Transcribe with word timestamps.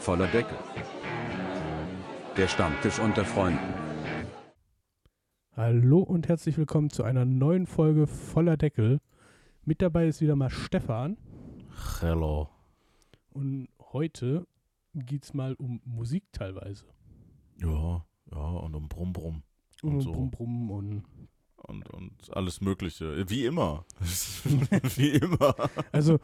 Voller 0.00 0.28
Deckel. 0.28 0.56
Der 2.34 2.48
Stammtisch 2.48 2.98
unter 2.98 3.22
Freunden. 3.22 3.74
Hallo 5.54 5.98
und 5.98 6.26
herzlich 6.26 6.56
willkommen 6.56 6.88
zu 6.88 7.04
einer 7.04 7.26
neuen 7.26 7.66
Folge 7.66 8.06
voller 8.06 8.56
Deckel. 8.56 9.00
Mit 9.62 9.82
dabei 9.82 10.06
ist 10.06 10.22
wieder 10.22 10.36
mal 10.36 10.48
Stefan. 10.48 11.18
Hello. 12.00 12.48
Und 13.28 13.68
heute 13.92 14.46
geht 14.94 15.24
es 15.24 15.34
mal 15.34 15.52
um 15.52 15.82
Musik 15.84 16.24
teilweise. 16.32 16.86
Ja, 17.58 18.06
ja, 18.32 18.38
und 18.38 18.74
um 18.74 18.88
Brumm 18.88 19.12
Brumm. 19.12 19.42
Und, 19.82 19.92
Und 19.96 20.00
so. 20.00 20.12
Brumm 20.12 20.30
Brumm 20.30 20.70
und 20.70 21.02
Und, 21.70 21.88
und 21.90 22.12
alles 22.32 22.60
Mögliche. 22.60 23.28
Wie 23.28 23.44
immer. 23.44 23.84
Wie 24.96 25.10
immer. 25.10 25.54
also 25.92 26.18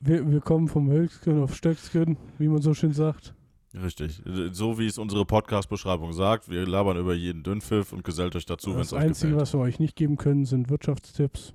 wir, 0.00 0.30
wir 0.30 0.40
kommen 0.40 0.68
vom 0.68 0.90
Höchstgen 0.90 1.42
auf 1.42 1.54
Stöcksken, 1.56 2.16
wie 2.38 2.48
man 2.48 2.62
so 2.62 2.74
schön 2.74 2.92
sagt. 2.92 3.34
Richtig. 3.74 4.22
So 4.52 4.78
wie 4.78 4.86
es 4.86 4.98
unsere 4.98 5.24
Podcast-Beschreibung 5.24 6.12
sagt. 6.12 6.48
Wir 6.48 6.64
labern 6.64 6.96
über 6.96 7.12
jeden 7.14 7.42
Dünnpfiff 7.42 7.92
und 7.92 8.04
gesellt 8.04 8.36
euch 8.36 8.46
dazu, 8.46 8.74
wenn 8.74 8.82
es 8.82 8.90
das 8.90 8.98
euch 8.98 9.06
Einzige, 9.06 9.32
gefällt. 9.32 9.42
was 9.42 9.52
wir 9.52 9.60
euch 9.60 9.80
nicht 9.80 9.96
geben 9.96 10.16
können, 10.16 10.44
sind 10.44 10.70
Wirtschaftstipps. 10.70 11.54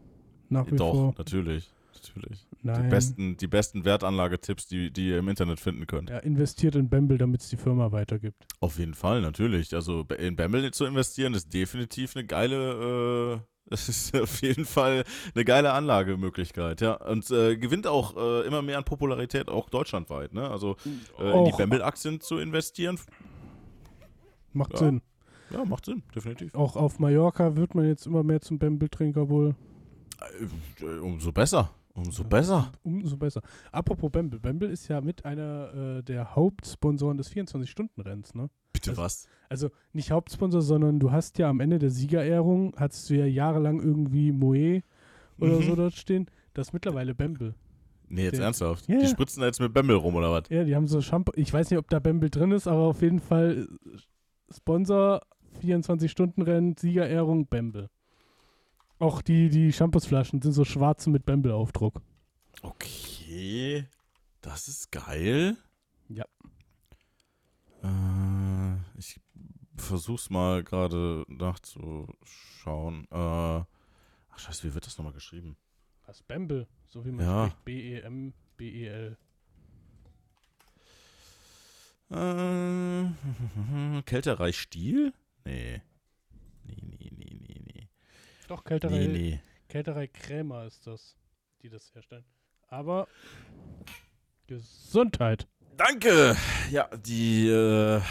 Nach 0.50 0.70
wie 0.70 0.76
Doch, 0.76 0.92
vor. 0.92 1.14
natürlich. 1.18 1.72
Natürlich. 2.08 2.48
Nein. 2.62 2.84
Die 2.84 2.90
besten, 2.90 3.38
die 3.38 3.48
besten 3.48 3.86
Wertanlagetipps, 3.86 4.68
die, 4.68 4.92
die 4.92 5.10
ihr 5.10 5.20
im 5.20 5.28
Internet 5.30 5.60
finden 5.60 5.88
könnt. 5.88 6.10
Ja, 6.10 6.20
investiert 6.20 6.76
in 6.76 6.90
Bamble, 6.90 7.18
damit 7.18 7.42
es 7.42 7.50
die 7.50 7.58
Firma 7.58 7.92
weitergibt. 7.92 8.46
Auf 8.60 8.78
jeden 8.80 8.94
Fall, 8.94 9.22
natürlich. 9.22 9.74
Also 9.74 10.06
in 10.18 10.36
Bamble 10.36 10.72
zu 10.72 10.86
investieren 10.86 11.34
ist 11.34 11.54
definitiv 11.54 12.16
eine 12.16 12.26
geile, 12.26 13.42
äh, 13.70 13.74
ist 13.74 14.16
auf 14.18 14.42
jeden 14.42 14.66
Fall 14.66 15.04
eine 15.36 15.46
geile 15.46 15.74
Anlagemöglichkeit, 15.74 16.82
ja. 16.82 16.94
Und 16.94 17.30
äh, 17.32 17.58
gewinnt 17.58 17.88
auch 17.88 18.16
äh, 18.18 18.48
immer 18.48 18.62
mehr 18.62 18.78
an 18.78 18.84
Popularität, 18.86 19.48
auch 19.50 19.70
deutschlandweit, 19.70 20.34
ne? 20.34 20.50
Also 20.50 20.76
äh, 21.20 21.38
in 21.38 21.46
die 21.46 21.52
Bamble-Aktien 21.52 22.20
zu 22.22 22.38
investieren, 22.38 23.00
Macht 24.52 24.74
Ja. 24.74 24.80
Sinn. 24.80 25.02
ja, 25.52 25.64
macht 25.66 25.86
Sinn, 25.86 26.02
definitiv. 26.16 26.56
Auch 26.56 26.76
auf 26.76 27.00
Mallorca 27.00 27.56
wird 27.56 27.76
man 27.76 27.86
jetzt 27.86 28.08
immer 28.08 28.24
mehr 28.24 28.42
zum 28.42 28.58
Bamble-Trinker 28.58 29.30
wohl. 29.30 29.56
Äh, 30.82 30.86
umso 31.00 31.32
besser, 31.32 31.72
umso 31.94 32.24
besser. 32.24 32.72
Umso 32.84 33.18
besser. 33.18 33.42
Apropos 33.72 34.12
Bamble. 34.12 34.40
Bamble 34.40 34.70
ist 34.70 34.88
ja 34.88 35.02
mit 35.02 35.26
einer 35.26 35.98
äh, 36.00 36.04
der 36.04 36.36
Hauptsponsoren 36.36 37.18
des 37.18 37.32
24-Stunden-Renns, 37.34 38.36
ne? 38.36 38.50
Bitte 38.74 38.92
Also- 38.92 39.02
was? 39.02 39.28
Also 39.50 39.70
nicht 39.94 40.12
Hauptsponsor, 40.12 40.62
sondern 40.62 41.00
du 41.00 41.12
hast 41.12 41.38
ja 41.40 41.50
am 41.50 41.60
Ende 41.60 41.80
der 41.80 41.90
Siegerehrung, 41.90 42.74
hattest 42.78 43.10
du 43.10 43.16
ja 43.16 43.26
jahrelang 43.26 43.80
irgendwie 43.82 44.32
Moe 44.32 44.84
oder 45.40 45.58
Mhm. 45.58 45.64
so 45.64 45.76
dort 45.76 45.94
stehen. 45.96 46.28
Das 46.54 46.68
ist 46.68 46.74
mittlerweile 46.74 47.16
Bamble. 47.16 47.56
Nee, 48.08 48.24
jetzt 48.26 48.38
Der- 48.38 48.46
ernsthaft? 48.46 48.88
Ja, 48.88 48.98
die 49.00 49.08
spritzen 49.08 49.42
da 49.42 49.48
jetzt 49.48 49.60
mit 49.60 49.74
Bamble 49.74 49.96
rum, 49.96 50.16
oder 50.16 50.32
was? 50.32 50.44
Ja, 50.50 50.64
die 50.64 50.76
haben 50.76 50.88
so 50.88 51.02
Shampoo. 51.02 51.32
Ich 51.36 51.52
weiß 51.54 51.70
nicht, 51.70 51.78
ob 51.80 51.90
da 51.90 52.00
Bamble 52.00 52.30
drin 52.30 52.52
ist, 52.52 52.68
aber 52.68 52.82
auf 52.84 53.02
jeden 53.02 53.20
Fall 53.20 53.68
Sponsor 54.52 55.22
24-Stunden-Rennen, 55.62 56.76
Siegerehrung, 56.78 57.48
Bamble. 57.48 57.90
Auch 59.00 59.22
die, 59.22 59.50
die 59.50 59.72
Shampoosflaschen 59.72 60.42
sind 60.42 60.52
so 60.52 60.66
schwarze 60.66 61.10
mit 61.10 61.26
Bamble-Aufdruck. 61.26 62.02
Okay, 62.62 63.86
das 64.42 64.68
ist 64.68 64.92
geil. 64.92 65.56
Ja. 66.10 66.26
Äh, 67.82 68.76
ich 68.98 69.20
versuch's 69.78 70.30
mal 70.30 70.64
gerade 70.66 71.24
nachzuschauen. 71.30 73.06
Äh, 73.10 73.16
ach 73.16 73.66
scheiße, 74.38 74.68
wie 74.68 74.74
wird 74.74 74.86
das 74.86 74.98
nochmal 74.98 75.14
geschrieben? 75.14 75.56
Was 76.06 76.22
Bamble, 76.24 76.68
so 76.90 77.06
wie 77.06 77.12
man 77.12 77.26
Ja. 77.26 77.46
spricht. 77.48 77.66
B-E-M, 77.66 78.34
B-E-L. 78.58 79.18
Äh, 82.12 84.02
Kälterei 84.06 84.52
Stiel? 84.52 85.14
Nee, 85.46 85.82
nee, 86.66 86.76
nee, 87.00 87.12
nee. 87.16 87.29
Doch, 88.50 88.64
Kälterei, 88.64 89.06
Nee, 89.06 89.08
nee. 89.08 89.42
Kälterei 89.68 90.08
Krämer 90.08 90.66
ist 90.66 90.88
das, 90.88 91.16
die 91.62 91.70
das 91.70 91.94
herstellen. 91.94 92.26
Aber 92.68 93.08
Gesundheit. 94.48 95.48
Danke! 95.78 96.36
Ja, 96.72 96.90
die, 96.98 97.48
äh, 97.48 98.02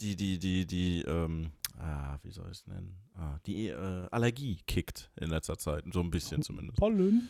die, 0.00 0.14
die, 0.14 0.38
die, 0.38 0.64
die, 0.64 1.02
ähm, 1.02 1.50
ah, 1.76 2.18
wie 2.22 2.30
soll 2.30 2.46
ich 2.46 2.58
es 2.58 2.66
nennen? 2.68 2.94
Ah, 3.14 3.40
die 3.46 3.66
äh, 3.66 4.06
Allergie 4.12 4.60
kickt 4.68 5.10
in 5.16 5.28
letzter 5.28 5.58
Zeit, 5.58 5.82
so 5.92 5.98
ein 5.98 6.10
bisschen 6.10 6.40
zumindest. 6.42 6.78
Pollen. 6.78 7.28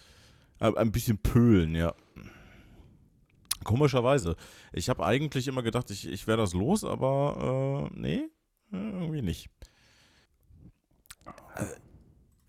Ein 0.59 0.77
ein 0.77 0.93
bisschen 0.93 1.17
pölen, 1.17 1.75
ja. 1.75 1.95
Komischerweise. 3.65 4.37
Ich 4.75 4.91
habe 4.91 5.07
eigentlich 5.07 5.49
immer 5.49 5.63
gedacht, 5.63 5.91
ich, 5.91 6.07
ich 6.07 6.27
wäre 6.27 6.37
das 6.37 6.53
los, 6.53 6.85
aber 6.85 7.89
äh, 7.91 7.99
nee, 7.99 8.29
äh, 8.71 8.77
irgendwie 8.77 9.23
nicht. 9.23 9.49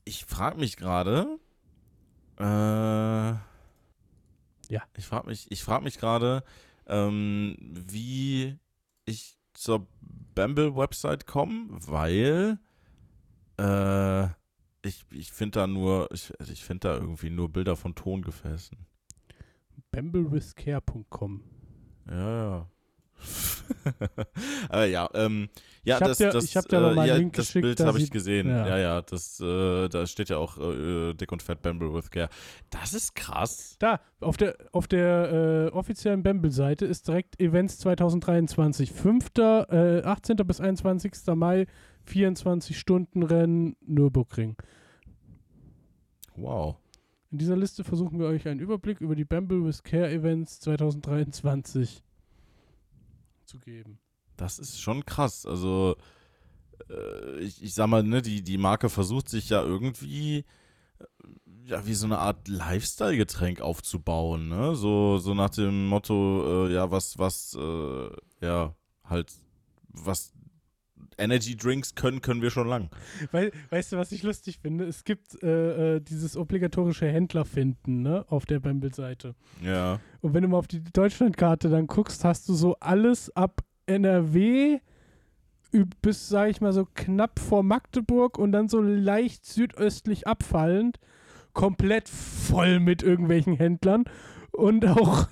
Ich 0.06 0.26
frage 0.26 0.60
mich 0.60 0.78
gerade. 0.78 1.40
Äh, 2.38 2.44
Ja. 4.74 4.84
Ich 4.96 5.06
frage 5.06 5.28
mich, 5.28 5.52
ich 5.52 5.64
frag 5.64 5.84
mich 5.84 5.98
gerade, 6.00 6.44
ähm, 6.88 7.56
wie 7.60 8.58
ich 9.06 9.38
zur 9.54 9.88
Bamble-Website 10.34 11.28
komme, 11.28 11.68
weil 11.70 12.58
äh, 13.60 14.26
ich, 14.84 15.06
ich 15.12 15.32
finde 15.32 15.60
da 15.60 15.68
nur, 15.68 16.10
ich, 16.12 16.34
also 16.40 16.52
ich 16.52 16.64
finde 16.64 16.88
da 16.88 16.94
irgendwie 16.96 17.30
nur 17.30 17.50
Bilder 17.50 17.76
von 17.76 17.96
Tongefäßen. 17.96 18.78
Bamblewithcare.com. 19.92 21.44
Ja, 22.10 22.44
ja. 22.58 22.68
Aber 24.70 24.86
ja, 24.86 25.10
ähm, 25.14 25.50
ja, 25.84 25.96
Ich 25.98 26.02
hab 26.02 26.08
das, 26.10 26.18
dir- 26.20 26.30
das, 26.30 26.44
ich 26.46 26.58
hab 26.58 26.68
dir 26.68 26.78
äh, 26.78 26.80
mal 26.82 27.00
einen 27.00 27.08
ja, 27.08 27.16
Link 27.16 27.34
das 27.34 27.48
geschickt, 27.48 27.64
Bild 27.64 27.80
da 27.80 27.86
habe 27.88 28.00
ich 28.00 28.12
gesehen. 28.12 28.48
ja. 28.48 28.68
Ja, 28.68 28.78
ja, 28.78 29.02
das, 29.02 29.40
äh, 29.40 29.90
da 29.90 30.06
steht 30.06 30.30
ja 30.30 30.38
auch 30.38 30.58
äh, 30.58 31.14
dick 31.14 31.32
und 31.32 31.42
fett 31.42 31.62
Bamble 31.62 31.94
with 31.94 32.10
Care. 32.12 32.30
Das 32.70 32.94
ist 32.94 33.16
krass. 33.16 33.76
Da, 33.80 34.00
auf 34.20 34.38
der, 34.38 34.56
auf 34.72 34.88
der 34.88 35.70
äh, 35.72 35.76
offiziellen 35.76 36.24
Bamble-Seite 36.24 36.86
ist 36.86 37.08
direkt 37.08 37.40
Events 37.40 37.80
2023. 37.80 38.92
5., 38.92 39.28
äh, 39.38 40.02
18. 40.04 40.38
bis 40.46 40.62
21. 40.62 41.14
Mai, 41.36 41.66
24-Stunden-Rennen 42.08 43.76
Nürburgring. 43.86 44.56
Wow. 46.36 46.78
In 47.32 47.38
dieser 47.38 47.56
Liste 47.56 47.84
versuchen 47.84 48.20
wir 48.20 48.28
euch 48.28 48.48
einen 48.48 48.60
Überblick 48.60 49.00
über 49.02 49.16
die 49.16 49.26
Bamble 49.26 49.64
with 49.66 49.84
Care 49.84 50.12
Events 50.12 50.60
2023 50.60 52.04
zu 53.52 53.60
geben. 53.60 54.00
Das 54.38 54.60
ist 54.60 54.82
schon 54.82 55.06
krass. 55.06 55.46
Also, 55.46 55.96
äh, 56.90 57.40
ich, 57.40 57.62
ich 57.64 57.74
sag 57.74 57.88
mal, 57.88 58.04
ne, 58.04 58.22
die, 58.22 58.42
die 58.42 58.58
Marke 58.58 58.90
versucht 58.90 59.30
sich 59.30 59.50
ja 59.50 59.62
irgendwie 59.62 60.46
äh, 61.00 61.06
ja, 61.66 61.86
wie 61.86 61.94
so 61.94 62.06
eine 62.06 62.18
Art 62.18 62.48
Lifestyle-Getränk 62.48 63.62
aufzubauen, 63.62 64.50
ne? 64.50 64.76
So, 64.76 65.18
so 65.20 65.34
nach 65.34 65.52
dem 65.52 65.88
Motto, 65.88 66.68
äh, 66.68 66.74
ja, 66.74 66.90
was, 66.92 67.18
was, 67.18 67.56
äh, 67.60 68.10
ja, 68.42 68.76
halt, 69.04 69.32
was 69.90 70.34
Energy 71.18 71.56
Drinks 71.56 71.96
können, 71.96 72.22
können 72.22 72.42
wir 72.42 72.52
schon 72.52 72.68
lang. 72.68 72.90
Weil, 73.32 73.52
weißt 73.70 73.94
du, 73.94 73.98
was 73.98 74.12
ich 74.12 74.24
lustig 74.24 74.60
finde? 74.62 74.86
Es 74.86 75.04
gibt 75.04 75.42
äh, 75.44 75.96
äh, 75.96 76.00
dieses 76.02 76.38
obligatorische 76.38 77.08
Händlerfinden 77.08 78.02
ne, 78.02 78.26
auf 78.30 78.46
der 78.46 78.60
Bamble-Seite. 78.60 79.36
Ja. 79.64 80.00
Und 80.22 80.34
wenn 80.34 80.44
du 80.44 80.50
mal 80.50 80.58
auf 80.58 80.68
die 80.68 80.84
Deutschlandkarte 80.84 81.70
dann 81.70 81.88
guckst, 81.88 82.24
hast 82.24 82.48
du 82.50 82.54
so 82.54 82.76
alles 82.80 83.36
ab 83.36 83.62
NRW 83.86 84.80
bis, 86.02 86.28
sag 86.30 86.50
ich 86.50 86.62
mal, 86.62 86.74
so 86.74 86.86
knapp 86.94 87.40
vor 87.40 87.64
Magdeburg 87.64 88.38
und 88.38 88.52
dann 88.52 88.68
so 88.68 88.82
leicht 88.82 89.46
südöstlich 89.46 90.28
abfallend, 90.28 91.00
komplett 91.54 92.10
voll 92.10 92.80
mit 92.80 93.04
irgendwelchen 93.04 93.56
Händlern 93.56 94.06
und 94.52 94.86
auch 94.86 95.28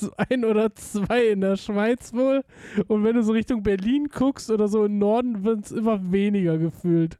so 0.00 0.12
ein 0.16 0.44
oder 0.44 0.74
zwei 0.74 1.28
in 1.28 1.40
der 1.40 1.56
Schweiz 1.56 2.12
wohl. 2.12 2.44
Und 2.88 3.04
wenn 3.04 3.14
du 3.14 3.22
so 3.22 3.32
Richtung 3.32 3.62
Berlin 3.62 4.08
guckst 4.08 4.50
oder 4.50 4.68
so 4.68 4.84
im 4.84 4.98
Norden, 4.98 5.44
wird 5.44 5.66
es 5.66 5.72
immer 5.72 6.10
weniger 6.10 6.58
gefühlt. 6.58 7.18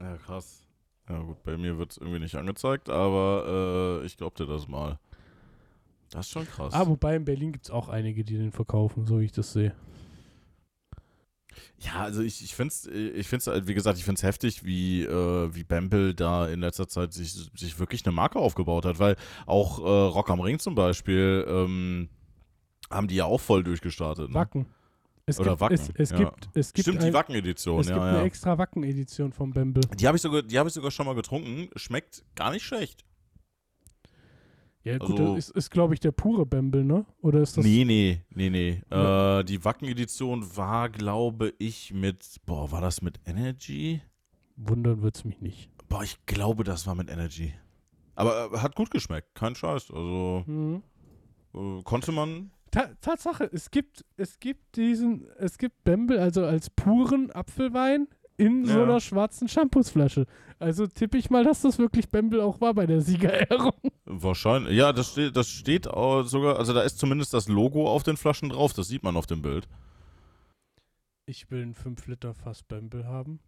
Ja, 0.00 0.16
krass. 0.16 0.62
Ja, 1.08 1.20
gut, 1.20 1.42
bei 1.42 1.56
mir 1.56 1.78
wird 1.78 1.92
es 1.92 1.98
irgendwie 1.98 2.20
nicht 2.20 2.34
angezeigt, 2.34 2.90
aber 2.90 4.00
äh, 4.02 4.06
ich 4.06 4.16
glaub 4.16 4.34
dir 4.34 4.46
das 4.46 4.68
mal. 4.68 4.98
Das 6.10 6.26
ist 6.26 6.32
schon 6.32 6.46
krass. 6.46 6.72
Ah, 6.74 6.86
wobei 6.86 7.16
in 7.16 7.24
Berlin 7.24 7.52
gibt 7.52 7.66
es 7.66 7.70
auch 7.70 7.88
einige, 7.88 8.24
die 8.24 8.36
den 8.36 8.52
verkaufen, 8.52 9.06
so 9.06 9.20
wie 9.20 9.24
ich 9.24 9.32
das 9.32 9.52
sehe. 9.52 9.74
Ja, 11.80 12.02
also 12.02 12.22
ich, 12.22 12.42
ich 12.42 12.54
finde 12.54 12.72
es, 12.72 12.86
ich 12.86 13.26
find's, 13.28 13.46
halt, 13.46 13.66
wie 13.68 13.74
gesagt, 13.74 13.98
ich 13.98 14.04
finde 14.04 14.18
es 14.18 14.22
heftig, 14.22 14.64
wie, 14.64 15.02
äh, 15.04 15.54
wie 15.54 15.64
Bamble 15.64 16.14
da 16.14 16.48
in 16.48 16.60
letzter 16.60 16.88
Zeit 16.88 17.12
sich, 17.12 17.32
sich 17.32 17.78
wirklich 17.78 18.04
eine 18.04 18.12
Marke 18.14 18.38
aufgebaut 18.38 18.84
hat, 18.84 18.98
weil 18.98 19.16
auch 19.46 19.78
äh, 19.78 19.82
Rock 19.82 20.30
am 20.30 20.40
Ring 20.40 20.58
zum 20.58 20.74
Beispiel 20.74 21.44
ähm, 21.48 22.08
haben 22.90 23.08
die 23.08 23.16
ja 23.16 23.24
auch 23.24 23.40
voll 23.40 23.62
durchgestartet. 23.64 24.28
Ne? 24.28 24.34
Wacken. 24.34 24.66
Es 25.26 25.38
Oder 25.38 25.50
gibt, 25.50 25.60
Wacken, 25.60 25.74
Es, 25.74 25.90
es 25.94 26.10
ja. 26.10 26.16
gibt, 26.18 26.48
es 26.54 26.72
gibt, 26.72 26.84
Stimmt, 26.86 27.00
ein, 27.02 27.06
die 27.08 27.12
Wacken-Edition, 27.12 27.80
es 27.80 27.86
gibt 27.88 27.98
ja, 27.98 28.04
eine 28.04 28.18
ja. 28.18 28.24
extra 28.24 28.56
Wacken-Edition 28.56 29.32
vom 29.32 29.52
Bamble. 29.52 29.82
Die 29.98 30.06
habe 30.06 30.16
ich, 30.16 30.22
sogar- 30.22 30.42
die 30.42 30.58
hab 30.58 30.66
ich 30.66 30.72
sogar 30.72 30.90
schon 30.90 31.04
mal 31.04 31.14
getrunken. 31.14 31.68
Schmeckt 31.76 32.24
gar 32.34 32.50
nicht 32.50 32.64
schlecht. 32.64 33.04
Ja, 34.88 34.98
gut, 34.98 35.10
Also- 35.20 35.34
das 35.36 35.48
ist, 35.48 35.56
ist 35.56 35.70
glaube 35.70 35.94
ich, 35.94 36.00
der 36.00 36.12
pure 36.12 36.46
Bamble, 36.46 36.84
ne? 36.84 37.04
Oder 37.20 37.40
ist 37.40 37.56
das. 37.56 37.64
nee, 37.64 37.84
nee, 37.84 38.22
nee, 38.34 38.50
nee. 38.50 38.82
Ja. 38.90 39.40
Äh, 39.40 39.44
die 39.44 39.64
Wacken-Edition 39.64 40.56
war, 40.56 40.88
glaube 40.88 41.52
ich, 41.58 41.92
mit, 41.92 42.24
boah, 42.46 42.70
war 42.72 42.80
das 42.80 43.02
mit 43.02 43.20
Energy? 43.26 44.00
Wundern 44.56 45.02
wird's 45.02 45.24
mich 45.24 45.40
nicht. 45.40 45.70
Boah, 45.88 46.02
ich 46.02 46.24
glaube, 46.26 46.64
das 46.64 46.86
war 46.86 46.94
mit 46.94 47.08
Energy. 47.10 47.52
Aber 48.14 48.50
äh, 48.52 48.58
hat 48.58 48.74
gut 48.74 48.90
geschmeckt, 48.90 49.34
kein 49.34 49.54
Scheiß. 49.54 49.90
Also 49.90 50.42
Mhm. 50.46 50.82
äh, 51.54 51.82
konnte 51.84 52.12
man. 52.12 52.50
Ta 52.70 52.90
Tatsache, 53.00 53.48
es 53.52 53.70
gibt, 53.70 54.04
es 54.16 54.38
gibt 54.40 54.76
diesen, 54.76 55.26
es 55.38 55.56
gibt 55.56 55.84
Bamble, 55.84 56.20
also 56.20 56.44
als 56.44 56.68
puren 56.68 57.30
Apfelwein 57.30 58.08
in 58.38 58.64
so 58.64 58.78
Ja. 58.78 58.82
einer 58.84 59.00
schwarzen 59.00 59.48
Shampoosflasche. 59.48 60.24
Also 60.58 60.86
tippe 60.86 61.18
ich 61.18 61.28
mal, 61.30 61.44
dass 61.44 61.60
das 61.60 61.78
wirklich 61.78 62.08
Bamble 62.08 62.42
auch 62.42 62.60
war 62.60 62.72
bei 62.74 62.86
der 62.86 63.00
Siegerehrung. 63.02 63.74
Wahrscheinlich. 64.06 64.74
Ja, 64.76 64.92
das 64.92 65.12
steht, 65.12 65.36
das 65.36 65.48
steht 65.48 65.84
sogar, 65.84 66.58
also 66.58 66.72
da 66.72 66.80
ist 66.82 66.98
zumindest 66.98 67.34
das 67.34 67.46
Logo 67.48 67.88
auf 67.90 68.02
den 68.02 68.16
Flaschen 68.16 68.48
drauf, 68.48 68.72
das 68.72 68.88
sieht 68.88 69.02
man 69.02 69.16
auf 69.16 69.26
dem 69.26 69.42
Bild. 69.42 69.68
Ich 71.26 71.50
will 71.50 71.62
ein 71.62 71.74
5 71.74 72.06
Liter 72.06 72.32
Fass 72.32 72.62
Bamble 72.62 73.04
haben. 73.06 73.38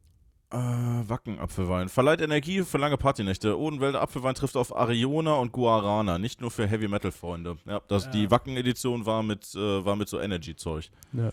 Äh, 0.53 0.57
Wacken-Apfelwein. 0.57 1.89
Verleiht 1.89 2.21
Energie 2.21 2.63
für 2.63 2.77
lange 2.79 2.97
Partynächte. 2.99 3.57
Odenwälder 3.59 4.01
Apfelwein 4.03 4.35
trifft 4.35 4.57
auf 4.57 4.75
Ariona 4.77 5.35
und 5.35 5.53
Guarana, 5.53 6.19
nicht 6.19 6.41
nur 6.41 6.51
für 6.51 6.67
Heavy-Metal-Freunde. 6.67 7.57
Ja, 7.67 7.81
das, 7.87 8.07
Ja. 8.07 8.11
die 8.11 8.31
Wacken-Edition 8.31 9.07
war 9.07 9.23
mit, 9.23 9.55
äh, 9.55 9.85
war 9.85 9.95
mit 9.97 10.09
so 10.09 10.19
Energy-Zeug. 10.21 10.91
Ja. 11.13 11.29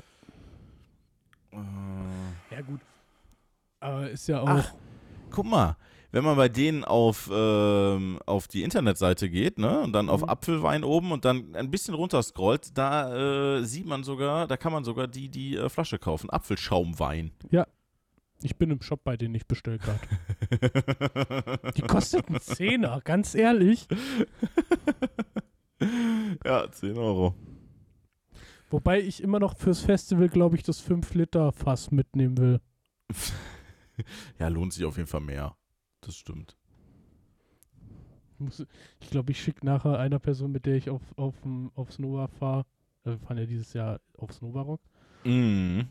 Äh, 1.51 1.57
Ja, 2.51 2.61
gut. 2.61 2.79
Aber 3.79 4.09
ist 4.09 4.27
ja 4.27 4.41
auch. 4.41 4.47
Ach. 4.47 4.73
guck 5.29 5.45
mal, 5.45 5.77
wenn 6.11 6.23
man 6.23 6.35
bei 6.37 6.49
denen 6.49 6.83
auf, 6.83 7.29
ähm, 7.31 8.19
auf 8.25 8.47
die 8.47 8.63
Internetseite 8.63 9.29
geht, 9.29 9.59
ne, 9.59 9.81
und 9.81 9.93
dann 9.93 10.09
auf 10.09 10.21
Mhm. 10.21 10.29
Apfelwein 10.29 10.83
oben 10.83 11.11
und 11.11 11.25
dann 11.25 11.53
ein 11.55 11.69
bisschen 11.69 11.93
runter 11.93 12.23
scrollt, 12.23 12.77
da 12.77 13.57
äh, 13.57 13.63
sieht 13.63 13.85
man 13.85 14.03
sogar, 14.03 14.47
da 14.47 14.57
kann 14.57 14.71
man 14.71 14.83
sogar 14.83 15.07
die, 15.07 15.29
die 15.29 15.55
äh, 15.57 15.69
Flasche 15.69 15.99
kaufen. 15.99 16.29
Apfelschaumwein. 16.29 17.31
Ich 18.43 18.55
bin 18.55 18.69
im 18.69 18.81
Shop 18.83 19.03
bei 19.03 19.17
denen 19.17 19.33
ich 19.33 19.47
bestelle 19.47 19.79
gerade. 19.79 19.99
Die 21.75 21.81
kostet 21.81 22.27
einen 22.27 22.39
Zehner, 22.39 23.01
ganz 23.03 23.33
ehrlich. 23.33 23.87
ja, 26.45 26.69
10 26.71 26.97
Euro. 26.99 27.33
Wobei 28.69 29.01
ich 29.01 29.23
immer 29.23 29.39
noch 29.39 29.57
fürs 29.57 29.79
Festival, 29.81 30.29
glaube 30.29 30.55
ich, 30.55 30.61
das 30.61 30.79
5 30.81 31.15
Liter 31.15 31.51
Fass 31.51 31.89
mitnehmen 31.89 32.37
will. 32.37 32.61
Ja, 34.39 34.47
lohnt 34.47 34.73
sich 34.73 34.85
auf 34.85 34.97
jeden 34.97 35.07
Fall 35.07 35.21
mehr. 35.21 35.55
Das 36.01 36.15
stimmt. 36.15 36.57
Ich 38.99 39.09
glaube, 39.09 39.31
ich 39.31 39.41
schicke 39.41 39.65
nachher 39.65 39.97
einer 39.97 40.19
Person, 40.19 40.51
mit 40.51 40.65
der 40.65 40.75
ich 40.75 40.89
auf, 40.89 41.01
auf, 41.15 41.33
aufs 41.75 41.97
Nova 41.97 42.27
fahre. 42.27 42.65
Äh, 43.03 43.11
wir 43.11 43.19
fahren 43.19 43.37
ja 43.39 43.45
dieses 43.45 43.73
Jahr 43.73 43.99
aufs 44.17 44.41
Nova 44.41 44.61
Rock. 44.61 44.81
Mhm. 45.23 45.87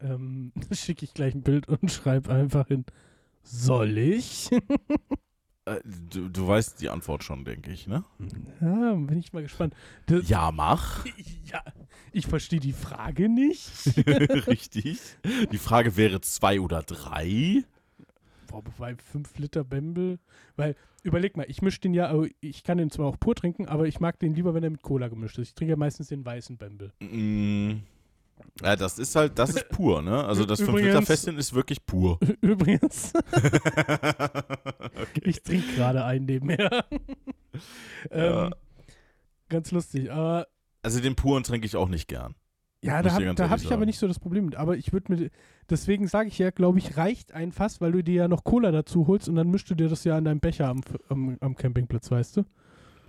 Ähm, 0.00 0.52
schicke 0.72 1.04
ich 1.04 1.12
gleich 1.12 1.34
ein 1.34 1.42
Bild 1.42 1.68
und 1.68 1.90
schreibe 1.92 2.32
einfach 2.32 2.68
hin. 2.68 2.84
Soll 3.42 3.98
ich? 3.98 4.50
Äh, 5.66 5.80
du, 5.84 6.28
du 6.28 6.48
weißt 6.48 6.80
die 6.80 6.88
Antwort 6.88 7.22
schon, 7.24 7.44
denke 7.44 7.70
ich, 7.70 7.86
ne? 7.86 8.04
ja, 8.60 8.94
bin 8.94 9.18
ich 9.18 9.32
mal 9.32 9.42
gespannt. 9.42 9.74
Das, 10.06 10.28
Ja, 10.28 10.50
mach. 10.52 11.04
ja, 11.44 11.62
ich 12.12 12.26
verstehe 12.26 12.60
die 12.60 12.72
Frage 12.72 13.28
nicht. 13.28 13.70
Richtig. 14.46 14.98
Die 15.50 15.58
Frage 15.58 15.96
wäre 15.96 16.20
zwei 16.20 16.60
oder 16.60 16.82
drei. 16.82 17.64
Boah, 18.46 18.62
wobei 18.64 18.96
5 18.96 19.38
Liter 19.38 19.64
Bembel. 19.64 20.18
Weil, 20.56 20.74
überleg 21.02 21.36
mal, 21.36 21.46
ich 21.48 21.62
mische 21.62 21.80
den 21.80 21.94
ja, 21.94 22.06
also 22.06 22.26
ich 22.40 22.64
kann 22.64 22.78
den 22.78 22.90
zwar 22.90 23.06
auch 23.06 23.18
pur 23.18 23.34
trinken, 23.34 23.66
aber 23.66 23.86
ich 23.86 24.00
mag 24.00 24.18
den 24.18 24.34
lieber, 24.34 24.54
wenn 24.54 24.64
er 24.64 24.70
mit 24.70 24.82
Cola 24.82 25.08
gemischt 25.08 25.38
ist. 25.38 25.48
Ich 25.48 25.54
trinke 25.54 25.70
ja 25.70 25.76
meistens 25.76 26.08
den 26.08 26.24
weißen 26.24 26.56
Bembel. 26.56 26.92
Mm. 27.00 27.82
Ja, 28.62 28.74
das 28.74 28.98
ist 28.98 29.14
halt, 29.16 29.38
das 29.38 29.50
ist 29.50 29.68
pur, 29.68 30.00
ne? 30.02 30.24
Also 30.24 30.44
das 30.46 30.60
Übrigens- 30.60 30.88
5-Liter-Festchen 30.88 31.38
ist 31.38 31.52
wirklich 31.54 31.84
pur. 31.84 32.18
Übrigens, 32.40 33.12
okay. 33.32 35.20
ich 35.24 35.42
trinke 35.42 35.74
gerade 35.74 36.04
einen 36.04 36.24
nebenher. 36.24 36.84
Ja. 38.10 38.46
ähm, 38.46 38.54
ganz 39.48 39.70
lustig. 39.72 40.10
Aber 40.10 40.46
Also 40.82 41.00
den 41.00 41.16
puren 41.16 41.42
trinke 41.42 41.66
ich 41.66 41.76
auch 41.76 41.88
nicht 41.88 42.08
gern. 42.08 42.34
ja, 42.82 43.02
Muss 43.02 43.12
da 43.12 43.44
habe 43.44 43.50
hab 43.50 43.60
ich 43.60 43.72
aber 43.72 43.86
nicht 43.86 43.98
so 43.98 44.08
das 44.08 44.18
Problem 44.18 44.46
mit. 44.46 44.56
Aber 44.56 44.76
ich 44.76 44.92
würde 44.92 45.12
mir, 45.12 45.30
deswegen 45.68 46.08
sage 46.08 46.28
ich 46.28 46.38
ja, 46.38 46.50
glaube 46.50 46.78
ich, 46.78 46.96
reicht 46.96 47.32
ein 47.32 47.52
Fass, 47.52 47.80
weil 47.80 47.92
du 47.92 48.02
dir 48.02 48.14
ja 48.14 48.28
noch 48.28 48.44
Cola 48.44 48.70
dazu 48.70 49.06
holst 49.06 49.28
und 49.28 49.34
dann 49.34 49.50
mischst 49.50 49.68
du 49.70 49.74
dir 49.74 49.88
das 49.88 50.04
ja 50.04 50.16
an 50.16 50.24
deinem 50.24 50.40
Becher 50.40 50.68
am, 50.68 50.80
am, 51.08 51.36
am 51.40 51.56
Campingplatz, 51.56 52.10
weißt 52.10 52.38
du? 52.38 52.44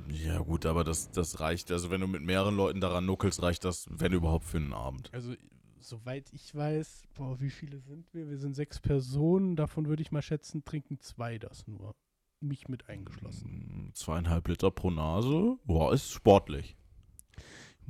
Ja 0.10 0.40
gut, 0.40 0.66
aber 0.66 0.84
das, 0.84 1.12
das 1.12 1.40
reicht. 1.40 1.72
Also 1.72 1.90
wenn 1.90 2.02
du 2.02 2.08
mit 2.08 2.22
mehreren 2.22 2.56
Leuten 2.56 2.82
daran 2.82 3.06
nuckelst, 3.06 3.42
reicht 3.42 3.64
das, 3.64 3.88
wenn 3.90 4.14
überhaupt, 4.14 4.46
für 4.46 4.58
einen 4.58 4.74
Abend. 4.74 5.10
Also, 5.14 5.34
soweit 5.80 6.32
ich 6.34 6.54
weiß, 6.54 7.04
boah, 7.16 7.40
wie 7.40 7.50
viele 7.50 7.80
sind 7.80 8.14
wir? 8.14 8.30
Wir 8.30 8.38
sind 8.38 8.56
sechs 8.56 8.80
Personen. 8.80 9.56
Davon 9.56 9.88
würde 9.88 10.02
ich 10.02 10.12
mal 10.12 10.22
schätzen, 10.22 10.64
trinken 10.66 11.00
zwei 11.00 11.38
das 11.38 11.68
nur. 11.68 11.94
Mich 12.42 12.68
mit 12.68 12.90
eingeschlossen. 12.90 13.90
Mm, 13.90 13.94
Zweieinhalb 13.94 14.48
Liter 14.48 14.72
pro 14.72 14.90
Nase, 14.90 15.58
boah, 15.64 15.94
ist 15.94 16.12
sportlich. 16.12 16.76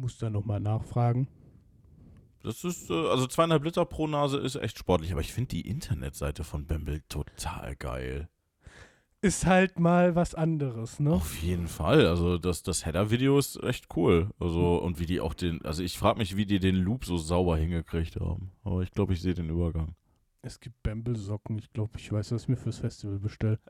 Muss 0.01 0.17
da 0.17 0.31
nochmal 0.31 0.59
nachfragen. 0.59 1.27
Das 2.41 2.63
ist, 2.63 2.89
äh, 2.89 2.93
also 2.93 3.27
zweieinhalb 3.27 3.63
Liter 3.63 3.85
pro 3.85 4.07
Nase 4.07 4.39
ist 4.39 4.55
echt 4.55 4.79
sportlich, 4.79 5.11
aber 5.11 5.21
ich 5.21 5.31
finde 5.31 5.49
die 5.49 5.61
Internetseite 5.61 6.43
von 6.43 6.65
Bamble 6.65 7.01
total 7.07 7.75
geil. 7.75 8.27
Ist 9.21 9.45
halt 9.45 9.79
mal 9.79 10.15
was 10.15 10.33
anderes, 10.33 10.99
ne? 10.99 11.11
Auf 11.11 11.37
jeden 11.43 11.67
Fall. 11.67 12.07
Also 12.07 12.39
das, 12.39 12.63
das 12.63 12.83
Header-Video 12.83 13.37
ist 13.37 13.61
echt 13.61 13.95
cool. 13.95 14.31
Also 14.39 14.77
und 14.77 14.99
wie 14.99 15.05
die 15.05 15.21
auch 15.21 15.35
den, 15.35 15.63
also 15.63 15.83
ich 15.83 15.99
frage 15.99 16.17
mich, 16.17 16.35
wie 16.35 16.47
die 16.47 16.59
den 16.59 16.77
Loop 16.77 17.05
so 17.05 17.17
sauber 17.17 17.57
hingekriegt 17.57 18.19
haben. 18.19 18.49
Aber 18.63 18.81
ich 18.81 18.89
glaube, 18.89 19.13
ich 19.13 19.21
sehe 19.21 19.35
den 19.35 19.51
Übergang. 19.51 19.93
Es 20.41 20.59
gibt 20.59 20.81
Bamble-Socken. 20.81 21.59
Ich 21.59 21.71
glaube, 21.71 21.99
ich 21.99 22.11
weiß, 22.11 22.31
was 22.31 22.41
ich 22.41 22.47
mir 22.47 22.57
fürs 22.57 22.79
Festival 22.79 23.19
bestelle. 23.19 23.59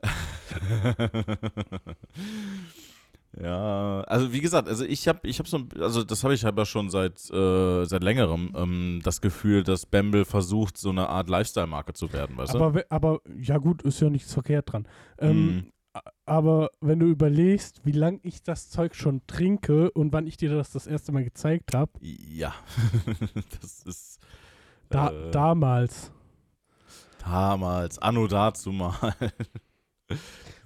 ja, 3.40 4.02
also 4.02 4.32
wie 4.32 4.40
gesagt, 4.40 4.68
also 4.68 4.84
ich 4.84 5.08
habe, 5.08 5.26
ich 5.26 5.38
habe 5.38 5.48
so, 5.48 5.58
ein- 5.58 5.68
also 5.80 6.04
das 6.04 6.22
habe 6.22 6.34
ich 6.34 6.44
aber 6.46 6.66
schon 6.66 6.90
seit 6.90 7.30
äh, 7.30 7.84
seit 7.86 8.02
längerem 8.02 8.52
ähm, 8.54 9.00
das 9.02 9.20
Gefühl, 9.20 9.62
dass 9.62 9.86
Bamble 9.86 10.24
versucht, 10.24 10.76
so 10.76 10.90
eine 10.90 11.08
Art 11.08 11.28
Lifestyle-Marke 11.30 11.94
zu 11.94 12.12
werden, 12.12 12.36
weißt 12.36 12.52
du? 12.54 12.58
Aber, 12.58 12.74
we- 12.74 12.90
aber, 12.90 13.20
ja 13.38 13.56
gut, 13.58 13.82
ist 13.82 14.00
ja 14.00 14.10
nichts 14.10 14.34
verkehrt 14.34 14.72
dran. 14.72 14.86
Ähm, 15.18 15.72
a- 15.94 16.00
Aber 16.26 16.70
wenn 16.80 16.98
du 17.00 17.06
überlegst, 17.06 17.80
wie 17.84 17.92
lange 17.92 18.20
ich 18.22 18.42
das 18.42 18.68
Zeug 18.70 18.94
schon 18.94 19.22
trinke 19.26 19.90
und 19.92 20.12
wann 20.12 20.26
ich 20.26 20.36
dir 20.36 20.54
das 20.54 20.70
das 20.70 20.86
erste 20.86 21.12
Mal 21.12 21.24
gezeigt 21.24 21.74
habe, 21.74 21.92
Ja, 22.00 22.54
das 23.62 23.82
ist 23.84 24.20
da, 24.90 25.10
äh, 25.10 25.30
damals. 25.30 26.10
damals, 27.24 27.98
anno 27.98 28.26
dazu 28.26 28.72
mal. 28.72 28.92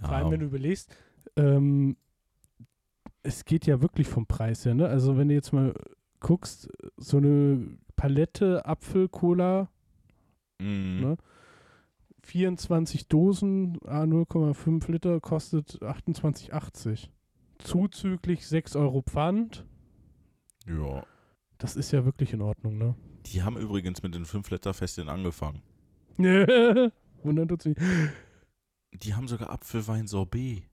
Vor 0.00 0.10
allem, 0.10 0.30
wenn 0.32 0.40
du 0.40 0.46
überlegst, 0.46 0.94
ähm, 1.36 1.96
es 3.26 3.44
geht 3.44 3.66
ja 3.66 3.82
wirklich 3.82 4.08
vom 4.08 4.26
Preis 4.26 4.64
her, 4.64 4.74
ne? 4.74 4.86
Also 4.88 5.16
wenn 5.16 5.28
du 5.28 5.34
jetzt 5.34 5.52
mal 5.52 5.74
guckst, 6.20 6.68
so 6.96 7.16
eine 7.18 7.76
Palette 7.96 8.64
Apfel-Cola, 8.66 9.68
Mhm. 10.60 11.00
ne? 11.00 11.16
24 12.22 13.08
Dosen, 13.08 13.78
A 13.86 14.02
0,5 14.06 14.90
Liter, 14.90 15.20
kostet 15.20 15.80
28,80. 15.82 17.10
Zuzüglich 17.58 18.46
6 18.46 18.74
Euro 18.76 19.02
Pfand. 19.02 19.64
Ja. 20.66 21.04
Das 21.58 21.76
ist 21.76 21.92
ja 21.92 22.04
wirklich 22.04 22.32
in 22.32 22.42
Ordnung, 22.42 22.78
ne? 22.78 22.94
Die 23.26 23.42
haben 23.42 23.56
übrigens 23.56 24.02
mit 24.02 24.14
den 24.14 24.24
5-Liter-Festchen 24.24 25.08
angefangen. 25.08 25.62
Wundert 27.22 27.52
uns 27.52 27.64
nicht. 27.64 27.80
Die 28.92 29.14
haben 29.14 29.28
sogar 29.28 29.50
Apfelwein-Sorbet. 29.50 30.64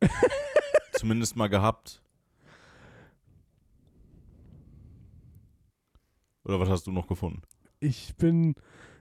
Zumindest 0.92 1.36
mal 1.36 1.48
gehabt. 1.48 2.01
Oder 6.44 6.60
was 6.60 6.68
hast 6.68 6.86
du 6.86 6.92
noch 6.92 7.06
gefunden? 7.06 7.42
Ich 7.80 8.14
bin, 8.16 8.54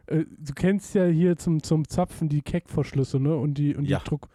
äh, 0.08 0.26
du 0.38 0.54
kennst 0.54 0.96
ja 0.96 1.06
hier 1.06 1.38
zum, 1.38 1.62
zum 1.64 1.88
Zapfen 1.88 2.30
die 2.30 2.42
Keckverschlüsse, 2.42 3.20
ne? 3.20 3.36
Und 3.36 3.56
die, 3.56 3.76
und 3.76 3.86
Ja. 3.86 4.00
die 4.00 4.06
Druck. 4.06 4.30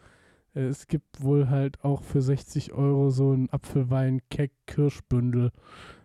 Äh, 0.54 0.64
es 0.66 0.86
gibt 0.86 1.22
wohl 1.22 1.48
halt 1.48 1.82
auch 1.84 2.02
für 2.02 2.22
60 2.22 2.72
Euro 2.72 3.10
so 3.10 3.32
ein 3.32 3.48
Apfelwein-Keck-Kirschbündel. 3.50 5.50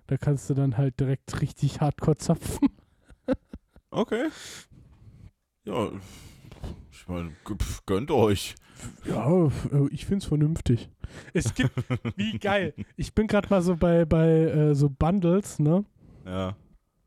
Da 0.08 0.17
kannst 0.17 0.50
du 0.50 0.53
dann 0.53 0.77
halt 0.77 1.00
direkt 1.00 1.41
richtig 1.41 1.81
hardcore 1.81 2.17
zapfen. 2.17 2.70
Okay. 3.93 4.29
Ja, 5.65 5.91
ich 6.91 7.08
meine, 7.10 7.31
gönnt 7.86 8.10
euch. 8.10 8.55
Ja, 9.05 9.48
äh, 9.48 9.51
ich 9.91 10.05
find's 10.05 10.24
vernünftig. 10.25 10.89
Es 11.34 11.53
gibt, 11.53 11.72
wie 12.15 12.39
geil. 12.39 12.74
Ich 12.96 13.13
bin 13.13 13.27
gerade 13.27 13.50
mal 13.50 13.62
so 13.62 13.75
bei, 13.75 14.05
bei 14.05 14.29
äh, 14.29 14.75
so 14.75 14.89
Bundles, 14.89 15.60
ne? 15.60 15.84
Ja. 16.25 16.55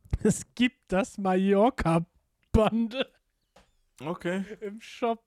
Es 0.22 0.54
gibt 0.54 0.78
das 0.88 1.18
Mallorca-Bundle. 1.18 3.06
Okay. 4.02 4.44
im 4.60 4.80
Shop. 4.80 5.22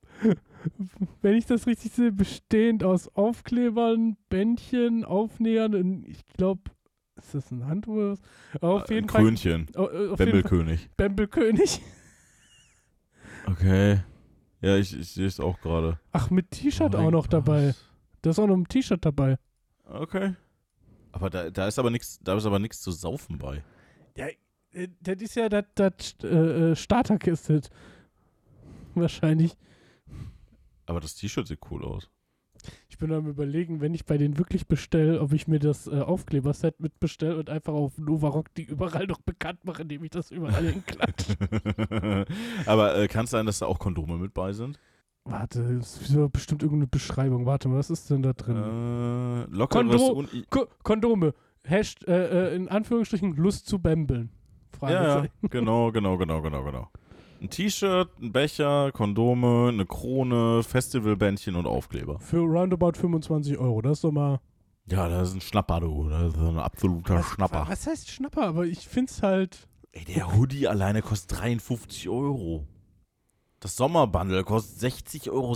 Wenn 1.22 1.36
ich 1.36 1.46
das 1.46 1.68
richtig 1.68 1.92
sehe, 1.92 2.12
bestehend 2.12 2.84
aus 2.84 3.08
Aufklebern, 3.16 4.18
Bändchen, 4.30 5.06
Aufnähern 5.06 5.74
und 5.76 6.06
ich 6.08 6.26
glaube, 6.28 6.72
ist 7.16 7.34
das 7.34 7.52
ein 7.52 7.66
Handtuch? 7.66 8.18
Auf 8.62 8.90
jeden 8.90 9.06
Ein 9.06 9.10
Fall. 9.10 9.22
Krönchen. 9.24 9.68
Oh, 9.76 9.88
äh, 9.88 10.16
Bembelkönig. 10.16 10.90
Bembelkönig. 10.98 11.82
Okay. 13.50 14.02
Ja, 14.60 14.76
ich, 14.76 14.98
ich 14.98 15.10
sehe 15.12 15.26
es 15.26 15.40
auch 15.40 15.62
gerade. 15.62 16.00
Ach, 16.12 16.30
mit 16.30 16.52
T-Shirt 16.52 16.96
Oh 16.96 16.98
auch 16.98 17.12
noch 17.12 17.28
dabei. 17.28 17.68
Gott. 17.68 17.76
Da 18.22 18.30
ist 18.32 18.40
auch 18.40 18.48
noch 18.48 18.58
ein 18.58 18.68
T-Shirt 18.68 19.06
dabei. 19.06 19.38
Okay. 19.86 20.36
Aber 21.14 21.30
da, 21.30 21.50
da 21.50 21.68
ist 21.68 21.80
aber 21.80 21.90
nichts, 21.90 22.20
da 22.22 22.36
ist 22.36 22.46
aber 22.46 22.60
nichts 22.60 22.82
zu 22.82 22.92
saufen 22.92 23.38
bei. 23.38 23.64
Ja, 24.18 24.28
äh, 24.28 24.36
das 25.02 25.22
ist 25.22 25.36
ja 25.36 25.50
das, 25.50 25.66
das 25.76 26.16
äh, 26.24 26.28
äh, 26.72 26.76
Starterkiste. 26.76 27.62
Wahrscheinlich. 28.96 29.56
Aber 30.86 31.00
das 31.00 31.16
T-Shirt 31.16 31.48
sieht 31.48 31.60
cool 31.72 31.84
aus. 31.84 32.10
Ich 32.90 32.98
bin 32.98 33.12
am 33.12 33.28
überlegen, 33.28 33.82
wenn 33.82 33.94
ich 33.94 34.06
bei 34.06 34.18
denen 34.18 34.38
wirklich 34.40 34.68
bestelle, 34.68 35.22
ob 35.22 35.32
ich 35.32 35.48
mir 35.48 35.60
das 35.60 35.88
äh, 35.88 36.00
Aufkleberset 36.00 36.80
mitbestelle 36.80 37.38
und 37.38 37.50
einfach 37.50 37.74
auf 37.74 37.98
Novarock 37.98 38.54
die 38.56 38.64
überall 38.64 39.06
noch 39.06 39.22
bekannt 39.22 39.64
mache, 39.66 39.84
indem 39.84 40.04
ich 40.04 40.10
das 40.10 40.32
überall 40.32 40.66
hinklatsche. 40.66 41.36
aber 42.66 42.98
äh, 42.98 43.08
kann 43.08 43.26
es 43.26 43.32
sein, 43.32 43.46
dass 43.46 43.60
da 43.60 43.68
auch 43.68 43.78
Kondome 43.80 44.18
mit 44.18 44.34
bei 44.34 44.54
sind? 44.54 44.80
Warte, 45.26 45.78
das 45.78 46.02
ist 46.02 46.32
bestimmt 46.32 46.64
irgendeine 46.64 46.88
Beschreibung. 46.88 47.46
Warte 47.46 47.68
mal, 47.68 47.78
was 47.78 47.90
ist 47.90 48.10
denn 48.10 48.24
da 48.24 48.34
drin? 48.34 48.56
Äh, 48.56 49.56
lockeres 49.56 50.02
Kondo- 50.02 50.28
Ko 50.50 50.68
Kondome. 50.84 51.34
Hasht, 51.68 52.08
äh, 52.08 52.54
äh, 52.54 52.56
in 52.56 52.70
Anführungsstrichen 52.70 53.36
Lust 53.36 53.68
zu 53.68 53.78
bämbeln. 53.80 54.30
Ja, 54.82 55.24
ja, 55.24 55.26
genau, 55.50 55.92
genau, 55.92 56.18
genau, 56.18 56.42
genau, 56.42 56.64
genau. 56.64 56.90
Ein 57.42 57.50
T-Shirt, 57.50 58.10
ein 58.20 58.32
Becher, 58.32 58.92
Kondome, 58.92 59.70
eine 59.70 59.86
Krone, 59.86 60.64
Festivalbändchen 60.64 61.56
und 61.56 61.68
Aufkleber. 61.68 62.20
Für 62.20 62.40
roundabout 62.40 62.94
25 62.94 63.58
Euro. 63.60 63.82
Das 63.82 63.94
ist 63.94 64.04
doch 64.04 64.12
mal. 64.12 64.40
Ja, 64.90 65.08
das 65.08 65.30
ist 65.30 65.36
ein 65.36 65.42
Schnapper, 65.42 65.82
du. 65.82 66.10
Das 66.10 66.34
ist 66.34 66.38
ein 66.40 66.58
absoluter 66.58 67.22
Schnapper. 67.22 67.66
Was 67.68 67.86
heißt 67.86 68.10
Schnapper? 68.10 68.48
Aber 68.48 68.66
ich 68.66 68.88
find's 68.88 69.22
halt. 69.22 69.68
Ey, 69.92 70.06
der 70.06 70.36
Hoodie 70.36 70.68
alleine 70.68 71.02
kostet 71.02 71.40
53 71.40 72.10
Euro. 72.10 72.66
Das 73.60 73.76
Sommerbundle 73.76 74.44
kostet 74.44 74.92
60,60 74.94 75.30
Euro. 75.32 75.50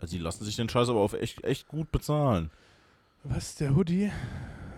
Also 0.00 0.16
die 0.16 0.18
lassen 0.18 0.44
sich 0.44 0.56
den 0.56 0.68
Scheiß 0.68 0.88
aber 0.88 1.00
auf 1.00 1.12
echt, 1.12 1.44
echt 1.44 1.68
gut 1.68 1.90
bezahlen. 1.92 2.50
Was 3.24 3.50
ist 3.50 3.60
der 3.60 3.76
Hoodie? 3.76 4.10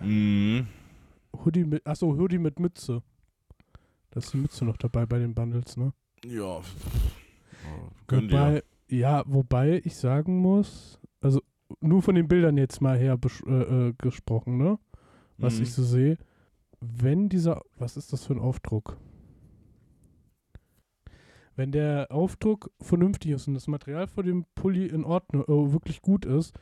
Mhm. 0.01 0.67
Hoodie 1.43 1.65
mit. 1.65 1.85
Achso, 1.85 2.15
Hoodie 2.17 2.37
mit 2.39 2.59
Mütze. 2.59 3.01
Da 4.11 4.19
ist 4.19 4.31
die 4.33 4.37
Mütze 4.37 4.63
noch 4.65 4.77
dabei 4.77 5.05
bei 5.05 5.19
den 5.19 5.33
Bundles, 5.33 5.75
ne? 5.77 5.93
Ja. 6.23 6.61
Gönn 8.07 8.27
dir. 8.27 8.33
Wobei, 8.33 8.63
ja, 8.89 9.23
wobei 9.25 9.81
ich 9.83 9.95
sagen 9.97 10.37
muss, 10.37 10.99
also 11.21 11.41
nur 11.81 12.01
von 12.01 12.15
den 12.15 12.27
Bildern 12.27 12.57
jetzt 12.57 12.81
mal 12.81 12.97
her 12.97 13.17
äh, 13.47 13.51
äh, 13.89 13.93
gesprochen, 13.97 14.57
ne? 14.57 14.77
Was 15.37 15.57
Mhm. 15.57 15.63
ich 15.63 15.73
so 15.73 15.83
sehe. 15.83 16.17
Wenn 16.79 17.29
dieser, 17.29 17.61
was 17.77 17.97
ist 17.97 18.13
das 18.13 18.25
für 18.25 18.33
ein 18.33 18.39
Aufdruck? 18.39 18.97
Wenn 21.55 21.71
der 21.71 22.07
Aufdruck 22.11 22.69
vernünftig 22.81 23.31
ist 23.31 23.47
und 23.47 23.53
das 23.53 23.67
Material 23.67 24.07
vor 24.07 24.23
dem 24.23 24.45
Pulli 24.55 24.87
in 24.87 25.05
Ordnung, 25.05 25.43
äh, 25.43 25.71
wirklich 25.73 26.01
gut 26.01 26.25
ist, 26.25 26.53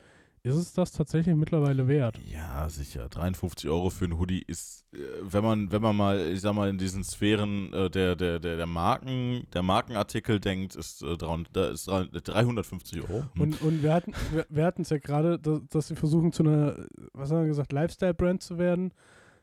ist 0.44 0.56
es 0.56 0.74
das 0.74 0.92
tatsächlich 0.92 1.36
mittlerweile 1.36 1.88
wert. 1.88 2.20
Ja, 2.26 2.68
sicher. 2.68 3.08
53 3.08 3.70
Euro 3.70 3.90
für 3.90 4.04
einen 4.06 4.20
Hoodie 4.20 4.44
ist, 4.46 4.86
äh, 4.94 4.98
wenn 5.22 5.44
man, 5.44 5.72
wenn 5.72 5.82
man 5.82 5.96
mal, 5.96 6.20
ich 6.20 6.42
sag 6.42 6.54
mal, 6.54 6.70
in 6.70 6.78
diesen 6.78 7.06
Sphären 7.06 7.72
äh, 7.72 7.90
der, 7.90 8.18
der, 8.18 8.40
der, 8.40 8.58
der 8.58 8.66
Marken, 8.66 9.48
der 9.54 9.64
Markenartikel 9.64 10.42
denkt, 10.42 10.76
ist, 10.76 11.02
äh, 11.02 11.16
300, 11.16 11.56
da 11.56 11.70
ist 11.70 11.88
350 11.88 13.02
Euro. 13.04 13.24
Und, 13.40 13.62
und 13.62 13.82
wir 13.84 13.94
hatten 13.94 14.14
wir, 14.32 14.46
wir 14.50 14.66
hatten 14.66 14.82
es 14.82 14.90
ja 14.90 14.98
gerade, 14.98 15.40
dass, 15.40 15.88
sie 15.88 15.96
versuchen 15.96 16.34
zu 16.34 16.44
einer, 16.44 16.76
was 17.14 17.32
haben 17.32 17.42
wir 17.42 17.48
gesagt, 17.48 17.72
Lifestyle-Brand 17.72 18.44
zu 18.44 18.58
werden. 18.58 18.94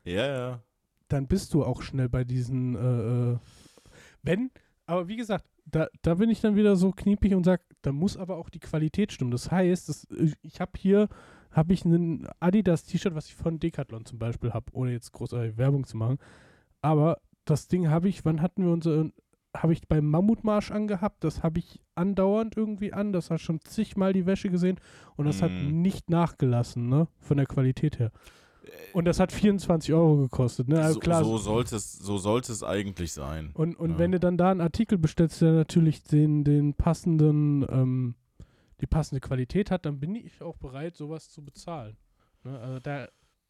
ja, 0.03 0.27
ja. 0.27 0.63
dann 1.07 1.27
bist 1.27 1.53
du 1.55 1.63
auch 1.63 1.81
schnell 1.81 2.09
bei 2.09 2.23
diesen, 2.23 2.75
äh, 2.75 3.33
äh, 3.33 3.37
wenn, 4.21 4.51
aber 4.85 5.07
wie 5.07 5.17
gesagt, 5.17 5.45
da, 5.65 5.87
da 6.03 6.15
bin 6.15 6.29
ich 6.29 6.41
dann 6.41 6.55
wieder 6.55 6.75
so 6.75 6.91
kniepig 6.91 7.33
und 7.33 7.43
sage, 7.43 7.63
da 7.81 7.91
muss 7.91 8.17
aber 8.17 8.37
auch 8.37 8.49
die 8.49 8.59
Qualität 8.59 9.11
stimmen. 9.11 9.31
Das 9.31 9.51
heißt, 9.51 9.89
das, 9.89 10.07
ich 10.41 10.59
habe 10.61 10.71
hier, 10.77 11.07
habe 11.51 11.73
ich 11.73 11.83
ein 11.85 12.27
Adidas-T-Shirt, 12.39 13.15
was 13.15 13.27
ich 13.27 13.35
von 13.35 13.59
Decathlon 13.59 14.05
zum 14.05 14.19
Beispiel 14.19 14.53
habe, 14.53 14.65
ohne 14.73 14.91
jetzt 14.91 15.11
großartig 15.11 15.57
Werbung 15.57 15.85
zu 15.85 15.97
machen. 15.97 16.17
Aber 16.81 17.19
das 17.45 17.67
Ding 17.67 17.89
habe 17.89 18.07
ich, 18.09 18.23
wann 18.25 18.41
hatten 18.41 18.63
wir 18.63 18.71
unsere, 18.71 19.11
habe 19.55 19.73
ich 19.73 19.87
beim 19.87 20.05
Mammutmarsch 20.05 20.71
angehabt, 20.71 21.23
das 21.23 21.43
habe 21.43 21.59
ich 21.59 21.81
andauernd 21.95 22.55
irgendwie 22.55 22.93
an, 22.93 23.11
das 23.11 23.29
hat 23.31 23.41
schon 23.41 23.59
zigmal 23.61 24.13
die 24.13 24.25
Wäsche 24.25 24.49
gesehen 24.49 24.79
und 25.17 25.25
das 25.25 25.41
hat 25.41 25.51
Mhm. 25.51 25.81
nicht 25.81 26.09
nachgelassen, 26.09 26.87
ne, 26.87 27.07
von 27.19 27.37
der 27.37 27.45
Qualität 27.47 27.99
her. 27.99 28.11
Und 28.93 29.05
das 29.05 29.19
hat 29.19 29.31
24 29.31 29.93
Euro 29.93 30.17
gekostet, 30.17 30.67
ne? 30.67 30.79
Also 30.81 30.95
so, 30.95 30.99
klar, 30.99 31.23
so, 31.23 31.37
sollte 31.37 31.75
es, 31.75 31.93
so 31.93 32.17
sollte 32.17 32.51
es 32.51 32.63
eigentlich 32.63 33.13
sein. 33.13 33.51
und, 33.53 33.75
und 33.75 33.91
Ja. 33.91 33.97
wenn 33.99 34.11
du 34.11 34.19
dann 34.19 34.37
da 34.37 34.51
einen 34.51 34.61
Artikel 34.61 34.97
bestellst, 34.97 35.41
der 35.41 35.53
natürlich 35.53 36.03
den, 36.03 36.43
den 36.43 36.73
passenden, 36.73 37.65
ähm, 37.69 38.15
die 38.81 38.87
passende 38.87 39.21
Qualität 39.21 39.71
hat, 39.71 39.85
dann 39.85 39.99
bin 39.99 40.15
ich 40.15 40.41
auch 40.41 40.57
bereit, 40.57 40.95
sowas 40.95 41.29
zu 41.29 41.43
bezahlen. 41.43 41.95
Ne? 42.43 42.59
Also 42.59 42.79
da, 42.79 43.07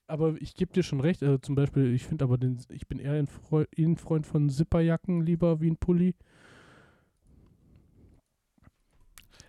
aber 0.08 0.36
ich 0.41 0.56
gebe 0.56 0.74
dir 0.74 0.84
schon 0.84 1.00
recht, 1.00 1.24
also 1.24 1.38
zum 1.38 1.56
Beispiel, 1.56 1.94
ich 1.94 2.06
finde 2.06 2.25
aber 2.25 2.38
den, 2.38 2.60
ich 2.70 2.88
bin 2.88 3.00
eher 3.00 3.13
ein 3.13 3.27
Freu 3.27 3.65
ein 3.77 3.96
Freund 3.98 4.27
von 4.27 4.50
Zipperjacken 4.50 5.22
lieber 5.22 5.62
wie 5.62 5.72
ein 5.72 5.77
Pulli. 5.77 6.15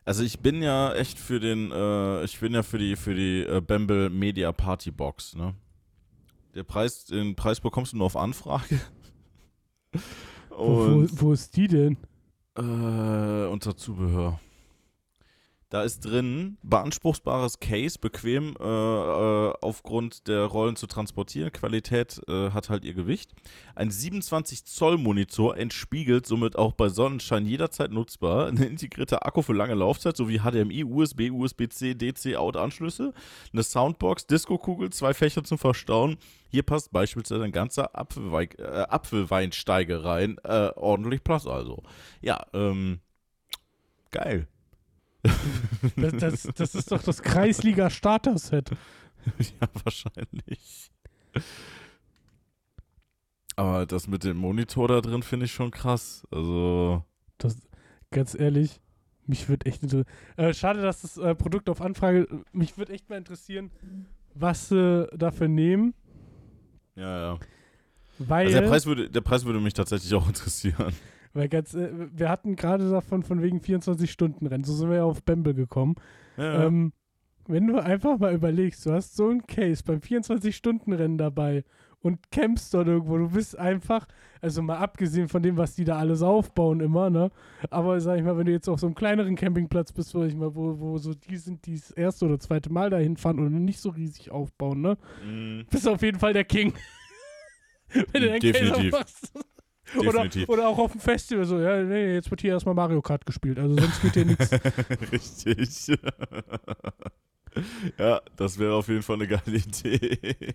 Also 0.04 0.24
ich 0.24 0.40
bin 0.40 0.62
ja 0.62 0.92
echt 0.94 1.18
für 1.18 1.38
den, 1.38 1.70
äh, 1.70 2.24
ich 2.24 2.40
bin 2.40 2.54
ja 2.54 2.62
für 2.62 2.78
die, 2.78 2.96
für 2.96 3.14
die 3.14 3.42
äh, 3.42 3.60
Bamble 3.60 4.10
Media 4.10 4.50
Party 4.52 4.90
Box, 4.90 5.34
ne? 5.36 5.54
Der 6.54 6.64
Preis, 6.64 7.06
den 7.06 7.34
Preis 7.34 7.60
bekommst 7.60 7.92
du 7.92 7.96
nur 7.98 8.06
auf 8.06 8.16
Anfrage. 8.16 8.80
Wo, 10.50 11.02
wo, 11.02 11.06
wo 11.12 11.32
ist 11.32 11.56
die 11.56 11.66
denn? 11.68 11.96
äh, 12.56 13.46
unter 13.46 13.76
Zubehör. 13.76 14.40
Da 15.72 15.84
ist 15.84 16.00
drin 16.00 16.58
beanspruchsbares 16.62 17.58
Case, 17.58 17.98
bequem 17.98 18.54
äh, 18.60 18.62
äh, 18.62 19.54
aufgrund 19.62 20.28
der 20.28 20.44
Rollen 20.44 20.76
zu 20.76 20.86
transportieren. 20.86 21.50
Qualität 21.50 22.20
äh, 22.28 22.50
hat 22.50 22.68
halt 22.68 22.84
ihr 22.84 22.92
Gewicht. 22.92 23.30
Ein 23.74 23.90
27 23.90 24.66
Zoll 24.66 24.98
Monitor 24.98 25.56
entspiegelt 25.56 26.26
somit 26.26 26.56
auch 26.56 26.72
bei 26.72 26.90
Sonnenschein 26.90 27.46
jederzeit 27.46 27.90
nutzbar. 27.90 28.48
Ein 28.48 28.58
integrierter 28.58 29.24
Akku 29.24 29.40
für 29.40 29.54
lange 29.54 29.72
Laufzeit 29.72 30.14
sowie 30.14 30.40
HDMI, 30.40 30.84
USB, 30.84 31.30
USB-C, 31.30 31.94
DC-Out-Anschlüsse. 31.94 33.14
Eine 33.54 33.62
Soundbox, 33.62 34.26
Disco-Kugel, 34.26 34.90
zwei 34.90 35.14
Fächer 35.14 35.42
zum 35.42 35.56
Verstauen. 35.56 36.18
Hier 36.50 36.64
passt 36.64 36.92
beispielsweise 36.92 37.44
ein 37.44 37.52
ganzer 37.52 37.98
Apfelwein, 37.98 38.50
äh, 38.58 38.84
Apfelweinsteige 38.90 40.04
rein. 40.04 40.36
Äh, 40.44 40.68
ordentlich 40.76 41.24
Platz 41.24 41.46
also. 41.46 41.82
Ja, 42.20 42.44
ähm, 42.52 43.00
geil. 44.10 44.48
Das, 45.96 46.16
das, 46.16 46.42
das 46.54 46.74
ist 46.74 46.90
doch 46.92 47.02
das 47.02 47.22
Kreisliga-Starter-Set. 47.22 48.70
ja, 49.38 49.68
wahrscheinlich. 49.84 50.90
Aber 53.56 53.86
das 53.86 54.08
mit 54.08 54.24
dem 54.24 54.36
Monitor 54.36 54.88
da 54.88 55.00
drin 55.00 55.22
finde 55.22 55.46
ich 55.46 55.52
schon 55.52 55.70
krass. 55.70 56.26
Also, 56.30 57.04
Das, 57.38 57.56
ganz 58.10 58.34
ehrlich, 58.34 58.80
mich 59.26 59.48
würde 59.48 59.66
echt 59.66 59.82
interessieren. 59.82 60.12
Äh, 60.36 60.54
schade, 60.54 60.82
dass 60.82 61.02
das 61.02 61.18
äh, 61.18 61.34
Produkt 61.34 61.68
auf 61.68 61.80
Anfrage, 61.80 62.26
mich 62.52 62.76
würde 62.78 62.92
echt 62.92 63.08
mal 63.10 63.16
interessieren, 63.16 63.70
was 64.34 64.68
sie 64.70 65.08
dafür 65.16 65.48
nehmen. 65.48 65.94
ja, 66.96 67.32
ja. 67.34 67.38
Weil, 68.18 68.46
Also 68.46 68.60
der 68.60 68.68
Preis 68.68 68.86
würde, 68.86 69.10
der 69.10 69.20
Preis 69.22 69.44
würde 69.44 69.58
mich 69.60 69.74
tatsächlich 69.74 70.12
auch 70.14 70.28
interessieren. 70.28 70.92
Weil 71.34 71.48
ganz, 71.48 71.74
äh, 71.74 71.90
wir 72.12 72.28
hatten 72.28 72.56
gerade 72.56 72.90
davon 72.90 73.22
von 73.22 73.42
wegen 73.42 73.58
24-Stunden-Rennen, 73.60 74.64
so 74.64 74.74
sind 74.74 74.90
wir 74.90 74.96
ja 74.98 75.04
auf 75.04 75.22
Bamble 75.22 75.54
gekommen. 75.54 75.94
Ja, 76.36 76.64
Ähm, 76.64 76.92
wenn 77.48 77.66
du 77.66 77.78
einfach 77.78 78.18
mal 78.18 78.32
überlegst, 78.34 78.86
du 78.86 78.92
hast 78.92 79.16
so 79.16 79.28
ein 79.28 79.46
Case 79.46 79.82
beim 79.84 79.98
24-Stunden-Rennen 79.98 81.18
dabei 81.18 81.64
und 82.00 82.30
campst 82.30 82.72
dort 82.74 82.88
irgendwo, 82.88 83.16
du 83.18 83.30
bist 83.30 83.58
einfach, 83.58 84.06
also 84.40 84.62
mal 84.62 84.78
abgesehen 84.78 85.28
von 85.28 85.42
dem, 85.42 85.56
was 85.56 85.74
die 85.74 85.84
da 85.84 85.98
alles 85.98 86.22
aufbauen 86.22 86.80
immer, 86.80 87.10
ne? 87.10 87.30
Aber 87.70 88.00
sag 88.00 88.18
ich 88.18 88.24
mal, 88.24 88.36
wenn 88.36 88.46
du 88.46 88.52
jetzt 88.52 88.68
auf 88.68 88.80
so 88.80 88.86
einem 88.86 88.94
kleineren 88.94 89.36
Campingplatz 89.36 89.92
bist, 89.92 90.10
sag 90.10 90.26
ich 90.26 90.36
mal, 90.36 90.54
wo, 90.54 90.78
wo 90.78 90.98
so 90.98 91.14
die 91.14 91.36
sind, 91.36 91.64
die 91.66 91.74
das 91.76 91.90
erste 91.92 92.26
oder 92.26 92.38
zweite 92.38 92.72
Mal 92.72 92.90
dahin 92.90 93.16
fahren 93.16 93.38
und 93.38 93.64
nicht 93.64 93.80
so 93.80 93.90
riesig 93.90 94.30
aufbauen, 94.30 94.80
ne? 94.80 94.98
Mhm. 95.24 95.66
Bist 95.70 95.86
auf 95.88 96.02
jeden 96.02 96.18
Fall 96.18 96.32
der 96.32 96.44
King. 96.44 96.72
wenn 97.92 98.22
du 98.22 98.28
deinen 98.28 98.40
Case 98.40 98.52
Definitiv. 98.52 98.94
aufmachst. 98.94 99.32
Oder, 99.34 99.44
Definitiv. 99.94 100.48
oder 100.48 100.68
auch 100.68 100.78
auf 100.78 100.92
dem 100.92 101.00
Festival 101.00 101.44
so, 101.44 101.60
ja, 101.60 101.82
nee, 101.82 102.14
jetzt 102.14 102.30
wird 102.30 102.40
hier 102.40 102.52
erstmal 102.52 102.74
Mario 102.74 103.02
Kart 103.02 103.26
gespielt, 103.26 103.58
also 103.58 103.76
sonst 103.76 104.02
geht 104.02 104.14
hier 104.14 104.24
nichts. 104.24 104.50
Richtig. 105.12 105.88
ja, 107.98 108.20
das 108.36 108.58
wäre 108.58 108.74
auf 108.74 108.88
jeden 108.88 109.02
Fall 109.02 109.16
eine 109.16 109.28
geile 109.28 109.56
Idee. 109.56 110.54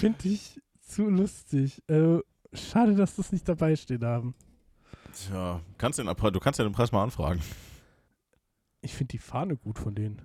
Finde 0.00 0.28
ich 0.28 0.60
zu 0.80 1.08
lustig. 1.08 1.82
Äh, 1.88 2.18
schade, 2.52 2.94
dass 2.94 3.16
das 3.16 3.32
nicht 3.32 3.48
dabei 3.48 3.76
stehen 3.76 4.04
haben. 4.04 4.34
Tja, 5.14 5.60
kannst 5.78 5.98
den, 5.98 6.06
du 6.06 6.40
kannst 6.40 6.58
ja 6.58 6.64
den 6.64 6.72
Preis 6.72 6.92
mal 6.92 7.02
anfragen. 7.02 7.40
Ich 8.80 8.94
finde 8.94 9.12
die 9.12 9.18
Fahne 9.18 9.56
gut 9.56 9.78
von 9.78 9.94
denen. 9.94 10.22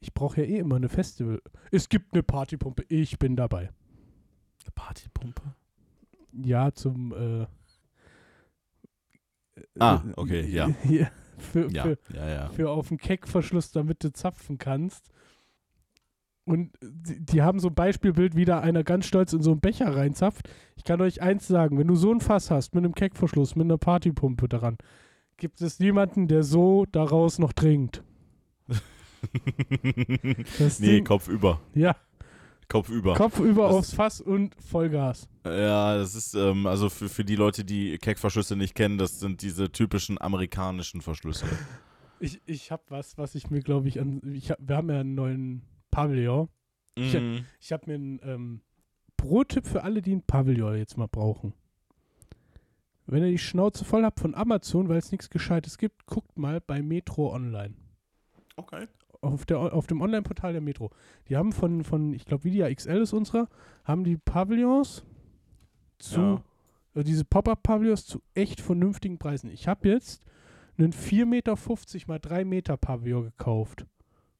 Ich 0.00 0.14
brauche 0.14 0.40
ja 0.40 0.46
eh 0.46 0.58
immer 0.58 0.76
eine 0.76 0.88
Festival. 0.88 1.42
Es 1.70 1.88
gibt 1.88 2.14
eine 2.14 2.22
Partypumpe. 2.22 2.84
Ich 2.88 3.18
bin 3.18 3.36
dabei. 3.36 3.70
Eine 4.62 4.72
Partypumpe? 4.74 5.54
Ja, 6.44 6.72
zum. 6.72 7.12
Äh, 7.12 7.46
Ah, 9.80 10.02
äh, 10.06 10.12
okay, 10.16 10.46
ja. 10.48 10.68
ja 10.88 11.08
für, 11.38 11.70
Ja, 11.70 11.82
für, 11.82 11.98
ja, 12.14 12.28
ja. 12.28 12.48
für 12.50 12.70
auf 12.70 12.88
den 12.88 12.98
Keckverschluss, 12.98 13.70
damit 13.72 14.02
du 14.04 14.12
zapfen 14.12 14.58
kannst. 14.58 15.10
Und 16.44 16.72
die, 16.82 17.24
die 17.24 17.42
haben 17.42 17.60
so 17.60 17.68
ein 17.68 17.74
Beispielbild, 17.74 18.34
wie 18.36 18.44
da 18.44 18.60
einer 18.60 18.82
ganz 18.84 19.06
stolz 19.06 19.32
in 19.32 19.42
so 19.42 19.50
einen 19.50 19.60
Becher 19.60 19.94
reinzapft. 19.94 20.48
Ich 20.76 20.84
kann 20.84 21.00
euch 21.00 21.20
eins 21.22 21.46
sagen, 21.46 21.78
wenn 21.78 21.86
du 21.88 21.94
so 21.94 22.10
ein 22.12 22.20
Fass 22.20 22.50
hast, 22.50 22.74
mit 22.74 22.84
einem 22.84 22.94
Keckverschluss, 22.94 23.54
mit 23.56 23.66
einer 23.66 23.78
Partypumpe 23.78 24.48
daran, 24.48 24.78
gibt 25.36 25.60
es 25.60 25.78
niemanden, 25.78 26.26
der 26.26 26.42
so 26.44 26.86
daraus 26.86 27.38
noch 27.38 27.52
trinkt. 27.52 28.02
Nee, 29.80 30.76
Ding- 30.80 31.04
Kopf 31.04 31.26
über. 31.28 31.60
Ja, 31.74 31.96
Kopf 32.68 32.88
über. 32.90 33.14
Kopf 33.14 33.40
über 33.40 33.68
Das- 33.68 33.74
aufs 33.76 33.94
Fass 33.94 34.20
und 34.20 34.54
Vollgas. 34.62 35.26
Ja, 35.44 35.96
das 35.96 36.14
ist, 36.14 36.34
ähm, 36.34 36.66
also 36.66 36.88
für, 36.90 37.08
für 37.08 37.24
die 37.24 37.36
Leute, 37.36 37.64
die 37.64 37.96
Keckverschlüsse 37.98 38.56
nicht 38.56 38.74
kennen, 38.74 38.98
das 38.98 39.20
sind 39.20 39.40
diese 39.42 39.72
typischen 39.72 40.20
amerikanischen 40.20 41.00
Verschlüsse. 41.00 41.46
Ich, 42.20 42.40
ich 42.46 42.72
habe 42.72 42.82
was, 42.88 43.16
was 43.16 43.36
ich 43.36 43.48
mir, 43.48 43.60
glaube 43.60 43.86
ich, 43.86 44.00
an. 44.00 44.20
Ich 44.34 44.50
hab, 44.50 44.58
wir 44.60 44.76
haben 44.76 44.90
ja 44.90 44.98
einen 44.98 45.14
neuen 45.14 45.62
Pavillon. 45.92 46.48
Ich- 46.96 47.14
Mhm. 47.14 47.44
Ich 47.60 47.70
habe 47.70 47.84
mir 47.86 47.94
einen 47.94 48.18
ähm, 48.24 48.60
Pro-Tipp 49.16 49.64
für 49.68 49.84
alle, 49.84 50.02
die 50.02 50.10
einen 50.10 50.22
Pavillon 50.22 50.76
jetzt 50.76 50.96
mal 50.98 51.06
brauchen. 51.06 51.52
Wenn 53.06 53.22
ihr 53.22 53.30
die 53.30 53.38
Schnauze 53.38 53.84
voll 53.84 54.04
habt 54.04 54.18
von 54.18 54.34
Amazon, 54.34 54.88
weil 54.88 54.98
es 54.98 55.12
nichts 55.12 55.30
Gescheites 55.30 55.78
gibt, 55.78 56.06
guckt 56.06 56.36
mal 56.36 56.60
bei 56.60 56.82
Metro 56.82 57.32
Online. 57.32 57.74
Okay. 58.56 58.88
Auf, 59.20 59.46
der, 59.46 59.58
auf 59.58 59.86
dem 59.88 60.00
Online-Portal 60.00 60.52
der 60.52 60.60
Metro. 60.62 60.90
Die 61.28 61.36
haben 61.36 61.52
von, 61.52 61.82
von 61.82 62.12
ich 62.14 62.24
glaube, 62.24 62.44
Vidia 62.44 62.72
XL 62.72 63.02
ist 63.02 63.12
unserer, 63.12 63.48
haben 63.84 64.04
die 64.04 64.16
Pavillons 64.16 65.04
zu, 65.98 66.20
Ja. 66.20 66.42
äh, 66.94 67.02
diese 67.04 67.24
Pop-Up-Pavillons 67.24 68.06
zu 68.06 68.22
echt 68.34 68.60
vernünftigen 68.60 69.18
Preisen. 69.18 69.50
Ich 69.50 69.66
habe 69.66 69.88
jetzt 69.88 70.22
einen 70.78 70.92
4,50 70.92 71.24
Meter 71.26 71.56
mal 72.06 72.18
3 72.20 72.44
Meter 72.44 72.76
Pavillon 72.76 73.24
gekauft. 73.24 73.86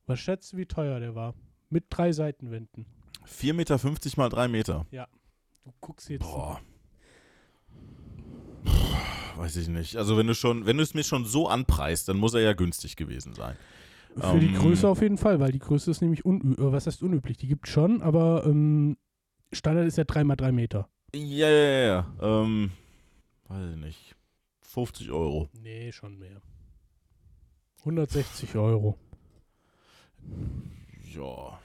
Was 0.06 0.20
schätzt 0.20 0.52
du, 0.52 0.56
wie 0.58 0.66
teuer 0.66 1.00
der 1.00 1.14
war? 1.16 1.34
Mit 1.70 1.86
drei 1.90 2.12
Seitenwänden. 2.12 2.86
4,50 3.26 3.52
Meter 3.54 3.78
mal 4.16 4.28
3 4.28 4.48
Meter. 4.48 4.86
Du 5.64 5.72
guckst 5.80 6.08
jetzt. 6.08 6.22
Boah. 6.22 6.60
Weiß 9.36 9.56
ich 9.56 9.68
nicht. 9.68 9.96
Also 9.96 10.16
wenn 10.16 10.26
du 10.26 10.34
schon, 10.34 10.66
wenn 10.66 10.76
du 10.78 10.82
es 10.82 10.94
mir 10.94 11.04
schon 11.04 11.24
so 11.24 11.48
anpreist, 11.48 12.08
dann 12.08 12.16
muss 12.16 12.34
er 12.34 12.40
ja 12.40 12.54
günstig 12.54 12.96
gewesen 12.96 13.34
sein. 13.34 13.56
Für 14.20 14.40
die 14.40 14.46
Ähm, 14.48 14.54
Größe 14.54 14.88
auf 14.88 15.00
jeden 15.02 15.18
Fall, 15.18 15.40
weil 15.40 15.52
die 15.52 15.58
Größe 15.58 15.90
ist 15.90 16.00
nämlich 16.00 16.24
unüblich. 16.24 16.56
Was 16.58 16.86
heißt 16.86 17.02
unüblich? 17.02 17.36
Die 17.36 17.48
gibt 17.48 17.68
schon, 17.68 18.02
aber 18.02 18.44
ähm, 18.46 18.96
Standard 19.52 19.86
ist 19.86 19.98
ja 19.98 20.04
3x3 20.04 20.52
Meter. 20.52 20.88
Ja, 21.14 21.48
ja, 21.48 21.68
ja, 21.68 21.86
ja. 21.86 22.06
Ähm, 22.20 22.70
weiß 23.48 23.70
ich 23.72 23.76
nicht. 23.76 24.14
50 24.62 25.10
Euro. 25.10 25.48
Nee, 25.62 25.92
schon 25.92 26.18
mehr. 26.18 26.42
160 27.80 28.56
Euro. 28.56 28.98
Ja. 31.14 31.58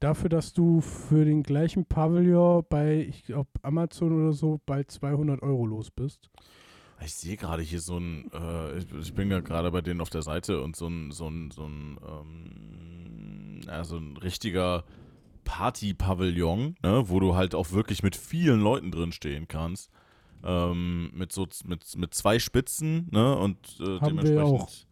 Dafür, 0.00 0.28
dass 0.28 0.52
du 0.52 0.80
für 0.80 1.24
den 1.24 1.42
gleichen 1.42 1.86
Pavillon 1.86 2.64
bei, 2.68 3.06
ich 3.08 3.24
glaube, 3.24 3.48
Amazon 3.62 4.12
oder 4.12 4.32
so 4.32 4.60
bald 4.66 4.90
200 4.90 5.42
Euro 5.42 5.66
los 5.66 5.90
bist. 5.90 6.30
Ich 7.04 7.14
sehe 7.14 7.36
gerade 7.36 7.62
hier 7.62 7.80
so 7.80 7.98
ein, 7.98 8.30
äh, 8.32 8.78
ich, 8.78 8.86
ich 8.92 9.14
bin 9.14 9.30
ja 9.30 9.40
gerade 9.40 9.70
bei 9.70 9.80
denen 9.80 10.00
auf 10.00 10.10
der 10.10 10.22
Seite 10.22 10.62
und 10.62 10.76
so 10.76 10.88
ein, 10.88 11.10
so 11.10 11.28
ein, 11.28 11.50
so 11.50 11.66
ein, 11.66 11.98
ähm, 12.06 13.60
ja, 13.66 13.84
so 13.84 13.96
ein 13.96 14.16
richtiger 14.16 14.84
Party-Pavillon, 15.44 16.76
ne, 16.82 17.08
wo 17.08 17.20
du 17.20 17.34
halt 17.34 17.54
auch 17.54 17.72
wirklich 17.72 18.02
mit 18.02 18.16
vielen 18.16 18.60
Leuten 18.60 18.90
drin 18.90 19.12
stehen 19.12 19.48
kannst. 19.48 19.90
Ähm, 20.42 21.10
mit 21.14 21.32
so 21.32 21.46
mit, 21.64 21.96
mit 21.96 22.12
zwei 22.12 22.38
Spitzen, 22.38 23.08
ne? 23.10 23.34
Und 23.36 23.78
äh, 23.80 24.00
Haben 24.00 24.16
wir 24.16 24.24
dementsprechend 24.24 24.86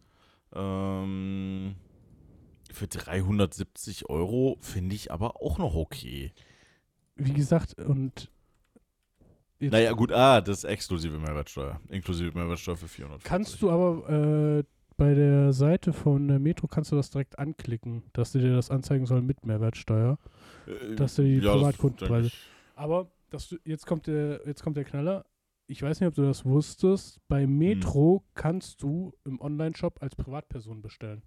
Ähm, 0.55 1.75
für 2.71 2.87
370 2.87 4.09
Euro 4.09 4.57
finde 4.61 4.95
ich 4.95 5.11
aber 5.11 5.41
auch 5.41 5.59
noch 5.59 5.75
okay. 5.75 6.33
Wie 7.15 7.33
gesagt, 7.33 7.77
und 7.79 8.31
Naja, 9.59 9.93
gut, 9.93 10.11
ah, 10.11 10.41
das 10.41 10.59
ist 10.59 10.63
exklusive 10.65 11.17
Mehrwertsteuer. 11.19 11.79
Inklusive 11.89 12.37
Mehrwertsteuer 12.37 12.75
für 12.77 12.87
400. 12.87 13.23
kannst 13.23 13.61
du 13.61 13.69
aber 13.69 14.09
äh, 14.59 14.63
bei 14.97 15.13
der 15.13 15.53
Seite 15.53 15.93
von 15.93 16.27
der 16.27 16.39
Metro 16.39 16.67
kannst 16.67 16.91
du 16.91 16.95
das 16.95 17.09
direkt 17.09 17.39
anklicken, 17.39 18.03
dass 18.13 18.31
sie 18.33 18.39
dir 18.39 18.55
das 18.55 18.69
anzeigen 18.69 19.05
soll 19.05 19.21
mit 19.21 19.45
Mehrwertsteuer. 19.45 20.17
dass 20.95 21.15
du 21.15 21.23
die 21.23 21.39
Privatkundenpreise- 21.41 22.31
Aber 22.75 23.11
dass 23.29 23.49
du, 23.49 23.57
jetzt 23.65 23.85
kommt 23.85 24.07
der, 24.07 24.41
jetzt 24.45 24.63
kommt 24.63 24.77
der 24.77 24.83
Knaller. 24.85 25.25
Ich 25.67 25.81
weiß 25.81 25.99
nicht, 26.01 26.07
ob 26.09 26.13
du 26.15 26.23
das 26.23 26.43
wusstest. 26.45 27.19
Bei 27.27 27.47
Metro 27.47 28.23
kannst 28.35 28.83
du 28.83 29.13
im 29.25 29.39
Online-Shop 29.41 30.01
als 30.01 30.15
Privatperson 30.15 30.81
bestellen. 30.81 31.23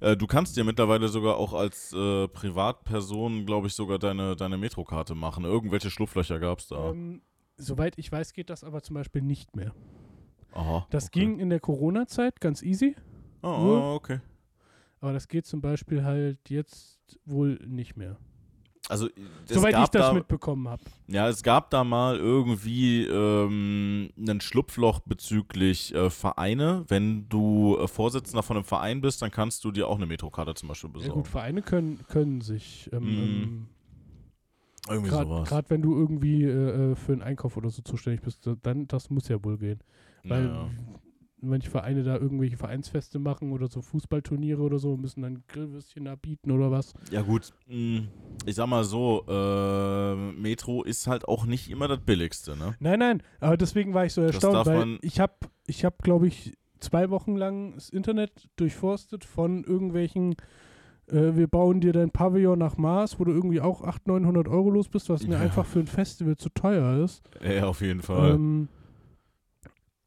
Äh, 0.00 0.16
du 0.16 0.26
kannst 0.26 0.56
dir 0.56 0.64
mittlerweile 0.64 1.08
sogar 1.08 1.36
auch 1.36 1.52
als 1.52 1.92
äh, 1.92 2.28
Privatperson, 2.28 3.46
glaube 3.46 3.66
ich, 3.66 3.74
sogar 3.74 3.98
deine, 3.98 4.36
deine 4.36 4.58
Metrokarte 4.58 5.14
machen. 5.14 5.44
Irgendwelche 5.44 5.90
Schlupflöcher 5.90 6.38
gab 6.40 6.60
es 6.60 6.68
da. 6.68 6.90
Ähm, 6.90 7.22
soweit 7.58 7.98
ich 7.98 8.10
weiß, 8.10 8.32
geht 8.32 8.48
das 8.50 8.64
aber 8.64 8.82
zum 8.82 8.94
Beispiel 8.94 9.22
nicht 9.22 9.54
mehr. 9.56 9.74
Aha. 10.52 10.86
Das 10.90 11.06
okay. 11.08 11.20
ging 11.20 11.38
in 11.38 11.50
der 11.50 11.60
Corona-Zeit 11.60 12.40
ganz 12.40 12.62
easy, 12.62 12.96
Oh, 13.42 13.48
nur- 13.58 13.82
oh, 13.82 13.94
okay. 13.96 14.20
aber 15.00 15.12
das 15.12 15.28
geht 15.28 15.44
zum 15.46 15.60
Beispiel 15.60 16.02
halt 16.04 16.38
jetzt 16.48 17.18
wohl 17.26 17.58
nicht 17.66 17.96
mehr. 17.96 18.16
Also, 18.88 19.06
es 19.46 19.54
Soweit 19.54 19.74
ich 19.74 19.88
das 19.90 20.06
da, 20.06 20.12
mitbekommen 20.14 20.66
habe. 20.66 20.82
Ja, 21.08 21.28
es 21.28 21.42
gab 21.42 21.68
da 21.68 21.84
mal 21.84 22.16
irgendwie 22.16 23.04
ähm, 23.04 24.08
ein 24.16 24.40
Schlupfloch 24.40 25.00
bezüglich 25.00 25.94
äh, 25.94 26.08
Vereine. 26.08 26.86
Wenn 26.88 27.28
du 27.28 27.76
äh, 27.78 27.86
Vorsitzender 27.86 28.42
von 28.42 28.56
einem 28.56 28.64
Verein 28.64 29.02
bist, 29.02 29.20
dann 29.20 29.30
kannst 29.30 29.62
du 29.64 29.72
dir 29.72 29.88
auch 29.88 29.96
eine 29.96 30.06
Metrokarte 30.06 30.54
zum 30.54 30.70
Beispiel 30.70 30.88
Ja 30.88 30.94
besorgen. 30.94 31.14
gut, 31.20 31.28
Vereine 31.28 31.60
können, 31.60 31.98
können 32.08 32.40
sich. 32.40 32.88
Ähm, 32.92 33.02
Mhm. 33.04 33.66
Irgendwie 34.88 35.10
sowas. 35.10 35.48
Gerade 35.48 35.70
wenn 35.70 35.82
du 35.82 35.94
irgendwie 35.94 36.44
äh, 36.44 36.92
äh, 36.92 36.94
für 36.94 37.12
einen 37.12 37.22
Einkauf 37.22 37.56
oder 37.56 37.70
so 37.70 37.82
zuständig 37.82 38.22
bist, 38.22 38.48
dann 38.62 38.86
das 38.88 39.10
muss 39.10 39.28
ja 39.28 39.42
wohl 39.44 39.58
gehen. 39.58 39.80
Weil 40.24 40.48
Naja. 40.48 40.70
manche 41.40 41.70
Vereine 41.70 42.02
da 42.02 42.16
irgendwelche 42.16 42.56
Vereinsfeste 42.56 43.18
machen 43.18 43.52
oder 43.52 43.68
so 43.68 43.80
Fußballturniere 43.80 44.60
oder 44.60 44.78
so, 44.78 44.96
müssen 44.96 45.22
dann 45.22 45.44
Grillwürstchen 45.48 46.06
da 46.06 46.16
bieten 46.16 46.50
oder 46.50 46.70
was. 46.70 46.94
Ja 47.10 47.22
gut, 47.22 47.52
mh, 47.66 48.08
ich 48.46 48.54
sag 48.56 48.66
mal 48.66 48.84
so, 48.84 49.24
äh, 49.28 50.14
Metro 50.32 50.82
ist 50.82 51.06
halt 51.06 51.26
auch 51.28 51.46
nicht 51.46 51.70
immer 51.70 51.86
das 51.88 52.00
Billigste, 52.00 52.56
ne? 52.56 52.74
Nein, 52.80 52.98
nein, 52.98 53.22
aber 53.40 53.56
deswegen 53.56 53.94
war 53.94 54.04
ich 54.04 54.12
so 54.12 54.22
erstaunt, 54.22 54.66
weil 54.66 54.98
ich 55.02 55.20
habe, 55.20 55.34
ich 55.66 55.84
habe, 55.84 55.96
glaube 56.02 56.26
ich, 56.26 56.54
zwei 56.80 57.10
Wochen 57.10 57.36
lang 57.36 57.74
das 57.74 57.90
Internet 57.90 58.48
durchforstet 58.56 59.24
von 59.24 59.64
irgendwelchen, 59.64 60.36
äh, 61.10 61.36
wir 61.36 61.46
bauen 61.48 61.80
dir 61.80 61.92
dein 61.92 62.10
Pavillon 62.10 62.58
nach 62.58 62.76
Mars, 62.76 63.18
wo 63.18 63.24
du 63.24 63.32
irgendwie 63.32 63.60
auch 63.60 63.82
800, 63.82 64.22
900 64.22 64.48
Euro 64.48 64.70
los 64.70 64.88
bist, 64.88 65.08
was 65.08 65.26
mir 65.26 65.34
Ja. 65.34 65.40
einfach 65.40 65.66
für 65.66 65.80
ein 65.80 65.86
Festival 65.86 66.36
zu 66.36 66.48
teuer 66.50 67.02
ist. 67.04 67.22
Ja, 67.42 67.66
auf 67.66 67.80
jeden 67.80 68.02
Fall. 68.02 68.34
Ähm, 68.34 68.68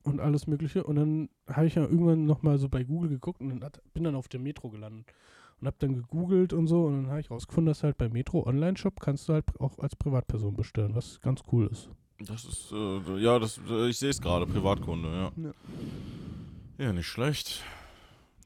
und 0.04 0.20
alles 0.20 0.48
Mögliche. 0.48 0.84
Und 0.84 0.96
dann 0.96 1.30
habe 1.48 1.68
ich 1.68 1.76
ja 1.76 1.84
irgendwann 1.84 2.26
nochmal 2.26 2.58
so 2.58 2.70
bei 2.70 2.84
Google 2.84 3.10
geguckt 3.10 3.40
und 3.42 3.50
dann 3.50 3.64
hat, 3.64 3.82
bin 3.94 4.04
dann 4.04 4.16
auf 4.16 4.28
der 4.28 4.40
Metro 4.40 4.70
gelandet. 4.70 5.06
Und 5.60 5.68
habe 5.68 5.78
dann 5.80 5.94
gegoogelt 5.94 6.54
und 6.54 6.66
so. 6.66 6.86
Und 6.86 7.04
dann 7.04 7.12
habe 7.12 7.20
ich 7.20 7.30
rausgefunden, 7.30 7.68
dass 7.68 7.84
halt 7.84 7.98
bei 7.98 8.10
Metro 8.10 8.46
Online-Shop 8.48 9.00
kannst 9.00 9.30
du 9.30 9.34
halt 9.34 9.46
auch 9.60 9.78
als 9.78 9.96
Privatperson 9.96 10.56
bestellen, 10.56 10.96
was 10.96 11.22
ganz 11.22 11.42
cool 11.52 11.68
ist. 11.72 11.88
Das 12.20 12.46
ist, 12.46 12.72
äh, 12.72 13.18
ja, 13.20 13.38
das, 13.38 13.60
äh, 13.70 13.90
ich 13.90 13.98
sehe 14.00 14.10
es 14.10 14.20
gerade, 14.22 14.48
Privatkunde, 14.48 15.08
ja. 15.10 15.32
Ja. 15.38 15.52
Ja, 16.86 16.94
nicht 16.94 17.06
schlecht. 17.08 17.64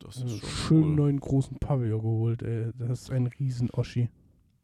Das 0.06 0.18
ist 0.18 0.24
Also 0.24 0.38
schon 0.38 0.50
schön 0.50 0.84
cool. 0.84 0.96
neuen 0.96 1.20
großen 1.20 1.58
Pavillon 1.58 2.02
geholt, 2.02 2.42
ey. 2.44 2.72
Das 2.78 3.02
ist 3.04 3.12
ein 3.12 3.28
riesen 3.28 3.70
Oschi. 3.72 4.10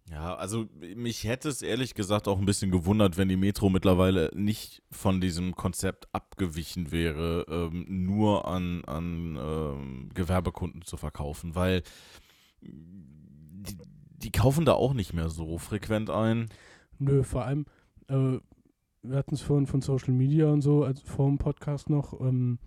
Ja, 0.10 0.36
also 0.36 0.66
mich 0.98 1.24
hätte 1.24 1.48
es 1.48 1.62
ehrlich 1.62 1.94
gesagt 1.94 2.28
auch 2.28 2.38
ein 2.38 2.46
bisschen 2.46 2.70
gewundert, 2.70 3.18
wenn 3.18 3.30
die 3.30 3.38
Metro 3.38 3.70
mittlerweile 3.70 4.30
nicht 4.36 4.84
von 4.92 5.22
diesem 5.22 5.56
Konzept 5.56 6.08
abgewichen 6.14 6.92
wäre, 6.92 7.46
ähm, 7.48 7.86
nur 7.88 8.46
an, 8.46 8.84
an 8.86 9.38
ähm, 9.42 10.10
Gewerbekunden 10.14 10.82
zu 10.82 10.98
verkaufen, 10.98 11.56
weil 11.56 11.84
die, 12.62 13.78
die 14.18 14.32
kaufen 14.32 14.66
da 14.66 14.74
auch 14.74 14.94
nicht 14.94 15.14
mehr 15.14 15.30
so 15.30 15.58
frequent 15.58 16.10
ein. 16.10 16.50
Nö, 17.00 17.24
vor 17.24 17.46
allem, 17.46 17.66
äh, 18.10 18.40
wir 19.04 19.18
hatten 19.18 19.36
es 19.36 19.42
vorhin 19.42 19.66
von 19.66 19.82
Social 19.82 20.14
Media 20.14 20.48
und 20.48 20.62
so, 20.62 20.84
also 20.84 21.02
vor 21.06 21.28
dem 21.28 21.38
Podcast 21.38 21.90
noch. 21.90 22.20
Ähm, 22.20 22.60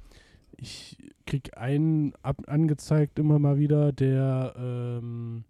ich 0.59 0.99
krieg 1.27 1.57
einen 1.57 2.15
ab 2.23 2.37
angezeigt 2.47 3.19
immer 3.19 3.39
mal 3.39 3.59
wieder, 3.59 3.93
der 3.93 4.55
ähm, 4.57 5.45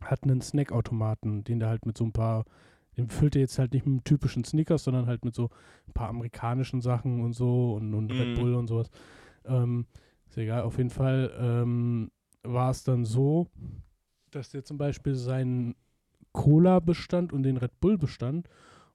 hat 0.00 0.24
einen 0.24 0.40
Snackautomaten, 0.40 1.44
den 1.44 1.60
der 1.60 1.68
halt 1.68 1.86
mit 1.86 1.96
so 1.98 2.04
ein 2.04 2.12
paar, 2.12 2.44
den 2.96 3.08
füllt 3.08 3.34
er 3.36 3.42
jetzt 3.42 3.58
halt 3.58 3.72
nicht 3.72 3.86
mit 3.86 4.04
typischen 4.04 4.44
Sneakers, 4.44 4.84
sondern 4.84 5.06
halt 5.06 5.24
mit 5.24 5.34
so 5.34 5.50
ein 5.88 5.92
paar 5.92 6.08
amerikanischen 6.08 6.80
Sachen 6.80 7.22
und 7.22 7.32
so 7.34 7.74
und, 7.74 7.94
und 7.94 8.10
Red 8.12 8.28
Mhm. 8.30 8.34
Bull 8.34 8.54
und 8.54 8.66
sowas. 8.68 8.90
Ähm, 9.44 9.86
ist 10.28 10.38
egal, 10.38 10.62
auf 10.62 10.78
jeden 10.78 10.90
Fall 10.90 11.32
ähm, 11.38 12.10
war 12.42 12.70
es 12.70 12.84
dann 12.84 13.04
so, 13.04 13.48
dass 14.30 14.50
der 14.50 14.64
zum 14.64 14.78
Beispiel 14.78 15.14
seinen 15.14 15.74
Cola-Bestand 16.32 17.32
und 17.32 17.42
den 17.42 17.56
Red 17.56 17.80
Bull-Bestand 17.80 18.48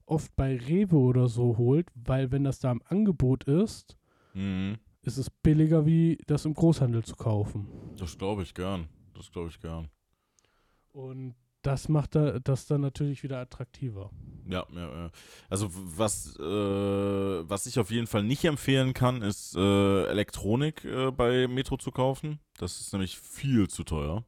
oft 0.06 0.34
bei 0.36 0.56
Rewe 0.56 0.96
oder 0.96 1.28
so 1.28 1.58
holt, 1.58 1.90
weil 1.94 2.30
wenn 2.30 2.44
das 2.44 2.60
da 2.60 2.70
im 2.72 2.82
Angebot 2.88 3.44
ist, 3.44 3.96
Mhm. 4.34 4.76
Ist 5.06 5.18
es 5.18 5.30
billiger, 5.30 5.86
wie 5.86 6.18
das 6.26 6.44
im 6.44 6.54
Großhandel 6.54 7.04
zu 7.04 7.14
kaufen. 7.14 7.66
Das 7.96 8.18
glaube 8.18 8.42
ich 8.42 8.52
gern. 8.54 8.88
Das 9.14 9.30
glaube 9.30 9.48
ich 9.48 9.60
gern. 9.60 9.88
Und 10.92 11.34
das 11.62 11.88
macht 11.88 12.14
da, 12.14 12.38
das 12.38 12.66
dann 12.66 12.80
natürlich 12.80 13.22
wieder 13.22 13.38
attraktiver. 13.38 14.10
Ja, 14.48 14.64
ja, 14.72 15.04
ja. 15.04 15.10
Also 15.48 15.68
was, 15.72 16.36
äh, 16.38 16.42
was 16.42 17.66
ich 17.66 17.78
auf 17.78 17.90
jeden 17.90 18.06
Fall 18.06 18.22
nicht 18.22 18.44
empfehlen 18.44 18.94
kann, 18.94 19.22
ist 19.22 19.56
äh, 19.56 20.06
Elektronik 20.06 20.84
äh, 20.84 21.10
bei 21.10 21.48
Metro 21.48 21.76
zu 21.76 21.90
kaufen. 21.90 22.38
Das 22.58 22.80
ist 22.80 22.92
nämlich 22.92 23.18
viel 23.18 23.68
zu 23.68 23.84
teuer. 23.84 24.24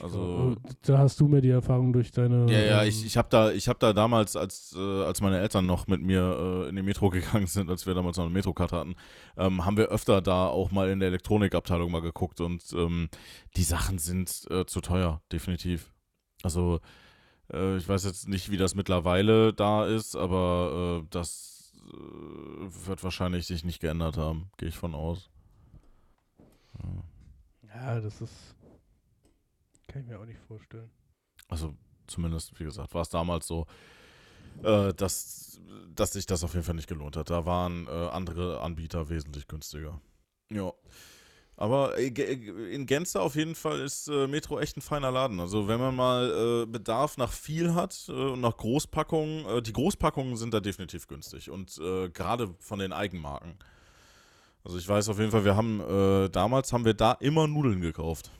Also- 0.00 0.56
da 0.82 0.98
hast 0.98 1.18
du 1.20 1.28
mir 1.28 1.40
die 1.40 1.48
Erfahrung 1.48 1.92
durch 1.92 2.10
deine. 2.10 2.50
Ja, 2.52 2.58
ja, 2.60 2.82
ähm, 2.82 2.88
ich, 2.88 3.06
ich 3.06 3.16
habe 3.16 3.28
da, 3.30 3.50
ich 3.52 3.68
hab 3.68 3.78
da 3.78 3.92
damals, 3.92 4.36
als, 4.36 4.74
äh, 4.76 5.04
als 5.04 5.20
meine 5.20 5.40
Eltern 5.40 5.64
noch 5.66 5.86
mit 5.86 6.02
mir 6.02 6.64
äh, 6.66 6.68
in 6.68 6.76
die 6.76 6.82
Metro 6.82 7.08
gegangen 7.10 7.46
sind, 7.46 7.70
als 7.70 7.86
wir 7.86 7.94
damals 7.94 8.16
noch 8.18 8.24
eine 8.24 8.32
Metrokarte 8.32 8.76
hatten, 8.76 8.96
ähm, 9.36 9.64
haben 9.64 9.76
wir 9.76 9.86
öfter 9.88 10.20
da 10.20 10.46
auch 10.46 10.70
mal 10.72 10.90
in 10.90 11.00
der 11.00 11.08
Elektronikabteilung 11.08 11.90
mal 11.90 12.02
geguckt 12.02 12.40
und 12.40 12.62
ähm, 12.74 13.08
die 13.56 13.62
Sachen 13.64 13.98
sind 13.98 14.46
äh, 14.50 14.66
zu 14.66 14.80
teuer, 14.80 15.22
definitiv. 15.32 15.92
Also 16.42 16.80
äh, 17.52 17.76
ich 17.76 17.88
weiß 17.88 18.04
jetzt 18.04 18.28
nicht, 18.28 18.50
wie 18.50 18.56
das 18.58 18.74
mittlerweile 18.74 19.52
da 19.54 19.86
ist, 19.86 20.16
aber 20.16 21.00
äh, 21.02 21.06
das 21.10 21.72
äh, 21.86 22.86
wird 22.86 23.02
wahrscheinlich 23.04 23.46
sich 23.46 23.64
nicht 23.64 23.80
geändert 23.80 24.16
haben, 24.18 24.50
gehe 24.58 24.68
ich 24.68 24.76
von 24.76 24.94
aus. 24.94 25.30
Ja, 27.74 28.00
das 28.00 28.20
ist. 28.20 28.54
Kann 29.92 30.02
ich 30.02 30.08
mir 30.08 30.18
auch 30.18 30.24
nicht 30.24 30.40
vorstellen. 30.48 30.90
Also 31.48 31.74
zumindest, 32.06 32.58
wie 32.58 32.64
gesagt, 32.64 32.94
war 32.94 33.02
es 33.02 33.10
damals 33.10 33.46
so, 33.46 33.66
äh, 34.62 34.92
dass, 34.94 35.60
dass 35.94 36.12
sich 36.12 36.26
das 36.26 36.44
auf 36.44 36.54
jeden 36.54 36.64
Fall 36.64 36.74
nicht 36.74 36.88
gelohnt 36.88 37.16
hat. 37.16 37.30
Da 37.30 37.44
waren 37.46 37.86
äh, 37.86 37.90
andere 37.90 38.60
Anbieter 38.60 39.08
wesentlich 39.08 39.46
günstiger. 39.48 40.00
Ja. 40.50 40.72
Aber 41.56 41.98
äh, 41.98 42.10
ge- 42.10 42.72
in 42.74 42.86
Gänze 42.86 43.20
auf 43.20 43.34
jeden 43.36 43.54
Fall 43.54 43.80
ist 43.80 44.08
äh, 44.08 44.26
Metro 44.26 44.58
echt 44.58 44.76
ein 44.76 44.80
feiner 44.80 45.10
Laden. 45.10 45.38
Also 45.38 45.68
wenn 45.68 45.78
man 45.78 45.94
mal 45.94 46.62
äh, 46.62 46.66
Bedarf 46.66 47.18
nach 47.18 47.30
viel 47.32 47.74
hat 47.74 48.06
äh, 48.08 48.12
und 48.12 48.40
nach 48.40 48.56
Großpackungen, 48.56 49.44
äh, 49.46 49.62
die 49.62 49.72
Großpackungen 49.74 50.36
sind 50.36 50.54
da 50.54 50.60
definitiv 50.60 51.06
günstig 51.06 51.50
und 51.50 51.78
äh, 51.78 52.08
gerade 52.08 52.54
von 52.58 52.78
den 52.78 52.92
Eigenmarken. 52.92 53.58
Also 54.64 54.78
ich 54.78 54.88
weiß 54.88 55.08
auf 55.10 55.18
jeden 55.18 55.30
Fall, 55.30 55.44
wir 55.44 55.54
haben 55.56 55.80
äh, 55.80 56.30
damals 56.30 56.72
haben 56.72 56.84
wir 56.84 56.94
da 56.94 57.12
immer 57.12 57.46
Nudeln 57.46 57.80
gekauft. 57.80 58.30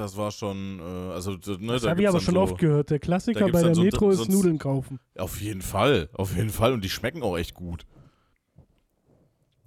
Das 0.00 0.16
war 0.16 0.30
schon, 0.30 0.78
äh, 0.78 0.82
also 1.12 1.32
ne, 1.32 1.72
Das 1.74 1.82
da 1.82 1.90
habe 1.90 2.00
ich 2.00 2.08
aber 2.08 2.20
schon 2.20 2.32
so, 2.32 2.40
oft 2.40 2.56
gehört. 2.56 2.88
Der 2.88 2.98
Klassiker 2.98 3.50
bei 3.50 3.62
der 3.62 3.74
so 3.74 3.82
Metro 3.82 4.08
ist 4.08 4.30
Nudeln 4.30 4.58
kaufen. 4.58 4.98
Auf 5.18 5.42
jeden 5.42 5.60
Fall, 5.60 6.08
auf 6.14 6.34
jeden 6.34 6.48
Fall 6.48 6.72
und 6.72 6.82
die 6.82 6.88
schmecken 6.88 7.22
auch 7.22 7.36
echt 7.36 7.52
gut. 7.52 7.84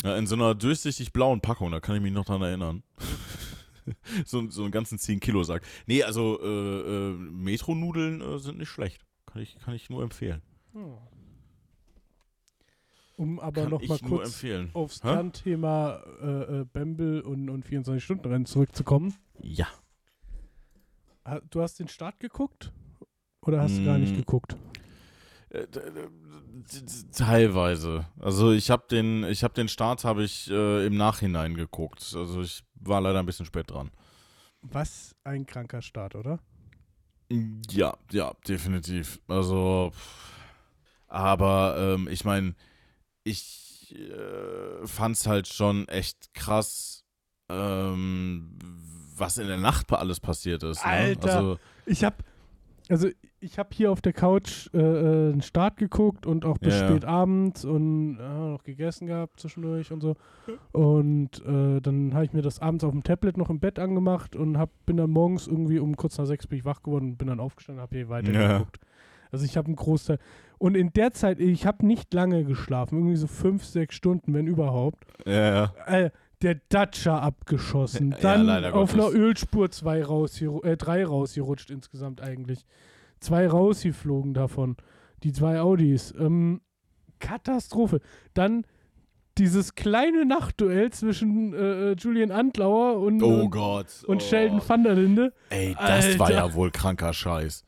Ja, 0.03 0.17
in 0.17 0.25
so 0.25 0.33
einer 0.33 0.55
durchsichtig 0.55 1.13
blauen 1.13 1.39
Packung, 1.39 1.69
da 1.71 1.79
kann 1.79 1.95
ich 1.95 2.01
mich 2.01 2.11
noch 2.11 2.25
dran 2.25 2.41
erinnern. 2.41 2.81
so, 4.25 4.49
so 4.49 4.63
einen 4.63 4.71
ganzen 4.71 4.97
10 4.97 5.19
Kilo 5.19 5.43
Sack. 5.43 5.61
Nee, 5.85 6.01
also 6.01 6.41
äh, 6.41 6.47
äh, 6.47 7.13
Metro-Nudeln 7.13 8.21
äh, 8.21 8.39
sind 8.39 8.57
nicht 8.57 8.69
schlecht. 8.69 9.05
Kann 9.27 9.43
ich, 9.43 9.59
kann 9.59 9.75
ich 9.75 9.91
nur 9.91 10.01
empfehlen. 10.01 10.41
Um 13.17 13.39
aber 13.39 13.61
kann 13.61 13.69
noch 13.69 13.81
ich 13.83 13.89
mal 13.89 13.99
nur 14.01 14.23
kurz 14.23 14.43
aufs? 14.73 15.01
Kernthema 15.01 16.01
äh, 16.23 16.61
äh, 16.61 16.65
Bamble 16.73 17.21
und, 17.21 17.51
und 17.51 17.67
24-Stunden-Rennen 17.67 18.47
zurückzukommen. 18.47 19.13
Ja. 19.39 19.67
Du 21.49 21.61
hast 21.61 21.79
den 21.79 21.87
Start 21.87 22.19
geguckt? 22.19 22.71
Oder 23.45 23.61
hast 23.61 23.79
du 23.79 23.83
gar 23.83 23.97
nicht 23.97 24.13
Mm. 24.13 24.19
geguckt? 24.19 24.57
Äh, 25.49 25.67
Teilweise. 27.15 28.05
Also 28.19 28.51
ich 28.51 28.69
habe 28.71 28.83
den, 28.89 29.23
ich 29.25 29.43
habe 29.43 29.53
den 29.53 29.67
Start 29.67 30.03
habe 30.03 30.23
ich 30.23 30.49
äh, 30.49 30.85
im 30.85 30.97
Nachhinein 30.97 31.55
geguckt. 31.55 32.13
Also 32.15 32.41
ich 32.41 32.63
war 32.75 33.01
leider 33.01 33.19
ein 33.19 33.25
bisschen 33.25 33.45
spät 33.45 33.69
dran. 33.69 33.91
Was 34.61 35.15
ein 35.23 35.45
kranker 35.45 35.81
Start, 35.81 36.15
oder? 36.15 36.39
Ja, 37.71 37.97
ja, 38.11 38.33
definitiv. 38.47 39.19
Also, 39.27 39.91
aber 41.07 41.75
ähm, 41.77 42.07
ich 42.07 42.25
meine, 42.25 42.55
ich 43.23 43.95
äh, 43.95 44.87
fand's 44.87 45.27
halt 45.27 45.47
schon 45.47 45.87
echt 45.89 46.33
krass, 46.33 47.05
ähm, 47.49 48.57
was 49.15 49.37
in 49.37 49.47
der 49.47 49.57
Nacht 49.57 49.91
alles 49.91 50.19
passiert 50.19 50.63
ist. 50.63 50.83
Ne? 50.85 50.91
Alter. 50.91 51.35
Also, 51.37 51.57
Ich 51.85 52.03
habe 52.03 52.17
also 52.89 53.07
ich 53.39 53.57
habe 53.59 53.69
hier 53.73 53.91
auf 53.91 54.01
der 54.01 54.11
Couch 54.13 54.69
äh, 54.73 54.77
äh, 54.77 55.31
einen 55.31 55.41
Start 55.41 55.77
geguckt 55.77 56.25
und 56.25 56.43
auch 56.45 56.57
bis 56.57 56.79
Ja, 56.79 56.87
spät 56.89 57.05
abends 57.05 57.63
und 57.65 58.17
äh, 58.19 58.21
noch 58.23 58.63
gegessen 58.63 59.07
gehabt 59.07 59.39
zwischendurch 59.39 59.91
und 59.91 60.01
so. 60.01 60.15
Und 60.73 61.39
äh, 61.45 61.79
dann 61.81 62.13
habe 62.13 62.25
ich 62.25 62.33
mir 62.33 62.41
das 62.41 62.59
abends 62.59 62.83
auf 62.83 62.91
dem 62.91 63.03
Tablet 63.03 63.37
noch 63.37 63.49
im 63.49 63.59
Bett 63.59 63.79
angemacht 63.79 64.35
und 64.35 64.57
hab, 64.57 64.69
bin 64.85 64.97
dann 64.97 65.09
morgens 65.09 65.47
irgendwie 65.47 65.79
um 65.79 65.95
kurz 65.95 66.17
nach 66.17 66.25
sechs 66.25 66.45
bin 66.47 66.59
ich 66.59 66.65
wach 66.65 66.83
geworden 66.83 67.11
und 67.11 67.17
bin 67.17 67.27
dann 67.29 67.39
aufgestanden 67.39 67.79
und 67.79 67.83
habe 67.83 67.95
hier 67.97 68.09
weiter 68.09 68.31
Ja. 68.33 68.57
geguckt. 68.57 68.79
Also 69.31 69.45
ich 69.45 69.57
habe 69.57 69.67
einen 69.67 69.75
Großteil. 69.75 70.19
Und 70.57 70.75
in 70.75 70.93
der 70.93 71.11
Zeit, 71.13 71.39
ich 71.39 71.65
habe 71.65 71.85
nicht 71.85 72.13
lange 72.13 72.43
geschlafen, 72.45 72.97
irgendwie 72.99 73.15
so 73.15 73.27
fünf, 73.27 73.65
sechs 73.65 73.95
Stunden, 73.95 74.33
wenn 74.33 74.45
überhaupt. 74.47 75.05
ja, 75.25 75.71
ja. 75.89 76.09
Äh, 76.43 76.55
der 76.55 76.61
Dacia 76.69 77.19
abgeschossen. 77.19 78.11
Ja, 78.11 78.17
Dann 78.21 78.45
leider 78.45 78.73
auf 78.75 78.91
Gottes. 78.93 79.13
einer 79.15 79.15
Ölspur 79.23 79.71
zwei 79.71 80.03
rausgeru 80.03 80.61
äh, 80.61 80.77
drei 80.77 81.05
rausgerutscht 81.05 81.69
insgesamt 81.71 82.21
eigentlich. 82.21 82.65
Zwei 83.19 83.47
rausgeflogen 83.47 84.33
davon. 84.33 84.75
Die 85.23 85.31
zwei 85.31 85.61
Audis. 85.61 86.13
Ähm, 86.17 86.61
Katastrophe. 87.19 88.01
Dann 88.33 88.65
dieses 89.37 89.73
kleine 89.75 90.25
Nachtduell 90.25 90.91
zwischen 90.91 91.53
äh, 91.53 91.91
äh, 91.91 91.95
Julian 91.97 92.31
Antlauer 92.31 92.99
und, 92.99 93.23
Oh 93.23 93.43
und, 93.43 93.49
Gott. 93.49 93.87
und 94.05 94.17
oh. 94.17 94.19
Sheldon 94.19 94.61
van 94.67 94.83
der 94.83 94.93
Linde, 94.93 95.33
Ey, 95.49 95.75
das 95.79 96.19
war 96.19 96.27
Alter. 96.27 96.37
ja 96.37 96.53
wohl 96.53 96.69
kranker 96.69 97.13
Scheiß. 97.13 97.63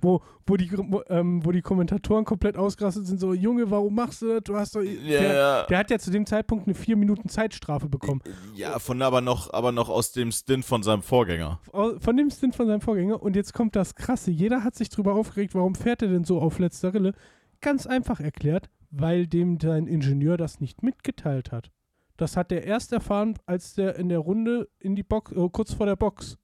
Wo, 0.00 0.22
wo, 0.46 0.56
die, 0.56 0.70
wo, 0.76 1.02
ähm, 1.08 1.44
wo 1.44 1.52
die 1.52 1.62
Kommentatoren 1.62 2.24
komplett 2.24 2.56
ausgerastet 2.56 3.06
sind, 3.06 3.20
so, 3.20 3.34
Junge, 3.34 3.70
warum 3.70 3.94
machst 3.94 4.22
du 4.22 4.28
das? 4.28 4.42
Du 4.44 4.56
hast 4.56 4.76
doch. 4.76 4.82
Der, 4.82 4.94
Ja, 5.32 5.62
der 5.64 5.78
hat 5.78 5.90
ja 5.90 5.98
zu 5.98 6.10
dem 6.10 6.26
Zeitpunkt 6.26 6.66
eine 6.66 6.74
vier 6.74 6.96
Minuten 6.96 7.28
Zeitstrafe 7.28 7.88
bekommen. 7.88 8.20
ja, 8.54 8.78
von 8.78 9.00
aber 9.02 9.20
noch, 9.20 9.52
aber 9.52 9.72
noch 9.72 9.88
aus 9.88 10.12
dem 10.12 10.32
Stint 10.32 10.64
von 10.64 10.82
seinem 10.82 11.02
Vorgänger. 11.02 11.60
Von 11.72 12.16
dem 12.16 12.30
Stint 12.30 12.56
von 12.56 12.66
seinem 12.66 12.80
Vorgänger. 12.80 13.22
Und 13.22 13.36
jetzt 13.36 13.54
kommt 13.54 13.76
das 13.76 13.94
Krasse. 13.94 14.30
Jeder 14.30 14.64
hat 14.64 14.74
sich 14.74 14.88
drüber 14.88 15.14
aufgeregt, 15.14 15.54
warum 15.54 15.74
fährt 15.74 16.02
er 16.02 16.08
denn 16.08 16.24
so 16.24 16.40
auf 16.40 16.58
letzter 16.58 16.94
Rille? 16.94 17.14
Ganz 17.60 17.86
einfach 17.86 18.20
erklärt, 18.20 18.70
weil 18.90 19.26
dem 19.26 19.58
sein 19.60 19.86
Ingenieur 19.86 20.36
das 20.36 20.60
nicht 20.60 20.82
mitgeteilt 20.82 21.52
hat. 21.52 21.70
Das 22.16 22.36
hat 22.36 22.52
er 22.52 22.64
erst 22.64 22.92
erfahren, 22.92 23.38
als 23.46 23.74
der 23.74 23.96
in 23.96 24.10
der 24.10 24.18
Runde 24.18 24.68
in 24.78 24.94
die 24.94 25.02
Box, 25.02 25.32
äh, 25.32 25.48
kurz 25.50 25.72
vor 25.72 25.86
der 25.86 25.96
Box, 25.96 26.36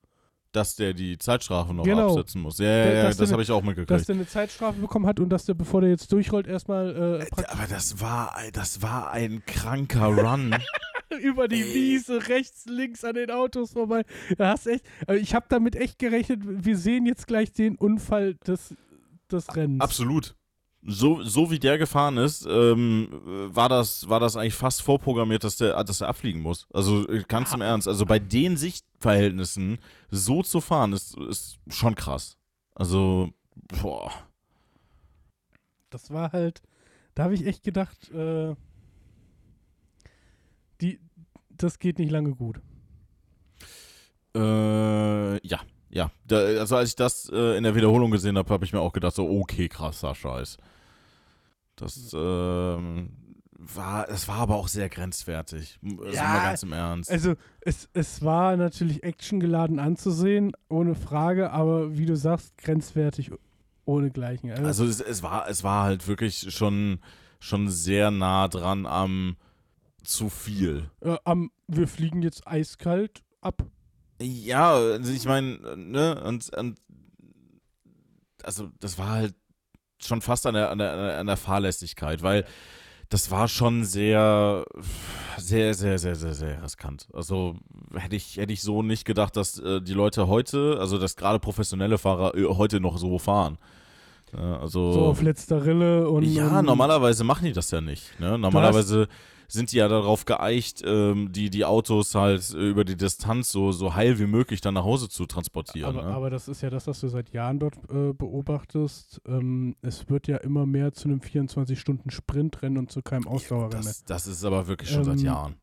Dass 0.57 0.75
der 0.75 0.95
die 0.95 1.19
Zeitstrafe 1.19 1.75
noch 1.75 1.85
Genau. 1.85 2.09
absetzen 2.09 2.41
muss. 2.41 2.57
Ja, 2.59 2.67
ja, 2.67 2.93
ja, 2.93 3.03
dass 3.05 3.19
das 3.19 3.31
habe 3.31 3.43
ich 3.43 3.51
auch 3.51 3.61
dass 3.61 3.67
mitgekriegt. 3.67 4.09
der 4.09 4.15
eine 4.17 4.27
Zeitstrafe 4.27 4.81
bekommen 4.81 5.07
hat 5.07 5.21
und 5.21 5.29
dass 5.29 5.45
der, 5.45 5.53
bevor 5.53 5.83
der 5.83 5.91
jetzt 5.91 6.11
durchrollt, 6.11 6.47
erstmal 6.47 7.21
äh, 7.21 7.27
praktisch 7.27 7.55
Aber 7.55 7.67
das 7.69 8.01
war, 8.01 8.35
das 8.55 8.81
war 8.81 9.11
ein 9.11 9.43
kranker 9.45 10.07
Run. 10.07 10.57
über 11.23 11.47
die 11.47 11.63
Wiese 11.63 12.29
rechts, 12.29 12.65
links 12.67 13.05
an 13.05 13.15
den 13.15 13.31
Autos 13.31 13.73
vorbei. 13.73 14.05
Da 14.39 14.49
hast 14.49 14.67
echt, 14.67 14.85
also 15.07 15.21
ich 15.21 15.35
habe 15.35 15.47
damit 15.49 15.77
echt 15.77 15.99
gerechnet, 15.99 16.41
wir 16.43 16.77
sehen 16.77 17.07
jetzt 17.07 17.27
gleich 17.27 17.53
den 17.53 17.77
Unfall 17.77 18.35
des, 18.47 18.75
des 19.31 19.55
Rennens. 19.55 19.81
Absolut. 19.83 20.35
So, 20.89 21.23
so 21.23 21.51
wie 21.51 21.59
der 21.59 21.79
gefahren 21.79 22.17
ist, 22.17 22.47
ähm, 22.47 23.09
war, 23.23 23.69
das, 23.69 24.09
war 24.09 24.21
das 24.21 24.37
eigentlich 24.37 24.55
fast 24.55 24.83
vorprogrammiert, 24.83 25.43
dass 25.43 25.57
der, 25.57 25.83
dass 25.83 25.99
der 25.99 26.09
abfliegen 26.09 26.41
muss. 26.41 26.69
Also 26.73 27.09
äh, 27.09 27.25
ganz 27.27 27.53
im 27.53 27.61
Ernst. 27.61 27.89
Also 27.89 28.07
bei 28.07 28.21
den 28.21 28.57
Sichtverhältnissen 28.57 29.79
so 30.11 30.43
zu 30.43 30.61
fahren, 30.61 30.93
ist, 30.93 31.17
ist 31.19 31.59
schon 31.69 31.97
krass. 31.97 32.37
Also, 32.75 33.31
boah. 33.83 34.13
Das 35.91 36.11
war 36.13 36.33
halt, 36.33 36.63
da 37.15 37.25
habe 37.25 37.35
ich 37.35 37.47
echt 37.47 37.65
gedacht, 37.65 38.11
äh, 38.13 38.55
die, 40.81 41.01
das 41.51 41.79
geht 41.79 41.99
nicht 41.99 42.11
lange 42.11 42.35
gut. 42.35 42.61
Äh, 44.37 45.47
ja, 45.47 45.61
ja. 45.89 46.11
Da, 46.27 46.37
also 46.37 46.77
als 46.77 46.91
ich 46.91 46.97
das 46.97 47.29
äh, 47.33 47.57
in 47.57 47.65
der 47.65 47.75
Wiederholung 47.75 48.11
gesehen 48.11 48.37
habe, 48.37 48.53
habe 48.53 48.65
ich 48.65 48.73
mir 48.73 48.81
auch 48.81 48.93
gedacht, 48.93 49.15
so, 49.15 49.29
okay, 49.29 49.69
krasser 49.69 50.15
Scheiß. 50.15 50.59
Das 51.77 52.13
ähm, 52.15 53.11
war, 53.59 54.07
das 54.07 54.29
war 54.29 54.37
aber 54.37 54.57
auch 54.57 54.69
sehr 54.69 54.89
grenzwertig. 54.89 55.79
Sind 55.83 56.01
Ja, 56.15 56.35
wir 56.35 56.41
ganz 56.43 56.63
im 56.63 56.73
Ernst. 56.73 57.11
Also 57.11 57.35
es, 57.61 57.89
es 57.93 58.23
war 58.23 58.57
natürlich 58.57 59.05
actiongeladen 59.05 59.79
anzusehen, 59.79 60.53
ohne 60.69 60.95
Frage, 60.95 61.51
aber 61.53 61.97
wie 61.97 62.07
du 62.07 62.17
sagst, 62.17 62.57
grenzwertig 62.59 63.31
ohne 63.85 64.11
Gleichen. 64.11 64.51
Also, 64.51 64.65
Also 64.65 64.85
es, 64.87 65.01
es, 65.01 65.23
war, 65.23 65.49
es 65.49 65.63
war 65.63 65.85
halt 65.85 66.09
wirklich 66.09 66.53
schon, 66.55 66.99
schon 67.41 67.69
sehr 67.71 68.11
nah 68.11 68.49
dran 68.49 68.87
am 68.87 69.37
zu 70.03 70.29
viel. 70.29 70.91
äh, 71.01 71.17
am, 71.25 71.51
wir 71.67 71.89
fliegen 71.89 72.23
jetzt 72.23 72.47
eiskalt 72.47 73.23
ab. 73.41 73.65
Ja, 74.21 74.73
also 74.75 75.13
ich 75.13 75.27
meine, 75.27 75.77
ne, 75.77 76.23
und, 76.25 76.49
und 76.57 76.79
also 78.43 78.71
das 78.81 78.99
war 78.99 79.11
halt 79.11 79.35
schon 79.99 80.21
fast 80.21 80.47
an 80.47 80.55
der, 80.55 80.71
an 80.71 80.79
der, 80.79 81.19
an 81.19 81.27
der 81.27 81.37
Fahrlässigkeit, 81.37 82.23
weil 82.23 82.45
das 83.09 83.31
war 83.31 83.47
schon 83.47 83.85
sehr, 83.85 84.65
sehr, 85.37 85.75
sehr, 85.75 85.99
sehr, 85.99 86.17
sehr, 86.17 86.35
sehr 86.35 86.63
riskant. 86.63 87.07
Also 87.13 87.57
hätte 87.95 88.17
ich, 88.17 88.37
hätte 88.37 88.53
ich 88.53 88.63
so 88.63 88.83
nicht 88.83 89.05
gedacht, 89.05 89.37
dass 89.37 89.59
äh, 89.59 89.81
die 89.81 89.93
Leute 89.95 90.27
heute, 90.27 90.79
also 90.81 90.99
dass 90.99 91.17
gerade 91.17 91.39
professionelle 91.39 91.99
Fahrer 91.99 92.35
äh, 92.35 92.45
heute 92.45 92.81
noch 92.81 92.99
so 92.99 93.19
fahren. 93.19 93.59
Ja, 94.37 94.59
also 94.59 94.93
So 94.93 95.05
auf 95.07 95.23
letzter 95.23 95.65
Rille 95.65 96.09
und. 96.09 96.25
ja, 96.25 96.59
und, 96.59 96.67
normalerweise 96.67 97.23
machen 97.23 97.45
die 97.45 97.53
das 97.53 97.71
ja 97.71 97.81
nicht. 97.81 98.19
Ne? 98.19 98.37
Normalerweise 98.39 99.07
sind 99.49 99.73
die 99.73 99.77
ja 99.77 99.89
darauf 99.89 100.25
geeicht, 100.25 100.83
ähm, 100.85 101.33
die, 101.33 101.51
die 101.51 101.65
Autos 101.65 102.15
halt 102.15 102.53
äh, 102.55 102.69
über 102.69 102.85
die 102.85 102.97
Distanz 102.97 103.51
so, 103.51 103.73
so 103.73 103.95
heil 103.95 104.19
wie 104.19 104.27
möglich 104.27 104.61
dann 104.61 104.75
nach 104.75 104.85
Hause 104.85 105.09
zu 105.09 105.27
transportieren. 105.27 105.97
Aber, 105.97 106.09
ne? 106.09 106.15
aber 106.15 106.31
das 106.31 106.49
ist 106.49 106.63
ja 106.63 106.71
das, 106.71 106.87
was 106.87 107.01
du 107.01 107.09
seit 107.09 107.31
Jahren 107.31 107.59
dort 107.59 107.77
äh, 107.91 108.13
beobachtest. 108.13 109.21
Ähm, 109.27 109.77
es 109.83 110.09
wird 110.09 110.29
ja 110.29 110.39
immer 110.39 110.67
mehr 110.67 110.93
zu 110.93 111.09
einem 111.09 111.21
24-Stunden-Sprintrennen 111.21 112.79
und 112.79 112.91
zu 112.91 113.03
keinem 113.03 113.27
Ausdauerrennen. 113.27 113.85
das, 113.85 114.05
das 114.05 114.27
ist 114.27 114.45
aber 114.45 114.67
wirklich 114.67 114.91
schon 114.91 115.05
seit 115.05 115.19
Ähm, 115.19 115.25
Jahren. 115.25 115.57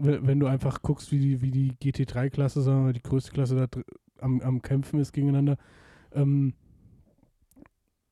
Wenn 0.00 0.38
du 0.38 0.46
einfach 0.46 0.82
guckst, 0.82 1.10
wie 1.10 1.18
die, 1.18 1.42
wie 1.42 1.50
die 1.50 1.72
GT3-Klasse, 1.72 2.62
sagen 2.62 2.78
wir 2.78 2.84
mal, 2.84 2.92
die 2.92 3.02
größte 3.02 3.32
Klasse 3.32 3.56
da 3.56 3.80
am, 4.20 4.40
am 4.40 4.62
Kämpfen 4.62 5.00
ist 5.00 5.12
gegeneinander, 5.12 5.56
ähm, 6.12 6.54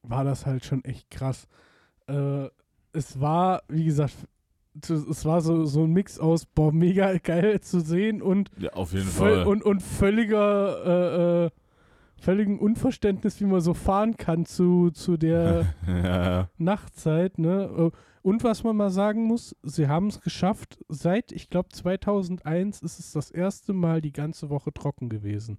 war 0.02 0.24
das 0.24 0.46
halt 0.46 0.64
schon 0.64 0.84
echt 0.84 1.10
krass. 1.10 1.46
Äh, 2.08 2.48
es 2.92 3.20
war, 3.20 3.62
wie 3.68 3.84
gesagt, 3.84 4.14
es 4.82 5.24
war 5.24 5.40
so, 5.40 5.64
so 5.64 5.84
ein 5.84 5.92
Mix 5.92 6.18
aus, 6.18 6.46
boah, 6.46 6.72
mega 6.72 7.16
geil 7.18 7.60
zu 7.60 7.80
sehen 7.80 8.22
und 8.22 8.50
Ja, 8.58 8.72
auf 8.72 8.92
jeden 8.92 9.06
Fall. 9.06 9.44
Und, 9.44 9.64
und 9.64 9.82
völliger, 9.82 10.84
äh, 10.84 11.46
äh, 11.46 11.50
völligen 12.18 12.58
Unverständnis, 12.58 13.40
wie 13.40 13.44
man 13.44 13.60
so 13.60 13.74
fahren 13.74 14.16
kann 14.16 14.46
zu, 14.46 14.90
zu 14.90 15.16
der 15.16 15.66
ja. 15.86 16.48
Nachtzeit. 16.58 17.38
Ne? 17.38 17.90
Äh, 17.92 17.96
Und 18.22 18.42
was 18.42 18.64
man 18.64 18.76
mal 18.76 18.90
sagen 18.90 19.24
muss, 19.24 19.54
sie 19.62 19.86
haben 19.88 20.08
es 20.08 20.20
geschafft. 20.20 20.78
Seit, 20.88 21.30
ich 21.32 21.48
glaube, 21.50 21.68
2001 21.70 22.82
ist 22.82 22.98
es 22.98 23.12
das 23.12 23.30
erste 23.30 23.72
Mal 23.72 24.00
die 24.00 24.12
ganze 24.12 24.48
Woche 24.50 24.72
trocken 24.72 25.08
gewesen. 25.08 25.58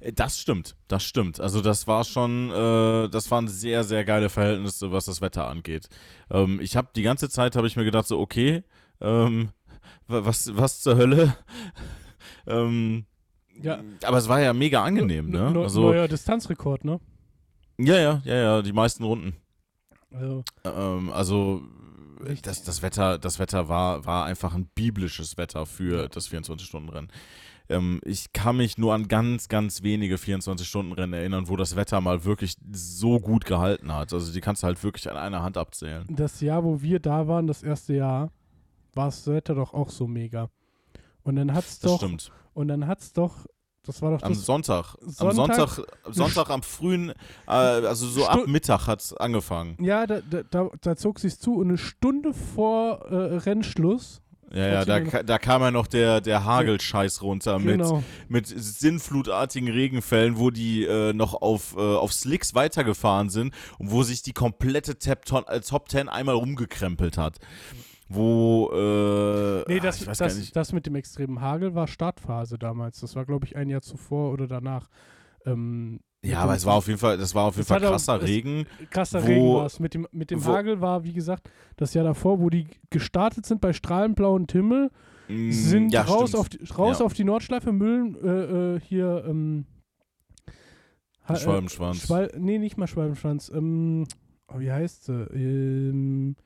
Äh, 0.00 0.12
Das 0.12 0.38
stimmt, 0.38 0.76
das 0.88 1.02
stimmt. 1.02 1.40
Also 1.40 1.60
das 1.60 1.86
war 1.86 2.04
schon, 2.04 2.50
äh, 2.50 3.08
das 3.08 3.30
waren 3.30 3.48
sehr, 3.48 3.84
sehr 3.84 4.04
geile 4.04 4.28
Verhältnisse, 4.28 4.92
was 4.92 5.06
das 5.06 5.20
Wetter 5.20 5.48
angeht. 5.48 5.88
Ähm, 6.30 6.60
ich 6.62 6.76
habe 6.76 6.88
die 6.96 7.02
ganze 7.02 7.28
Zeit, 7.28 7.56
habe 7.56 7.66
ich 7.66 7.76
mir 7.76 7.84
gedacht, 7.84 8.06
so 8.06 8.18
okay, 8.20 8.62
ähm, 9.00 9.50
wa- 10.06 10.24
was, 10.24 10.56
was 10.56 10.80
zur 10.80 10.96
Hölle? 10.96 11.36
ähm, 12.46 13.04
Ja. 13.62 13.80
Aber 14.04 14.18
es 14.18 14.28
war 14.28 14.40
ja 14.40 14.52
mega 14.52 14.82
angenehm, 14.84 15.30
ne? 15.30 15.50
Neu- 15.50 15.62
Also, 15.64 15.82
Neuer 15.82 16.08
Distanzrekord, 16.08 16.84
ne? 16.84 17.00
ja, 17.78 17.96
ja, 17.98 18.22
ja, 18.24 18.34
ja, 18.34 18.62
die 18.62 18.72
meisten 18.72 19.04
Runden. 19.04 19.34
Also, 20.12 20.44
Ähm, 20.64 21.10
also 21.12 21.62
das, 22.42 22.62
das 22.64 22.82
Wetter, 22.82 23.18
das 23.18 23.38
Wetter 23.38 23.68
war, 23.68 24.04
war 24.06 24.24
einfach 24.24 24.54
ein 24.54 24.66
biblisches 24.74 25.36
Wetter 25.36 25.66
für 25.66 26.08
das 26.08 26.30
24-Stunden-Rennen. 26.30 27.08
Ähm, 27.68 28.00
ich 28.04 28.32
kann 28.32 28.56
mich 28.58 28.78
nur 28.78 28.94
an 28.94 29.08
ganz, 29.08 29.48
ganz 29.48 29.82
wenige 29.82 30.16
24-Stunden-Rennen 30.16 31.12
erinnern, 31.12 31.48
wo 31.48 31.56
das 31.56 31.74
Wetter 31.76 32.00
mal 32.00 32.24
wirklich 32.24 32.56
so 32.72 33.18
gut 33.20 33.44
gehalten 33.44 33.92
hat. 33.92 34.12
Also 34.12 34.32
die 34.32 34.40
kannst 34.40 34.62
du 34.62 34.66
halt 34.68 34.82
wirklich 34.84 35.10
an 35.10 35.16
einer 35.16 35.42
Hand 35.42 35.56
abzählen. 35.58 36.04
das 36.08 36.40
Jahr, 36.40 36.62
wo 36.64 36.80
wir 36.80 37.00
da 37.00 37.26
waren, 37.26 37.46
das 37.46 37.62
erste 37.62 37.94
Jahr, 37.94 38.30
war 38.94 39.06
das 39.06 39.26
Wetter 39.26 39.54
doch 39.54 39.74
auch 39.74 39.90
so 39.90 40.06
mega. 40.06 40.48
Und 41.24 41.36
dann 41.36 41.52
hat's 41.52 41.80
Das 41.80 41.90
doch, 41.90 41.98
stimmt. 41.98 42.30
Und 42.56 42.68
dann 42.68 42.86
hat's 42.86 43.12
doch, 43.12 43.46
das 43.84 44.02
war 44.02 44.10
doch 44.16 44.22
Am 44.22 44.32
das, 44.32 44.44
Sonntag, 44.44 44.94
am 45.00 45.10
Sonntag- 45.32 45.56
Sonntag, 45.68 45.86
am 46.04 46.12
Sonntag 46.12 46.64
frühen, 46.64 47.10
äh, 47.46 47.50
also 47.52 48.06
so 48.08 48.26
ab 48.26 48.40
Stu- 48.40 48.50
Mittag 48.50 48.86
hat 48.88 49.00
es 49.00 49.12
angefangen. 49.12 49.76
ja, 49.80 50.06
da, 50.06 50.20
da, 50.50 50.68
da, 50.80 50.96
zog 50.96 51.20
sich's 51.20 51.38
zu 51.38 51.54
und 51.56 51.68
eine 51.68 51.78
Stunde 51.78 52.34
vor 52.34 53.02
äh, 53.10 53.36
Rennschluss, 53.36 54.22
Ja, 54.52 54.66
ja, 54.66 54.84
da, 54.84 55.00
ka- 55.00 55.22
da 55.22 55.38
kam 55.38 55.62
ja 55.62 55.70
noch 55.70 55.86
der, 55.86 56.20
der 56.20 56.44
Hagelscheiß 56.44 57.20
runter 57.22 57.58
mit, 57.58 57.78
genau, 57.78 58.02
mit 58.28 58.46
sinnflutartigen 58.46 59.68
Regenfällen, 59.68 60.38
wo 60.38 60.50
die 60.50 60.84
äh, 60.84 61.12
noch 61.12 61.34
auf, 61.34 61.74
äh, 61.76 61.80
auf 61.80 62.12
Slicks 62.12 62.54
weitergefahren 62.54 63.28
sind 63.28 63.52
und 63.78 63.90
wo 63.90 64.02
sich 64.02 64.22
die 64.22 64.32
komplette 64.32 64.98
Top, 64.98 65.48
äh, 65.48 65.60
Top 65.60 65.88
10 65.90 66.08
einmal 66.08 66.34
rumgekrempelt 66.36 67.18
hat. 67.18 67.38
Wo, 68.08 68.70
äh, 68.72 69.64
Nee, 69.72 69.80
das, 69.80 70.04
gar 70.04 70.14
das, 70.14 70.52
das 70.52 70.72
mit 70.72 70.86
dem 70.86 70.94
extremen 70.94 71.40
Hagel 71.40 71.74
war 71.74 71.88
Startphase 71.88 72.58
damals. 72.58 73.00
Das 73.00 73.16
war, 73.16 73.24
glaube 73.24 73.46
ich, 73.46 73.56
ein 73.56 73.68
Jahr 73.68 73.82
zuvor 73.82 74.32
oder 74.32 74.46
danach. 74.46 74.88
Ähm, 75.44 75.98
Ja, 76.24 76.40
aber 76.40 76.54
es 76.54 76.64
war 76.64 76.74
auf 76.74 76.86
jeden 76.86 76.98
Fall, 77.00 77.18
das 77.18 77.34
war 77.34 77.44
auf 77.46 77.56
jeden 77.56 77.66
Fall 77.66 77.84
auch- 77.84 77.90
krasser 77.90 78.16
es- 78.22 78.28
Regen. 78.28 78.66
krasser 78.90 79.22
wo- 79.22 79.26
Regen 79.26 79.54
war 79.54 79.66
es. 79.66 79.80
Mit 79.80 79.94
dem, 79.94 80.06
mit 80.12 80.30
dem 80.30 80.44
wo- 80.44 80.52
Hagel 80.52 80.80
war, 80.80 81.02
wie 81.04 81.12
gesagt, 81.12 81.50
das 81.76 81.94
Jahr 81.94 82.04
davor, 82.04 82.40
wo 82.40 82.48
die 82.48 82.66
gestartet 82.90 83.44
sind 83.46 83.60
bei 83.60 83.72
strahlend 83.72 84.14
blauen 84.16 84.46
Himmel, 84.50 84.90
Mm, 85.28 85.50
sind 85.50 85.92
ja, 85.92 86.02
raus, 86.02 86.28
stimmt. 86.30 86.40
auf 86.40 86.48
die, 86.48 86.64
raus 86.78 87.00
Ja. 87.00 87.04
auf 87.06 87.12
die 87.12 87.24
Nordschleife, 87.24 87.72
Mühlen, 87.72 88.14
äh, 88.22 88.74
äh, 88.76 88.80
hier, 88.80 89.24
ähm, 89.28 89.66
ha- 91.28 91.34
äh, 91.34 91.38
Schwalbenschwanz. 91.38 92.06
Schwal 92.06 92.30
nee, 92.38 92.58
nicht 92.58 92.76
mal 92.76 92.86
Schwalbenschwanz. 92.86 93.50
Ähm, 93.52 94.06
oh, 94.46 94.60
wie 94.60 94.70
heißt 94.70 95.06
sie? 95.06 95.12
Ähm, 95.34 96.36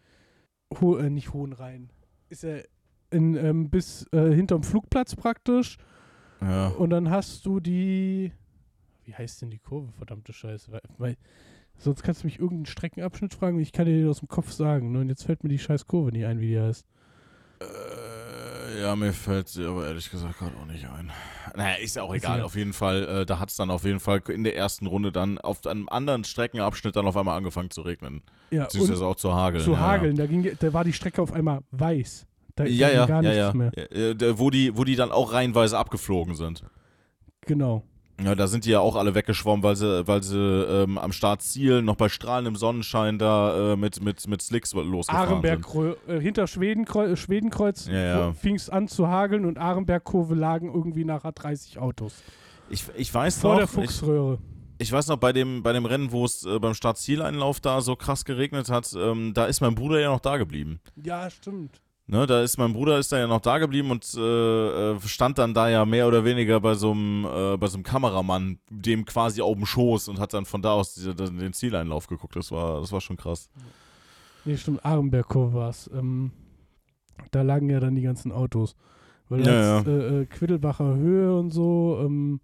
Ho 0.81 0.97
äh, 0.97 1.11
nicht 1.11 1.33
Hohenrhein. 1.33 1.91
Ist 2.29 2.45
er 2.45 2.65
in, 3.11 3.35
ähm, 3.37 3.71
bis 3.71 4.07
äh, 4.13 4.33
hinterm 4.33 4.63
Flugplatz 4.63 5.17
praktisch. 5.17 5.79
ja. 6.41 6.69
Und 6.69 6.91
dann 6.91 7.11
hast 7.11 7.45
du 7.47 7.61
die. 7.61 8.33
Wie 9.05 9.15
heißt 9.15 9.43
denn 9.43 9.51
die 9.51 9.59
Kurve, 9.59 9.91
verdammte 9.93 10.33
Scheiße? 10.33 10.71
Weil, 10.71 10.83
weil, 10.99 11.17
sonst 11.79 12.03
kannst 12.03 12.23
du 12.23 12.27
mich 12.27 12.39
irgendeinen 12.39 12.67
Streckenabschnitt 12.67 13.35
fragen 13.35 13.57
und 13.57 13.63
ich 13.63 13.73
kann 13.73 13.87
dir 13.87 13.97
den 13.97 14.09
aus 14.09 14.21
dem 14.21 14.29
Kopf 14.29 14.53
sagen. 14.53 14.93
Ne? 14.93 15.01
Und 15.01 15.09
jetzt 15.09 15.25
fällt 15.25 15.43
mir 15.43 15.49
die 15.49 15.59
scheiß 15.59 15.87
Kurve 15.87 16.13
nicht 16.13 16.27
ein, 16.27 16.39
wie 16.39 16.49
die 16.49 16.61
heißt. 16.61 16.87
Äh, 17.61 17.65
ja, 18.81 18.97
mir 18.97 19.13
fällt 19.13 19.49
sie 19.49 19.65
aber 19.67 19.87
ehrlich 19.87 20.11
gesagt 20.11 20.39
gerade 20.39 20.53
auch 20.61 20.67
nicht 20.67 20.85
ein. 20.89 21.11
Naja, 21.57 21.77
ist 21.77 21.97
ja 21.97 22.03
auch 22.03 22.15
egal. 22.15 22.37
egal. 22.37 22.45
Auf 22.47 22.55
jeden 22.57 22.73
Fall, 22.73 23.05
äh, 23.23 23.27
da 23.27 23.39
hat 23.39 23.51
es 23.51 23.57
dann 23.57 23.71
auf 23.71 23.85
jeden 23.85 24.01
Fall 24.01 24.21
in 24.29 24.45
der 24.45 24.57
ersten 24.57 24.87
Runde 24.87 25.13
dann 25.13 25.39
auf 25.39 25.67
einem 25.67 25.89
anderen 25.89 26.25
Streckenabschnitt 26.25 26.97
dann 26.97 27.07
auf 27.07 27.17
einmal 27.17 27.37
angefangen 27.37 27.71
zu 27.71 27.83
regnen. 27.83 28.23
Ja, 28.51 28.65
Beziehungsweise 28.65 29.05
auch 29.07 29.17
zu 29.17 29.35
hageln. 29.35 29.63
zu 29.65 29.73
ja, 29.73 29.79
hageln. 29.79 30.17
Da, 30.17 30.27
ging, 30.27 30.51
da 30.59 30.73
war 30.73 30.85
die 30.85 30.93
Strecke 30.93 31.21
auf 31.23 31.33
einmal 31.33 31.61
weiß. 31.71 32.27
Da, 32.57 32.65
Ja, 32.65 32.89
ja, 32.91 33.07
gar 33.07 33.23
ja, 33.23 33.31
nichts 33.31 33.37
ja. 33.37 33.53
mehr. 33.55 33.73
ja. 33.77 33.83
Äh, 34.11 34.15
der- 34.15 34.39
Wo 34.39 34.51
die, 34.51 34.77
wo 34.77 34.85
die 34.85 34.97
dann 34.97 35.13
auch 35.13 35.33
reihenweise 35.33 35.79
abgeflogen 35.79 36.35
sind. 36.35 36.65
Genau. 37.43 37.83
Ja, 38.23 38.35
da 38.35 38.47
sind 38.47 38.65
die 38.65 38.71
ja 38.71 38.81
auch 38.81 38.97
alle 38.97 39.15
weggeschwommen, 39.15 39.63
weil 39.63 39.77
sie, 39.77 40.07
weil 40.07 40.23
sie 40.23 40.37
ähm, 40.39 40.99
am 40.99 41.13
Startziel 41.13 41.83
noch 41.83 41.97
bei 41.97 42.09
strahlendem 42.09 42.57
Sonnenschein 42.57 43.19
da 43.19 43.73
äh, 43.73 43.77
mit, 43.77 44.03
mit, 44.03 44.27
mit 44.29 44.43
Slicks 44.43 44.73
losgefahren 44.75 45.29
Arenberg, 45.29 45.67
sind. 45.69 45.97
äh, 46.09 46.21
hinter 46.21 46.47
Schwedenkreuz, 46.47 47.19
Schwedenkreuz 47.19 47.87
Ja, 47.87 47.95
ja. 48.19 48.33
fing 48.33 48.57
es 48.57 48.69
an 48.69 48.89
zu 48.89 49.09
hageln 49.09 49.45
und 49.45 49.59
Arenberg-Kurve 49.59 50.35
lagen 50.35 50.73
irgendwie 50.73 51.05
nachher 51.05 51.33
30 51.33 51.79
Autos. 51.79 52.23
Ich, 52.69 52.85
ich 52.97 53.13
weiß 53.13 53.39
Vor 53.39 53.57
der 53.57 53.65
noch, 53.65 53.69
ich, 53.71 53.75
Fuchsröhre. 53.75 54.39
ich 54.79 54.93
weiß 54.93 55.07
noch, 55.09 55.17
bei 55.17 55.33
dem, 55.33 55.63
bei 55.63 55.73
dem 55.73 55.87
Rennen, 55.87 56.13
wo 56.13 56.25
es 56.25 56.45
äh, 56.45 56.59
beim 56.59 56.75
Startzieleinlauf 56.75 57.61
da 57.61 57.81
so 57.81 57.97
krass 57.97 58.25
geregnet 58.25 58.69
hat, 58.71 58.93
ähm, 58.97 59.33
da 59.35 59.47
ist 59.47 59.61
mein 59.61 59.75
Bruder 59.75 59.99
ja 59.99 60.11
noch 60.11 60.21
da 60.21 60.37
geblieben. 60.37 60.81
Ja, 61.03 61.29
stimmt. 61.31 61.81
Ne, 62.11 62.27
da 62.27 62.43
ist 62.43 62.59
mein 62.59 62.73
Bruder 62.73 62.99
ist 62.99 63.13
da 63.13 63.19
ja 63.21 63.29
noch 63.29 63.41
da 63.41 63.59
geblieben 63.59 63.93
und 63.93 64.05
äh, 64.17 64.91
äh, 64.95 65.01
stand 65.03 65.39
dann 65.39 65.55
da 65.55 65.69
ja 65.69 65.85
mehr 65.85 66.09
oder 66.09 66.25
weniger 66.25 66.59
bei 66.61 66.75
so 66.75 66.91
einem 66.91 67.25
äh, 67.25 67.57
bei 67.57 67.69
so 67.69 67.77
einem 67.77 67.85
Kameramann, 67.85 68.59
dem 68.69 69.05
quasi 69.05 69.41
auf 69.41 69.55
dem 69.55 69.65
Schoß 69.65 70.09
und 70.09 70.19
hat 70.19 70.35
dann 70.35 70.45
von 70.45 70.61
da 70.61 70.73
aus 70.73 70.95
diese, 70.95 71.15
den 71.15 71.53
Zieleinlauf 71.53 72.09
geguckt. 72.09 72.35
Das 72.35 72.51
war, 72.51 72.81
das 72.81 72.91
war 72.91 73.01
schon 73.01 73.17
krass. 73.17 73.49
Nee, 74.45 74.57
stimmt, 74.57 74.85
Arenberg-Kurve 74.85 75.55
war 75.55 75.69
es. 75.71 75.89
Ähm, 75.95 76.33
da 77.31 77.43
lagen 77.43 77.71
ja 77.71 77.79
dann 77.79 77.95
die 77.95 78.03
ganzen 78.03 78.33
Autos. 78.33 78.75
Weil 79.29 79.43
du 79.43 79.49
Ja, 79.49 79.75
hattest, 79.77 79.87
Äh, 79.87 80.21
äh, 80.23 80.27
Quiddelbacher 80.27 80.97
Höhe 80.97 81.39
und 81.39 81.51
so, 81.53 82.01
ähm, 82.05 82.41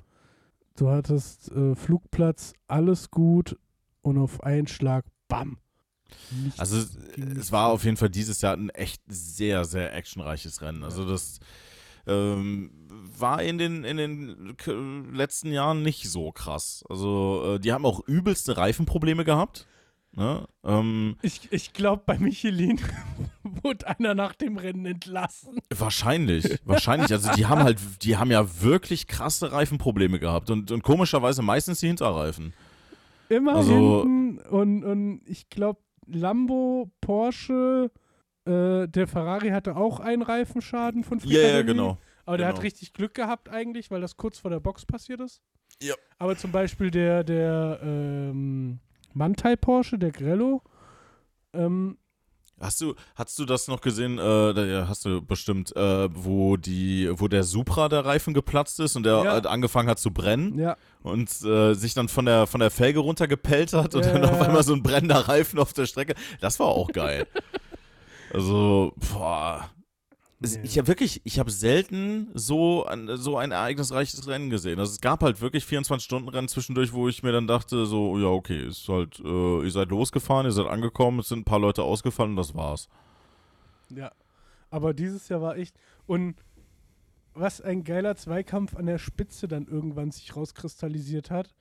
du 0.77 0.91
hattest 0.91 1.51
äh, 1.51 1.75
Flugplatz, 1.75 2.53
alles 2.69 3.11
gut 3.11 3.59
und 4.03 4.17
auf 4.19 4.45
einen 4.45 4.69
Schlag, 4.69 5.05
bam. 5.27 5.59
Nichts 6.43 6.59
Also 6.59 6.79
es, 7.39 7.53
war 7.53 7.69
auf 7.69 7.85
jeden 7.85 7.97
Fall 7.97 8.11
dieses 8.11 8.41
Jahr 8.43 8.57
ein 8.57 8.71
echt 8.71 9.03
sehr, 9.07 9.65
sehr 9.65 9.95
actionreiches 9.95 10.61
Rennen. 10.63 10.83
Also 10.85 11.07
das 11.09 11.41
ähm, 12.07 12.71
war 13.19 13.43
in 13.43 13.59
den, 13.59 13.85
in 13.85 13.97
den 13.97 14.57
letzten 15.15 15.53
Jahren 15.53 15.83
nicht 15.83 16.09
so 16.11 16.33
krass. 16.33 16.85
Also 16.89 17.55
äh, 17.57 17.61
die 17.61 17.73
haben 17.73 17.85
auch 17.87 18.01
übelste 18.07 18.57
Reifenprobleme 18.57 19.25
gehabt. 19.25 19.67
Ne? 20.13 20.47
Ähm, 20.65 21.17
Ich, 21.23 21.53
ich 21.53 21.73
glaube, 21.75 22.03
bei 22.07 22.19
Michelin 22.19 22.81
wurde 23.43 23.87
einer 23.87 24.15
nach 24.15 24.35
dem 24.35 24.57
Rennen 24.57 24.87
entlassen. 24.87 25.59
wahrscheinlich, 25.75 26.59
wahrscheinlich. 26.65 27.13
Also 27.13 27.33
die 27.33 27.47
haben 27.47 27.63
halt, 27.63 27.79
die 28.03 28.17
haben 28.17 28.31
ja 28.31 28.63
wirklich 28.63 29.09
krasse 29.09 29.53
Reifenprobleme 29.53 30.19
gehabt 30.19 30.49
und, 30.51 30.71
und 30.71 30.83
komischerweise 30.83 31.43
meistens 31.43 31.81
die 31.81 31.89
Hinterreifen. 31.89 32.55
Immer 33.29 33.57
Also- 33.57 34.03
hinten 34.05 34.39
und, 34.49 34.85
und 34.85 35.21
ich 35.27 35.51
glaube, 35.51 35.81
Lambo, 36.07 36.91
Porsche, 37.01 37.91
äh, 38.47 38.87
der 38.89 39.07
Ferrari 39.07 39.49
hatte 39.51 39.77
auch 39.77 40.01
einen 40.01 40.23
Reifenschaden 40.23 41.05
von 41.05 41.19
Ja, 41.21 41.25
ja, 41.25 41.39
Fricadelli. 41.41 41.65
genau. 41.67 41.99
Aber 42.25 42.39
der 42.39 42.47
genau. 42.49 42.59
hat 42.59 42.65
richtig 42.65 42.93
Glück 42.93 43.15
gehabt 43.15 43.49
eigentlich, 43.49 43.91
weil 43.91 44.01
das 44.01 44.17
kurz 44.17 44.39
vor 44.39 44.51
der 44.51 44.61
Box 44.61 44.85
passiert 44.85 45.21
ist. 45.21 45.41
Ja. 45.83 45.95
Aber 46.19 46.37
zum 46.37 46.53
Beispiel 46.53 46.91
der, 46.91 47.23
der 47.25 47.81
ähm, 47.83 48.79
Mantai 49.13 49.57
Porsche, 49.57 49.99
der 49.99 50.11
Grello, 50.11 50.63
ähm, 51.53 51.99
Hast 52.59 52.81
du, 52.81 52.95
hast 53.17 53.39
du 53.39 53.45
das 53.45 53.69
noch 53.69 53.83
gesehen? 53.83 54.19
Äh, 54.19 54.85
hast 54.89 55.05
du 55.05 55.21
bestimmt, 55.21 55.77
äh, 55.77 56.09
wo 56.15 56.57
die, 56.57 57.11
wo 57.13 57.29
der 57.29 57.43
Supra 57.45 57.91
der 57.91 58.07
Reifen 58.07 58.33
geplatzt 58.33 58.81
ist 58.81 58.97
und 58.97 59.03
der 59.05 59.23
Ja. 59.25 59.39
äh, 59.39 59.47
angefangen 59.47 59.91
hat 59.91 59.99
zu 59.99 60.11
brennen 60.11 60.59
ja, 60.59 60.77
und 61.03 61.29
äh, 61.45 61.75
sich 61.75 61.93
dann 61.93 62.09
von 62.09 62.25
der 62.25 62.47
von 62.47 62.61
der 62.61 62.71
Felge 62.71 63.01
runtergepellt 63.01 63.75
hat 63.75 63.95
und 63.95 64.07
Ja, 64.07 64.13
dann 64.19 64.25
auf 64.25 64.41
einmal 64.41 64.63
so 64.63 64.73
ein 64.73 64.83
brennender 64.83 65.29
Reifen 65.29 65.59
auf 65.59 65.75
der 65.75 65.85
Strecke. 65.85 66.15
Das 66.41 66.59
war 66.59 66.69
auch 66.69 66.89
geil. 66.93 67.27
also, 68.33 68.95
boah. 69.13 69.69
Nee. 70.39 70.61
Ich 70.65 70.77
habe 70.77 70.89
wirklich, 70.89 71.23
ich 71.25 71.39
habe 71.39 71.51
selten 71.51 72.29
so 72.35 72.85
ein, 72.85 73.17
so 73.17 73.39
ein 73.39 73.53
ereignisreiches 73.53 74.29
Rennen 74.29 74.51
gesehen. 74.51 74.79
Also 74.79 74.93
es 74.93 75.01
gab 75.01 75.23
halt 75.23 75.41
wirklich 75.41 75.65
24-Stunden-Rennen 75.65 76.49
zwischendurch, 76.49 76.93
wo 76.93 77.09
ich 77.09 77.23
mir 77.23 77.33
dann 77.33 77.47
dachte, 77.47 77.87
so, 77.87 78.19
ja, 78.19 78.27
okay, 78.27 78.67
ist 78.67 78.87
halt, 78.89 79.19
äh, 79.21 79.63
ihr 79.65 79.71
seid 79.71 79.89
losgefahren, 79.89 80.47
ihr 80.47 80.53
seid 80.53 80.67
angekommen, 80.67 81.21
es 81.21 81.29
sind 81.29 81.41
ein 81.41 81.45
paar 81.45 81.59
Leute 81.59 81.83
ausgefallen 81.83 82.33
und 82.33 82.37
das 82.37 82.55
war's. 82.55 82.89
ja. 83.91 84.13
Aber 84.69 84.93
dieses 84.95 85.29
Jahr 85.29 85.41
war 85.41 85.57
echt. 85.57 85.79
Und 86.07 86.35
was 87.35 87.61
ein 87.61 87.85
geiler 87.85 88.17
Zweikampf 88.17 88.75
an 88.77 88.87
der 88.87 88.99
Spitze 88.99 89.47
dann 89.47 89.67
irgendwann 89.67 90.11
sich 90.11 90.35
rauskristallisiert 90.35 91.31
hat, 91.31 91.55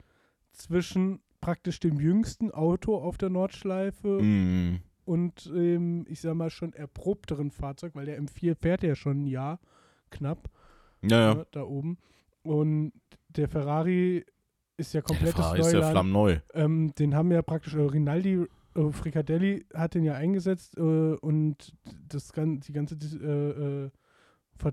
zwischen 0.52 1.22
praktisch 1.40 1.80
dem 1.80 2.00
jüngsten 2.00 2.50
Auto 2.52 2.98
auf 2.98 3.18
der 3.18 3.30
Nordschleife 3.30 4.22
Mm. 4.22 4.82
Und 5.06 5.52
ähm, 5.56 6.06
ich 6.10 6.20
sag 6.22 6.36
mal 6.36 6.50
schon 6.50 6.74
erprobteren 6.74 7.52
Fahrzeug, 7.52 7.96
weil 7.96 8.06
der 8.06 8.22
M4 8.22 8.56
fährt 8.56 8.84
ja 8.84 8.96
schon 8.96 9.22
ein 9.22 9.28
Jahr 9.28 9.60
knapp 10.10 10.50
Ja, 11.02 11.20
ja. 11.20 11.34
ne, 11.36 11.48
da 11.52 11.63
oben. 11.63 11.98
Und 12.44 12.94
der 13.30 13.48
Ferrari 13.48 14.26
ist 14.78 14.94
ja 14.94 15.02
Der 15.02 15.08
komplettes 15.08 15.36
Ferrari 15.36 15.60
ist 15.60 15.68
ja 15.68 15.74
Neuland. 15.74 15.91
flammneu. 15.91 16.38
Ähm, 16.54 16.94
den 16.98 17.15
haben 17.15 17.32
ja 17.32 17.41
praktisch, 17.41 17.76
äh, 17.76 17.80
Rinaldi, 17.82 18.46
äh, 18.76 18.91
Fricadelli 18.91 19.65
hat 19.74 19.94
den 19.96 20.04
ja 20.04 20.13
eingesetzt 20.15 20.78
äh, 20.78 20.82
und 20.82 21.74
das 22.10 22.34
gan 22.34 22.60
die 22.60 22.74
ganze, 22.74 22.96
äh, 22.96 23.86
äh, 23.86 23.89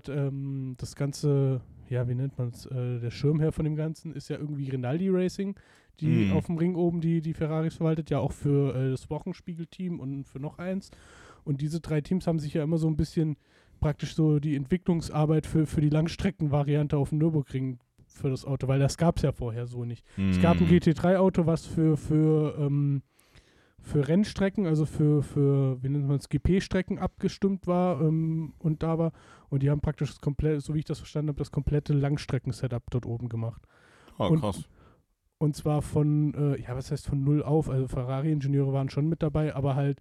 ähm, 0.09 0.75
das 0.77 0.95
ganze, 0.95 1.61
ja, 1.89 2.07
wie 2.07 2.15
nennt 2.15 2.37
man 2.37 2.49
es, 2.49 2.65
äh, 2.65 2.99
der 2.99 3.11
Schirmherr 3.11 3.51
von 3.51 3.65
dem 3.65 3.75
Ganzen 3.75 4.13
ist 4.13 4.29
ja 4.29 4.37
irgendwie 4.37 4.69
Rinaldi 4.69 5.09
Racing, 5.09 5.55
die 5.99 6.25
Mhm. 6.27 6.33
auf 6.33 6.45
dem 6.47 6.57
Ring 6.57 6.75
oben 6.75 7.01
die, 7.01 7.21
die 7.21 7.33
Ferraris 7.33 7.75
verwaltet, 7.75 8.09
ja 8.09 8.19
auch 8.19 8.31
für 8.31 8.75
äh, 8.75 8.91
das 8.91 9.09
Wochenspiegel-Team 9.09 9.99
und 9.99 10.23
für 10.25 10.39
noch 10.39 10.57
eins. 10.59 10.89
Und 11.43 11.61
diese 11.61 11.79
drei 11.81 12.01
Teams 12.01 12.25
haben 12.27 12.39
sich 12.39 12.53
ja 12.53 12.63
immer 12.63 12.77
so 12.77 12.87
ein 12.87 12.95
bisschen 12.97 13.37
praktisch 13.79 14.15
so 14.15 14.39
die 14.39 14.55
Entwicklungsarbeit 14.55 15.45
für, 15.45 15.65
für 15.65 15.81
die 15.81 15.89
Langstreckenvariante 15.89 16.97
auf 16.97 17.09
dem 17.09 17.17
Nürburgring 17.19 17.79
für 18.07 18.29
das 18.29 18.45
Auto, 18.45 18.67
weil 18.67 18.79
das 18.79 18.97
gab 18.97 19.17
es 19.17 19.23
ja 19.23 19.31
vorher 19.31 19.65
so 19.67 19.85
nicht. 19.85 20.05
Es 20.29 20.39
gab 20.41 20.57
ein 20.61 20.67
Mm. 20.67 20.71
GT3-Auto, 20.71 21.45
was 21.47 21.65
für, 21.65 21.97
für, 21.97 22.55
ähm, 22.59 23.01
für 23.81 24.07
Rennstrecken, 24.07 24.65
also 24.67 24.85
für, 24.85 25.21
für 25.23 25.81
wie 25.83 25.89
nennt 25.89 26.07
man 26.07 26.17
es, 26.17 26.29
GP-Strecken 26.29 26.97
abgestimmt 26.99 27.67
war 27.67 27.99
ähm, 28.01 28.53
und 28.59 28.83
da 28.83 28.97
war. 28.97 29.11
Und 29.49 29.63
die 29.63 29.69
haben 29.69 29.81
praktisch 29.81 30.09
das 30.11 30.21
komplette, 30.21 30.61
so 30.61 30.73
wie 30.75 30.79
ich 30.79 30.85
das 30.85 30.99
verstanden 30.99 31.29
habe, 31.29 31.39
das 31.39 31.51
komplette 31.51 31.93
Langstrecken-Setup 31.93 32.83
dort 32.91 33.05
oben 33.05 33.27
gemacht. 33.29 33.61
Ah, 34.17 34.27
und- 34.27 34.39
krass. 34.39 34.63
Und 35.39 35.55
zwar 35.55 35.81
von, 35.81 36.33
äh, 36.35 36.61
ja, 36.61 36.75
was 36.75 36.91
heißt 36.91 37.07
von 37.07 37.23
null 37.23 37.43
auf? 37.43 37.69
Also 37.69 37.87
Ferrari-Ingenieure 37.87 38.71
waren 38.71 38.89
schon 38.89 39.07
mit 39.09 39.21
dabei, 39.21 39.53
aber 39.55 39.75
halt, 39.75 39.99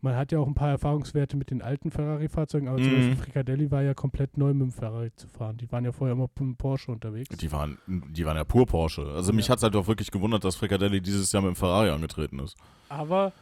man 0.00 0.14
hat 0.16 0.30
ja 0.32 0.38
auch 0.38 0.46
ein 0.46 0.54
paar 0.54 0.68
Erfahrungswerte 0.70 1.36
mit 1.36 1.50
den 1.50 1.62
alten 1.62 1.90
Ferrari-Fahrzeugen, 1.90 2.68
aber 2.68 2.80
zum 2.80 2.92
Mhm. 2.92 2.96
Beispiel 2.96 3.16
Fricadelli 3.16 3.70
war 3.70 3.82
ja 3.82 3.94
komplett 3.94 4.36
neu 4.36 4.52
mit 4.52 4.62
dem 4.62 4.70
Ferrari 4.70 5.10
zu 5.16 5.26
fahren. 5.26 5.56
Die 5.56 5.70
waren 5.72 5.84
ja 5.84 5.92
vorher 5.92 6.12
immer 6.14 6.28
mit 6.38 6.58
Porsche 6.58 6.92
unterwegs. 6.92 7.34
Die 7.36 7.50
waren, 7.50 7.78
die 7.86 8.24
waren 8.24 8.36
ja 8.36 8.44
pur 8.44 8.66
Porsche. 8.66 9.02
Also 9.14 9.32
mich 9.32 9.46
Ja. 9.46 9.52
hat's 9.52 9.62
halt 9.62 9.74
auch 9.74 9.86
wirklich 9.88 10.10
gewundert, 10.10 10.44
dass 10.44 10.56
Fricadelli 10.56 11.00
dieses 11.00 11.32
Jahr 11.32 11.42
mit 11.42 11.54
dem 11.54 11.56
Ferrari 11.56 11.88
angetreten 11.90 12.38
ist. 12.38 12.56
Aber, 12.88 13.32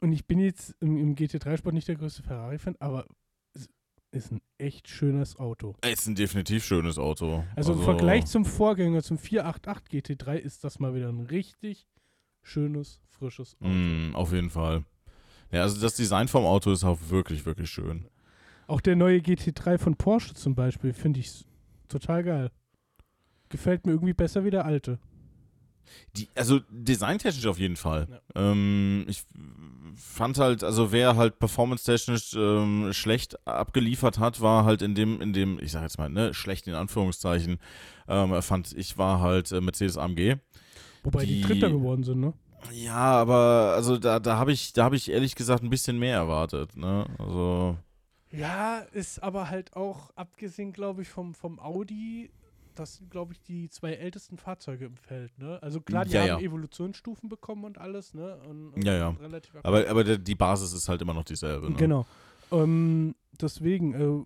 und 0.00 0.12
ich 0.12 0.24
bin 0.26 0.38
jetzt 0.38 0.74
im, 0.80 0.96
im 0.96 1.14
GT3-Sport 1.16 1.74
nicht 1.74 1.88
der 1.88 1.96
größte 1.96 2.22
Ferrari-Fan, 2.22 2.76
aber 2.78 3.00
es 3.00 3.08
ist 4.16 4.32
ein 4.32 4.40
echt 4.58 4.88
schönes 4.88 5.36
Auto. 5.36 5.74
Ey, 5.82 5.92
Ist 5.92 6.06
ein 6.06 6.14
definitiv 6.14 6.64
schönes 6.64 6.98
Auto. 6.98 7.44
Also, 7.54 7.74
im 7.74 7.82
Vergleich 7.82 8.26
zum 8.26 8.44
Vorgänger, 8.44 9.02
zum 9.02 9.18
488 9.18 10.18
GT3, 10.18 10.36
ist 10.36 10.64
das 10.64 10.78
mal 10.78 10.94
wieder 10.94 11.08
ein 11.08 11.20
richtig 11.20 11.86
schönes, 12.42 13.00
frisches 13.08 13.56
Auto. 13.60 13.68
Mm, 13.68 14.14
auf 14.14 14.32
jeden 14.32 14.50
Fall. 14.50 14.84
Ja, 15.52 15.62
also 15.62 15.80
das 15.80 15.94
Design 15.94 16.28
vom 16.28 16.44
Auto 16.44 16.72
ist 16.72 16.84
auch 16.84 16.98
wirklich, 17.08 17.46
wirklich 17.46 17.70
schön. 17.70 18.08
Auch 18.66 18.80
der 18.80 18.96
neue 18.96 19.18
GT3 19.18 19.78
von 19.78 19.96
Porsche 19.96 20.34
zum 20.34 20.54
Beispiel 20.54 20.92
finde 20.92 21.20
ich 21.20 21.44
total 21.88 22.24
geil. 22.24 22.50
Gefällt 23.48 23.86
mir 23.86 23.92
irgendwie 23.92 24.12
besser 24.12 24.44
wie 24.44 24.50
der 24.50 24.64
alte. 24.64 24.98
Die, 26.16 26.28
also 26.34 26.60
designtechnisch 26.70 27.46
auf 27.46 27.58
jeden 27.58 27.76
Fall. 27.76 28.08
Ja. 28.34 28.50
Ähm, 28.52 29.04
ich 29.08 29.24
fand 29.96 30.38
halt, 30.38 30.62
also 30.62 30.92
wer 30.92 31.16
halt 31.16 31.38
performance-technisch 31.38 32.34
ähm, 32.34 32.92
schlecht 32.92 33.46
abgeliefert 33.46 34.18
hat, 34.18 34.40
war 34.40 34.64
halt 34.64 34.82
in 34.82 34.94
dem, 34.94 35.20
in 35.20 35.32
dem, 35.32 35.58
ich 35.60 35.72
sag 35.72 35.82
jetzt 35.82 35.98
mal, 35.98 36.08
ne, 36.10 36.34
schlecht 36.34 36.66
in 36.68 36.74
Anführungszeichen, 36.74 37.58
ähm, 38.08 38.42
fand 38.42 38.72
ich, 38.76 38.98
war 38.98 39.20
halt 39.20 39.52
äh, 39.52 39.60
Mercedes 39.60 39.96
AMG. 39.96 40.36
Wobei 41.02 41.24
die, 41.24 41.36
Die- 41.36 41.40
Dritter 41.42 41.70
geworden 41.70 42.02
sind, 42.02 42.20
ne? 42.20 42.32
Ja, 42.72 42.94
aber 42.96 43.74
also 43.76 43.96
da, 43.96 44.18
da 44.18 44.38
habe 44.38 44.50
ich, 44.52 44.72
da 44.72 44.84
habe 44.84 44.96
ich 44.96 45.10
ehrlich 45.10 45.34
gesagt 45.36 45.62
ein 45.62 45.70
bisschen 45.70 45.98
mehr 45.98 46.16
erwartet, 46.16 46.76
ne? 46.76 47.06
Also. 47.18 47.76
Ja, 48.32 48.78
ist 48.92 49.22
aber 49.22 49.50
halt 49.50 49.76
auch, 49.76 50.10
abgesehen, 50.16 50.72
glaube 50.72 51.02
ich, 51.02 51.08
vom, 51.08 51.32
vom 51.34 51.60
Audi, 51.60 52.30
das 52.78 52.94
sind, 52.96 53.10
glaube 53.10 53.32
ich, 53.32 53.42
die 53.42 53.68
zwei 53.68 53.92
ältesten 53.94 54.38
Fahrzeuge 54.38 54.84
im 54.86 54.96
Feld, 54.96 55.36
ne? 55.38 55.58
Also 55.62 55.80
klar, 55.80 56.04
die 56.04 56.12
Ja, 56.12 56.20
haben 56.20 56.28
ja. 56.28 56.38
Evolutionsstufen 56.40 57.28
bekommen 57.28 57.64
und 57.64 57.78
alles, 57.78 58.14
ne? 58.14 58.36
Und, 58.48 58.72
und 58.74 58.84
Ja, 58.84 58.94
ja. 58.94 59.16
Aber, 59.62 59.88
aber 59.88 60.04
die 60.18 60.34
Basis 60.34 60.72
ist 60.72 60.88
halt 60.88 61.02
immer 61.02 61.14
noch 61.14 61.24
dieselbe. 61.24 61.70
Ne? 61.70 61.76
Genau. 61.76 62.06
Ähm, 62.52 63.14
deswegen, 63.40 63.94
äh, 63.94 64.24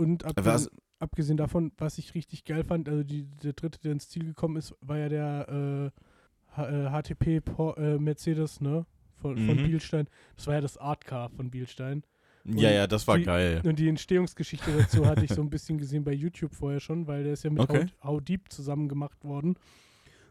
und 0.00 0.24
abgesehen, 0.24 0.54
Was- 0.54 0.70
abgesehen 0.98 1.36
davon, 1.36 1.72
was 1.78 1.98
ich 1.98 2.14
richtig 2.14 2.44
geil 2.44 2.64
fand, 2.64 2.88
also 2.88 3.02
die, 3.04 3.24
der 3.42 3.52
dritte, 3.52 3.78
der 3.80 3.92
ins 3.92 4.08
Ziel 4.08 4.24
gekommen 4.24 4.56
ist, 4.56 4.74
war 4.80 4.98
ja 4.98 5.08
der 5.08 5.92
äh, 5.92 6.56
H 6.56 6.68
äh, 6.68 7.02
HTP 7.02 7.40
Por 7.40 7.78
äh, 7.78 7.98
Mercedes, 7.98 8.60
ne? 8.60 8.86
Von, 9.20 9.36
von 9.36 9.56
Mhm. 9.56 9.64
Bielstein. 9.64 10.08
Das 10.36 10.46
war 10.46 10.54
ja 10.54 10.60
das 10.62 10.78
Art 10.78 11.04
Car 11.04 11.28
von 11.28 11.50
Bielstein. 11.50 12.02
Ja, 12.44 12.70
ja, 12.70 12.86
das 12.86 13.06
war 13.06 13.18
die- 13.18 13.24
geil. 13.24 13.60
Und 13.64 13.78
die 13.78 13.88
Entstehungsgeschichte 13.88 14.70
dazu 14.76 15.04
hatte 15.06 15.24
ich 15.24 15.32
so 15.32 15.42
ein 15.42 15.50
bisschen 15.50 15.78
gesehen 15.78 16.04
bei 16.04 16.12
YouTube 16.12 16.54
vorher 16.54 16.80
schon, 16.80 17.06
weil 17.06 17.24
der 17.24 17.34
ist 17.34 17.44
ja 17.44 17.50
mit 17.50 17.60
Okay. 17.60 17.86
How, 18.02 18.12
How 18.12 18.20
Deep 18.22 18.50
zusammen 18.50 18.88
gemacht 18.88 19.24
worden. 19.24 19.56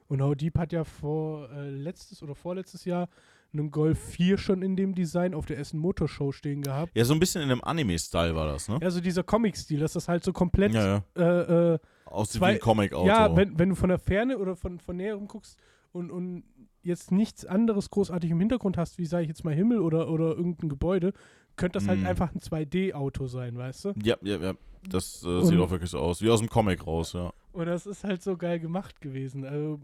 Und 0.07 0.21
How 0.21 0.35
Deep 0.35 0.57
hat 0.57 0.71
ja 0.73 0.83
vor 0.83 1.49
äh, 1.51 1.69
letztes 1.69 2.23
oder 2.23 2.33
vorletztes 2.35 2.83
Jahr 2.85 3.07
einen 3.53 3.71
Golf 3.71 3.99
4 3.99 4.37
schon 4.37 4.61
in 4.61 4.75
dem 4.75 4.93
Design 4.93 5.33
auf 5.33 5.45
der 5.45 5.57
Essen 5.59 5.79
Motor 5.79 6.07
Show 6.07 6.31
stehen 6.31 6.61
gehabt. 6.61 6.91
Ja, 6.95 7.03
so 7.05 7.13
ein 7.13 7.19
bisschen 7.19 7.41
in 7.41 7.49
einem 7.51 7.61
Anime-Style 7.63 8.35
war 8.35 8.45
das, 8.47 8.69
ne? 8.69 8.77
Ja, 8.81 8.91
so 8.91 9.01
dieser 9.01 9.23
Comic-Stil, 9.23 9.79
dass 9.79 9.93
das 9.93 10.07
halt 10.07 10.23
so 10.23 10.33
komplett 10.33 10.73
Ja, 10.73 11.03
ja. 11.15 11.23
äh, 11.41 11.73
äh, 11.75 11.79
Aussieht 12.05 12.41
wie 12.41 12.45
ein 12.45 12.59
Comic-Auto. 12.59 13.07
ja, 13.07 13.35
wenn, 13.35 13.57
wenn 13.57 13.69
du 13.69 13.75
von 13.75 13.89
der 13.89 13.97
Ferne 13.99 14.37
oder 14.37 14.55
von, 14.55 14.79
von 14.79 14.97
näherem 14.97 15.27
guckst 15.27 15.57
und, 15.91 16.11
und 16.11 16.43
jetzt 16.83 17.11
nichts 17.11 17.43
anderes 17.45 17.89
großartig 17.89 18.29
im 18.31 18.39
Hintergrund 18.39 18.77
hast, 18.77 18.97
wie 18.99 19.05
sage 19.05 19.23
ich 19.23 19.29
jetzt 19.29 19.43
mal 19.43 19.53
Himmel 19.53 19.79
oder, 19.79 20.09
oder 20.09 20.29
irgendein 20.29 20.69
Gebäude, 20.69 21.13
könnte 21.59 21.77
das 21.79 21.87
halt 21.87 22.01
Mm. 22.01 22.07
einfach 22.07 22.33
ein 22.33 22.39
2D-Auto 22.39 23.27
sein, 23.27 23.57
weißt 23.57 23.85
du? 23.85 23.93
ja, 24.03 24.15
ja, 24.21 24.37
ja. 24.37 24.53
Das 24.89 25.23
äh, 25.25 25.43
sieht 25.43 25.59
auch 25.59 25.69
wirklich 25.69 25.89
so 25.91 25.99
aus. 25.99 26.21
Wie 26.21 26.29
aus 26.29 26.39
dem 26.39 26.49
Comic 26.49 26.87
raus, 26.87 27.11
ja. 27.13 27.31
Und 27.51 27.65
das 27.65 27.85
ist 27.85 28.03
halt 28.05 28.23
so 28.23 28.37
geil 28.37 28.59
gemacht 28.59 29.01
gewesen. 29.01 29.43
Also, 29.45 29.79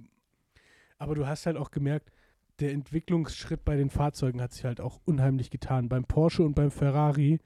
aber 0.97 1.15
du 1.15 1.27
hast 1.27 1.45
halt 1.45 1.57
auch 1.57 1.69
gemerkt, 1.69 2.11
der 2.61 2.71
Entwicklungsschritt 2.71 3.65
bei 3.65 3.75
den 3.75 3.89
Fahrzeugen 3.89 4.41
hat 4.41 4.53
sich 4.53 4.63
halt 4.63 4.79
auch 4.79 5.01
unheimlich 5.03 5.49
getan. 5.49 5.89
Beim 5.89 6.05
Porsche 6.05 6.43
und 6.43 6.53
beim 6.55 6.71
Ferrari 6.71 7.39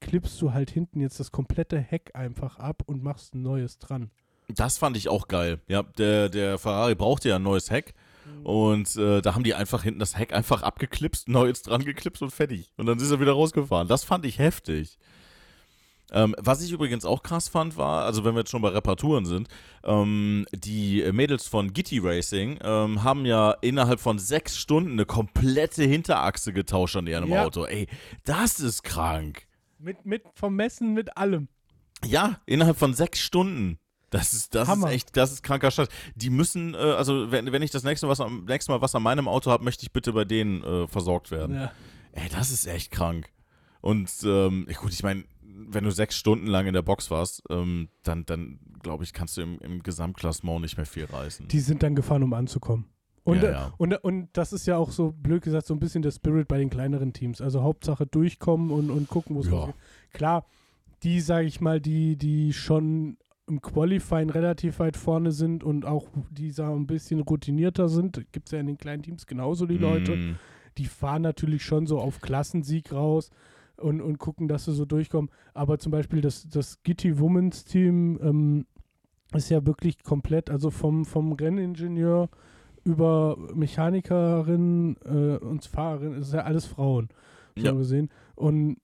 klippst 0.00 0.42
du 0.42 0.52
halt 0.52 0.70
hinten 0.70 1.00
jetzt 1.00 1.20
das 1.20 1.30
komplette 1.30 1.78
Heck 1.78 2.10
einfach 2.14 2.58
ab 2.58 2.82
und 2.86 3.04
machst 3.04 3.34
ein 3.36 3.42
neues 3.42 3.78
dran. 3.78 4.10
Das 4.48 4.76
fand 4.78 4.96
ich 4.96 5.08
auch 5.08 5.28
geil. 5.28 5.60
Ja, 5.68 5.84
der, 5.84 6.28
der 6.28 6.58
Ferrari 6.58 6.96
brauchte 6.96 7.28
ja 7.28 7.36
ein 7.36 7.42
neues 7.44 7.70
Heck. 7.70 7.94
Und 8.44 8.94
äh, 8.96 9.22
da 9.22 9.34
haben 9.34 9.42
die 9.42 9.54
einfach 9.54 9.82
hinten 9.82 9.98
das 9.98 10.16
Heck 10.16 10.32
einfach 10.32 10.62
abgeklipst, 10.62 11.28
neues 11.28 11.62
dran 11.62 11.84
geklipst 11.84 12.22
und 12.22 12.30
fertig. 12.30 12.72
Und 12.76 12.86
dann 12.86 12.98
ist 12.98 13.10
er 13.10 13.20
wieder 13.20 13.32
rausgefahren. 13.32 13.88
Das 13.88 14.04
fand 14.04 14.24
ich 14.24 14.38
heftig. 14.38 14.98
Ähm, 16.12 16.36
was 16.38 16.62
ich 16.62 16.70
übrigens 16.70 17.04
auch 17.04 17.24
krass 17.24 17.48
fand, 17.48 17.76
war, 17.76 18.04
also 18.04 18.24
wenn 18.24 18.34
wir 18.34 18.40
jetzt 18.40 18.50
schon 18.50 18.62
bei 18.62 18.68
Reparaturen 18.68 19.26
sind, 19.26 19.48
ähm, 19.82 20.46
die 20.52 21.02
Mädels 21.12 21.48
von 21.48 21.72
Gitti 21.72 21.98
Racing 21.98 22.60
ähm, 22.62 23.02
haben 23.02 23.26
ja 23.26 23.50
innerhalb 23.60 23.98
von 23.98 24.20
sechs 24.20 24.56
Stunden 24.56 24.92
eine 24.92 25.04
komplette 25.04 25.82
Hinterachse 25.82 26.52
getauscht 26.52 26.94
an 26.94 27.08
ihrem 27.08 27.30
Ja. 27.30 27.44
Auto. 27.44 27.64
Ey, 27.64 27.88
das 28.24 28.60
ist 28.60 28.84
krank. 28.84 29.48
Mit, 29.80 30.06
mit 30.06 30.22
vom 30.34 30.54
Messen, 30.54 30.94
mit 30.94 31.16
allem. 31.16 31.48
Ja, 32.04 32.40
innerhalb 32.46 32.78
von 32.78 32.94
sechs 32.94 33.20
Stunden. 33.20 33.78
Das 34.10 34.32
ist, 34.32 34.54
das 34.54 34.68
Hammer. 34.68 34.88
ist 34.88 34.94
echt, 34.94 35.16
das 35.16 35.32
ist 35.32 35.42
kranker 35.42 35.70
Scheiß. 35.70 35.88
Die 36.14 36.30
müssen, 36.30 36.74
äh, 36.74 36.78
also 36.78 37.30
wenn, 37.32 37.50
wenn 37.50 37.62
ich 37.62 37.70
das 37.70 37.82
nächste, 37.82 38.08
was, 38.08 38.20
am 38.20 38.44
nächste 38.44 38.70
Mal 38.72 38.80
was 38.80 38.94
an 38.94 39.02
meinem 39.02 39.26
Auto 39.28 39.50
habe, 39.50 39.64
möchte 39.64 39.82
ich 39.82 39.92
bitte 39.92 40.12
bei 40.12 40.24
denen 40.24 40.62
äh, 40.62 40.86
versorgt 40.86 41.30
werden. 41.30 41.56
Ja. 41.56 41.72
Ey, 42.12 42.28
das 42.30 42.50
ist 42.50 42.66
echt 42.66 42.90
krank. 42.92 43.28
Und 43.80 44.10
ähm, 44.24 44.66
gut, 44.80 44.92
ich 44.92 45.02
meine, 45.02 45.24
wenn 45.42 45.84
du 45.84 45.90
sechs 45.90 46.16
Stunden 46.16 46.46
lang 46.46 46.66
in 46.66 46.74
der 46.74 46.82
Box 46.82 47.10
warst, 47.10 47.42
ähm, 47.50 47.88
dann, 48.02 48.24
dann 48.26 48.58
glaube 48.82 49.04
ich, 49.04 49.12
kannst 49.12 49.36
du 49.36 49.42
im, 49.42 49.58
im 49.60 49.82
Gesamtklassement 49.82 50.60
nicht 50.60 50.76
mehr 50.76 50.86
viel 50.86 51.04
reißen. 51.06 51.48
Die 51.48 51.60
sind 51.60 51.82
dann 51.82 51.94
gefahren, 51.94 52.22
um 52.22 52.32
anzukommen. 52.32 52.86
Und, 53.24 53.42
Ja, 53.42 53.48
äh, 53.48 53.52
ja. 53.52 53.74
Und, 53.76 53.92
und 54.04 54.28
das 54.34 54.52
ist 54.52 54.66
ja 54.66 54.76
auch 54.76 54.92
so, 54.92 55.12
blöd 55.12 55.42
gesagt, 55.42 55.66
so 55.66 55.74
ein 55.74 55.80
bisschen 55.80 56.02
der 56.02 56.12
Spirit 56.12 56.46
bei 56.46 56.58
den 56.58 56.70
kleineren 56.70 57.12
Teams. 57.12 57.40
Also 57.40 57.62
Hauptsache 57.62 58.06
durchkommen 58.06 58.70
und, 58.70 58.90
und 58.90 59.08
gucken, 59.08 59.34
wo 59.34 59.40
es 59.40 59.46
Ja. 59.48 59.74
Klar, 60.12 60.46
die, 61.02 61.20
sage 61.20 61.46
ich 61.46 61.60
mal, 61.60 61.80
die, 61.80 62.16
die 62.16 62.52
schon 62.52 63.18
im 63.48 63.60
Qualifying 63.62 64.30
relativ 64.30 64.78
weit 64.80 64.96
vorne 64.96 65.30
sind 65.32 65.62
und 65.62 65.84
auch 65.86 66.08
die 66.30 66.50
sagen, 66.50 66.80
ein 66.80 66.86
bisschen 66.86 67.20
routinierter 67.20 67.88
sind, 67.88 68.24
gibt 68.32 68.48
es 68.48 68.52
ja 68.52 68.58
in 68.60 68.66
den 68.66 68.78
kleinen 68.78 69.02
Teams 69.02 69.26
genauso 69.26 69.66
die 69.66 69.78
Leute. 69.78 70.16
Mm, 70.16 70.36
Die 70.78 70.86
fahren 70.86 71.22
natürlich 71.22 71.64
schon 71.64 71.86
so 71.86 71.98
auf 72.00 72.20
Klassensieg 72.20 72.92
raus 72.92 73.30
und, 73.76 74.00
und 74.00 74.18
gucken, 74.18 74.48
dass 74.48 74.64
sie 74.64 74.72
so 74.74 74.84
durchkommen. 74.84 75.30
Aber 75.54 75.78
zum 75.78 75.92
Beispiel 75.92 76.20
das, 76.20 76.48
das 76.48 76.82
Gitti 76.82 77.18
Womans 77.20 77.64
Team 77.64 78.18
ähm, 78.22 78.66
ist 79.32 79.48
ja 79.48 79.64
wirklich 79.64 80.02
komplett, 80.02 80.50
also 80.50 80.70
vom, 80.70 81.04
vom 81.04 81.32
Renningenieur 81.32 82.28
über 82.84 83.36
Mechanikerin 83.54 84.96
äh, 85.04 85.36
und 85.44 85.64
Fahrerin, 85.64 86.14
ist 86.14 86.32
ja 86.32 86.40
alles 86.42 86.66
Frauen, 86.66 87.08
so 87.56 87.62
Ja. 87.66 87.72
gesehen. 87.72 88.10
Und 88.34 88.76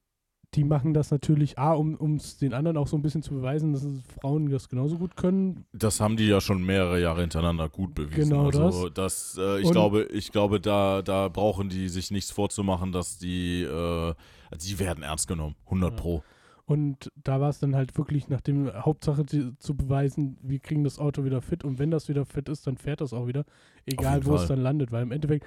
die 0.55 0.65
machen 0.65 0.93
das 0.93 1.11
natürlich, 1.11 1.59
A, 1.59 1.73
um 1.73 2.17
es 2.17 2.37
den 2.37 2.53
anderen 2.53 2.77
auch 2.77 2.87
so 2.87 2.97
ein 2.97 3.03
bisschen 3.03 3.23
zu 3.23 3.33
beweisen, 3.33 3.73
dass 3.73 3.85
es 3.85 4.01
Frauen 4.21 4.51
das 4.51 4.69
genauso 4.69 4.99
gut 4.99 5.17
können. 5.17 5.65
Das 5.73 6.01
haben 6.01 6.17
die 6.17 6.27
ja 6.27 6.41
schon 6.43 6.63
mehrere 6.65 7.01
Jahre 7.01 7.23
hintereinander 7.23 7.69
gut 7.71 7.95
bewiesen. 7.95 8.31
Genau 8.31 8.47
also 8.47 8.89
das, 8.91 9.39
äh, 9.41 9.61
ich 9.61 9.67
Und- 9.67 9.73
glaube, 9.73 10.03
ich 10.13 10.31
glaube, 10.31 10.61
da, 10.61 11.01
da 11.03 11.29
brauchen 11.29 11.69
die 11.71 11.89
sich 11.89 12.11
nichts 12.11 12.31
vorzumachen, 12.31 12.93
dass 12.93 13.19
die, 13.19 13.63
äh, 13.63 14.15
die 14.63 14.79
werden 14.79 15.03
ernst 15.03 15.27
genommen, 15.27 15.55
100 15.71 15.93
Ja. 15.93 15.97
pro. 15.97 16.23
Und 16.65 17.11
da 17.23 17.41
war 17.41 17.49
es 17.51 17.59
dann 17.59 17.75
halt 17.75 17.97
wirklich 17.99 18.29
nach 18.29 18.41
dem 18.41 18.71
Hauptsache 18.73 19.25
die, 19.25 19.57
zu 19.59 19.75
beweisen, 19.77 20.37
wir 20.43 20.61
kriegen 20.61 20.85
das 20.85 20.99
Auto 20.99 21.25
wieder 21.25 21.43
fit 21.43 21.65
und 21.65 21.79
wenn 21.79 21.91
das 21.91 22.09
wieder 22.09 22.25
fit 22.25 22.49
ist, 22.49 22.67
dann 22.67 22.77
fährt 22.77 23.01
das 23.01 23.13
auch 23.13 23.27
wieder, 23.27 23.45
egal 23.85 24.25
wo 24.25 24.35
es 24.37 24.43
Fall. 24.43 24.57
dann 24.57 24.63
landet, 24.63 24.93
weil 24.93 25.03
im 25.03 25.13
Endeffekt 25.13 25.45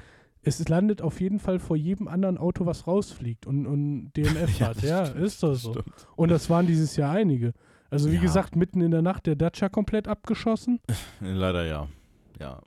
es 0.48 0.68
landet 0.70 1.02
auf 1.02 1.20
jeden 1.22 1.39
Fall 1.39 1.60
vor 1.60 1.76
jedem 1.76 2.08
anderen 2.08 2.38
Auto, 2.38 2.66
was 2.66 2.88
rausfliegt 2.88 3.46
und, 3.48 3.66
und 3.66 4.12
DNF 4.16 4.50
Ja, 4.60 4.68
hat. 4.68 4.82
Ja, 4.82 5.06
stimmt, 5.08 5.24
ist 5.26 5.43
das 5.43 5.62
so. 5.62 5.72
Stimmt. 5.74 6.08
Und 6.16 6.30
das 6.30 6.50
waren 6.50 6.68
dieses 6.68 6.96
Jahr 6.96 7.12
einige. 7.14 7.54
Also 7.89 8.10
wie 8.12 8.16
Ja. 8.16 8.22
gesagt, 8.22 8.56
mitten 8.56 8.82
in 8.82 8.91
der 8.91 9.02
Nacht 9.02 9.26
der 9.26 9.36
Dacia 9.36 9.70
komplett 9.70 10.08
abgeschossen. 10.08 10.80
Leider 11.20 11.66
ja. 11.66 11.88
Ja. 12.39 12.62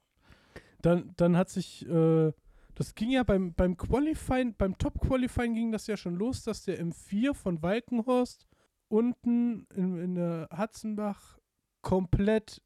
Dann, 0.83 1.13
dann 1.17 1.37
hat 1.37 1.51
sich, 1.51 1.87
äh, 1.89 2.33
das 2.75 2.95
ging 2.95 3.11
ja 3.11 3.23
beim, 3.25 3.53
beim 3.55 3.77
Qualifying, 3.77 4.55
beim 4.57 4.79
Top-Qualifying 4.79 5.55
ging 5.55 5.73
das 5.73 5.87
ja 5.89 5.97
schon 5.97 6.15
los, 6.15 6.43
dass 6.45 6.63
der 6.65 6.81
M4 6.85 7.35
von 7.35 7.63
Walkenhorst 7.63 8.47
unten 8.89 9.67
in, 9.75 9.99
in 9.99 10.15
der 10.15 10.49
Hatzenbach 10.51 11.39
komplett 11.83 12.63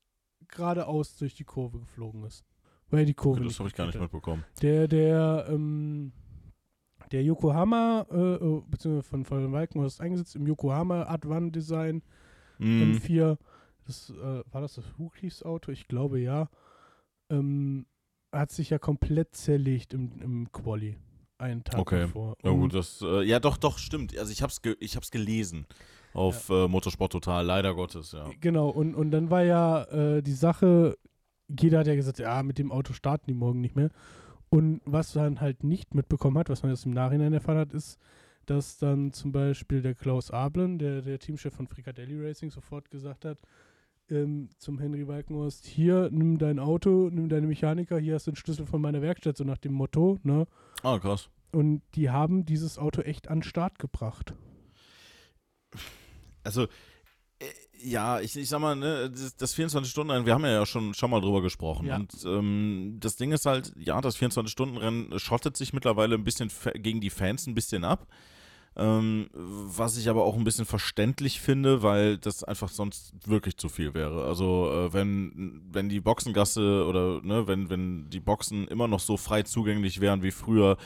geradeaus 0.48 1.16
durch 1.16 1.34
die 1.34 1.44
Kurve 1.44 1.80
geflogen 1.80 2.24
ist. 2.24 2.44
Weil 2.92 3.06
die 3.06 3.14
Kurve 3.14 3.42
das 3.42 3.58
habe 3.58 3.68
ich 3.68 3.74
gar 3.74 3.86
nicht 3.86 3.98
mitbekommen. 3.98 4.44
Der, 4.60 4.86
der, 4.86 5.46
ähm, 5.48 6.12
der 7.10 7.24
Yokohama, 7.24 8.06
äh, 8.10 8.34
äh, 8.34 8.62
beziehungsweise 8.68 9.02
von, 9.02 9.24
von 9.24 9.52
Walkenhorst 9.52 10.00
eingesetzt, 10.00 10.36
im 10.36 10.46
Yokohama 10.46 11.04
Advan 11.04 11.50
Design 11.50 12.02
Mm, 12.58 12.92
M4, 12.92 13.38
das, 13.86 14.10
äh, 14.10 14.42
war 14.52 14.60
das 14.60 14.74
das 14.74 14.84
Huklis 14.98 15.42
Auto? 15.42 15.72
Ich 15.72 15.88
glaube 15.88 16.20
ja. 16.20 16.48
Ähm, 17.30 17.86
hat 18.30 18.50
sich 18.50 18.70
ja 18.70 18.78
komplett 18.78 19.34
zerlegt 19.34 19.94
im, 19.94 20.20
im 20.22 20.52
Quali. 20.52 20.96
Einen 21.38 21.64
Tag 21.64 21.80
Okay. 21.80 22.02
davor. 22.02 22.36
Ja 22.44 22.50
gut, 22.50 22.72
das, 22.72 23.02
äh, 23.02 23.22
ja 23.24 23.40
doch, 23.40 23.56
doch, 23.56 23.78
stimmt. 23.78 24.16
Also 24.16 24.30
ich 24.32 24.42
hab's, 24.42 24.62
ge 24.62 24.76
ich 24.80 24.96
hab's 24.96 25.10
gelesen 25.10 25.66
auf 26.14 26.50
äh, 26.50 26.68
Motorsport 26.68 27.10
Total, 27.12 27.44
leider 27.44 27.74
Gottes, 27.74 28.12
ja. 28.12 28.30
Genau, 28.40 28.68
und, 28.68 28.94
und 28.94 29.10
dann 29.10 29.30
war 29.30 29.42
ja 29.42 29.82
äh, 29.84 30.22
die 30.22 30.34
Sache, 30.34 30.96
jeder 31.58 31.80
hat 31.80 31.86
ja 31.86 31.94
gesagt, 31.94 32.18
ja, 32.18 32.42
mit 32.42 32.58
dem 32.58 32.72
Auto 32.72 32.92
starten 32.92 33.26
die 33.28 33.34
morgen 33.34 33.60
nicht 33.60 33.76
mehr. 33.76 33.90
Und 34.48 34.80
was 34.84 35.14
man 35.14 35.40
halt 35.40 35.64
nicht 35.64 35.94
mitbekommen 35.94 36.36
hat, 36.38 36.50
was 36.50 36.62
man 36.62 36.72
jetzt 36.72 36.84
im 36.84 36.92
Nachhinein 36.92 37.32
erfahren 37.32 37.58
hat, 37.58 37.72
ist, 37.72 37.98
dass 38.46 38.78
dann 38.78 39.12
zum 39.12 39.32
Beispiel 39.32 39.82
der 39.82 39.94
Klaus 39.94 40.30
Ablen, 40.30 40.78
der, 40.78 41.02
der 41.02 41.18
Teamchef 41.18 41.54
von 41.54 41.66
Fricadelli 41.66 42.20
Racing, 42.20 42.50
sofort 42.50 42.90
gesagt 42.90 43.24
hat, 43.24 43.38
ähm, 44.10 44.50
zum 44.58 44.78
Henry 44.78 45.06
Walkenhorst, 45.06 45.64
hier, 45.64 46.10
nimm 46.12 46.38
dein 46.38 46.58
Auto, 46.58 47.08
nimm 47.10 47.28
deine 47.28 47.46
Mechaniker, 47.46 47.98
hier 47.98 48.14
hast 48.14 48.26
du 48.26 48.32
den 48.32 48.36
Schlüssel 48.36 48.66
von 48.66 48.80
meiner 48.80 49.00
Werkstatt, 49.00 49.36
so 49.36 49.44
nach 49.44 49.58
dem 49.58 49.72
Motto, 49.72 50.18
ne? 50.22 50.46
Ah, 50.82 50.98
krass. 50.98 51.30
Und 51.52 51.82
die 51.94 52.10
haben 52.10 52.44
dieses 52.44 52.78
Auto 52.78 53.02
echt 53.02 53.28
an 53.28 53.38
den 53.38 53.44
Start 53.44 53.78
gebracht. 53.78 54.34
Also, 56.44 56.66
ja, 57.84 58.20
ich, 58.20 58.36
ich 58.36 58.48
sag 58.48 58.60
mal, 58.60 58.76
ne, 58.76 59.10
das, 59.10 59.36
das 59.36 59.56
24-Stunden-Rennen, 59.56 60.26
wir 60.26 60.34
haben 60.34 60.44
ja 60.44 60.64
schon, 60.66 60.94
schon 60.94 61.10
mal 61.10 61.20
drüber 61.20 61.42
gesprochen. 61.42 61.86
Ja. 61.86 61.96
Und 61.96 62.12
ähm, 62.24 62.98
das 63.00 63.16
Ding 63.16 63.32
ist 63.32 63.46
halt, 63.46 63.72
ja, 63.76 64.00
das 64.00 64.16
24-Stunden-Rennen 64.18 65.18
schottet 65.18 65.56
sich 65.56 65.72
mittlerweile 65.72 66.14
ein 66.14 66.24
bisschen 66.24 66.50
gegen 66.74 67.00
die 67.00 67.10
Fans 67.10 67.46
ein 67.46 67.54
bisschen 67.54 67.84
ab. 67.84 68.06
Ähm, 68.74 69.28
was 69.34 69.98
ich 69.98 70.08
aber 70.08 70.24
auch 70.24 70.34
ein 70.36 70.44
bisschen 70.44 70.64
verständlich 70.64 71.40
finde, 71.42 71.82
weil 71.82 72.16
das 72.16 72.42
einfach 72.42 72.70
sonst 72.70 73.12
wirklich 73.26 73.58
zu 73.58 73.68
viel 73.68 73.92
wäre. 73.92 74.24
Also 74.24 74.70
äh, 74.72 74.92
wenn, 74.94 75.60
wenn 75.70 75.90
die 75.90 76.00
Boxengasse 76.00 76.86
oder 76.86 77.20
ne, 77.22 77.46
wenn, 77.46 77.68
wenn 77.68 78.08
die 78.08 78.20
Boxen 78.20 78.66
immer 78.68 78.88
noch 78.88 79.00
so 79.00 79.18
frei 79.18 79.42
zugänglich 79.42 80.00
wären 80.00 80.22
wie 80.22 80.30
früher, 80.30 80.78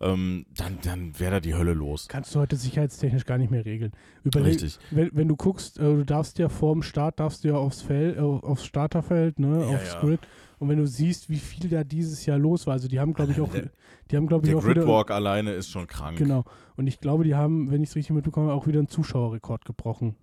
ähm, 0.00 0.46
dann, 0.56 0.78
dann 0.82 1.18
wäre 1.20 1.32
da 1.32 1.40
die 1.40 1.54
Hölle 1.54 1.74
los. 1.74 2.08
Kannst 2.08 2.34
du 2.34 2.40
heute 2.40 2.56
sicherheitstechnisch 2.56 3.26
gar 3.26 3.36
nicht 3.36 3.50
mehr 3.50 3.66
regeln. 3.66 3.92
Überleg, 4.22 4.54
Richtig. 4.54 4.78
wenn, 4.90 5.10
wenn 5.12 5.28
du 5.28 5.36
guckst, 5.36 5.78
äh, 5.78 5.82
du 5.82 6.04
darfst 6.04 6.38
ja 6.38 6.48
vorm 6.48 6.82
Start, 6.82 7.20
darfst 7.20 7.44
du 7.44 7.48
ja 7.48 7.54
aufs 7.56 7.82
Feld, 7.82 8.16
äh, 8.16 8.20
aufs 8.20 8.64
Starterfeld, 8.64 9.38
ne, 9.38 9.60
Ja, 9.70 9.76
aufs 9.76 9.92
ja. 9.92 10.00
Grid. 10.00 10.20
Und 10.60 10.68
wenn 10.70 10.78
du 10.78 10.86
siehst, 10.86 11.28
wie 11.28 11.36
viel 11.38 11.68
da 11.68 11.84
dieses 11.84 12.24
Jahr 12.24 12.38
los 12.38 12.66
war, 12.66 12.72
also 12.74 12.88
die 12.88 12.98
haben, 13.00 13.12
glaube 13.12 13.32
ich, 13.32 13.40
auch, 13.40 13.50
Der- 13.52 13.70
die 14.10 14.16
haben, 14.16 14.26
glaube 14.26 14.44
ich, 14.46 14.50
Der 14.50 14.58
auch 14.58 14.64
wieder, 14.64 14.74
Gridwalk 14.82 15.10
alleine 15.10 15.52
ist 15.52 15.70
schon 15.70 15.86
krank. 15.86 16.18
genau. 16.18 16.44
Und 16.76 16.86
ich 16.86 17.00
glaube, 17.00 17.24
die 17.24 17.34
haben, 17.34 17.70
wenn 17.70 17.82
ich 17.82 17.90
es 17.90 17.96
richtig 17.96 18.14
mitbekomme, 18.14 18.52
auch 18.52 18.66
wieder 18.66 18.78
einen 18.78 18.88
Zuschauerrekord 18.88 19.64
gebrochen. 19.64 20.16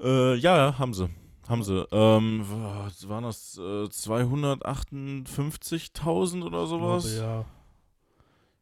Äh, 0.00 0.34
ja, 0.36 0.56
ja, 0.56 0.78
haben 0.78 0.94
sie. 0.94 1.08
Haben 1.48 1.62
sie. 1.62 1.86
Ähm, 1.92 2.44
was 2.46 3.08
waren 3.08 3.24
das 3.24 3.58
äh, 3.58 3.84
258.000 3.88 6.44
oder 6.44 6.66
sowas? 6.66 7.04
Ich 7.06 7.16
glaube, 7.16 7.32
ja. 7.32 7.44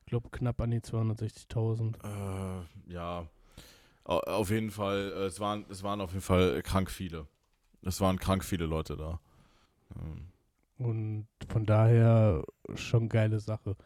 Ich 0.00 0.06
glaube, 0.10 0.28
knapp 0.30 0.60
an 0.62 0.70
die 0.70 0.80
260.000. 0.80 1.94
Äh, 2.02 2.62
ja. 2.92 3.26
Au- 4.04 4.20
Auf 4.20 4.50
jeden 4.50 4.70
Fall, 4.70 5.12
äh, 5.14 5.24
es 5.26 5.38
waren, 5.38 5.66
es 5.68 5.82
waren 5.82 6.00
auf 6.00 6.12
jeden 6.12 6.22
Fall 6.22 6.62
krank 6.62 6.90
viele. 6.90 7.26
Es 7.82 8.00
waren 8.00 8.18
krank 8.18 8.42
viele 8.42 8.64
Leute 8.66 8.96
da. 8.96 9.20
Ähm, 9.96 10.28
Und 10.78 11.26
von 11.50 11.66
daher 11.66 12.42
schon 12.74 13.08
geile 13.10 13.38
Sache. 13.38 13.76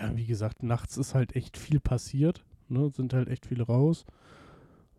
Ja, 0.00 0.16
wie 0.16 0.26
gesagt, 0.26 0.62
nachts 0.62 0.96
ist 0.96 1.14
halt 1.14 1.36
echt 1.36 1.56
viel 1.56 1.80
passiert. 1.80 2.44
Ne? 2.68 2.90
Sind 2.90 3.12
halt 3.14 3.28
echt 3.28 3.46
viele 3.46 3.64
raus. 3.64 4.04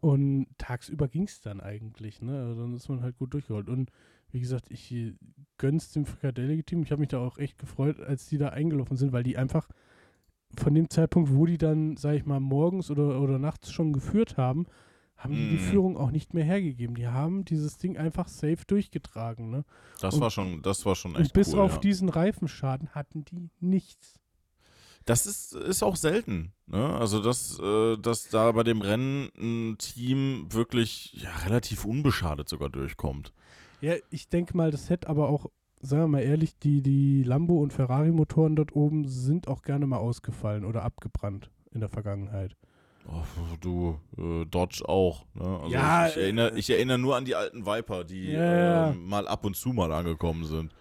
Und 0.02 0.48
tagsüber 0.58 1.08
ging 1.08 1.24
es 1.24 1.42
dann 1.42 1.60
eigentlich. 1.62 2.22
Ne? 2.22 2.40
Also 2.44 2.62
dann 2.62 2.74
ist 2.76 2.90
man 2.90 3.02
halt 3.02 3.18
gut 3.18 3.34
durchgeholt. 3.34 3.70
Und 3.70 3.92
wie 4.32 4.40
gesagt, 4.40 4.70
ich 4.70 4.92
äh, 4.92 5.14
gönn's 5.58 5.92
dem 5.92 6.06
Fricadelli-Team. 6.06 6.84
Ich 6.84 6.92
habe 6.92 7.00
mich 7.00 7.10
da 7.10 7.20
auch 7.20 7.38
echt 7.38 7.58
gefreut, 7.58 8.00
als 8.00 8.28
die 8.28 8.38
da 8.38 8.50
eingelaufen 8.50 8.98
sind, 8.98 9.12
weil 9.14 9.24
die 9.24 9.38
einfach 9.38 9.68
von 10.58 10.74
dem 10.74 10.90
Zeitpunkt, 10.90 11.34
wo 11.34 11.46
die 11.46 11.58
dann, 11.58 11.98
sag 11.98 12.14
ich 12.16 12.26
mal, 12.26 12.40
morgens 12.40 12.92
oder, 12.92 13.20
oder 13.20 13.40
nachts 13.40 13.72
schon 13.72 13.94
geführt 13.94 14.38
haben, 14.38 14.66
haben 15.18 15.34
die 15.34 15.50
die 15.50 15.56
Mhm. 15.56 15.60
Führung 15.60 15.98
auch 15.98 16.12
nicht 16.12 16.34
mehr 16.34 16.44
hergegeben. 16.44 16.96
Die 16.96 17.08
haben 17.08 17.46
dieses 17.46 17.78
Ding 17.78 17.98
einfach 17.98 18.28
safe 18.28 18.60
durchgetragen. 18.68 19.50
Ne? 19.50 19.66
das 20.02 20.16
Und- 20.16 20.22
war 20.22 20.30
schon, 20.30 20.62
das 20.62 20.86
war 20.86 20.96
schon 20.96 21.16
Und 21.16 21.22
echt 21.22 21.34
bis 21.34 21.54
cool. 21.54 21.62
auf 21.62 21.76
ja. 21.76 21.80
diesen 21.80 22.10
Reifenschaden 22.10 22.90
hatten 22.90 23.26
die 23.26 23.50
nichts. 23.60 24.20
Das 25.06 25.28
ist, 25.28 25.54
ist 25.54 25.84
auch 25.84 25.96
selten. 25.96 26.52
Ne? 26.66 26.84
Also, 26.98 27.22
dass, 27.22 27.60
äh, 27.60 27.98
dass 27.98 28.28
da 28.30 28.52
bei 28.52 28.64
dem 28.64 28.82
Rennen 28.82 29.30
ein 29.38 29.78
Team 29.78 30.48
wirklich 30.50 31.14
ja, 31.14 31.30
relativ 31.46 31.86
unbeschadet 31.86 32.50
sogar 32.50 32.70
durchkommt. 32.70 33.32
Ja, 33.82 33.94
ich 34.10 34.30
denke 34.30 34.58
mal, 34.58 34.72
das 34.72 34.90
hätte 34.90 35.08
aber 35.08 35.30
auch, 35.30 35.46
sagen 35.80 36.04
wir 36.04 36.08
mal 36.08 36.22
ehrlich, 36.24 36.58
die, 36.58 36.82
die 36.82 37.22
Lambo- 37.24 37.62
und 37.62 37.72
Ferrari-Motoren 37.72 38.56
dort 38.56 38.76
oben 38.76 39.08
sind 39.08 39.48
auch 39.48 39.62
gerne 39.62 39.86
mal 39.86 39.98
ausgefallen 39.98 40.66
oder 40.66 40.84
abgebrannt 40.84 41.52
in 41.72 41.82
der 41.82 41.90
Vergangenheit. 41.90 42.56
Oh, 43.08 43.22
du, 43.62 44.00
äh, 44.18 44.46
Dodge 44.46 44.84
auch. 44.90 45.26
Ne? 45.36 45.60
Also 45.62 45.72
Ja, 45.72 46.08
ich, 46.08 46.16
ich, 46.16 46.22
erinnere, 46.24 46.58
ich 46.58 46.70
erinnere 46.72 46.98
nur 46.98 47.16
an 47.16 47.26
die 47.26 47.36
alten 47.36 47.68
Viper, 47.68 48.04
die 48.04 48.32
Ja. 48.32 48.90
äh, 48.90 48.94
mal 48.96 49.28
ab 49.28 49.46
und 49.46 49.56
zu 49.56 49.70
mal 49.70 49.92
angekommen 49.92 50.46
sind. 50.46 50.74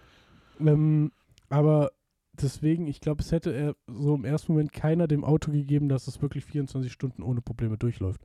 Ähm, 0.60 1.12
aber 1.50 1.92
deswegen, 2.40 2.86
ich 2.86 3.00
glaube, 3.00 3.22
es 3.22 3.32
hätte 3.32 3.52
er 3.52 3.76
so 3.86 4.14
im 4.14 4.24
ersten 4.24 4.52
Moment 4.52 4.72
keiner 4.72 5.06
dem 5.08 5.24
Auto 5.24 5.50
gegeben, 5.52 5.88
dass 5.88 6.06
es 6.08 6.20
wirklich 6.22 6.44
24 6.44 6.92
Stunden 6.92 7.22
ohne 7.22 7.40
Probleme 7.40 7.78
durchläuft. 7.78 8.20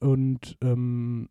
Und 0.00 0.56
ähm, 0.62 1.28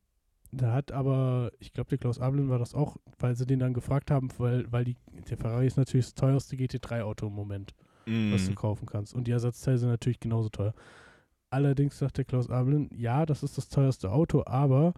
Da 0.54 0.74
hat 0.74 0.92
aber, 0.92 1.52
ich 1.60 1.72
glaube, 1.72 1.90
der 1.90 1.98
Klaus 1.98 2.20
Abelin 2.20 2.50
war 2.50 2.60
das 2.60 2.74
auch, 2.76 2.98
weil 3.20 3.36
sie 3.36 3.46
den 3.46 3.60
dann 3.60 3.74
gefragt 3.74 4.12
haben, 4.12 4.28
weil, 4.38 4.70
weil 4.72 4.84
die, 4.84 4.98
der 5.30 5.38
Ferrari 5.38 5.66
ist 5.68 5.78
natürlich 5.78 6.08
das 6.08 6.16
teuerste 6.16 6.56
GT3-Auto 6.58 7.28
im 7.28 7.34
Moment, 7.34 7.74
was 8.34 8.48
du 8.48 8.54
kaufen 8.56 8.86
kannst. 8.86 9.14
Und 9.14 9.28
die 9.28 9.32
Ersatzteile 9.32 9.78
sind 9.78 9.90
natürlich 9.90 10.20
genauso 10.20 10.50
teuer. 10.50 10.74
Allerdings 11.50 11.98
sagt 11.98 12.18
der 12.18 12.26
Klaus 12.26 12.50
Abelin, 12.50 12.90
ja, 12.94 13.26
das 13.26 13.44
ist 13.44 13.58
das 13.58 13.70
teuerste 13.70 14.12
Auto, 14.12 14.44
aber 14.46 14.94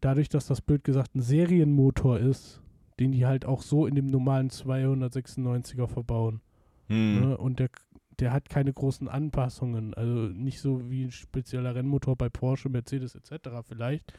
dadurch, 0.00 0.28
dass 0.28 0.46
das 0.46 0.60
blöd 0.60 0.84
gesagt 0.84 1.14
ein 1.14 1.22
Serienmotor 1.22 2.18
ist, 2.18 2.60
den 3.00 3.12
die 3.12 3.26
halt 3.26 3.44
auch 3.44 3.62
so 3.62 3.86
in 3.86 3.94
dem 3.94 4.06
normalen 4.06 4.50
296er 4.50 5.86
verbauen. 5.86 6.40
Mhm. 6.88 7.20
Ne? 7.20 7.36
Und 7.38 7.58
der, 7.58 7.68
der 8.18 8.32
hat 8.32 8.48
keine 8.48 8.72
großen 8.72 9.08
Anpassungen. 9.08 9.94
Also 9.94 10.12
nicht 10.12 10.60
so 10.60 10.90
wie 10.90 11.04
ein 11.04 11.12
spezieller 11.12 11.74
Rennmotor 11.74 12.16
bei 12.16 12.28
Porsche, 12.28 12.68
Mercedes 12.68 13.14
etc. 13.14 13.50
vielleicht. 13.66 14.12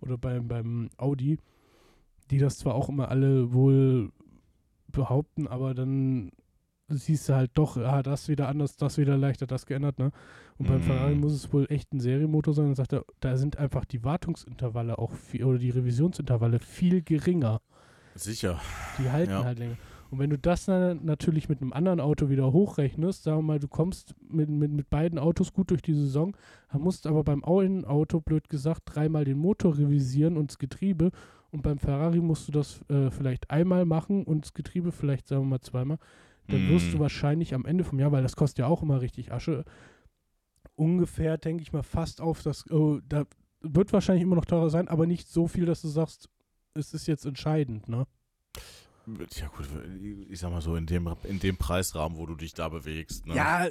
Oder 0.00 0.16
beim, 0.16 0.48
beim 0.48 0.90
Audi, 0.96 1.38
die 2.30 2.38
das 2.38 2.58
zwar 2.58 2.74
auch 2.74 2.88
immer 2.88 3.08
alle 3.08 3.52
wohl 3.52 4.12
behaupten, 4.88 5.46
aber 5.46 5.74
dann 5.74 6.32
siehst 6.88 7.28
du 7.28 7.34
halt 7.34 7.52
doch, 7.54 7.76
ah, 7.76 8.02
das 8.02 8.28
wieder 8.28 8.48
anders, 8.48 8.76
das 8.76 8.98
wieder 8.98 9.16
leichter, 9.16 9.46
das 9.46 9.66
geändert, 9.66 9.98
ne? 9.98 10.10
Und 10.58 10.66
beim 10.66 10.78
Mhm. 10.78 10.82
Ferrari 10.82 11.14
muss 11.14 11.32
es 11.32 11.52
wohl 11.52 11.66
echt 11.70 11.92
ein 11.92 12.00
Serienmotor 12.00 12.52
sein. 12.52 12.66
Dann 12.66 12.74
sagt 12.74 12.92
er, 12.92 13.04
da 13.20 13.36
sind 13.36 13.58
einfach 13.58 13.84
die 13.84 14.02
Wartungsintervalle 14.04 14.98
auch 14.98 15.12
viel, 15.12 15.44
oder 15.44 15.58
die 15.58 15.70
Revisionsintervalle 15.70 16.58
viel 16.58 17.02
geringer. 17.02 17.60
Sicher. 18.14 18.60
Die 18.98 19.10
halten 19.10 19.30
Ja. 19.32 19.44
halt 19.44 19.58
länger. 19.58 19.76
Und 20.10 20.18
wenn 20.18 20.30
du 20.30 20.38
das 20.38 20.64
dann 20.64 21.04
natürlich 21.04 21.48
mit 21.48 21.62
einem 21.62 21.72
anderen 21.72 22.00
Auto 22.00 22.28
wieder 22.28 22.52
hochrechnest, 22.52 23.22
sagen 23.22 23.38
wir 23.38 23.42
mal, 23.42 23.58
du 23.60 23.68
kommst 23.68 24.14
mit, 24.28 24.48
mit, 24.50 24.72
mit 24.72 24.90
beiden 24.90 25.20
Autos 25.20 25.52
gut 25.52 25.70
durch 25.70 25.82
die 25.82 25.94
Saison, 25.94 26.36
dann 26.72 26.80
musst 26.82 27.06
aber 27.06 27.22
beim 27.22 27.44
einen 27.44 27.84
Auto, 27.84 28.20
blöd 28.20 28.48
gesagt, 28.48 28.82
dreimal 28.86 29.24
den 29.24 29.38
Motor 29.38 29.78
revisieren 29.78 30.36
und 30.36 30.50
das 30.50 30.58
Getriebe. 30.58 31.12
Und 31.52 31.62
beim 31.62 31.78
Ferrari 31.78 32.20
musst 32.20 32.48
du 32.48 32.52
das 32.52 32.80
äh, 32.88 33.10
vielleicht 33.10 33.50
einmal 33.50 33.84
machen 33.84 34.24
und 34.24 34.44
das 34.44 34.52
Getriebe 34.54 34.90
vielleicht, 34.90 35.28
sagen 35.28 35.42
wir 35.42 35.48
mal, 35.50 35.60
zweimal. 35.60 35.98
Dann 36.48 36.68
wirst 36.68 36.88
Mhm. 36.88 36.92
du 36.92 36.98
wahrscheinlich 36.98 37.54
am 37.54 37.64
Ende 37.64 37.84
vom 37.84 38.00
Jahr, 38.00 38.10
weil 38.10 38.22
das 38.24 38.34
kostet 38.34 38.58
ja 38.60 38.66
auch 38.66 38.82
immer 38.82 39.00
richtig 39.00 39.30
Asche, 39.32 39.64
ungefähr, 40.74 41.38
denke 41.38 41.62
ich 41.62 41.72
mal, 41.72 41.82
fast 41.82 42.20
auf 42.20 42.42
das, 42.42 42.68
oh, 42.70 42.98
da 43.08 43.24
wird 43.60 43.92
wahrscheinlich 43.92 44.22
immer 44.22 44.36
noch 44.36 44.44
teurer 44.46 44.70
sein, 44.70 44.88
aber 44.88 45.06
nicht 45.06 45.28
so 45.28 45.46
viel, 45.46 45.66
dass 45.66 45.82
du 45.82 45.88
sagst, 45.88 46.28
es 46.74 46.94
ist 46.94 47.06
jetzt 47.06 47.24
entscheidend, 47.26 47.88
ne? 47.88 48.06
Ja 49.34 49.48
gut, 49.48 49.66
ich 50.28 50.38
sag 50.38 50.50
mal 50.50 50.60
so, 50.60 50.76
in 50.76 50.86
dem, 50.86 51.12
in 51.24 51.40
dem 51.40 51.56
Preisrahmen, 51.56 52.18
wo 52.18 52.26
du 52.26 52.36
dich 52.36 52.54
da 52.54 52.68
bewegst. 52.68 53.26
Ne? 53.26 53.34
Ja, 53.34 53.68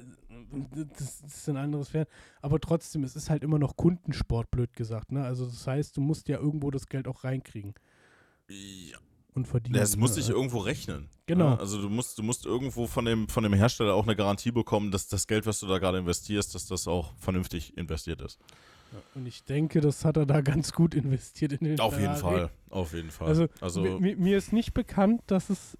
das, 0.98 1.22
das 1.22 1.36
ist 1.36 1.50
ein 1.50 1.56
anderes 1.58 1.90
Pferd. 1.90 2.10
Aber 2.42 2.60
trotzdem, 2.60 3.04
es 3.04 3.16
ist 3.16 3.30
halt 3.30 3.44
immer 3.44 3.60
noch 3.60 3.78
Kundensport, 3.78 4.52
blöd 4.52 4.74
gesagt. 4.74 5.12
Ne? 5.12 5.24
Also 5.24 5.46
das 5.46 5.66
heißt, 5.66 5.96
du 5.96 6.02
musst 6.02 6.28
ja 6.28 6.40
irgendwo 6.40 6.72
das 6.72 6.88
Geld 6.88 7.08
auch 7.08 7.24
reinkriegen 7.24 7.74
Ja, 8.50 8.98
und 9.34 9.48
verdienen. 9.48 9.80
Das 9.80 9.96
muss 9.96 10.18
ne? 10.18 10.34
irgendwo 10.34 10.58
rechnen. 10.58 11.10
Genau. 11.28 11.52
Ja, 11.52 11.60
Also 11.60 11.82
du 11.82 11.90
musst, 11.90 12.18
du 12.18 12.24
musst 12.24 12.46
irgendwo 12.46 12.88
von 12.88 13.06
dem, 13.06 13.30
von 13.30 13.44
dem 13.44 13.54
Hersteller 13.54 13.94
auch 13.94 14.04
eine 14.04 14.16
Garantie 14.16 14.52
bekommen, 14.52 14.92
dass 14.92 15.08
das 15.08 15.28
Geld, 15.28 15.46
was 15.46 15.60
du 15.60 15.68
da 15.68 15.78
gerade 15.78 16.00
investierst, 16.00 16.54
dass 16.56 16.66
das 16.66 16.88
auch 16.88 17.14
vernünftig 17.18 17.78
investiert 17.78 18.22
ist. 18.22 18.40
Und 19.16 19.26
ich 19.28 19.44
denke, 19.44 19.82
das 19.82 20.04
hat 20.06 20.18
er 20.18 20.26
da 20.26 20.42
ganz 20.42 20.74
gut 20.74 20.96
investiert 20.96 21.54
in 21.54 21.66
den 21.66 21.80
Auf 21.80 22.00
jeden 22.00 22.16
Ferrari. 22.16 22.40
Fall. 22.42 22.52
Auf 22.70 22.94
jeden 22.94 23.12
Fall. 23.12 23.28
Also, 23.28 23.48
also 23.62 23.82
Mi- 23.82 24.00
mi- 24.00 24.16
mir 24.16 24.38
ist 24.38 24.54
nicht 24.54 24.74
bekannt, 24.74 25.22
dass 25.28 25.50
es, 25.50 25.78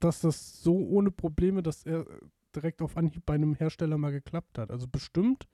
dass 0.00 0.20
das 0.20 0.62
so 0.62 0.76
ohne 0.76 1.10
Probleme, 1.10 1.62
dass 1.62 1.84
er 1.84 2.06
direkt 2.54 2.82
auf 2.82 2.96
Anhieb 2.96 3.24
bei 3.26 3.34
einem 3.34 3.54
Hersteller 3.54 3.98
mal 3.98 4.10
geklappt 4.12 4.58
hat. 4.58 4.70
Also 4.70 4.86
bestimmt. 4.88 5.46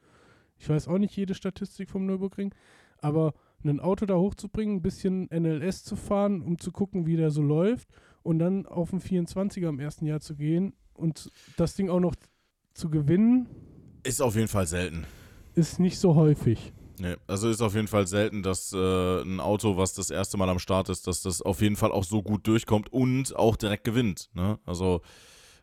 Ich 0.59 0.69
weiß 0.69 0.89
auch 0.89 0.99
nicht 0.99 1.17
jede 1.17 1.35
Statistik 1.35 1.91
vom 1.91 2.07
Nürburgring, 2.07 2.55
aber 2.99 3.35
ein 3.65 3.81
Auto 3.81 4.05
da 4.07 4.15
hochzubringen, 4.15 4.77
ein 4.77 4.83
bisschen 4.83 5.29
NLS 5.31 5.85
zu 5.85 5.97
fahren, 5.97 6.43
um 6.43 6.59
zu 6.59 6.71
gucken, 6.71 7.07
wie 7.07 7.17
der 7.17 7.31
so 7.31 7.43
läuft 7.43 7.89
und 8.23 8.39
dann 8.39 8.67
auf 8.67 8.91
den 8.91 9.01
24er 9.01 9.69
im 9.69 9.81
ersten 9.81 10.07
Jahr 10.07 10.21
zu 10.21 10.37
gehen 10.37 10.75
und 10.93 11.31
das 11.57 11.75
Ding 11.75 11.89
auch 11.89 12.01
noch 12.01 12.15
zu 12.75 12.91
gewinnen, 12.91 13.49
ist 14.05 14.21
auf 14.21 14.37
jeden 14.37 14.49
Fall 14.49 14.67
selten. 14.67 15.07
Ist 15.55 15.81
nicht 15.81 15.99
so 15.99 16.15
häufig. 16.15 16.73
Nee, 16.99 17.17
also 17.27 17.49
ist 17.49 17.61
auf 17.61 17.75
jeden 17.75 17.89
Fall 17.89 18.07
selten, 18.07 18.43
dass 18.43 18.73
äh, 18.73 19.23
ein 19.23 19.41
Auto, 19.41 19.77
was 19.77 19.95
das 19.95 20.11
erste 20.11 20.37
Mal 20.37 20.49
am 20.49 20.61
Start 20.61 20.89
ist, 20.89 21.07
dass 21.07 21.23
das 21.23 21.43
auf 21.43 21.61
jeden 21.61 21.77
Fall 21.77 21.91
auch 21.91 22.05
so 22.05 22.23
gut 22.23 22.47
durchkommt 22.47 22.93
und 22.93 23.35
auch 23.35 23.57
direkt 23.57 23.83
gewinnt. 23.85 24.31
Ne? 24.35 24.59
Also 24.65 25.01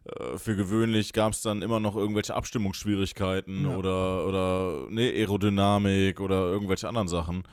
äh, 0.04 0.38
für 0.38 0.58
gewöhnlich 0.58 1.14
gab 1.14 1.32
es 1.32 1.42
dann 1.42 1.62
immer 1.62 1.80
noch 1.80 1.96
irgendwelche 1.96 2.36
Abstimmungsschwierigkeiten 2.36 3.64
Ja. 3.64 3.78
oder, 3.78 4.28
oder 4.28 4.88
ne, 4.90 5.10
Aerodynamik 5.10 6.20
oder 6.20 6.48
irgendwelche 6.52 6.90
anderen 6.90 7.08
Sachen. 7.08 7.44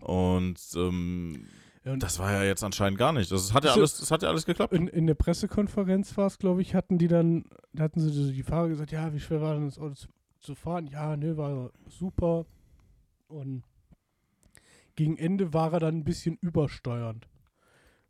Und 0.00 0.58
ähm, 0.74 1.46
und 1.84 2.00
das 2.00 2.20
war 2.20 2.30
ja 2.30 2.44
jetzt 2.44 2.62
anscheinend 2.62 2.96
gar 2.96 3.12
nicht. 3.12 3.32
Das 3.32 3.52
hat 3.52 3.64
ja 3.64 3.72
alles, 3.72 3.98
das 3.98 4.10
hat 4.12 4.22
ja 4.22 4.28
alles 4.28 4.46
geklappt. 4.46 4.72
In, 4.72 4.86
in 4.86 5.08
der 5.08 5.14
Pressekonferenz 5.14 6.16
war 6.16 6.26
es, 6.28 6.38
glaube 6.38 6.62
ich, 6.62 6.76
hatten 6.76 6.96
die 6.96 7.08
dann, 7.08 7.44
da 7.72 7.82
hatten 7.84 7.98
sie 7.98 8.32
die 8.32 8.42
Fahrer 8.44 8.68
gesagt, 8.68 8.92
ja, 8.92 9.12
wie 9.12 9.18
schwer 9.18 9.40
war 9.40 9.54
denn 9.54 9.64
das 9.64 9.80
Auto 9.80 9.94
zu, 10.42 10.54
fahren? 10.54 10.86
Ja, 10.86 11.16
ne, 11.16 11.36
war 11.36 11.70
super. 11.86 12.46
Und 13.28 13.62
gegen 14.96 15.16
Ende 15.16 15.52
war 15.52 15.72
er 15.72 15.80
dann 15.80 15.96
ein 15.96 16.04
bisschen 16.04 16.36
übersteuernd. 16.40 17.28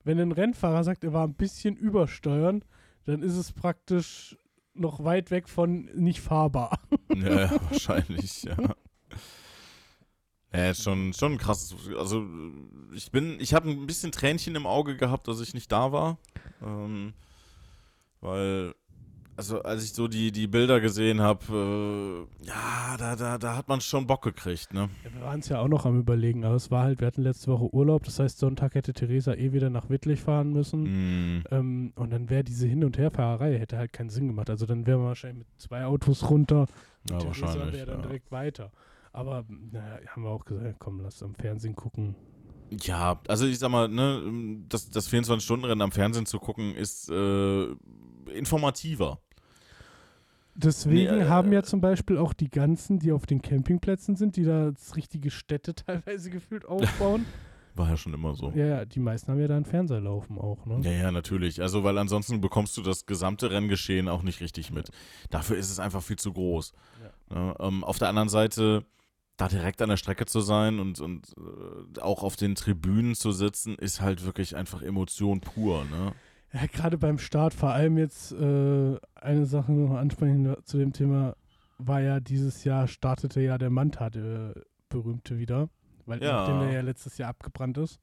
Wenn 0.04 0.18
ein 0.18 0.32
Rennfahrer 0.32 0.82
sagt, 0.82 1.04
er 1.04 1.12
war 1.12 1.26
ein 1.26 1.34
bisschen 1.34 1.76
übersteuernd, 1.76 2.66
dann 3.04 3.22
ist 3.22 3.36
es 3.36 3.52
praktisch 3.52 4.36
noch 4.74 5.04
weit 5.04 5.30
weg 5.30 5.48
von 5.48 5.84
nicht 5.94 6.20
fahrbar. 6.20 6.78
Ja, 7.14 7.42
ja 7.42 7.50
wahrscheinlich, 7.70 8.42
ja. 8.44 8.56
Ja, 10.54 10.74
schon, 10.74 11.12
schon 11.12 11.32
ein 11.32 11.38
krasses. 11.38 11.74
Also, 11.96 12.26
ich 12.94 13.10
bin, 13.10 13.38
ich 13.38 13.52
habe 13.52 13.70
ein 13.70 13.86
bisschen 13.86 14.12
Tränchen 14.12 14.54
im 14.54 14.66
Auge 14.66 14.96
gehabt, 14.96 15.28
dass 15.28 15.40
ich 15.40 15.52
nicht 15.52 15.70
da 15.70 15.92
war. 15.92 16.18
Ähm, 16.62 17.12
weil, 18.20 18.74
also, 19.36 19.62
als 19.62 19.84
ich 19.84 19.92
so 19.92 20.08
die, 20.08 20.30
die 20.32 20.46
Bilder 20.46 20.80
gesehen 20.80 21.20
habe, 21.20 22.26
äh, 22.42 22.46
ja, 22.46 22.96
da, 22.98 23.16
da, 23.16 23.38
da 23.38 23.56
hat 23.56 23.68
man 23.68 23.80
schon 23.80 24.06
Bock 24.06 24.22
gekriegt, 24.22 24.72
ne? 24.74 24.88
Ja, 25.04 25.14
wir 25.14 25.22
waren 25.22 25.40
es 25.40 25.48
ja 25.48 25.58
auch 25.60 25.68
noch 25.68 25.86
am 25.86 25.98
Überlegen, 25.98 26.44
aber 26.44 26.54
es 26.56 26.70
war 26.70 26.84
halt, 26.84 27.00
wir 27.00 27.06
hatten 27.06 27.22
letzte 27.22 27.50
Woche 27.50 27.72
Urlaub, 27.74 28.04
das 28.04 28.18
heißt, 28.18 28.38
Sonntag 28.38 28.74
hätte 28.74 28.92
Theresa 28.92 29.34
eh 29.34 29.52
wieder 29.52 29.70
nach 29.70 29.88
Wittlich 29.90 30.20
fahren 30.20 30.52
müssen. 30.52 31.38
Mm, 31.38 31.44
Ähm, 31.50 31.92
und 31.96 32.10
dann 32.12 32.28
wäre 32.30 32.44
diese 32.44 32.66
Hin- 32.66 32.84
und 32.84 32.98
Herfahrerei 32.98 33.58
hätte 33.58 33.78
halt 33.78 33.92
keinen 33.92 34.10
Sinn 34.10 34.28
gemacht. 34.28 34.50
Also 34.50 34.66
dann 34.66 34.86
wären 34.86 35.00
wir 35.00 35.06
wahrscheinlich 35.08 35.38
mit 35.38 35.60
zwei 35.60 35.84
Autos 35.84 36.28
runter 36.30 36.66
ja, 37.08 37.16
und 37.16 37.22
Theresa 37.22 37.42
wahrscheinlich. 37.46 37.74
wäre 37.74 37.86
dann 37.86 38.00
Ja. 38.00 38.06
direkt 38.06 38.30
weiter. 38.32 38.70
Aber 39.14 39.44
naja, 39.48 39.98
haben 40.08 40.22
wir 40.22 40.30
auch 40.30 40.44
gesagt, 40.44 40.76
komm, 40.78 41.00
lass 41.00 41.22
am 41.22 41.34
Fernsehen 41.34 41.74
gucken. 41.76 42.14
Ja, 42.82 43.20
also 43.28 43.46
ich 43.46 43.58
sag 43.58 43.70
mal, 43.70 43.88
ne, 43.88 44.62
das, 44.68 44.90
das 44.90 45.10
24-Stunden-Rennen 45.10 45.82
am 45.82 45.92
Fernsehen 45.92 46.26
zu 46.26 46.38
gucken, 46.38 46.74
ist 46.74 47.10
äh, 47.10 47.66
informativer. 48.34 49.20
Deswegen 50.54 51.16
Nee, 51.16 51.22
äh, 51.22 51.28
haben 51.28 51.52
ja 51.52 51.62
zum 51.62 51.80
Beispiel 51.80 52.18
auch 52.18 52.34
die 52.34 52.50
ganzen, 52.50 52.98
die 52.98 53.12
auf 53.12 53.24
den 53.26 53.40
Campingplätzen 53.40 54.16
sind, 54.16 54.36
die 54.36 54.44
da 54.44 54.72
richtige 54.94 55.30
Städte 55.30 55.74
teilweise 55.86 56.30
gefühlt 56.30 56.66
aufbauen. 56.66 57.24
War 57.74 57.88
ja 57.88 57.96
schon 57.96 58.12
immer 58.12 58.34
so. 58.34 58.50
ja, 58.50 58.66
ja, 58.66 58.84
die 58.84 59.00
meisten 59.00 59.32
haben 59.32 59.40
ja 59.40 59.48
da 59.48 59.56
einen 59.56 59.64
Fernseher 59.64 60.02
laufen 60.02 60.36
auch, 60.36 60.66
ne? 60.66 60.80
Ja, 60.82 60.90
ja, 60.90 61.10
natürlich. 61.10 61.62
Also, 61.62 61.82
weil 61.82 61.96
ansonsten 61.96 62.42
bekommst 62.42 62.76
du 62.76 62.82
das 62.82 63.06
gesamte 63.06 63.50
Renngeschehen 63.50 64.08
auch 64.08 64.22
nicht 64.22 64.42
richtig 64.42 64.70
mit. 64.70 64.90
Dafür 65.30 65.56
ist 65.56 65.70
es 65.70 65.80
einfach 65.80 66.02
viel 66.02 66.16
zu 66.18 66.34
groß. 66.34 66.74
Ja, 67.32 67.56
ähm, 67.60 67.82
auf 67.82 67.98
der 67.98 68.10
anderen 68.10 68.28
Seite, 68.28 68.84
da 69.42 69.48
direkt 69.48 69.82
an 69.82 69.88
der 69.88 69.96
Strecke 69.96 70.26
zu 70.26 70.40
sein 70.40 70.78
und, 70.78 71.00
und 71.00 71.32
äh, 71.36 72.00
auch 72.00 72.22
auf 72.22 72.36
den 72.36 72.54
Tribünen 72.54 73.14
zu 73.14 73.32
sitzen, 73.32 73.74
ist 73.76 74.00
halt 74.00 74.24
wirklich 74.24 74.56
einfach 74.56 74.82
Emotion 74.82 75.40
pur. 75.40 75.84
Ne? 75.84 76.12
Ja, 76.52 76.66
gerade 76.66 76.98
beim 76.98 77.18
Start, 77.18 77.54
vor 77.54 77.70
allem 77.70 77.98
jetzt 77.98 78.32
äh, 78.32 78.96
eine 79.14 79.46
Sache 79.46 79.72
noch 79.72 79.96
ansprechen 79.96 80.54
zu 80.64 80.78
dem 80.78 80.92
Thema, 80.92 81.34
war 81.78 82.00
ja 82.00 82.20
dieses 82.20 82.64
Jahr, 82.64 82.86
startete 82.86 83.40
ja 83.40 83.58
der 83.58 83.70
Manta, 83.70 84.10
der 84.10 84.54
berühmte 84.88 85.38
wieder, 85.38 85.68
weil 86.06 86.22
Ja. 86.22 86.32
nachdem 86.42 86.60
der 86.60 86.72
ja 86.72 86.80
letztes 86.82 87.18
Jahr 87.18 87.30
abgebrannt 87.30 87.78
ist. 87.78 87.98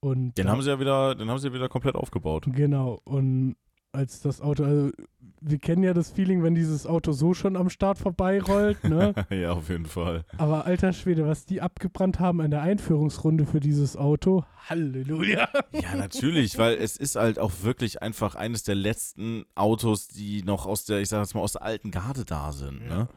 Und 0.00 0.36
Den 0.38 0.46
da- 0.46 0.52
haben 0.52 0.62
sie 0.62 0.70
ja 0.70 0.78
wieder, 0.80 1.14
den 1.14 1.28
haben 1.28 1.38
sie 1.38 1.48
ja 1.48 1.54
wieder 1.54 1.68
komplett 1.68 1.94
aufgebaut. 1.96 2.46
Genau, 2.52 3.00
und 3.04 3.56
als 3.92 4.20
das 4.20 4.40
Auto, 4.40 4.64
also 4.64 4.90
wir 5.40 5.58
kennen 5.58 5.82
ja 5.82 5.94
das 5.94 6.10
Feeling, 6.10 6.42
wenn 6.42 6.54
dieses 6.54 6.86
Auto 6.86 7.12
so 7.12 7.34
schon 7.34 7.56
am 7.56 7.70
Start 7.70 7.98
vorbeirollt, 7.98 8.84
ne? 8.84 9.14
ja, 9.30 9.52
auf 9.52 9.68
jeden 9.68 9.86
Fall. 9.86 10.24
Aber 10.36 10.66
alter 10.66 10.92
Schwede, 10.92 11.26
was 11.26 11.46
die 11.46 11.60
abgebrannt 11.60 12.20
haben 12.20 12.40
in 12.40 12.50
der 12.50 12.62
Einführungsrunde 12.62 13.46
für 13.46 13.60
dieses 13.60 13.96
Auto, 13.96 14.44
Halleluja. 14.68 15.48
Ja, 15.72 15.96
natürlich, 15.96 16.58
weil 16.58 16.76
es 16.76 16.96
ist 16.96 17.16
halt 17.16 17.38
auch 17.38 17.52
wirklich 17.62 18.02
einfach 18.02 18.34
eines 18.34 18.62
der 18.62 18.74
letzten 18.74 19.44
Autos, 19.54 20.08
die 20.08 20.42
noch 20.42 20.66
aus 20.66 20.84
der, 20.84 21.00
ich 21.00 21.08
sag 21.08 21.20
jetzt 21.20 21.34
mal, 21.34 21.40
aus 21.40 21.52
der 21.52 21.62
alten 21.62 21.90
Garde 21.90 22.24
da 22.24 22.52
sind. 22.52 22.86
Ne? 22.86 23.08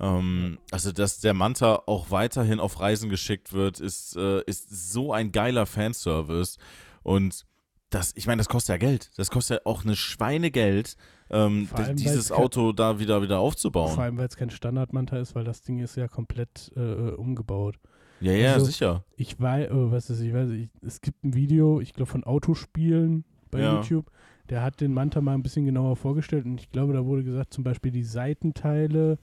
Ähm, 0.00 0.58
also, 0.70 0.92
dass 0.92 1.20
der 1.20 1.34
Manta 1.34 1.82
auch 1.86 2.10
weiterhin 2.10 2.60
auf 2.60 2.80
Reisen 2.80 3.08
geschickt 3.10 3.52
wird, 3.52 3.80
ist, 3.80 4.16
äh, 4.16 4.42
ist 4.44 4.92
so 4.92 5.12
ein 5.12 5.32
geiler 5.32 5.66
Fanservice. 5.66 6.58
Und 7.02 7.46
das, 7.90 8.12
ich 8.16 8.26
meine, 8.26 8.40
das 8.40 8.48
kostet 8.48 8.74
ja 8.74 8.76
Geld. 8.76 9.10
Das 9.16 9.30
kostet 9.30 9.58
ja 9.58 9.66
auch 9.66 9.84
eine 9.84 9.96
Schweinegeld, 9.96 10.96
ähm, 11.30 11.68
allem, 11.72 11.96
dieses 11.96 12.30
Auto 12.32 12.72
da 12.72 12.98
wieder, 12.98 13.22
wieder 13.22 13.38
aufzubauen. 13.38 13.92
Vor 13.94 14.04
allem, 14.04 14.16
weil 14.18 14.26
es 14.28 14.36
kein 14.36 14.50
Standardmanta 14.50 15.18
ist, 15.18 15.34
weil 15.34 15.44
das 15.44 15.62
Ding 15.62 15.78
ist 15.78 15.96
ja 15.96 16.08
komplett 16.08 16.70
äh, 16.76 16.80
umgebaut. 17.12 17.78
Ja, 18.20 18.32
ja, 18.32 18.52
Also, 18.54 18.66
sicher. 18.66 19.04
Ich 19.16 19.40
weiß, 19.40 19.70
oh, 19.72 19.90
was 19.90 20.08
ist, 20.10 20.20
ich 20.20 20.32
weiß, 20.32 20.50
ich, 20.50 20.68
es 20.82 21.00
gibt 21.00 21.24
ein 21.24 21.34
Video, 21.34 21.80
ich 21.80 21.92
glaube 21.92 22.10
von 22.10 22.24
Autospielen 22.24 23.24
bei 23.50 23.60
Ja. 23.60 23.74
YouTube. 23.76 24.10
Der 24.50 24.62
hat 24.62 24.80
den 24.80 24.92
Manta 24.92 25.20
mal 25.20 25.34
ein 25.34 25.42
bisschen 25.42 25.64
genauer 25.64 25.96
vorgestellt 25.96 26.44
und 26.44 26.60
ich 26.60 26.70
glaube, 26.70 26.92
da 26.92 27.04
wurde 27.04 27.24
gesagt, 27.24 27.54
zum 27.54 27.64
Beispiel 27.64 27.90
die 27.92 28.02
Seitenteile, 28.02 29.18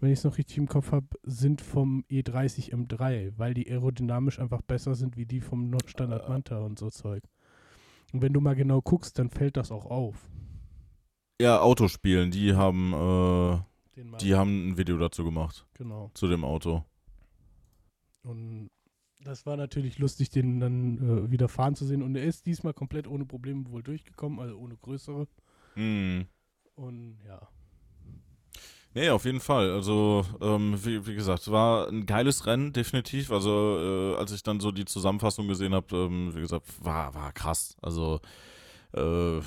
wenn 0.00 0.10
ich 0.10 0.18
es 0.20 0.24
noch 0.24 0.38
richtig 0.38 0.56
im 0.58 0.68
Kopf 0.68 0.90
habe, 0.92 1.06
sind 1.22 1.60
vom 1.60 2.04
E30 2.10 2.72
M3, 2.74 3.32
weil 3.36 3.54
die 3.54 3.70
aerodynamisch 3.70 4.38
einfach 4.40 4.62
besser 4.62 4.94
sind 4.94 5.16
wie 5.16 5.26
die 5.26 5.40
vom 5.40 5.70
Standard 5.86 6.26
Äh. 6.26 6.28
Manta 6.30 6.58
und 6.60 6.78
so 6.78 6.90
Zeug. 6.90 7.22
Und 8.12 8.22
wenn 8.22 8.32
du 8.32 8.40
mal 8.40 8.54
genau 8.54 8.80
guckst, 8.80 9.18
dann 9.18 9.28
fällt 9.30 9.56
das 9.56 9.70
auch 9.70 9.86
auf. 9.86 10.16
Ja, 11.40 11.60
Autospielen, 11.60 12.30
die 12.30 12.54
haben, 12.54 12.92
äh, 12.92 14.18
die 14.20 14.34
haben 14.34 14.68
ein 14.68 14.78
Video 14.78 14.96
dazu 14.98 15.24
gemacht, 15.24 15.66
genau. 15.74 16.10
zu 16.14 16.28
dem 16.28 16.44
Auto. 16.44 16.84
Und 18.22 18.70
das 19.24 19.44
war 19.46 19.56
natürlich 19.56 19.98
lustig, 19.98 20.30
den 20.30 20.60
dann 20.60 20.98
äh, 20.98 21.30
wieder 21.30 21.48
fahren 21.48 21.74
zu 21.74 21.86
sehen. 21.86 22.02
Und 22.02 22.14
er 22.14 22.24
ist 22.24 22.46
diesmal 22.46 22.74
komplett 22.74 23.08
ohne 23.08 23.24
Probleme 23.24 23.64
wohl 23.70 23.82
durchgekommen, 23.82 24.38
also 24.38 24.56
ohne 24.56 24.76
größere. 24.76 25.26
Hm. 25.74 26.26
Und 26.76 27.18
ja. 27.26 27.40
Nee, 28.94 29.10
auf 29.10 29.24
jeden 29.24 29.40
Fall. 29.40 29.72
Also, 29.72 30.24
ähm, 30.40 30.78
wie, 30.84 31.04
wie 31.04 31.16
gesagt, 31.16 31.42
es 31.42 31.50
war 31.50 31.88
ein 31.88 32.06
geiles 32.06 32.46
Rennen, 32.46 32.72
definitiv. 32.72 33.32
Also, 33.32 33.78
äh, 33.80 34.16
als 34.18 34.30
ich 34.30 34.44
dann 34.44 34.60
so 34.60 34.70
die 34.70 34.84
Zusammenfassung 34.84 35.48
gesehen 35.48 35.74
habe, 35.74 35.96
ähm, 35.96 36.32
wie 36.32 36.40
gesagt, 36.40 36.66
war, 36.84 37.12
war 37.12 37.32
krass. 37.32 37.76
Also, 37.82 38.20
äh, 38.92 39.40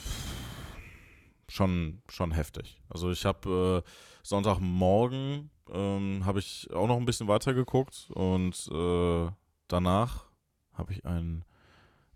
schon, 1.50 2.02
schon 2.10 2.32
heftig. 2.32 2.82
Also, 2.89 3.12
ich 3.12 3.26
habe 3.26 3.84
äh, 3.86 3.89
Sonntagmorgen 4.24 5.50
ähm, 5.72 6.26
habe 6.26 6.39
ich 6.39 6.70
auch 6.74 6.88
noch 6.88 6.98
ein 6.98 7.06
bisschen 7.06 7.28
weiter 7.28 7.54
geguckt 7.54 8.10
und 8.14 8.70
äh, 8.72 9.32
danach 9.68 10.26
habe 10.74 10.93
ich 10.93 11.06
einen 11.06 11.43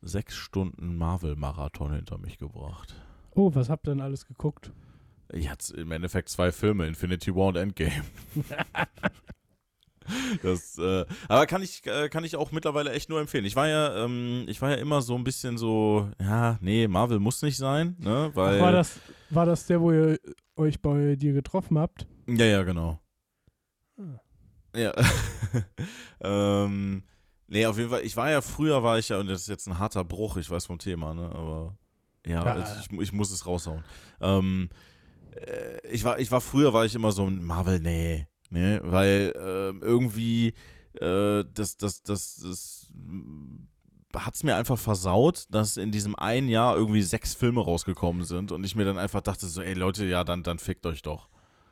sechs 0.02 0.36
Stunden 0.36 0.98
Marvel-Marathon 0.98 1.94
hinter 1.94 2.18
mich 2.18 2.38
gebracht. 2.38 2.96
Oh, 3.32 3.54
was 3.54 3.70
habt 3.70 3.88
ihr 3.88 3.92
denn 3.92 4.02
alles 4.02 4.26
geguckt? 4.26 4.72
Jetzt 5.34 5.72
im 5.72 5.92
Endeffekt 5.92 6.30
zwei 6.30 6.52
Filme, 6.52 6.88
Infinity 6.88 7.34
War 7.36 7.48
und 7.48 7.56
Endgame. 7.56 8.04
Das, 10.44 10.78
äh, 10.78 11.06
aber 11.28 11.46
kann 11.46 11.62
ich, 11.62 11.86
äh, 11.86 12.10
kann 12.10 12.24
ich 12.24 12.36
auch 12.36 12.52
mittlerweile 12.52 12.92
echt 12.92 13.10
nur 13.10 13.20
empfehlen. 13.20 13.46
Ich 13.46 13.56
war 13.56 13.68
ja, 13.68 14.04
ähm, 14.06 14.46
ich 14.48 14.62
war 14.62 14.70
ja 14.72 14.76
immer 14.76 15.02
so 15.02 15.16
ein 15.16 15.24
bisschen 15.24 15.58
so, 15.58 16.10
ja, 16.20 16.58
nee, 16.62 16.88
Marvel 16.88 17.20
muss 17.20 17.42
nicht 17.42 17.58
sein, 17.58 17.96
ne? 18.00 18.32
Weil. 18.34 18.58
Ach, 18.58 18.62
war, 18.62 18.72
das, 18.72 19.00
war 19.30 19.46
das 19.46 19.66
der, 19.68 19.82
wo 19.82 19.92
ihr 19.92 20.20
euch 20.56 20.82
bei 20.82 21.16
dir 21.16 21.34
getroffen 21.34 21.78
habt? 21.78 22.08
Ja, 22.28 22.46
ja, 22.46 22.64
genau. 22.64 23.00
Ah. 23.98 24.20
Ja. 24.76 24.94
ähm, 26.22 27.04
nee, 27.48 27.66
auf 27.66 27.78
jeden 27.78 27.90
Fall, 27.90 28.02
ich 28.04 28.16
war 28.16 28.30
ja, 28.30 28.42
früher 28.42 28.84
war 28.84 29.00
ich 29.00 29.10
ja, 29.10 29.20
und 29.20 29.28
das 29.28 29.42
ist 29.42 29.48
jetzt 29.50 29.68
ein 29.68 29.80
harter 29.80 30.04
Bruch, 30.04 30.38
ich 30.38 30.50
weiß 30.50 30.66
vom 30.66 30.80
Thema, 30.80 31.14
ne? 31.14 31.30
Aber 31.34 31.78
ja, 32.26 32.46
Ja. 32.46 32.54
also 32.54 32.74
ich, 32.80 33.00
ich 33.00 33.14
muss 33.14 33.32
es 33.32 33.46
raushauen. 33.46 33.84
Ähm, 34.22 34.70
äh, 35.36 35.88
ich 35.90 36.04
war, 36.04 36.20
ich 36.20 36.32
war 36.32 36.42
früher, 36.42 36.74
war 36.74 36.86
ich 36.86 36.96
immer 36.96 37.12
so 37.12 37.26
ein 37.26 37.44
Marvel, 37.44 37.80
nee, 37.80 38.28
ne? 38.52 38.80
Weil 38.84 39.34
ähm, 39.36 39.82
irgendwie 39.82 40.54
äh, 41.00 41.44
das, 41.54 41.78
das, 41.78 42.04
das, 42.04 42.36
das 42.36 42.92
hat 44.16 44.36
es 44.36 44.44
mir 44.44 44.56
einfach 44.56 44.78
versaut, 44.78 45.46
dass 45.50 45.78
in 45.78 45.92
diesem 45.92 46.16
einen 46.16 46.50
Jahr 46.50 46.76
irgendwie 46.76 47.02
sechs 47.02 47.34
Filme 47.34 47.62
rausgekommen 47.62 48.24
sind 48.24 48.52
und 48.52 48.64
ich 48.66 48.76
mir 48.76 48.86
dann 48.86 48.98
einfach 48.98 49.22
dachte 49.22 49.48
so, 49.48 49.62
ey 49.62 49.74
Leute, 49.74 50.06
ja, 50.06 50.24
dann, 50.24 50.44
dann 50.44 50.60
fickt 50.60 50.86
euch 50.86 51.02
doch. 51.02 51.30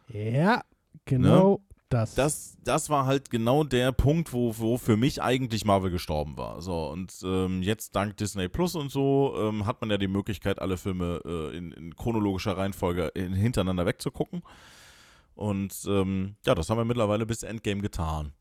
Ja, 0.08 0.64
genau 1.06 1.62
das. 1.90 2.16
Das, 2.16 2.58
das 2.64 2.90
war 2.90 3.06
halt 3.06 3.30
genau 3.30 3.64
der 3.64 3.92
Punkt, 3.92 4.32
wo, 4.32 4.58
wo 4.58 4.78
für 4.78 4.96
mich 4.96 5.22
eigentlich 5.22 5.66
Marvel 5.66 5.92
gestorben 5.92 6.38
war. 6.38 6.62
So, 6.62 6.88
und 6.88 7.14
ähm, 7.24 7.62
jetzt 7.62 7.96
dank 7.96 8.16
Disney 8.18 8.48
Plus 8.48 8.76
und 8.76 8.92
so 8.92 9.36
ähm, 9.38 9.66
hat 9.66 9.82
man 9.82 9.90
ja 9.90 9.98
die 9.98 10.08
Möglichkeit, 10.08 10.60
alle 10.60 10.78
Filme 10.78 11.22
äh, 11.26 11.58
in, 11.58 11.72
in 11.72 11.96
chronologischer 11.96 12.58
Reihenfolge 12.58 13.08
in, 13.16 13.34
hintereinander 13.34 13.86
wegzugucken. 13.86 14.44
Und 15.40 15.86
ähm, 15.88 16.36
ja, 16.46 16.54
das 16.54 16.70
haben 16.70 16.80
wir 16.80 16.84
mittlerweile 16.84 17.26
bis 17.26 17.44
Endgame 17.44 17.82
getan. 17.82 18.34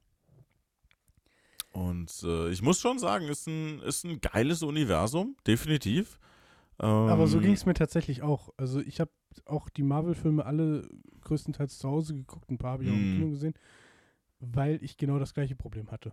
Und 1.71 2.25
äh, 2.25 2.51
ich 2.51 2.61
muss 2.61 2.81
schon 2.81 2.99
sagen, 2.99 3.29
ist 3.29 3.47
ein, 3.47 3.79
ist 3.83 4.05
ein 4.05 4.21
geiles 4.21 4.65
Universum, 4.65 5.37
definitiv. 5.47 6.19
Aber 6.77 7.29
so 7.29 7.39
Ähm, 7.39 7.43
ging 7.43 7.53
es 7.53 7.67
mir 7.67 7.75
tatsächlich 7.75 8.23
auch. 8.23 8.49
Also 8.57 8.81
ich 8.81 8.99
habe 8.99 9.13
auch 9.45 9.69
die 9.69 9.85
Marvel-Filme 9.85 10.45
alle 10.45 10.89
größtenteils 11.21 11.79
zu 11.79 11.89
Hause 11.89 12.15
geguckt, 12.17 12.51
ein 12.51 12.59
paar 12.59 12.73
habe 12.73 12.83
ich 12.83 12.91
auch 12.91 12.95
im 12.95 13.11
Mhm. 13.13 13.15
Kino 13.15 13.31
gesehen, 13.31 13.55
weil 14.41 14.83
ich 14.83 14.97
genau 14.97 15.21
das 15.21 15.35
gleiche 15.35 15.55
Problem 15.55 15.93
hatte. 15.93 16.11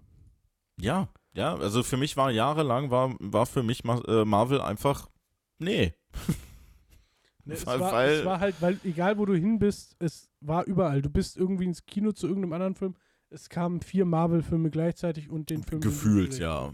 Ja, 0.79 1.09
ja, 1.33 1.55
also 1.55 1.81
für 1.81 1.97
mich 1.97 2.15
war 2.15 2.29
jahrelang, 2.29 2.91
war, 2.91 3.15
war 3.19 3.47
für 3.47 3.63
mich 3.63 3.83
äh, 3.85 4.23
Marvel 4.23 4.61
einfach, 4.61 5.09
nee. 5.57 5.95
Ne, 7.45 7.53
es, 7.53 7.65
war, 7.65 7.79
weil- 7.79 8.09
es 8.19 8.25
war 8.25 8.39
halt, 8.39 8.55
weil 8.59 8.79
egal 8.83 9.17
wo 9.17 9.25
du 9.25 9.35
hin 9.35 9.59
bist, 9.59 9.95
es 9.99 10.29
war 10.41 10.65
überall. 10.65 11.01
Du 11.01 11.09
bist 11.09 11.37
irgendwie 11.37 11.65
ins 11.65 11.85
Kino 11.85 12.11
zu 12.11 12.27
irgendeinem 12.27 12.53
anderen 12.53 12.75
Film. 12.75 12.95
Es 13.29 13.49
kamen 13.49 13.81
vier 13.81 14.05
Marvel-Filme 14.05 14.69
gleichzeitig 14.69 15.29
und 15.29 15.49
den 15.49 15.63
Film, 15.63 15.81
den 15.81 15.89
Gefühlt, 15.89 16.35
vielleicht 16.35 16.41
ja. 16.41 16.71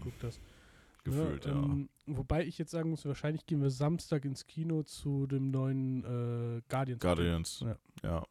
Gefühlt, 1.04 1.46
ja. 1.46 1.52
ähm, 1.52 1.88
wobei 2.06 2.44
ich 2.46 2.58
jetzt 2.58 2.70
sagen 2.70 2.90
muss, 2.90 3.04
wahrscheinlich 3.04 3.44
gehen 3.46 3.60
wir 3.60 3.70
Samstag 3.70 4.24
ins 4.24 4.46
Kino 4.46 4.82
zu 4.84 5.26
dem 5.26 5.50
neuen 5.50 6.04
äh, 6.04 6.62
Guardians. 6.68 7.00
Guardians. 7.00 7.64
Ja. 7.66 7.76
Ja. 8.02 8.24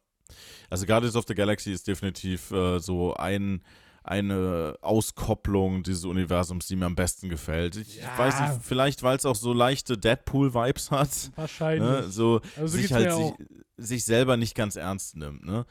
Also 0.70 0.86
Guardians 0.86 1.14
of 1.14 1.26
the 1.28 1.34
Galaxy 1.34 1.72
ist 1.72 1.86
definitiv 1.86 2.50
äh, 2.50 2.78
so 2.78 3.14
ein, 3.14 3.62
eine 4.04 4.76
Auskopplung 4.82 5.82
dieses 5.82 6.04
Universums, 6.04 6.66
die 6.66 6.76
mir 6.76 6.86
am 6.86 6.94
besten 6.96 7.28
gefällt. 7.28 7.76
Ich 7.76 8.02
Ja. 8.02 8.16
weiß 8.18 8.40
nicht, 8.40 8.52
vielleicht 8.62 9.02
weil 9.02 9.16
es 9.16 9.24
auch 9.26 9.36
so 9.36 9.52
leichte 9.52 9.96
Deadpool-Vibes 9.96 10.90
hat. 10.90 11.30
Wahrscheinlich. 11.36 11.82
Ne? 11.88 12.02
So 12.10 12.40
also 12.56 12.66
so 12.66 12.78
sich 12.78 12.92
halt 12.92 13.12
sich, 13.12 13.32
sich 13.76 14.04
selber 14.04 14.36
nicht 14.36 14.54
ganz 14.54 14.76
ernst 14.76 15.16
nimmt. 15.16 15.44
Ne? 15.44 15.66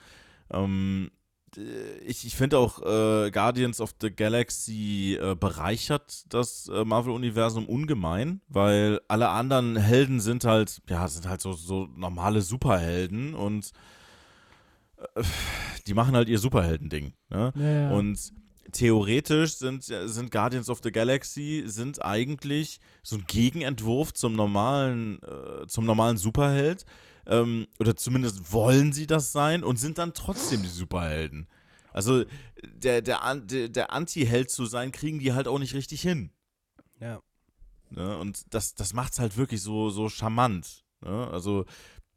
Ähm, 0.50 1.12
äh, 1.58 1.98
ich 2.06 2.26
ich 2.26 2.36
finde 2.36 2.58
auch 2.58 2.82
äh, 2.82 3.32
Guardians 3.32 3.82
of 3.82 3.94
the 4.02 4.10
Galaxy 4.12 5.18
äh, 5.22 5.36
bereichert 5.36 6.24
das 6.34 6.70
äh, 6.70 6.86
Marvel-Universum 6.86 7.68
ungemein, 7.68 8.42
weil 8.48 9.02
alle 9.08 9.30
anderen 9.30 9.76
Helden 9.76 10.20
sind 10.22 10.46
halt, 10.46 10.82
ja, 10.90 11.08
sind 11.08 11.28
halt 11.28 11.42
so, 11.42 11.54
so 11.54 11.88
normale 11.96 12.42
Superhelden 12.42 13.34
und 13.34 13.72
die 15.88 15.94
machen 15.94 16.16
halt 16.16 16.30
ihr 16.30 16.40
Superhelden-Ding. 16.40 17.14
Ne? 17.30 17.54
Ja, 17.56 17.62
ja. 17.62 17.92
Und 17.92 18.34
theoretisch 18.72 19.56
sind, 19.56 19.84
sind 19.84 20.32
Guardians 20.32 20.70
of 20.70 20.80
the 20.84 20.92
Galaxy 20.92 21.64
sind 21.66 22.04
eigentlich 22.04 22.80
so 23.04 23.18
ein 23.18 23.26
Gegenentwurf 23.28 24.14
zum 24.14 24.34
normalen, 24.34 25.22
äh, 25.24 25.68
zum 25.68 25.86
normalen 25.86 26.18
Superheld. 26.18 26.86
Ähm, 27.26 27.68
oder 27.80 27.96
zumindest 27.96 28.52
wollen 28.52 28.94
sie 28.94 29.08
das 29.08 29.32
sein 29.32 29.64
und 29.64 29.78
sind 29.78 29.98
dann 29.98 30.14
trotzdem 30.14 30.64
die 30.64 30.70
Superhelden. 30.70 31.48
Also 31.94 32.24
der, 32.64 33.02
der, 33.02 33.36
der, 33.36 33.92
Anti-Held 33.92 34.50
zu 34.50 34.66
sein, 34.66 34.92
kriegen 34.92 35.20
die 35.20 35.34
halt 35.34 35.48
auch 35.48 35.60
nicht 35.60 35.74
richtig 35.74 36.02
hin. 36.02 36.32
ja. 37.00 37.22
Ne? 37.92 38.18
Und 38.18 38.54
das, 38.54 38.74
das 38.74 38.94
macht 38.94 39.14
es 39.14 39.20
halt 39.20 39.36
wirklich 39.38 39.62
so, 39.62 39.90
so 39.90 40.08
charmant. 40.08 40.86
Ne? 41.02 41.28
Also, 41.30 41.66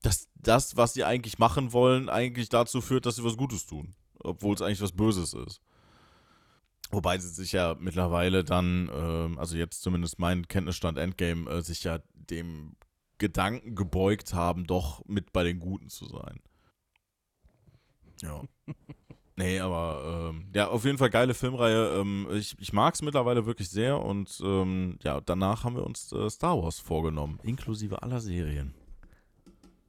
dass 0.05 0.29
das, 0.35 0.77
was 0.77 0.93
sie 0.93 1.05
eigentlich 1.05 1.39
machen 1.39 1.73
wollen, 1.73 2.09
eigentlich 2.09 2.51
dazu 2.51 2.81
führt, 2.83 3.07
dass 3.07 3.17
sie 3.17 3.25
was 3.25 3.37
Gutes 3.37 3.67
tun. 3.67 3.95
Obwohl 4.19 4.55
es 4.55 4.63
eigentlich 4.63 4.83
was 4.83 4.93
Böses 4.93 5.33
ist. 5.33 5.61
Wobei 6.91 7.19
sie 7.19 7.29
sich 7.29 7.53
ja 7.53 7.75
mittlerweile 7.79 8.45
dann, 8.45 8.91
ähm, 8.95 9.39
also 9.39 9.57
jetzt 9.57 9.83
zumindest 9.83 10.19
mein 10.19 10.47
Kenntnisstand 10.47 10.99
Endgame, 10.99 11.51
äh, 11.51 11.63
sich 11.63 11.85
ja 11.85 12.01
dem 12.13 12.77
Gedanken 13.17 13.75
gebeugt 13.75 14.35
haben, 14.35 14.67
doch 14.67 15.03
mit 15.07 15.33
bei 15.33 15.43
den 15.43 15.59
Guten 15.59 15.89
zu 15.89 16.07
sein. 16.07 16.41
Ja. 18.23 18.43
Nee, 19.37 19.59
aber 19.59 20.31
ähm, 20.31 20.47
ja, 20.55 20.69
auf 20.69 20.85
jeden 20.85 20.97
Fall 20.97 21.11
geile 21.11 21.35
Filmreihe. 21.35 21.99
Ähm, 21.99 22.29
ich 22.31 22.55
ich 22.61 22.73
mag 22.73 22.95
es 22.95 23.03
mittlerweile 23.03 23.47
wirklich 23.47 23.69
sehr 23.69 24.01
und 24.01 24.41
ähm, 24.45 24.97
ja, 25.03 25.21
danach 25.21 25.65
haben 25.65 25.75
wir 25.75 25.85
uns 25.85 26.13
äh, 26.13 26.31
Star 26.31 26.63
Wars 26.63 26.79
vorgenommen, 26.79 27.41
inklusive 27.43 28.01
aller 28.05 28.21
Serien. 28.21 28.75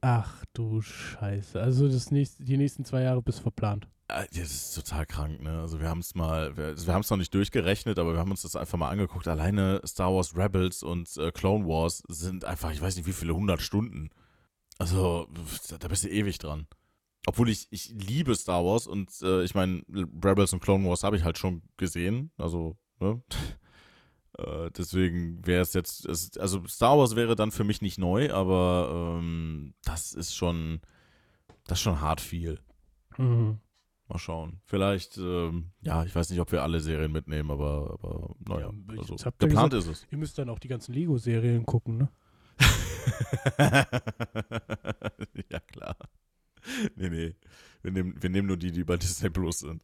Ach 0.08 0.44
du 0.52 0.80
Scheiße. 0.82 1.60
Also 1.60 1.88
das 1.88 2.12
nächste, 2.12 2.44
die 2.44 2.56
nächsten 2.56 2.84
zwei 2.84 3.02
Jahre 3.02 3.22
bist 3.22 3.40
verplant. 3.40 3.88
Äh, 4.06 4.24
Das 4.30 4.52
ist 4.52 4.74
total 4.76 5.04
krank, 5.04 5.42
ne? 5.42 5.58
Also 5.58 5.80
wir 5.80 5.88
haben 5.88 5.98
es 5.98 6.14
mal, 6.14 6.56
wir, 6.56 6.76
wir 6.76 6.94
haben 6.94 7.00
es 7.00 7.10
noch 7.10 7.16
nicht 7.16 7.34
durchgerechnet, 7.34 7.98
aber 7.98 8.12
wir 8.12 8.20
haben 8.20 8.30
uns 8.30 8.42
das 8.42 8.54
einfach 8.54 8.78
mal 8.78 8.88
angeguckt. 8.90 9.26
Alleine 9.26 9.80
Star 9.84 10.14
Wars 10.14 10.36
Rebels 10.36 10.84
und 10.84 11.16
äh, 11.16 11.32
Clone 11.32 11.66
Wars 11.66 12.04
sind 12.06 12.44
einfach, 12.44 12.70
ich 12.70 12.80
weiß 12.80 12.94
nicht 12.94 13.08
wie 13.08 13.12
viele 13.12 13.34
hundert 13.34 13.62
Stunden. 13.62 14.10
Also 14.78 15.26
da 15.80 15.88
bist 15.88 16.04
du 16.04 16.08
ewig 16.08 16.38
dran. 16.38 16.68
Obwohl 17.26 17.48
ich, 17.48 17.66
ich 17.70 17.88
liebe 17.88 18.36
Star 18.36 18.64
Wars 18.64 18.86
und 18.86 19.10
äh, 19.22 19.42
ich 19.42 19.56
meine, 19.56 19.82
Rebels 20.22 20.52
und 20.52 20.60
Clone 20.60 20.88
Wars 20.88 21.02
habe 21.02 21.16
ich 21.16 21.24
halt 21.24 21.36
schon 21.36 21.62
gesehen. 21.78 22.30
Also, 22.38 22.78
ne? 23.00 23.20
Äh, 24.38 24.70
deswegen 24.76 25.44
wäre 25.46 25.62
es 25.62 25.72
jetzt, 25.74 26.06
es, 26.06 26.36
also 26.38 26.66
Star 26.66 26.98
Wars 26.98 27.16
wäre 27.16 27.36
dann 27.36 27.50
für 27.50 27.64
mich 27.64 27.82
nicht 27.82 27.98
neu, 27.98 28.32
aber 28.32 29.16
ähm, 29.18 29.74
das 29.84 30.12
ist 30.12 30.34
schon, 30.34 30.80
das 31.66 31.78
ist 31.78 31.82
schon 31.82 32.00
hart 32.00 32.20
viel. 32.20 32.60
Mhm. 33.18 33.58
Mal 34.08 34.18
schauen. 34.18 34.60
Vielleicht, 34.66 35.18
ähm, 35.18 35.72
ja, 35.80 36.04
ich 36.04 36.14
weiß 36.14 36.30
nicht, 36.30 36.38
ob 36.40 36.52
wir 36.52 36.62
alle 36.62 36.78
Serien 36.80 37.10
mitnehmen, 37.10 37.50
aber, 37.50 37.98
aber 38.00 38.36
naja, 38.48 38.70
Ja, 38.70 38.98
also, 38.98 39.16
geplant 39.38 39.72
gesagt- 39.72 39.74
ist 39.74 39.88
es. 39.88 40.06
Ihr 40.12 40.18
müsst 40.18 40.38
dann 40.38 40.48
auch 40.48 40.60
die 40.60 40.68
ganzen 40.68 40.92
Lego-Serien 40.94 41.66
gucken, 41.66 41.96
ne? 41.96 42.08
ja, 45.50 45.60
klar. 45.60 45.96
Nee, 46.96 47.08
nee. 47.10 47.34
Wir 47.82 47.92
nehmen, 47.92 48.14
wir 48.20 48.30
nehmen 48.30 48.48
nur 48.48 48.56
die, 48.56 48.72
die 48.72 48.84
bei 48.84 48.96
Disney 48.96 49.30
Plus 49.30 49.60
sind. 49.60 49.82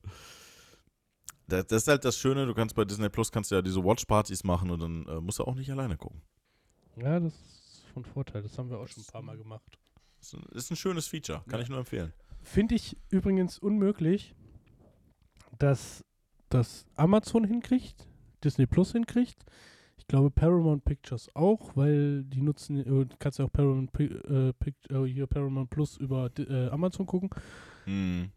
Das, 1.53 1.83
ist 1.83 1.89
halt 1.89 2.05
das 2.05 2.17
Schöne, 2.17 2.47
du 2.47 2.55
kannst 2.55 2.75
bei 2.75 2.85
Disney 2.85 3.09
Plus 3.09 3.31
kannst 3.31 3.51
du 3.51 3.55
ja 3.57 3.63
diese 3.63 3.83
Watch-Partys 3.85 4.45
machen 4.45 4.71
und 4.71 4.81
dann 4.81 5.07
äh, 5.07 5.21
musst 5.21 5.39
du 5.39 5.45
auch 5.45 5.55
nicht 5.55 5.71
alleine 5.71 5.97
gucken. 5.97 6.23
Ja, 6.97 7.21
das 7.21 7.33
ist 7.35 7.85
von 7.93 8.05
Vorteil. 8.05 8.43
Das 8.43 8.57
haben 8.59 8.71
wir 8.71 8.79
auch 8.79 8.87
schon 8.89 9.03
ein 9.03 9.07
paar 9.13 9.23
Mal 9.23 9.37
gemacht. 9.37 9.79
Das 10.19 10.29
ist 10.29 10.35
ein, 10.35 10.45
ist 10.57 10.71
ein 10.71 10.77
schönes 10.77 11.07
Feature, 11.09 11.43
kann 11.49 11.59
Ja. 11.59 11.63
ich 11.65 11.69
nur 11.69 11.79
empfehlen. 11.79 12.13
Finde 12.43 12.75
ich 12.75 12.97
übrigens 13.11 13.59
unmöglich, 13.59 14.35
dass 15.59 16.05
das 16.49 16.87
Amazon 16.97 17.45
hinkriegt, 17.45 18.07
Disney 18.45 18.67
Plus 18.67 18.93
hinkriegt. 18.93 19.45
Ich 19.97 20.07
glaube 20.09 20.31
Paramount 20.31 20.85
Pictures 20.85 21.29
auch, 21.35 21.77
weil 21.77 22.25
die 22.25 22.43
nutzen, 22.43 22.79
äh, 22.81 22.85
du 22.85 23.17
kannst 23.19 23.39
ja 23.39 23.45
auch 23.45 23.53
Paramount, 23.53 23.91
äh, 24.01 24.53
Pict- 24.53 24.91
äh, 24.91 25.27
Paramount 25.27 25.71
Plus 25.71 25.97
über 25.97 26.31
äh, 26.39 26.69
Amazon 26.69 27.07
gucken. 27.07 27.31
Hm. 27.85 28.31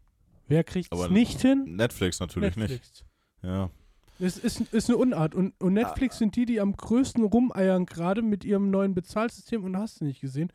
Wer 0.48 0.64
kriegt 0.64 0.92
es 0.92 0.98
Aber 0.98 1.08
nicht 1.12 1.40
hin? 1.40 1.64
Netflix 1.76 2.20
natürlich 2.20 2.56
nicht. 2.56 2.70
Netflix. 2.70 3.04
Ja. 3.42 3.70
Es 4.18 4.38
ist, 4.38 4.60
ist 4.72 4.88
eine 4.88 4.96
Unart. 4.96 5.34
Und, 5.34 5.52
und 5.60 5.74
Netflix 5.74 6.18
sind 6.18 6.36
die, 6.36 6.46
die 6.46 6.60
am 6.60 6.74
größten 6.76 7.22
rumeiern, 7.24 7.84
gerade 7.84 8.22
mit 8.22 8.44
ihrem 8.44 8.70
neuen 8.70 8.94
Bezahlsystem 8.94 9.62
und 9.64 9.76
hast 9.76 10.00
du 10.00 10.04
nicht 10.04 10.20
gesehen. 10.20 10.50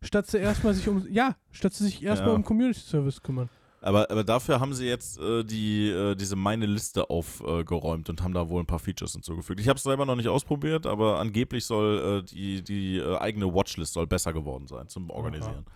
Statt 0.00 0.26
sie 0.26 0.38
erstmal 0.38 0.74
sich 0.74 0.88
um, 0.88 1.06
ja, 1.10 1.36
statt 1.50 1.74
sie 1.74 1.84
sich 1.84 2.02
erstmal 2.02 2.30
Ja. 2.30 2.36
um 2.36 2.44
Community 2.44 2.80
Service 2.80 3.22
kümmern. 3.22 3.48
Aber, 3.82 4.10
aber 4.10 4.22
dafür 4.24 4.60
haben 4.60 4.74
sie 4.74 4.86
jetzt 4.86 5.18
äh, 5.18 5.42
die, 5.44 5.90
äh, 5.90 6.14
diese 6.14 6.36
meine 6.36 6.66
Liste 6.66 7.10
aufgeräumt 7.10 8.08
und 8.08 8.22
haben 8.22 8.32
da 8.32 8.48
wohl 8.48 8.62
ein 8.62 8.66
paar 8.66 8.78
Features 8.78 9.12
hinzugefügt. 9.12 9.58
Ich 9.60 9.68
habe 9.68 9.76
es 9.76 9.82
selber 9.82 10.06
noch 10.06 10.14
nicht 10.16 10.28
ausprobiert, 10.28 10.86
aber 10.86 11.18
angeblich 11.18 11.64
soll 11.66 12.20
äh, 12.20 12.22
die, 12.24 12.62
die 12.62 12.98
äh, 12.98 13.16
eigene 13.18 13.52
Watchlist 13.52 13.92
soll 13.92 14.06
besser 14.06 14.32
geworden 14.32 14.68
sein 14.68 14.88
zum 14.88 15.10
Organisieren. 15.10 15.66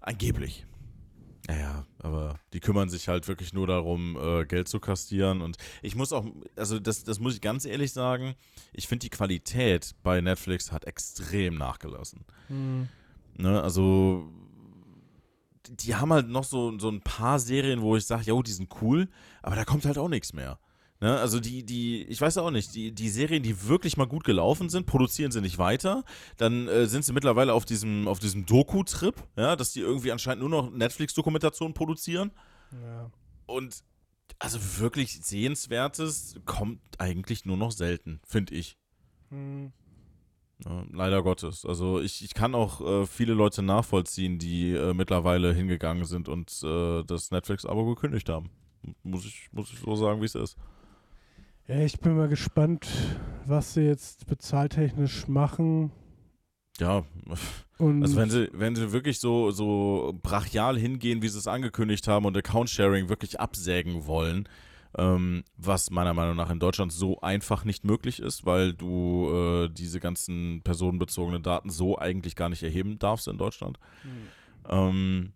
Angeblich. 0.00 0.66
Naja, 1.46 1.84
aber 1.98 2.40
die 2.54 2.60
kümmern 2.60 2.88
sich 2.88 3.08
halt 3.08 3.28
wirklich 3.28 3.52
nur 3.52 3.66
darum, 3.66 4.16
äh, 4.16 4.46
Geld 4.46 4.66
zu 4.66 4.80
kastieren. 4.80 5.42
Und 5.42 5.58
ich 5.82 5.94
muss 5.94 6.12
auch, 6.12 6.24
also 6.56 6.78
das, 6.78 7.04
das 7.04 7.20
muss 7.20 7.34
ich 7.34 7.40
ganz 7.42 7.66
ehrlich 7.66 7.92
sagen, 7.92 8.34
ich 8.72 8.88
finde 8.88 9.04
die 9.04 9.10
Qualität 9.10 9.94
bei 10.02 10.20
Netflix 10.20 10.72
hat 10.72 10.86
extrem 10.86 11.56
nachgelassen. 11.56 12.24
Hm. 12.48 12.88
Ne, 13.36 13.62
also 13.62 14.32
die 15.68 15.94
haben 15.94 16.12
halt 16.12 16.28
noch 16.28 16.44
so, 16.44 16.78
so 16.78 16.88
ein 16.88 17.00
paar 17.00 17.38
Serien, 17.38 17.82
wo 17.82 17.96
ich 17.96 18.06
sage, 18.06 18.24
jo, 18.24 18.42
die 18.42 18.52
sind 18.52 18.70
cool, 18.80 19.08
aber 19.42 19.56
da 19.56 19.64
kommt 19.64 19.84
halt 19.84 19.98
auch 19.98 20.08
nichts 20.08 20.32
mehr. 20.32 20.58
Ne, 21.04 21.18
also 21.18 21.38
die, 21.38 21.66
die, 21.66 22.04
ich 22.04 22.18
weiß 22.18 22.38
auch 22.38 22.50
nicht, 22.50 22.74
die, 22.74 22.90
die 22.90 23.10
Serien, 23.10 23.42
die 23.42 23.68
wirklich 23.68 23.98
mal 23.98 24.06
gut 24.06 24.24
gelaufen 24.24 24.70
sind, 24.70 24.86
produzieren 24.86 25.30
sie 25.32 25.42
nicht 25.42 25.58
weiter. 25.58 26.02
Dann 26.38 26.66
äh, 26.66 26.86
sind 26.86 27.04
sie 27.04 27.12
mittlerweile 27.12 27.52
auf 27.52 27.66
diesem, 27.66 28.08
auf 28.08 28.20
diesem 28.20 28.46
Doku-Trip, 28.46 29.14
ja, 29.36 29.54
dass 29.54 29.74
die 29.74 29.80
irgendwie 29.80 30.12
anscheinend 30.12 30.40
nur 30.40 30.48
noch 30.48 30.70
Netflix-Dokumentationen 30.70 31.74
produzieren. 31.74 32.30
Ja. 32.72 33.10
Und 33.44 33.84
also 34.38 34.58
wirklich 34.80 35.20
Sehenswertes 35.22 36.40
kommt 36.46 36.80
eigentlich 36.96 37.44
nur 37.44 37.58
noch 37.58 37.72
selten, 37.72 38.22
finde 38.26 38.54
ich. 38.54 38.78
Hm. 39.28 39.74
Ja, 40.64 40.86
leider 40.90 41.22
Gottes. 41.22 41.66
Also 41.66 42.00
ich, 42.00 42.24
ich 42.24 42.32
kann 42.32 42.54
auch 42.54 42.80
äh, 42.80 43.06
viele 43.06 43.34
Leute 43.34 43.60
nachvollziehen, 43.60 44.38
die 44.38 44.70
äh, 44.70 44.94
mittlerweile 44.94 45.52
hingegangen 45.52 46.06
sind 46.06 46.30
und 46.30 46.62
äh, 46.64 47.04
das 47.04 47.30
Netflix-Abo 47.30 47.94
gekündigt 47.94 48.30
haben. 48.30 48.48
Muss 49.02 49.26
ich, 49.26 49.50
muss 49.52 49.70
ich 49.70 49.80
so 49.80 49.96
sagen, 49.96 50.22
wie 50.22 50.26
es 50.26 50.34
ist. 50.34 50.56
Ja, 51.66 51.80
ich 51.80 51.98
bin 51.98 52.14
mal 52.16 52.28
gespannt, 52.28 52.86
was 53.46 53.74
sie 53.74 53.82
jetzt 53.82 54.26
bezahltechnisch 54.26 55.28
machen. 55.28 55.92
Ja, 56.78 57.04
Und 57.78 58.02
also 58.02 58.16
wenn 58.16 58.30
sie, 58.30 58.50
wenn 58.52 58.76
sie 58.76 58.92
wirklich 58.92 59.18
so, 59.18 59.50
so 59.50 60.18
brachial 60.22 60.78
hingehen, 60.78 61.22
wie 61.22 61.28
sie 61.28 61.38
es 61.38 61.46
angekündigt 61.46 62.06
haben 62.06 62.26
und 62.26 62.36
Account-Sharing 62.36 63.08
wirklich 63.08 63.40
absägen 63.40 64.06
wollen, 64.06 64.48
ähm, 64.96 65.42
was 65.56 65.90
meiner 65.90 66.14
Meinung 66.14 66.36
nach 66.36 66.50
in 66.50 66.60
Deutschland 66.60 66.92
so 66.92 67.20
einfach 67.20 67.64
nicht 67.64 67.84
möglich 67.84 68.20
ist, 68.20 68.44
weil 68.44 68.74
du 68.74 69.30
äh, 69.32 69.68
diese 69.68 70.00
ganzen 70.00 70.62
personenbezogenen 70.62 71.42
Daten 71.42 71.70
so 71.70 71.98
eigentlich 71.98 72.36
gar 72.36 72.48
nicht 72.48 72.62
erheben 72.62 72.98
darfst 72.98 73.26
in 73.26 73.38
Deutschland. 73.38 73.78
Hm. 74.02 74.10
Ähm, 74.68 75.32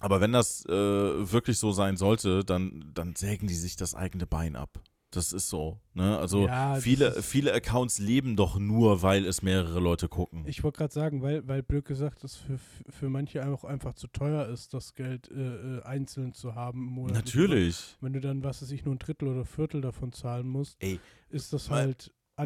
aber 0.00 0.20
wenn 0.20 0.32
das 0.32 0.64
äh, 0.66 0.72
wirklich 0.72 1.58
so 1.58 1.72
sein 1.72 1.96
sollte, 1.96 2.44
dann, 2.44 2.90
dann 2.94 3.14
sägen 3.14 3.46
die 3.46 3.54
sich 3.54 3.76
das 3.76 3.94
eigene 3.94 4.26
Bein 4.26 4.56
ab. 4.56 4.80
Das 5.10 5.32
ist 5.32 5.48
so. 5.48 5.80
Ne? 5.94 6.18
Also 6.18 6.46
Ja, 6.46 6.74
viele, 6.74 7.22
viele 7.22 7.52
Accounts 7.54 7.98
leben 7.98 8.36
doch 8.36 8.58
nur, 8.58 9.00
weil 9.00 9.24
es 9.24 9.40
mehrere 9.40 9.80
Leute 9.80 10.06
gucken. 10.08 10.44
ich 10.46 10.62
wollte 10.62 10.78
gerade 10.78 10.92
sagen, 10.92 11.22
weil, 11.22 11.48
weil 11.48 11.62
blöd 11.62 11.86
gesagt, 11.86 12.24
es 12.24 12.36
für, 12.36 12.58
für 12.90 13.08
manche 13.08 13.46
auch 13.48 13.64
einfach 13.64 13.94
zu 13.94 14.06
teuer 14.08 14.46
ist, 14.48 14.74
das 14.74 14.94
Geld 14.94 15.30
äh, 15.30 15.78
äh, 15.78 15.82
einzeln 15.82 16.34
zu 16.34 16.54
haben 16.54 16.86
im 16.88 16.92
Monat. 16.94 17.14
Natürlich. 17.14 17.96
Wenn 18.02 18.12
du 18.12 18.20
dann, 18.20 18.44
was 18.44 18.60
weiß 18.60 18.70
ich, 18.70 18.84
nur 18.84 18.94
ein 18.94 18.98
Drittel 18.98 19.28
oder 19.28 19.46
Viertel 19.46 19.80
davon 19.80 20.12
zahlen 20.12 20.46
musst, 20.46 20.76
Ey, 20.80 21.00
ist 21.30 21.52
das 21.54 21.70
mein- 21.70 21.94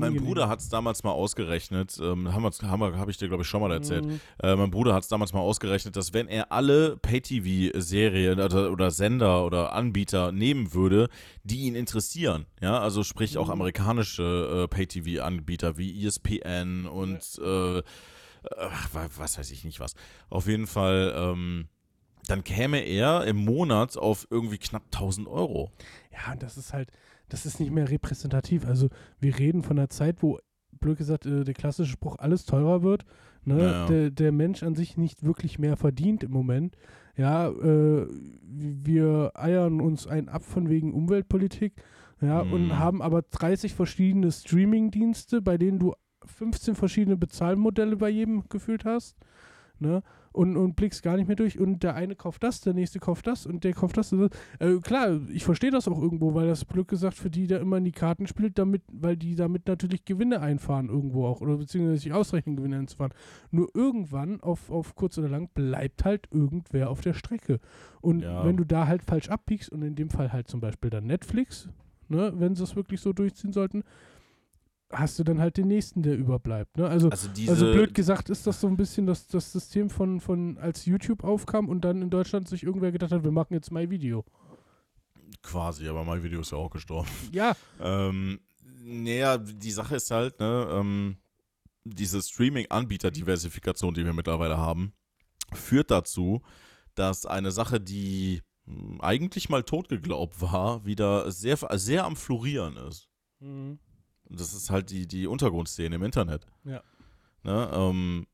Mein. 0.00 0.16
Bruder 0.16 0.48
hat 0.48 0.60
es 0.60 0.68
damals 0.68 1.02
mal 1.04 1.10
ausgerechnet, 1.12 1.98
ähm, 2.02 2.32
haben 2.32 2.42
wir- 2.44 2.96
habe 2.98 3.10
ich 3.10 3.16
dir, 3.18 3.28
glaube 3.28 3.42
ich, 3.42 3.48
schon 3.48 3.60
mal 3.60 3.70
erzählt. 3.72 4.06
Mhm. 4.06 4.20
Äh, 4.42 4.56
mein 4.56 4.70
Bruder 4.70 4.94
hat 4.94 5.02
es 5.02 5.08
damals 5.08 5.32
mal 5.32 5.40
ausgerechnet, 5.40 5.96
dass 5.96 6.12
wenn 6.12 6.28
er 6.28 6.50
alle 6.50 6.96
Pay-TV-Serien 6.98 8.40
oder, 8.40 8.70
oder 8.70 8.90
Sender 8.90 9.44
oder 9.44 9.72
Anbieter 9.72 10.32
nehmen 10.32 10.72
würde, 10.74 11.08
die 11.44 11.62
ihn 11.62 11.74
interessieren, 11.74 12.46
ja, 12.60 12.78
also 12.80 13.02
sprich 13.02 13.38
auch 13.38 13.46
Mhm. 13.46 13.52
amerikanische 13.52 14.64
äh, 14.64 14.68
Pay-TV-Anbieter 14.68 15.76
wie 15.78 16.04
ESPN 16.04 16.86
und 16.86 17.38
äh, 17.42 17.78
äh, 17.78 17.82
wa- 18.92 19.08
was 19.16 19.38
weiß 19.38 19.50
ich 19.50 19.64
nicht 19.64 19.80
was. 19.80 19.94
Auf 20.30 20.46
jeden 20.46 20.66
Fall, 20.66 21.12
ähm, 21.16 21.68
dann 22.28 22.44
käme 22.44 22.78
er 22.80 23.24
im 23.24 23.36
Monat 23.36 23.96
auf 23.96 24.26
irgendwie 24.30 24.58
knapp 24.58 24.84
1000 24.92 25.26
Euro. 25.28 25.70
Ja, 26.12 26.32
und 26.32 26.42
das 26.42 26.56
ist 26.56 26.72
halt, 26.72 26.88
das 27.32 27.46
ist 27.46 27.58
nicht 27.60 27.72
mehr 27.72 27.90
repräsentativ. 27.90 28.66
Also 28.66 28.88
wir 29.18 29.38
reden 29.38 29.62
von 29.62 29.78
einer 29.78 29.88
Zeit, 29.88 30.22
wo, 30.22 30.38
blöd 30.80 30.98
gesagt, 30.98 31.26
äh, 31.26 31.44
der 31.44 31.54
klassische 31.54 31.92
Spruch, 31.92 32.16
alles 32.18 32.44
teurer 32.44 32.82
wird. 32.82 33.04
Ne? 33.44 33.54
Naja. 33.56 33.86
Der, 33.86 34.10
der 34.10 34.32
Mensch 34.32 34.62
an 34.62 34.74
sich 34.74 34.96
nicht 34.96 35.24
wirklich 35.24 35.58
mehr 35.58 35.76
verdient 35.76 36.22
im 36.22 36.30
Moment. 36.30 36.76
Ja, 37.16 37.48
äh, 37.48 38.06
wir 38.44 39.32
eiern 39.34 39.80
uns 39.80 40.06
ein 40.06 40.28
ab 40.28 40.44
von 40.44 40.68
wegen 40.68 40.92
Umweltpolitik. 40.94 41.74
Ja, 42.20 42.44
Mhm. 42.44 42.52
und 42.52 42.78
haben 42.78 43.02
aber 43.02 43.22
30 43.22 43.74
verschiedene 43.74 44.30
Streaming-Dienste, 44.30 45.42
bei 45.42 45.58
denen 45.58 45.78
du 45.80 45.94
15 46.24 46.76
verschiedene 46.76 47.16
Bezahlmodelle 47.16 47.96
bei 47.96 48.10
jedem 48.10 48.48
gefühlt 48.48 48.84
hast. 48.84 49.16
Ne? 49.82 50.02
Und, 50.32 50.56
und 50.56 50.76
blickst 50.76 51.02
gar 51.02 51.16
nicht 51.16 51.26
mehr 51.26 51.36
durch. 51.36 51.58
Und 51.58 51.82
der 51.82 51.94
eine 51.94 52.16
kauft 52.16 52.42
das, 52.42 52.62
der 52.62 52.72
nächste 52.72 52.98
kauft 53.00 53.26
das 53.26 53.44
und 53.44 53.64
der 53.64 53.74
kauft 53.74 53.98
das. 53.98 54.12
Und 54.14 54.20
das. 54.20 54.30
Äh, 54.60 54.78
klar, 54.80 55.20
ich 55.30 55.44
verstehe 55.44 55.70
das 55.70 55.86
auch 55.88 56.00
irgendwo, 56.00 56.32
weil 56.32 56.46
das 56.46 56.66
Glück 56.66 56.88
gesagt 56.88 57.18
für 57.18 57.28
die, 57.28 57.46
der 57.46 57.60
immer 57.60 57.76
in 57.76 57.84
die 57.84 57.92
Karten 57.92 58.26
spielt, 58.26 58.56
damit, 58.58 58.82
weil 58.90 59.16
die 59.16 59.34
damit 59.34 59.66
natürlich 59.66 60.06
Gewinne 60.06 60.40
einfahren 60.40 60.88
irgendwo 60.88 61.26
auch 61.26 61.42
oder 61.42 61.58
beziehungsweise 61.58 61.98
sich 62.00 62.12
ausrechnen, 62.14 62.56
Gewinne 62.56 62.78
einzufahren. 62.78 63.12
Nur 63.50 63.68
irgendwann, 63.74 64.40
auf, 64.40 64.70
auf 64.70 64.94
kurz 64.94 65.18
oder 65.18 65.28
lang, 65.28 65.50
bleibt 65.52 66.04
halt 66.06 66.28
irgendwer 66.30 66.88
auf 66.88 67.02
der 67.02 67.12
Strecke. 67.12 67.60
Und 68.00 68.20
Ja. 68.22 68.44
wenn 68.46 68.56
du 68.56 68.64
da 68.64 68.86
halt 68.86 69.02
falsch 69.02 69.28
abbiegst 69.28 69.70
und 69.70 69.82
in 69.82 69.96
dem 69.96 70.08
Fall 70.08 70.32
halt 70.32 70.48
zum 70.48 70.60
Beispiel 70.60 70.88
dann 70.88 71.04
Netflix, 71.04 71.68
ne, 72.08 72.32
wenn 72.36 72.54
sie 72.54 72.62
es 72.62 72.76
wirklich 72.76 73.00
so 73.00 73.12
durchziehen 73.12 73.52
sollten, 73.52 73.82
hast 74.92 75.18
du 75.18 75.24
dann 75.24 75.40
halt 75.40 75.56
den 75.56 75.68
nächsten, 75.68 76.02
der 76.02 76.16
überbleibt. 76.16 76.76
Ne? 76.76 76.86
Also, 76.86 77.08
Also 77.10 77.28
diese, 77.28 77.50
also 77.52 77.72
blöd 77.72 77.94
gesagt 77.94 78.30
ist 78.30 78.46
das 78.46 78.60
so 78.60 78.66
ein 78.66 78.76
bisschen 78.76 79.06
das, 79.06 79.26
das 79.26 79.50
System 79.52 79.90
von, 79.90 80.20
von 80.20 80.58
als 80.58 80.84
YouTube 80.86 81.24
aufkam 81.24 81.68
und 81.68 81.82
dann 81.84 82.02
in 82.02 82.10
Deutschland 82.10 82.48
sich 82.48 82.62
irgendwer 82.62 82.92
gedacht 82.92 83.12
hat, 83.12 83.24
wir 83.24 83.30
machen 83.32 83.54
jetzt 83.54 83.70
My 83.72 83.88
Video. 83.90 84.24
quasi, 85.42 85.88
aber 85.88 86.04
mein 86.04 86.22
Video 86.22 86.40
ist 86.40 86.52
ja 86.52 86.58
auch 86.58 86.70
gestorben. 86.70 87.08
Ja, 87.32 87.56
Ähm, 87.80 88.40
naja, 88.84 89.38
die 89.38 89.70
Sache 89.70 89.96
ist 89.96 90.10
halt, 90.10 90.38
ne, 90.40 90.68
ähm, 90.70 91.16
diese 91.84 92.22
Streaming-Anbieter-Diversifikation, 92.22 93.94
die 93.94 94.04
wir 94.04 94.12
mittlerweile 94.12 94.56
haben, 94.58 94.92
führt 95.52 95.90
dazu, 95.90 96.42
dass 96.94 97.26
eine 97.26 97.50
Sache, 97.50 97.80
die 97.80 98.42
mh, 98.66 99.02
eigentlich 99.02 99.48
mal 99.48 99.62
tot 99.62 99.88
geglaubt 99.88 100.40
war, 100.40 100.84
wieder 100.84 101.30
sehr, 101.32 101.56
sehr 101.72 102.04
am 102.04 102.16
Florieren 102.16 102.76
ist. 102.76 103.08
Mhm. 103.40 103.78
Das 104.36 104.54
ist 104.54 104.70
halt 104.70 104.90
die, 104.90 105.06
die 105.06 105.26
Untergrundszene 105.26 105.94
im 105.96 106.02
Internet. 106.02 106.46
Ja. 106.64 106.82
Ne, 107.44 107.70
ähm, 107.72 108.26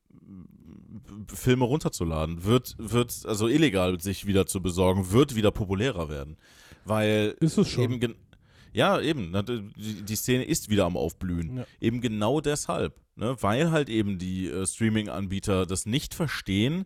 Filme 1.33 1.65
runterzuladen, 1.65 2.43
wird, 2.43 2.75
wird, 2.77 3.25
also 3.25 3.47
illegal 3.47 3.99
sich 3.99 4.25
wieder 4.25 4.45
zu 4.45 4.61
besorgen, 4.61 5.11
wird 5.11 5.35
wieder 5.35 5.51
populärer 5.51 6.09
werden. 6.09 6.37
Weil 6.85 7.35
Ist 7.39 7.57
es 7.57 7.69
schon. 7.69 7.83
Eben 7.85 7.99
gen- 7.99 8.15
ja, 8.71 8.99
eben. 9.01 9.33
die 9.77 10.15
Szene 10.15 10.43
ist 10.43 10.69
wieder 10.69 10.85
am 10.85 10.95
Aufblühen. 10.95 11.57
Ja. 11.57 11.65
Eben 11.81 12.01
genau 12.01 12.39
deshalb. 12.39 12.99
Ne? 13.15 13.35
Weil 13.41 13.71
halt 13.71 13.89
eben 13.89 14.17
die 14.19 14.47
äh, 14.47 14.65
Streaming-Anbieter 14.65 15.65
das 15.65 15.85
nicht 15.85 16.13
verstehen, 16.13 16.85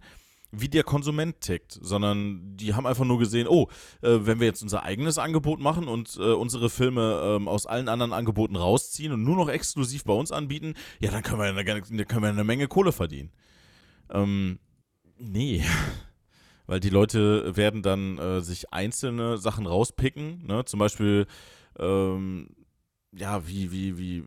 wie 0.56 0.70
der 0.70 0.84
Konsument 0.84 1.42
tickt, 1.42 1.80
sondern 1.82 2.56
die 2.56 2.76
haben 2.76 2.86
einfach 2.86 3.06
nur 3.06 3.18
gesehen, 3.18 3.48
oh, 3.48 3.68
äh, 4.02 4.20
wenn 4.22 4.40
wir 4.40 4.46
jetzt 4.46 4.62
unser 4.62 4.84
eigenes 4.84 5.18
Angebot 5.18 5.60
machen 5.60 5.88
und 5.88 6.16
äh, 6.18 6.34
unsere 6.34 6.70
Filme 6.70 7.22
ähm, 7.24 7.48
aus 7.48 7.66
allen 7.66 7.90
anderen 7.90 8.14
Angeboten 8.14 8.56
rausziehen 8.56 9.12
und 9.12 9.24
nur 9.24 9.36
noch 9.36 9.50
exklusiv 9.50 10.04
bei 10.04 10.14
uns 10.14 10.32
anbieten, 10.32 10.76
ja, 11.00 11.10
dann 11.10 11.24
können 11.24 11.40
wir 11.40 11.46
eine, 11.46 11.66
können 12.06 12.22
wir 12.22 12.30
eine 12.30 12.44
Menge 12.44 12.68
Kohle 12.68 12.92
verdienen. 12.92 13.32
Ähm, 14.12 14.60
nee. 15.18 15.64
Weil 16.68 16.80
die 16.80 16.90
Leute 16.90 17.58
werden 17.58 17.82
dann 17.82 18.18
äh, 18.20 18.42
sich 18.42 18.72
einzelne 18.72 19.38
Sachen 19.38 19.66
rauspicken, 19.66 20.46
ne? 20.46 20.64
Zum 20.64 20.80
Beispiel, 20.80 21.26
ähm, 21.78 22.50
ja, 23.12 23.46
wie, 23.48 23.72
wie, 23.72 23.98
wie 23.98 24.24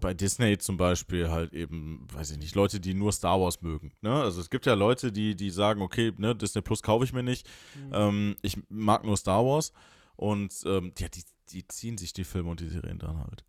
bei 0.00 0.14
Disney 0.14 0.58
zum 0.58 0.76
Beispiel 0.76 1.30
halt 1.30 1.52
eben, 1.52 2.06
weiß 2.12 2.30
ich 2.32 2.38
nicht, 2.38 2.54
Leute, 2.54 2.80
die 2.80 2.94
nur 2.94 3.12
Star 3.12 3.40
Wars 3.40 3.62
mögen. 3.62 3.92
Ne? 4.00 4.12
Also 4.12 4.40
es 4.40 4.50
gibt 4.50 4.66
ja 4.66 4.74
Leute, 4.74 5.12
die, 5.12 5.34
die 5.34 5.50
sagen, 5.50 5.82
okay, 5.82 6.12
ne, 6.16 6.34
Disney 6.34 6.62
Plus 6.62 6.82
kaufe 6.82 7.04
ich 7.04 7.12
mir 7.12 7.22
nicht. 7.22 7.48
Mhm. 7.74 7.92
Ähm, 7.92 8.36
ich 8.42 8.58
mag 8.68 9.04
nur 9.04 9.16
Star 9.16 9.44
Wars. 9.44 9.72
Und 10.16 10.52
ähm, 10.66 10.92
ja, 10.98 11.08
die, 11.08 11.22
die 11.50 11.66
ziehen 11.68 11.98
sich 11.98 12.12
die 12.12 12.24
Filme 12.24 12.50
und 12.50 12.60
die 12.60 12.68
Serien 12.68 12.98
dann 12.98 13.18
halt. 13.18 13.44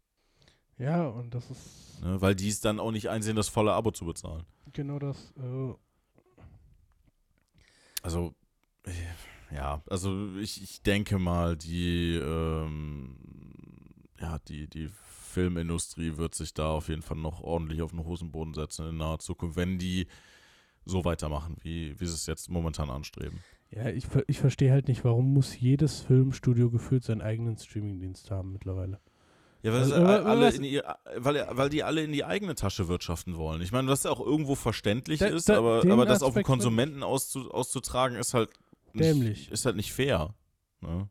Ja, 0.78 1.08
und 1.08 1.34
das 1.34 1.50
ist. 1.50 2.02
Ne, 2.02 2.22
weil 2.22 2.36
die 2.36 2.48
es 2.48 2.62
dann 2.62 2.80
auch 2.80 2.92
nicht 2.92 3.10
einsehen, 3.10 3.36
das 3.36 3.50
volle 3.50 3.74
Abo 3.74 3.92
zu 3.92 4.06
bezahlen. 4.06 4.46
Genau 4.72 5.00
das. 5.00 5.34
Äh 5.38 5.74
also, 8.02 8.34
ja, 9.52 9.82
also 9.90 10.36
ich, 10.38 10.62
ich 10.64 10.82
denke 10.84 11.20
mal, 11.20 11.58
die, 11.58 12.16
ähm, 12.16 13.18
ja, 14.20 14.40
die, 14.48 14.68
die 14.68 14.90
Filmindustrie 15.40 16.18
wird 16.18 16.36
sich 16.36 16.54
da 16.54 16.72
auf 16.72 16.90
jeden 16.90 17.02
Fall 17.02 17.16
noch 17.16 17.42
ordentlich 17.42 17.82
auf 17.82 17.92
den 17.92 18.04
Hosenboden 18.04 18.54
setzen 18.54 18.90
in 18.90 18.98
naher 18.98 19.20
Zukunft, 19.20 19.56
wenn 19.56 19.78
die 19.78 20.08
so 20.84 21.06
weitermachen, 21.06 21.56
wie, 21.62 21.98
wie 21.98 22.06
sie 22.06 22.14
es 22.14 22.26
jetzt 22.26 22.50
momentan 22.50 22.90
anstreben. 22.90 23.40
Ja, 23.72 23.88
ich, 23.88 24.06
ich 24.28 24.40
verstehe 24.40 24.72
halt 24.72 24.90
nicht, 24.90 25.06
warum 25.06 25.34
muss 25.34 25.58
jedes 25.58 26.02
Filmstudio 26.02 26.70
gefühlt 26.70 27.06
seinen 27.06 27.22
eigenen 27.22 27.56
Streamingdienst 27.58 28.32
haben 28.32 28.52
mittlerweile. 28.52 29.00
Ja, 29.62 29.72
weil, 29.72 29.82
also, 29.82 29.96
alle 29.96 30.50
in 30.50 30.64
die, 30.64 30.82
weil, 31.16 31.48
weil 31.52 31.70
die 31.70 31.84
alle 31.84 32.04
in 32.04 32.12
die 32.12 32.26
eigene 32.26 32.56
Tasche 32.56 32.90
wirtschaften 32.90 33.38
wollen. 33.38 33.62
Ich 33.62 33.72
meine, 33.72 33.88
was 33.88 34.04
ja 34.04 34.12
auch 34.12 34.20
irgendwo 34.20 34.56
verständlich 34.56 35.20
da, 35.20 35.28
ist, 35.28 35.48
da, 35.48 35.58
aber, 35.58 35.84
aber 35.90 36.06
das 36.06 36.22
auf 36.22 36.34
den 36.34 36.44
Konsumenten 36.44 37.02
auszu, 37.02 37.50
auszutragen, 37.50 38.18
ist 38.18 38.34
halt 38.34 38.50
nicht, 38.92 39.52
ist 39.52 39.66
halt 39.66 39.78
nicht 39.78 39.94
fair. 39.94 40.34
Ne? 40.82 41.10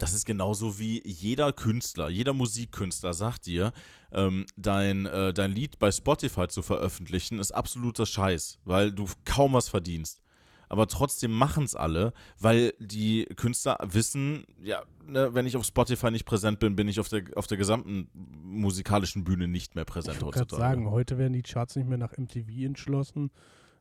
Das 0.00 0.14
ist 0.14 0.24
genauso 0.24 0.78
wie 0.78 1.02
jeder 1.06 1.52
Künstler, 1.52 2.08
jeder 2.08 2.32
Musikkünstler 2.32 3.12
sagt 3.12 3.44
dir, 3.44 3.72
ähm, 4.12 4.46
dein, 4.56 5.04
äh, 5.04 5.34
dein 5.34 5.52
Lied 5.52 5.78
bei 5.78 5.92
Spotify 5.92 6.48
zu 6.48 6.62
veröffentlichen, 6.62 7.38
ist 7.38 7.52
absoluter 7.52 8.06
Scheiß, 8.06 8.58
weil 8.64 8.92
du 8.92 9.06
kaum 9.26 9.52
was 9.52 9.68
verdienst. 9.68 10.22
Aber 10.70 10.86
trotzdem 10.86 11.32
machen 11.32 11.64
es 11.64 11.74
alle, 11.74 12.14
weil 12.38 12.72
die 12.78 13.26
Künstler 13.36 13.76
wissen, 13.82 14.46
ja, 14.62 14.84
ne, 15.06 15.34
wenn 15.34 15.44
ich 15.44 15.56
auf 15.56 15.66
Spotify 15.66 16.10
nicht 16.10 16.24
präsent 16.24 16.60
bin, 16.60 16.76
bin 16.76 16.88
ich 16.88 16.98
auf 16.98 17.08
der, 17.10 17.24
auf 17.34 17.46
der 17.46 17.58
gesamten 17.58 18.08
musikalischen 18.14 19.24
Bühne 19.24 19.48
nicht 19.48 19.74
mehr 19.74 19.84
präsent 19.84 20.16
ich 20.16 20.22
heutzutage. 20.22 20.54
Ich 20.54 20.58
sagen, 20.58 20.90
heute 20.90 21.18
werden 21.18 21.34
die 21.34 21.42
Charts 21.42 21.76
nicht 21.76 21.88
mehr 21.88 21.98
nach 21.98 22.16
MTV 22.16 22.48
entschlossen 22.64 23.30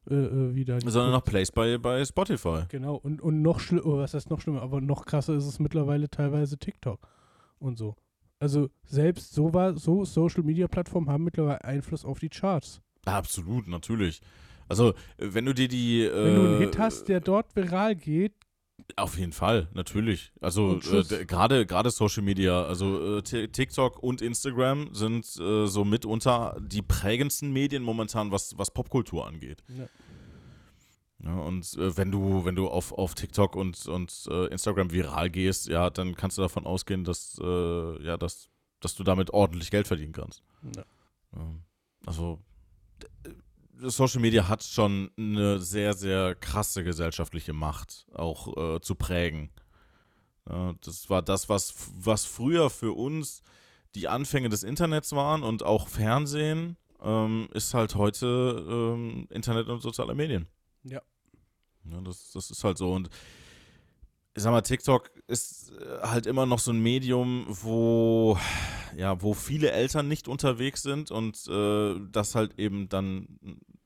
äh, 0.10 0.16
äh, 0.16 0.56
wieder. 0.56 0.80
Sondern 0.82 1.12
noch 1.12 1.24
Plays 1.24 1.52
bei, 1.52 1.78
bei 1.78 2.04
Spotify. 2.06 2.64
Genau, 2.70 2.96
und, 2.96 3.22
und 3.22 3.42
noch 3.42 3.60
schlimmer, 3.60 3.86
oh, 3.86 3.98
was 3.98 4.14
heißt 4.14 4.30
noch 4.30 4.42
schlimmer, 4.42 4.62
aber 4.62 4.82
noch 4.82 5.06
krasser 5.06 5.36
ist 5.36 5.46
es 5.46 5.60
mittlerweile 5.60 6.10
teilweise 6.10 6.58
TikTok 6.58 7.00
und 7.60 7.78
so. 7.78 7.96
Also 8.40 8.70
selbst 8.86 9.34
so 9.34 9.54
war, 9.54 9.76
so 9.78 10.06
Social 10.06 10.44
Media 10.44 10.68
Plattformen 10.68 11.10
haben 11.10 11.24
mittlerweile 11.24 11.64
Einfluss 11.64 12.06
auf 12.06 12.20
die 12.20 12.30
Charts. 12.30 12.82
Absolut, 13.06 13.68
natürlich. 13.68 14.22
Also, 14.70 14.94
wenn 15.18 15.46
du 15.46 15.54
dir 15.54 15.68
die. 15.68 16.04
Äh, 16.04 16.26
wenn 16.26 16.36
du 16.36 16.42
einen 16.42 16.60
Hit 16.60 16.78
hast, 16.78 17.10
der 17.10 17.20
dort 17.20 17.56
viral 17.56 17.96
geht, 17.96 18.34
auf 18.96 19.18
jeden 19.18 19.32
Fall, 19.34 19.68
natürlich. 19.74 20.32
Also 20.42 20.80
äh, 20.80 21.26
gerade 21.26 21.66
gerade 21.66 21.92
Social 21.92 22.24
Media, 22.24 22.64
also 22.64 23.18
äh, 23.18 23.22
TikTok 23.22 24.02
und 24.02 24.22
Instagram 24.22 24.94
sind 24.94 25.26
äh, 25.38 25.68
so 25.68 25.86
mitunter 25.86 26.58
die 26.62 26.82
prägendsten 26.82 27.52
Medien 27.52 27.84
momentan, 27.84 28.32
was, 28.32 28.58
was 28.58 28.72
Popkultur 28.72 29.28
angeht. 29.28 29.64
Ja. 29.68 29.88
Ja, 31.22 31.36
und 31.36 31.74
äh, 31.78 31.98
wenn 31.98 32.12
du, 32.12 32.46
wenn 32.46 32.56
du 32.56 32.70
auf, 32.70 32.94
auf 32.94 33.14
TikTok 33.14 33.58
und, 33.58 33.88
und 33.88 34.28
äh, 34.32 34.46
Instagram 34.48 34.94
viral 34.94 35.30
gehst, 35.30 35.68
ja, 35.68 35.90
dann 35.90 36.16
kannst 36.16 36.38
du 36.38 36.42
davon 36.42 36.66
ausgehen, 36.66 37.04
dass, 37.04 37.38
äh, 37.44 38.04
ja, 38.04 38.16
dass, 38.16 38.50
dass 38.80 38.96
du 38.96 39.04
damit 39.04 39.32
ordentlich 39.32 39.70
Geld 39.70 39.88
verdienen 39.88 40.14
kannst. 40.14 40.44
Ja. 40.76 40.86
Also 42.06 42.40
Social 43.82 44.22
Media 44.22 44.48
hat 44.48 44.64
schon 44.64 45.12
eine 45.18 45.60
sehr, 45.60 45.94
sehr 45.94 46.36
krasse 46.36 46.84
gesellschaftliche 46.84 47.54
Macht 47.54 48.06
auch 48.14 48.76
äh, 48.76 48.82
zu 48.82 48.96
prägen. 48.96 49.50
Ja, 50.50 50.74
das 50.82 51.10
war 51.10 51.22
das, 51.22 51.50
was, 51.50 51.74
was 51.96 52.26
früher 52.26 52.70
für 52.70 52.94
uns 52.94 53.42
die 53.96 54.08
Anfänge 54.08 54.50
des 54.50 54.64
Internets 54.64 55.12
waren 55.14 55.44
und 55.44 55.64
auch 55.64 55.88
Fernsehen, 55.88 56.78
ähm, 57.02 57.48
ist 57.54 57.74
halt 57.74 57.96
heute 57.96 58.66
ähm, 58.70 59.28
Internet 59.30 59.68
und 59.68 59.82
soziale 59.82 60.16
Medien. 60.16 60.48
Ja. 60.84 61.02
ja 61.86 62.02
das, 62.02 62.32
das 62.32 62.52
ist 62.52 62.64
halt 62.64 62.78
so. 62.78 62.94
Und 62.94 63.10
ich 64.40 64.44
sag 64.44 64.52
mal, 64.52 64.62
TikTok 64.62 65.12
ist 65.28 65.74
äh, 65.74 66.08
halt 66.08 66.26
immer 66.26 66.46
noch 66.46 66.60
so 66.60 66.72
ein 66.72 66.80
Medium, 66.80 67.46
wo, 67.50 68.38
ja, 68.96 69.22
wo 69.22 69.34
viele 69.34 69.72
Eltern 69.72 70.08
nicht 70.08 70.30
unterwegs 70.30 70.82
sind 70.82 71.12
und 71.12 71.46
äh, 71.50 71.96
das 72.10 72.36
halt 72.36 72.58
eben 72.58 72.88
dann 72.88 73.28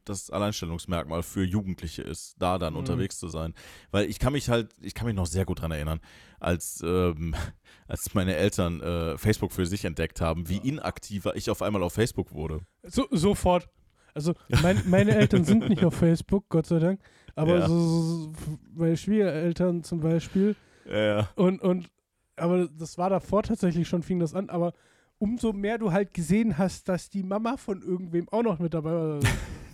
das 0.06 0.30
Alleinstellungsmerkmal 0.30 1.24
für 1.24 1.44
Jugendliche 1.44 2.04
ist, 2.04 2.36
da 2.38 2.60
dann 2.60 2.74
mhm. 2.74 2.80
unterwegs 2.80 3.18
zu 3.18 3.30
sein. 3.30 3.56
Weil 3.90 4.08
ich 4.08 4.20
kann 4.20 4.34
mich 4.34 4.48
halt, 4.48 4.76
ich 4.80 4.94
kann 4.94 5.08
mich 5.08 5.16
noch 5.16 5.26
sehr 5.26 5.46
gut 5.46 5.58
daran 5.58 5.72
erinnern, 5.72 6.02
als, 6.40 6.84
ähm, 6.86 7.34
als 7.88 8.14
meine 8.14 8.36
Eltern 8.36 8.80
äh, 8.82 9.18
Facebook 9.18 9.54
für 9.54 9.66
sich 9.66 9.86
entdeckt 9.86 10.22
haben, 10.22 10.50
wie 10.50 10.58
inaktiver 10.58 11.36
ich 11.36 11.50
auf 11.50 11.64
einmal 11.64 11.82
auf 11.82 11.94
Facebook 11.94 12.32
wurde. 12.32 12.60
So, 12.84 13.08
sofort. 13.10 13.70
Also 14.14 14.36
mein, 14.62 14.84
meine 14.86 15.16
Eltern 15.16 15.46
sind 15.46 15.68
nicht 15.68 15.84
auf 15.84 15.96
Facebook, 15.96 16.48
Gott 16.50 16.68
sei 16.68 16.78
Dank, 16.78 17.02
aber 17.36 17.60
ja. 17.60 17.68
so, 17.68 17.80
so, 17.80 18.34
meine 18.76 18.98
Schwiegereltern 18.98 19.84
zum 19.84 20.00
Beispiel. 20.00 20.56
Ja, 20.86 20.98
ja. 20.98 21.30
Und, 21.36 21.62
und, 21.62 21.90
aber 22.36 22.68
das 22.68 22.98
war 22.98 23.10
davor 23.10 23.44
tatsächlich 23.44 23.88
schon, 23.88 24.04
fing 24.04 24.20
das 24.20 24.34
an, 24.34 24.50
aber 24.50 24.74
umso 25.18 25.54
mehr 25.54 25.78
du 25.78 25.92
halt 25.92 26.14
gesehen 26.14 26.58
hast, 26.58 26.90
dass 26.90 27.10
die 27.10 27.24
Mama 27.24 27.58
von 27.58 27.82
irgendwem 27.82 28.28
auch 28.30 28.44
noch 28.44 28.60
mit 28.60 28.74
dabei 28.74 28.92
war. 28.92 29.20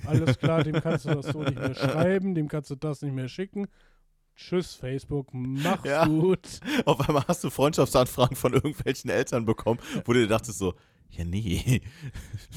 Alles 0.05 0.37
klar, 0.37 0.63
dem 0.63 0.81
kannst 0.81 1.05
du 1.05 1.09
das 1.09 1.27
so 1.27 1.43
nicht 1.43 1.59
mehr 1.59 1.75
schreiben, 1.75 2.35
dem 2.35 2.47
kannst 2.47 2.69
du 2.69 2.75
das 2.75 3.01
nicht 3.01 3.13
mehr 3.13 3.27
schicken. 3.27 3.67
Tschüss, 4.35 4.75
Facebook, 4.75 5.27
mach's 5.33 5.83
ja. 5.83 6.05
gut. 6.05 6.61
Auf 6.85 7.07
einmal 7.07 7.23
hast 7.27 7.43
du 7.43 7.49
Freundschaftsanfragen 7.49 8.37
von 8.37 8.53
irgendwelchen 8.53 9.09
Eltern 9.09 9.45
bekommen, 9.45 9.79
wo 10.05 10.13
du 10.13 10.21
dir 10.21 10.27
dachtest 10.27 10.59
so, 10.59 10.75
ja, 11.11 11.25
nee. 11.25 11.81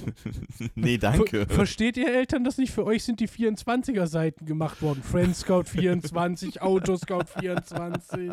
nee, 0.74 0.98
danke. 0.98 1.46
Ver 1.46 1.54
versteht 1.54 1.96
ihr 1.96 2.12
Eltern 2.12 2.44
das 2.44 2.58
nicht? 2.58 2.72
Für 2.72 2.84
euch 2.84 3.04
sind 3.04 3.20
die 3.20 3.28
24er-Seiten 3.28 4.46
gemacht 4.46 4.82
worden. 4.82 5.02
Friend 5.02 5.34
Scout 5.34 5.64
24, 5.64 6.62
Autoscout 6.62 7.24
24, 7.40 8.30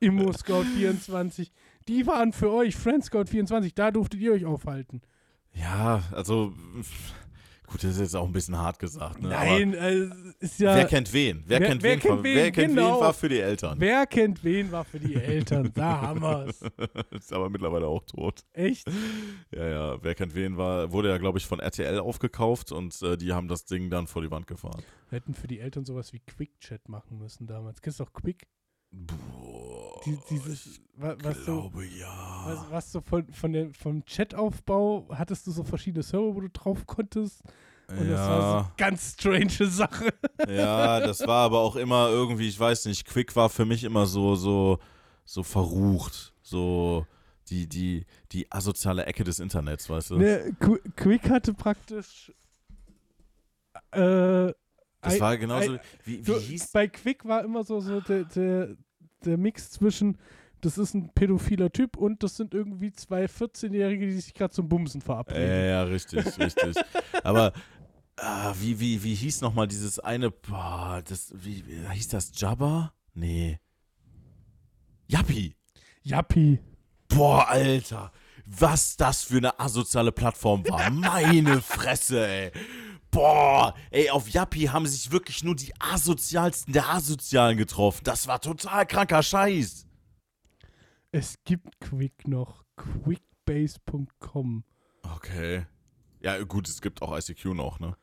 Immo 0.00 0.32
Scout 0.32 0.64
24. 0.64 1.52
Die 1.88 2.06
waren 2.06 2.32
für 2.32 2.50
euch 2.52 2.76
Friend 2.76 3.04
Scout 3.04 3.26
24. 3.26 3.74
Da 3.74 3.90
durftet 3.90 4.20
ihr 4.20 4.32
euch 4.32 4.44
aufhalten. 4.44 5.02
Ja, 5.54 6.04
also 6.12 6.52
Gut, 7.70 7.84
das 7.84 7.92
ist 7.92 8.00
jetzt 8.00 8.16
auch 8.16 8.26
ein 8.26 8.32
bisschen 8.32 8.58
hart 8.58 8.80
gesagt. 8.80 9.22
Ne? 9.22 9.28
Nein, 9.28 9.74
äh, 9.74 10.10
ist 10.40 10.58
ja. 10.58 10.74
Wer 10.74 10.86
kennt 10.86 11.12
wen? 11.12 11.44
Wer, 11.46 11.60
wer 11.60 11.68
kennt, 11.68 11.82
wer 11.84 11.92
wen, 11.92 12.00
kennt 12.00 12.24
wen? 12.24 12.36
Wer 12.36 12.50
kennt 12.50 12.74
genau. 12.74 12.94
wen 12.96 13.00
war 13.00 13.14
für 13.14 13.28
die 13.28 13.38
Eltern? 13.38 13.78
Wer 13.78 14.06
kennt 14.06 14.42
wen 14.42 14.72
war 14.72 14.84
für 14.84 14.98
die 14.98 15.14
Eltern? 15.14 15.70
Da 15.80 16.00
haben 16.00 16.20
wir 16.20 16.46
es. 16.48 16.62
ist 17.12 17.32
aber 17.32 17.48
mittlerweile 17.48 17.86
auch 17.86 18.04
tot. 18.04 18.44
Echt? 18.52 18.90
Ja, 19.54 19.68
ja. 19.68 20.02
Wer 20.02 20.14
kennt 20.16 20.34
wen 20.34 20.56
war, 20.56 20.90
wurde 20.90 21.10
ja, 21.10 21.18
glaube 21.18 21.38
ich, 21.38 21.46
von 21.46 21.60
RTL 21.60 22.00
aufgekauft 22.00 22.72
und 22.72 23.00
äh, 23.02 23.16
die 23.16 23.32
haben 23.32 23.46
das 23.46 23.64
Ding 23.66 23.88
dann 23.88 24.08
vor 24.08 24.20
die 24.22 24.32
Wand 24.32 24.48
gefahren. 24.48 24.82
Wir 25.08 25.20
hätten 25.20 25.34
für 25.34 25.46
die 25.46 25.60
Eltern 25.60 25.84
sowas 25.84 26.12
wie 26.12 26.18
Quick-Chat 26.18 26.88
machen 26.88 27.18
müssen 27.18 27.46
damals. 27.46 27.80
Kennst 27.82 28.00
du 28.00 28.04
auch 28.04 28.12
Quick? 28.12 28.48
Boah, 28.90 29.69
die, 30.04 30.18
dieses, 30.30 30.80
was, 30.96 31.16
was 31.22 31.44
glaube 31.44 31.76
so, 31.76 31.82
ja. 31.82 32.42
Was, 32.46 32.70
was 32.70 32.92
so 32.92 33.00
von, 33.00 33.26
von 33.32 33.52
der, 33.52 33.72
vom 33.72 34.02
Chataufbau 34.06 35.08
hattest 35.12 35.46
du 35.46 35.50
so 35.50 35.64
verschiedene 35.64 36.02
Server, 36.02 36.34
wo 36.34 36.40
du 36.40 36.48
drauf 36.48 36.86
konntest. 36.86 37.42
Und 37.88 38.08
ja. 38.08 38.12
das 38.12 38.20
war 38.20 38.64
so 38.64 38.70
ganz 38.76 39.14
strange 39.14 39.66
Sache. 39.70 40.12
Ja, 40.48 41.00
das 41.00 41.26
war 41.26 41.44
aber 41.44 41.58
auch 41.58 41.76
immer 41.76 42.08
irgendwie, 42.08 42.48
ich 42.48 42.58
weiß 42.58 42.86
nicht, 42.86 43.04
Quick 43.06 43.34
war 43.34 43.48
für 43.48 43.64
mich 43.64 43.84
immer 43.84 44.06
so, 44.06 44.36
so, 44.36 44.78
so 45.24 45.42
verrucht. 45.42 46.32
So 46.42 47.06
die, 47.48 47.68
die, 47.68 48.06
die 48.30 48.50
asoziale 48.50 49.06
Ecke 49.06 49.24
des 49.24 49.40
Internets, 49.40 49.90
weißt 49.90 50.10
du? 50.10 50.18
Ne, 50.18 50.56
Quick 50.96 51.28
hatte 51.30 51.52
praktisch 51.52 52.32
äh, 53.92 54.52
das 55.02 55.18
war 55.18 55.36
genauso, 55.38 55.78
wie, 56.04 56.26
wie 56.26 56.32
hieß 56.34 56.68
Bei 56.72 56.86
Quick 56.86 57.24
war 57.24 57.42
immer 57.42 57.64
so, 57.64 57.80
so 57.80 58.00
der, 58.00 58.24
der, 58.24 58.76
der 59.20 59.38
Mix 59.38 59.70
zwischen, 59.70 60.18
das 60.60 60.78
ist 60.78 60.94
ein 60.94 61.10
pädophiler 61.14 61.70
Typ 61.70 61.96
und 61.96 62.22
das 62.22 62.36
sind 62.36 62.54
irgendwie 62.54 62.92
zwei 62.92 63.24
14-Jährige, 63.24 64.06
die 64.06 64.12
sich 64.12 64.34
gerade 64.34 64.52
zum 64.52 64.68
Bumsen 64.68 65.00
verabreden. 65.00 65.48
Ja, 65.48 65.64
ja, 65.64 65.82
richtig, 65.84 66.38
richtig. 66.38 66.76
Aber 67.22 67.52
Ah, 68.22 68.52
wie, 68.60 68.78
wie, 68.78 69.02
wie 69.02 69.14
hieß 69.14 69.40
nochmal 69.40 69.66
dieses 69.66 69.98
eine, 69.98 70.30
boah, 70.30 71.02
das, 71.08 71.32
wie, 71.34 71.64
wie 71.66 71.94
hieß 71.94 72.08
das 72.08 72.32
Jabba? 72.34 72.92
Nee. 73.14 73.58
Yappi. 75.06 75.56
Yappi. 76.02 76.58
Boah, 77.08 77.48
Alter. 77.48 78.12
Was 78.44 78.96
das 78.98 79.24
für 79.24 79.38
eine 79.38 79.58
asoziale 79.58 80.12
Plattform 80.12 80.68
war. 80.68 80.90
Meine 80.90 81.62
Fresse, 81.62 82.26
ey. 82.26 82.52
Boah, 83.10 83.74
ey, 83.90 84.08
auf 84.10 84.28
Yappi 84.28 84.66
haben 84.66 84.86
sich 84.86 85.10
wirklich 85.10 85.42
nur 85.42 85.56
die 85.56 85.72
asozialsten 85.80 86.72
der 86.72 86.88
Asozialen 86.90 87.56
getroffen. 87.56 88.02
Das 88.04 88.26
war 88.28 88.40
total 88.40 88.86
kranker 88.86 89.22
Scheiß. 89.22 89.86
Es 91.12 91.34
gibt 91.44 91.80
Quick 91.80 92.28
noch. 92.28 92.64
Quickbase.com. 92.76 94.64
Okay. 95.02 95.66
Ja, 96.20 96.42
gut, 96.44 96.68
es 96.68 96.80
gibt 96.80 97.02
auch 97.02 97.16
ICQ 97.16 97.46
noch, 97.54 97.80
ne? 97.80 97.96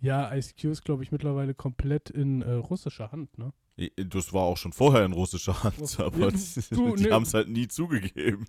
Ja, 0.00 0.32
ICQ 0.34 0.64
ist, 0.64 0.84
glaube 0.84 1.02
ich, 1.02 1.10
mittlerweile 1.12 1.54
komplett 1.54 2.10
in 2.10 2.42
äh, 2.42 2.52
russischer 2.52 3.12
Hand, 3.12 3.36
ne? 3.38 3.52
Das 3.96 4.32
war 4.32 4.42
auch 4.42 4.56
schon 4.56 4.72
vorher 4.72 5.04
in 5.04 5.12
russischer 5.12 5.62
Hand, 5.62 6.00
aber 6.00 6.30
du, 6.70 6.96
die 6.96 7.04
ne- 7.04 7.12
haben 7.12 7.24
es 7.24 7.34
halt 7.34 7.48
nie 7.48 7.68
zugegeben. 7.68 8.46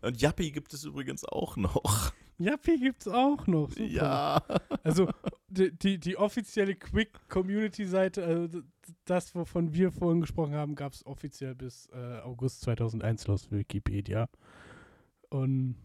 Und 0.00 0.20
Yappi 0.20 0.50
gibt 0.50 0.72
es 0.74 0.84
übrigens 0.84 1.24
auch 1.24 1.56
noch. 1.56 2.12
Yappi 2.38 2.78
gibt's 2.78 3.08
auch 3.08 3.46
noch. 3.46 3.70
Super. 3.70 3.82
Ja. 3.84 4.42
Also 4.84 5.10
die, 5.48 5.76
die, 5.76 5.98
die 5.98 6.16
offizielle 6.16 6.76
Quick-Community-Seite, 6.76 8.24
also 8.24 8.62
das, 9.04 9.34
wovon 9.34 9.72
wir 9.72 9.90
vorhin 9.90 10.20
gesprochen 10.20 10.54
haben, 10.54 10.74
gab 10.76 10.92
es 10.92 11.04
offiziell 11.04 11.54
bis 11.54 11.88
äh, 11.92 12.20
August 12.20 12.60
2001 12.62 13.26
laut 13.26 13.50
Wikipedia. 13.50 14.28
Und 15.30 15.76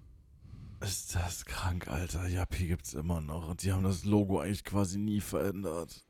Ist 0.82 1.16
das 1.16 1.46
krank, 1.46 1.88
Alter. 1.88 2.28
Yappi 2.28 2.68
gibt's 2.68 2.94
immer 2.94 3.20
noch. 3.20 3.50
Und 3.50 3.64
die 3.64 3.72
haben 3.72 3.84
das 3.84 4.06
Logo 4.06 4.40
eigentlich 4.40 4.64
quasi 4.64 5.00
nie 5.00 5.22
verändert. 5.22 6.06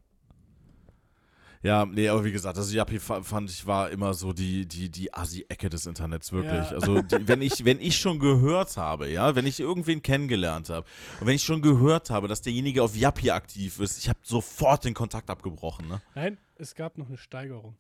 Ja, 1.64 1.86
nee, 1.86 2.10
aber 2.10 2.26
wie 2.26 2.34
gesagt, 2.34 2.58
also 2.58 2.76
Yappi 2.76 3.00
fa- 3.00 3.24
fand 3.24 3.50
ich 3.50 3.66
war 3.66 3.90
immer 3.90 4.14
so 4.14 4.34
die, 4.34 4.66
die, 4.68 4.90
die 4.90 5.14
Assi-Ecke 5.14 5.70
des 5.70 5.86
Internets, 5.86 6.34
wirklich. 6.34 6.70
Ja. 6.70 6.76
Also 6.76 7.02
die, 7.02 7.26
wenn 7.28 7.42
ich, 7.42 7.64
wenn 7.64 7.80
ich 7.80 7.98
schon 7.98 8.20
gehört 8.20 8.76
habe, 8.76 9.10
ja, 9.10 9.34
wenn 9.36 9.46
ich 9.48 9.62
irgendwen 9.62 10.02
kennengelernt 10.02 10.70
habe 10.70 10.86
und 11.22 11.28
wenn 11.28 11.36
ich 11.36 11.44
schon 11.44 11.62
gehört 11.62 12.10
habe, 12.10 12.28
dass 12.28 12.42
derjenige 12.42 12.84
auf 12.84 12.96
Yappi 12.98 13.32
aktiv 13.32 13.80
ist, 13.80 13.98
ich 13.98 14.10
habe 14.10 14.20
sofort 14.24 14.84
den 14.84 14.94
Kontakt 14.94 15.30
abgebrochen, 15.30 15.88
ne? 15.88 16.02
nein, 16.16 16.38
es 16.56 16.76
gab 16.76 16.98
noch 16.98 17.08
eine 17.08 17.18
Steigerung. 17.18 17.78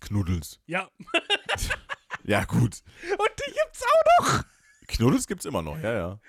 Knuddels. 0.00 0.60
Ja, 0.66 0.88
Ja, 2.24 2.44
gut. 2.44 2.82
und 3.18 3.30
die 3.38 3.52
gibt's 3.52 3.82
auch 3.82 4.20
noch. 4.32 4.44
Knuddels 4.86 5.26
gibt's 5.26 5.44
immer 5.44 5.62
noch, 5.62 5.78
ja, 5.78 5.92
ja. 5.92 6.20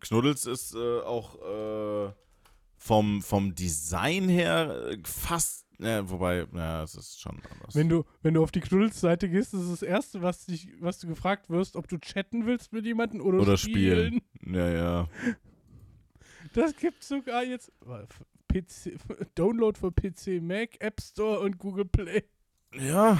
Knuddels 0.00 0.46
ist 0.46 0.74
äh, 0.74 1.00
auch 1.00 1.36
äh, 2.08 2.12
vom, 2.76 3.22
vom 3.22 3.54
Design 3.54 4.28
her 4.28 4.88
äh, 4.90 4.98
fast, 5.04 5.61
ja, 5.82 6.08
wobei, 6.08 6.46
ja, 6.52 6.82
es 6.82 6.94
ist 6.94 7.20
schon 7.20 7.40
anders. 7.50 7.74
Wenn 7.74 7.88
du, 7.88 8.04
wenn 8.22 8.34
du 8.34 8.42
auf 8.42 8.50
die 8.50 8.60
Knuddels-Seite 8.60 9.28
gehst, 9.28 9.54
ist 9.54 9.70
das 9.70 9.82
Erste, 9.82 10.22
was, 10.22 10.46
dich, 10.46 10.68
was 10.80 10.98
du 10.98 11.08
gefragt 11.08 11.50
wirst, 11.50 11.76
ob 11.76 11.88
du 11.88 11.98
chatten 11.98 12.46
willst 12.46 12.72
mit 12.72 12.84
jemandem 12.84 13.20
oder, 13.20 13.40
Oder 13.40 13.56
spielen. 13.56 14.20
spielen. 14.40 14.54
Ja, 14.54 14.68
ja. 14.68 15.08
Das 16.54 16.76
gibt 16.76 17.02
sogar 17.02 17.44
jetzt 17.44 17.72
PC, 18.48 18.98
Download 19.34 19.78
für 19.78 19.90
PC, 19.90 20.42
Mac, 20.42 20.70
App 20.80 21.00
Store 21.00 21.40
und 21.40 21.56
Google 21.56 21.86
Play. 21.86 22.24
Ja. 22.74 23.18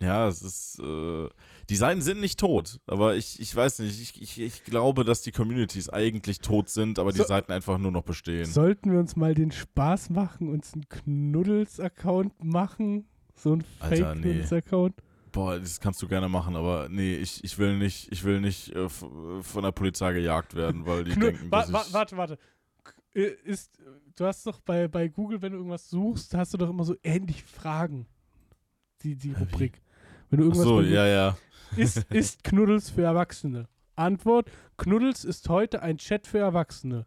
Ja, 0.00 0.28
es 0.28 0.40
ist, 0.42 0.78
äh, 0.80 1.28
die 1.68 1.76
Seiten 1.76 2.00
sind 2.00 2.20
nicht 2.20 2.40
tot, 2.40 2.80
aber 2.86 3.16
ich, 3.16 3.38
ich 3.38 3.54
weiß 3.54 3.80
nicht, 3.80 4.00
ich, 4.00 4.22
ich, 4.22 4.40
ich 4.40 4.64
glaube, 4.64 5.04
dass 5.04 5.20
die 5.22 5.30
Communities 5.30 5.90
eigentlich 5.90 6.40
tot 6.40 6.70
sind, 6.70 6.98
aber 6.98 7.12
die 7.12 7.18
So- 7.18 7.24
Seiten 7.24 7.52
einfach 7.52 7.76
nur 7.78 7.90
noch 7.92 8.02
bestehen. 8.02 8.46
Sollten 8.46 8.90
wir 8.92 8.98
uns 8.98 9.14
mal 9.16 9.34
den 9.34 9.52
Spaß 9.52 10.08
machen, 10.10 10.48
uns 10.48 10.72
einen 10.72 10.88
Knuddels-Account 10.88 12.42
machen? 12.42 13.06
So 13.34 13.54
ein 13.56 13.64
Alter, 13.80 14.14
nee. 14.14 14.22
Fake-Knuddels-Account? 14.22 14.94
Boah, 15.32 15.60
das 15.60 15.78
kannst 15.80 16.02
du 16.02 16.08
gerne 16.08 16.28
machen, 16.28 16.56
aber 16.56 16.88
nee, 16.88 17.14
ich, 17.16 17.44
ich 17.44 17.56
will 17.58 17.78
nicht, 17.78 18.10
ich 18.10 18.24
will 18.24 18.40
nicht 18.40 18.74
äh, 18.74 18.88
von 18.88 19.62
der 19.62 19.70
Polizei 19.72 20.12
gejagt 20.12 20.54
werden, 20.54 20.86
weil 20.86 21.04
die 21.04 21.14
denken, 21.14 21.50
dass 21.50 21.72
wa 21.72 21.84
ich... 21.86 21.92
warte, 21.92 22.16
warte. 22.16 22.38
Äh, 23.14 23.34
Ist, 23.44 23.78
du 24.16 24.24
hast 24.24 24.46
doch 24.46 24.60
bei, 24.60 24.88
bei 24.88 25.08
Google, 25.08 25.40
wenn 25.42 25.52
du 25.52 25.58
irgendwas 25.58 25.88
suchst, 25.90 26.34
hast 26.34 26.54
du 26.54 26.58
doch 26.58 26.70
immer 26.70 26.84
so 26.84 26.96
ähnlich 27.04 27.44
Fragen. 27.44 28.06
Die, 29.02 29.14
die? 29.14 29.32
Rubrik. 29.32 29.80
Wenn 30.30 30.40
du 30.40 30.44
Ach 30.44 30.48
irgendwas 30.48 30.64
so, 30.64 30.76
bei 30.76 30.82
ja, 30.82 31.06
ja. 31.06 31.38
Ist, 31.76 32.04
ist 32.10 32.44
Knuddels 32.44 32.90
für 32.90 33.02
Erwachsene? 33.02 33.68
Antwort: 33.96 34.50
Knuddels 34.76 35.24
ist 35.24 35.48
heute 35.48 35.82
ein 35.82 35.98
Chat 35.98 36.26
für 36.26 36.38
Erwachsene. 36.38 37.06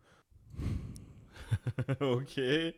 okay. 2.00 2.76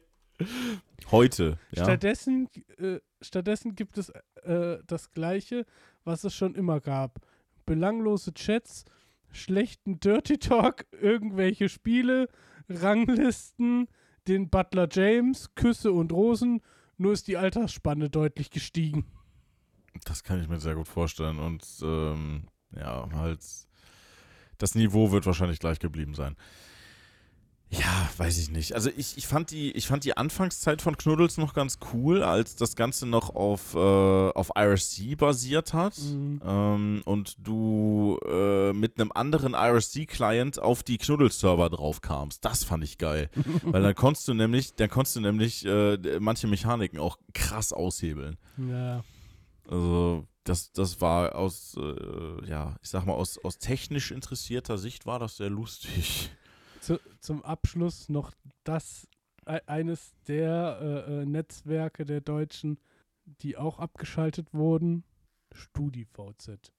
Heute, 1.11 1.57
ja. 1.71 1.83
Stattdessen, 1.83 2.49
äh, 2.77 2.99
stattdessen 3.21 3.75
gibt 3.75 3.97
es 3.97 4.09
äh, 4.43 4.79
das 4.85 5.13
Gleiche, 5.13 5.65
was 6.03 6.23
es 6.23 6.35
schon 6.35 6.55
immer 6.55 6.79
gab. 6.79 7.19
Belanglose 7.65 8.33
Chats, 8.33 8.85
schlechten 9.31 9.99
Dirty 9.99 10.37
Talk, 10.37 10.85
irgendwelche 10.91 11.69
Spiele, 11.69 12.27
Ranglisten, 12.67 13.87
den 14.27 14.49
Butler 14.49 14.87
James, 14.91 15.55
Küsse 15.55 15.91
und 15.91 16.11
Rosen. 16.11 16.61
Nur 16.97 17.13
ist 17.13 17.27
die 17.27 17.37
Altersspanne 17.37 18.09
deutlich 18.09 18.49
gestiegen. 18.49 19.05
Das 20.03 20.23
kann 20.23 20.41
ich 20.41 20.47
mir 20.47 20.59
sehr 20.59 20.75
gut 20.75 20.87
vorstellen. 20.87 21.39
Und 21.39 21.65
ähm, 21.81 22.47
ja, 22.75 23.07
halt, 23.13 23.39
das 24.57 24.75
Niveau 24.75 25.11
wird 25.11 25.25
wahrscheinlich 25.25 25.59
gleich 25.59 25.79
geblieben 25.79 26.13
sein. 26.13 26.35
Ja, 27.69 28.09
weiß 28.17 28.37
ich 28.37 28.51
nicht. 28.51 28.73
Also 28.73 28.89
ich, 28.95 29.17
ich, 29.17 29.27
fand 29.27 29.51
die, 29.51 29.71
ich 29.71 29.87
fand 29.87 30.03
die 30.03 30.15
Anfangszeit 30.15 30.81
von 30.81 30.97
Knuddels 30.97 31.37
noch 31.37 31.53
ganz 31.53 31.79
cool, 31.93 32.23
als 32.23 32.55
das 32.55 32.75
Ganze 32.75 33.05
noch 33.05 33.35
auf, 33.35 33.73
äh, 33.73 33.77
auf 33.77 34.51
IRC 34.55 35.17
basiert 35.17 35.73
hat. 35.73 35.97
Mhm. 35.97 36.41
Ähm, 36.45 37.01
und 37.05 37.35
du 37.39 38.19
äh, 38.25 38.71
mit 38.71 38.99
einem 38.99 39.11
anderen 39.13 39.55
IRC-Client 39.55 40.59
auf 40.59 40.83
die 40.83 40.97
Knuddels-Server 40.97 41.69
drauf 41.69 42.01
kamst. 42.01 42.45
Das 42.45 42.63
fand 42.63 42.83
ich 42.83 42.97
geil. 42.97 43.29
Weil 43.63 43.81
dann 43.81 43.95
konntest 43.95 44.27
du 44.27 44.33
nämlich, 44.33 44.75
dann 44.75 44.89
konntest 44.89 45.15
du 45.15 45.21
nämlich 45.21 45.65
äh, 45.65 45.97
manche 46.19 46.47
Mechaniken 46.47 46.99
auch 46.99 47.17
krass 47.33 47.73
aushebeln. 47.73 48.37
Ja. 48.57 49.03
Also 49.67 50.27
das, 50.43 50.71
das 50.73 51.01
war 51.01 51.35
aus, 51.35 51.75
äh, 51.77 52.47
ja, 52.47 52.75
ich 52.83 52.89
sag 52.89 53.05
mal, 53.05 53.13
aus, 53.13 53.37
aus 53.43 53.57
technisch 53.57 54.11
interessierter 54.11 54.77
Sicht 54.77 55.05
war 55.05 55.19
das 55.19 55.37
sehr 55.37 55.49
lustig. 55.49 56.29
Zu, 56.81 56.99
zum 57.19 57.43
Abschluss 57.43 58.09
noch 58.09 58.31
das, 58.63 59.07
e- 59.47 59.59
eines 59.65 60.13
der 60.27 61.05
äh, 61.07 61.21
äh, 61.21 61.25
Netzwerke 61.25 62.05
der 62.05 62.21
Deutschen, 62.21 62.77
die 63.41 63.57
auch 63.57 63.79
abgeschaltet 63.79 64.53
wurden, 64.53 65.03
StudiVZ. 65.51 66.71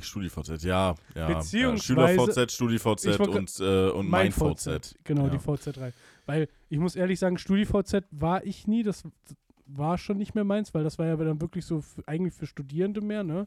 StudiVZ, 0.00 0.64
ja, 0.64 0.94
ja. 1.14 1.26
Beziehungsweise- 1.28 2.00
ja, 2.00 2.16
SchülerVZ, 2.16 2.52
StudiVZ 2.52 3.18
und, 3.20 3.60
äh, 3.60 3.90
und 3.90 4.08
mein 4.08 4.32
VZ. 4.32 4.96
Genau, 5.04 5.26
Ja. 5.26 5.30
die 5.30 5.38
VZ3. 5.38 5.92
Weil 6.26 6.48
ich 6.68 6.78
muss 6.78 6.96
ehrlich 6.96 7.18
sagen, 7.18 7.38
StudiVZ 7.38 8.04
war 8.10 8.44
ich 8.44 8.66
nie, 8.66 8.82
das 8.82 9.04
war 9.76 9.98
schon 9.98 10.18
nicht 10.18 10.34
mehr 10.34 10.44
meins, 10.44 10.72
weil 10.74 10.84
das 10.84 10.98
war 10.98 11.06
ja 11.06 11.16
dann 11.16 11.40
wirklich 11.40 11.64
so 11.64 11.80
für, 11.80 12.06
eigentlich 12.06 12.34
für 12.34 12.46
Studierende 12.46 13.00
mehr, 13.00 13.24
ne? 13.24 13.46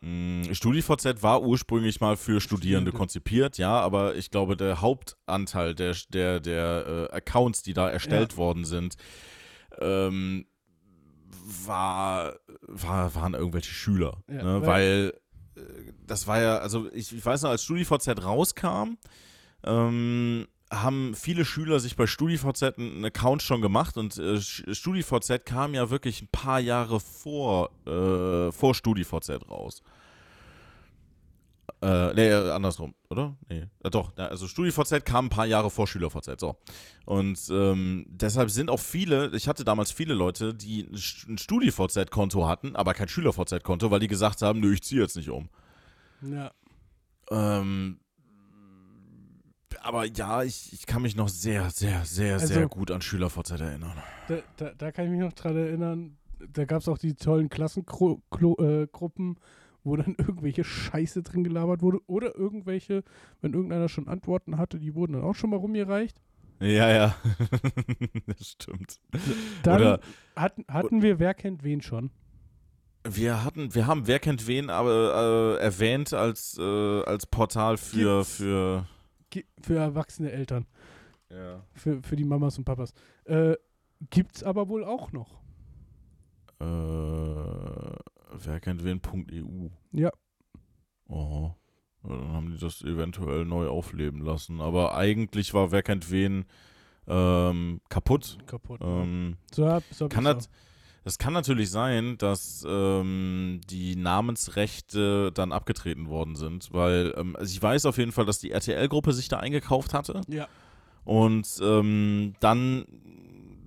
Mm, 0.00 0.52
StudiVZ 0.52 1.22
war 1.22 1.42
ursprünglich 1.42 2.00
mal 2.00 2.16
für 2.16 2.40
Studierende 2.40 2.90
Studierende. 2.90 2.92
konzipiert, 2.92 3.58
ja, 3.58 3.78
aber 3.80 4.16
ich 4.16 4.30
glaube, 4.30 4.56
der 4.56 4.80
Hauptanteil 4.80 5.74
der, 5.74 5.94
der, 6.08 6.40
der 6.40 7.08
äh, 7.12 7.14
Accounts, 7.16 7.62
die 7.62 7.72
da 7.72 7.88
erstellt 7.88 8.36
worden 8.36 8.64
sind, 8.64 8.96
ähm, 9.80 10.46
war, 11.64 12.34
war, 12.62 13.14
waren 13.14 13.34
irgendwelche 13.34 13.72
Schüler. 13.72 14.22
Ja, 14.28 14.42
ne? 14.42 14.62
weil- 14.62 14.66
Weil 14.66 15.12
äh, 15.56 15.92
das 16.06 16.26
war 16.26 16.40
ja, 16.40 16.58
also 16.58 16.90
ich, 16.92 17.14
ich 17.14 17.24
weiß 17.24 17.42
noch, 17.42 17.50
als 17.50 17.62
StudiVZ 17.64 18.24
rauskam, 18.24 18.96
ähm, 19.64 20.46
haben 20.72 21.14
viele 21.14 21.44
Schüler 21.44 21.78
sich 21.80 21.96
bei 21.96 22.06
StudiVZ 22.06 22.78
einen 22.78 23.04
Account 23.04 23.42
schon 23.42 23.60
gemacht 23.60 23.96
und 23.98 24.16
äh, 24.18 24.40
StudiVZ 24.40 25.44
kam 25.44 25.74
ja 25.74 25.90
wirklich 25.90 26.22
ein 26.22 26.28
paar 26.32 26.60
Jahre 26.60 26.98
vor, 26.98 27.70
äh, 27.86 28.50
vor 28.50 28.74
StudiVZ 28.74 29.50
raus. 29.50 29.82
Äh, 31.82 32.14
nee, 32.14 32.32
andersrum, 32.32 32.94
oder? 33.10 33.36
Nee, 33.48 33.66
äh, 33.82 33.90
doch, 33.90 34.16
also 34.16 34.46
StudiVZ 34.46 35.04
kam 35.04 35.26
ein 35.26 35.30
paar 35.30 35.46
Jahre 35.46 35.68
vor 35.68 35.88
SchülerVZ, 35.88 36.38
so. 36.38 36.56
Und 37.06 37.38
ähm, 37.50 38.06
deshalb 38.08 38.50
sind 38.50 38.70
auch 38.70 38.78
viele, 38.78 39.30
ich 39.34 39.48
hatte 39.48 39.64
damals 39.64 39.90
viele 39.90 40.14
Leute, 40.14 40.54
die 40.54 40.88
ein 41.28 41.38
StudiVZ-Konto 41.38 42.46
hatten, 42.46 42.76
aber 42.76 42.94
kein 42.94 43.08
SchülerVZ-Konto, 43.08 43.90
weil 43.90 43.98
die 43.98 44.06
gesagt 44.06 44.42
haben, 44.42 44.60
nö, 44.60 44.72
ich 44.72 44.84
ziehe 44.84 45.02
jetzt 45.02 45.16
nicht 45.16 45.28
um. 45.28 45.48
Ja. 46.22 46.52
Ähm, 47.30 47.98
aber 49.82 50.04
ja, 50.06 50.42
ich, 50.42 50.72
ich 50.72 50.86
kann 50.86 51.02
mich 51.02 51.16
noch 51.16 51.28
sehr, 51.28 51.70
sehr, 51.70 52.04
sehr, 52.04 52.34
Also- 52.34 52.46
sehr 52.54 52.68
gut 52.68 52.90
an 52.90 53.02
SchülerVZ 53.02 53.50
erinnern. 53.60 53.92
Da, 54.28 54.38
da, 54.56 54.70
da 54.76 54.92
kann 54.92 55.04
ich 55.06 55.10
mich 55.10 55.20
noch 55.20 55.32
dran 55.32 55.56
erinnern, 55.56 56.16
da 56.52 56.64
gab 56.64 56.80
es 56.82 56.88
auch 56.88 56.98
die 56.98 57.14
tollen 57.14 57.48
Klassengruppen, 57.48 59.32
äh, 59.36 59.40
wo 59.84 59.96
dann 59.96 60.14
irgendwelche 60.18 60.64
Scheiße 60.64 61.22
drin 61.22 61.44
gelabert 61.44 61.82
wurde 61.82 62.00
oder 62.06 62.34
irgendwelche, 62.36 63.04
wenn 63.40 63.52
irgendeiner 63.54 63.88
schon 63.88 64.08
Antworten 64.08 64.58
hatte, 64.58 64.78
die 64.78 64.94
wurden 64.94 65.14
dann 65.14 65.22
auch 65.24 65.34
schon 65.34 65.50
mal 65.50 65.56
rumgereicht. 65.56 66.16
Ja, 66.60 66.88
ja. 66.90 67.16
das 68.26 68.50
stimmt. 68.50 69.00
Dann 69.64 69.80
Oder- 69.80 70.00
hatten, 70.36 70.64
hatten 70.68 71.02
wir 71.02 71.18
Wer 71.18 71.34
kennt 71.34 71.64
wen 71.64 71.80
schon. 71.80 72.10
Wir 73.04 73.42
hatten, 73.42 73.74
wir 73.74 73.88
haben 73.88 74.06
Wer 74.06 74.20
kennt 74.20 74.46
wen 74.46 74.70
aber 74.70 75.58
äh, 75.58 75.62
erwähnt 75.64 76.12
als, 76.14 76.56
äh, 76.56 77.02
als 77.02 77.26
Portal 77.26 77.76
für, 77.76 78.18
Gibt's. 78.18 78.36
für 78.36 78.86
Für 79.60 79.76
erwachsene 79.76 80.32
Eltern, 80.32 80.66
ja. 81.30 81.64
für, 81.74 82.02
für 82.02 82.16
die 82.16 82.24
Mamas 82.24 82.58
und 82.58 82.64
Papas. 82.64 82.92
Äh, 83.24 83.56
gibt's 84.10 84.42
aber 84.42 84.68
wohl 84.68 84.84
auch 84.84 85.12
noch. 85.12 85.40
äh, 86.60 86.64
wer 86.64 88.60
kennt 88.60 88.84
wen.eu. 88.84 89.68
Ja. 89.92 90.10
Oh. 91.08 91.52
Dann 92.02 92.32
haben 92.32 92.50
die 92.50 92.58
das 92.58 92.82
eventuell 92.82 93.44
neu 93.44 93.68
aufleben 93.68 94.22
lassen. 94.22 94.60
Aber 94.60 94.96
eigentlich 94.96 95.54
war 95.54 95.70
Wer 95.70 95.82
kennt 95.82 96.10
wen 96.10 96.46
ähm, 97.06 97.80
kaputt. 97.88 98.38
Kaputt. 98.46 98.80
Ähm, 98.82 99.36
so 99.52 99.68
hab, 99.68 99.84
so 99.90 100.06
hab 100.06 100.12
kann 100.12 100.24
das, 100.24 100.48
es 101.04 101.18
kann 101.18 101.32
natürlich 101.32 101.70
sein, 101.70 102.16
dass 102.18 102.64
ähm, 102.68 103.60
die 103.68 103.96
Namensrechte 103.96 105.32
dann 105.32 105.52
abgetreten 105.52 106.08
worden 106.08 106.36
sind, 106.36 106.72
weil 106.72 107.14
ähm, 107.16 107.36
also 107.36 107.52
ich 107.52 107.60
weiß 107.60 107.86
auf 107.86 107.98
jeden 107.98 108.12
Fall, 108.12 108.26
dass 108.26 108.38
die 108.38 108.52
RTL-Gruppe 108.52 109.12
sich 109.12 109.28
da 109.28 109.38
eingekauft 109.38 109.94
hatte. 109.94 110.20
Ja. 110.28 110.48
und 111.04 111.48
ähm, 111.62 112.34
dann 112.40 112.86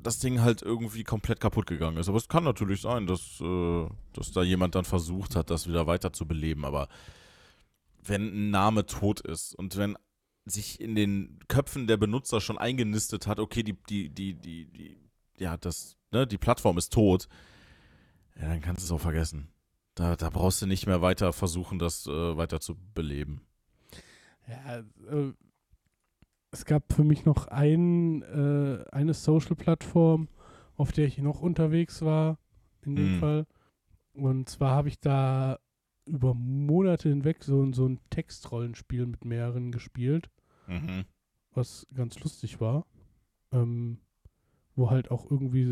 das 0.06 0.20
Ding 0.20 0.42
halt 0.42 0.62
irgendwie 0.62 1.04
komplett 1.04 1.40
kaputt 1.40 1.66
gegangen 1.66 1.98
ist. 1.98 2.08
Aber 2.08 2.18
es 2.18 2.30
kann 2.30 2.44
natürlich 2.44 2.82
sein, 2.82 3.08
dass, 3.08 3.42
äh, 3.42 3.88
dass 4.14 4.32
da 4.32 4.44
jemand 4.44 4.76
dann 4.76 4.86
versucht 4.86 5.36
hat, 5.36 5.50
das 5.50 5.68
wieder 5.68 5.88
weiter 5.88 6.14
zu 6.14 6.28
beleben. 6.28 6.64
Aber 6.64 6.88
wenn 8.04 8.22
ein 8.22 8.52
Name 8.52 8.86
tot 8.86 9.20
ist 9.22 9.56
und 9.56 9.76
wenn 9.78 9.98
sich 10.46 10.80
in 10.80 10.94
den 10.94 11.40
Köpfen 11.48 11.88
der 11.88 11.98
Benutzer 11.98 12.40
schon 12.40 12.60
eingenistet 12.60 13.26
hat, 13.26 13.40
okay, 13.40 13.64
die, 13.64 13.74
die, 13.90 14.10
die, 14.10 14.36
die, 14.36 14.66
die, 14.68 14.98
ja, 15.38 15.58
das, 15.58 15.98
ne, 16.12 16.26
die 16.28 16.38
Plattform 16.38 16.78
ist 16.78 16.94
tot, 16.94 17.28
ja, 18.40 18.48
dann 18.50 18.62
kannst 18.62 18.82
du 18.82 18.86
es 18.86 18.92
auch 18.92 19.02
vergessen. 19.02 19.50
Da, 19.96 20.16
da 20.16 20.30
brauchst 20.30 20.62
du 20.62 20.66
nicht 20.66 20.88
mehr 20.88 21.02
weiter 21.02 21.32
versuchen, 21.34 21.80
das 21.80 22.06
äh, 22.08 22.38
weiter 22.38 22.60
zu 22.60 22.76
beleben. 22.94 23.42
Ja, 24.48 24.80
äh, 25.10 25.34
es 26.52 26.66
gab 26.66 26.92
für 26.94 27.04
mich 27.04 27.26
noch 27.26 27.48
ein, 27.48 28.22
äh, 28.24 28.84
eine 28.92 29.14
Social-Plattform, 29.14 30.28
auf 30.76 30.92
der 30.92 31.06
ich 31.08 31.18
noch 31.18 31.42
unterwegs 31.42 32.02
war, 32.02 32.38
in 32.82 32.96
dem 32.96 33.16
Mhm. 33.16 33.20
Fall. 33.20 33.48
Und 34.14 34.50
zwar 34.50 34.72
habe 34.72 34.88
ich 34.90 35.00
da 35.00 35.60
über 36.06 36.34
Monate 36.34 37.10
hinweg 37.10 37.44
so, 37.44 37.72
so 37.74 37.88
ein 37.88 38.00
Textrollenspiel 38.10 39.06
mit 39.06 39.26
mehreren 39.26 39.72
gespielt, 39.72 40.30
Mhm. 40.68 41.06
was 41.52 41.88
ganz 41.94 42.20
lustig 42.20 42.62
war. 42.62 42.86
Ähm, 43.52 44.00
wo 44.76 44.90
halt 44.90 45.12
auch 45.12 45.30
irgendwie, 45.30 45.66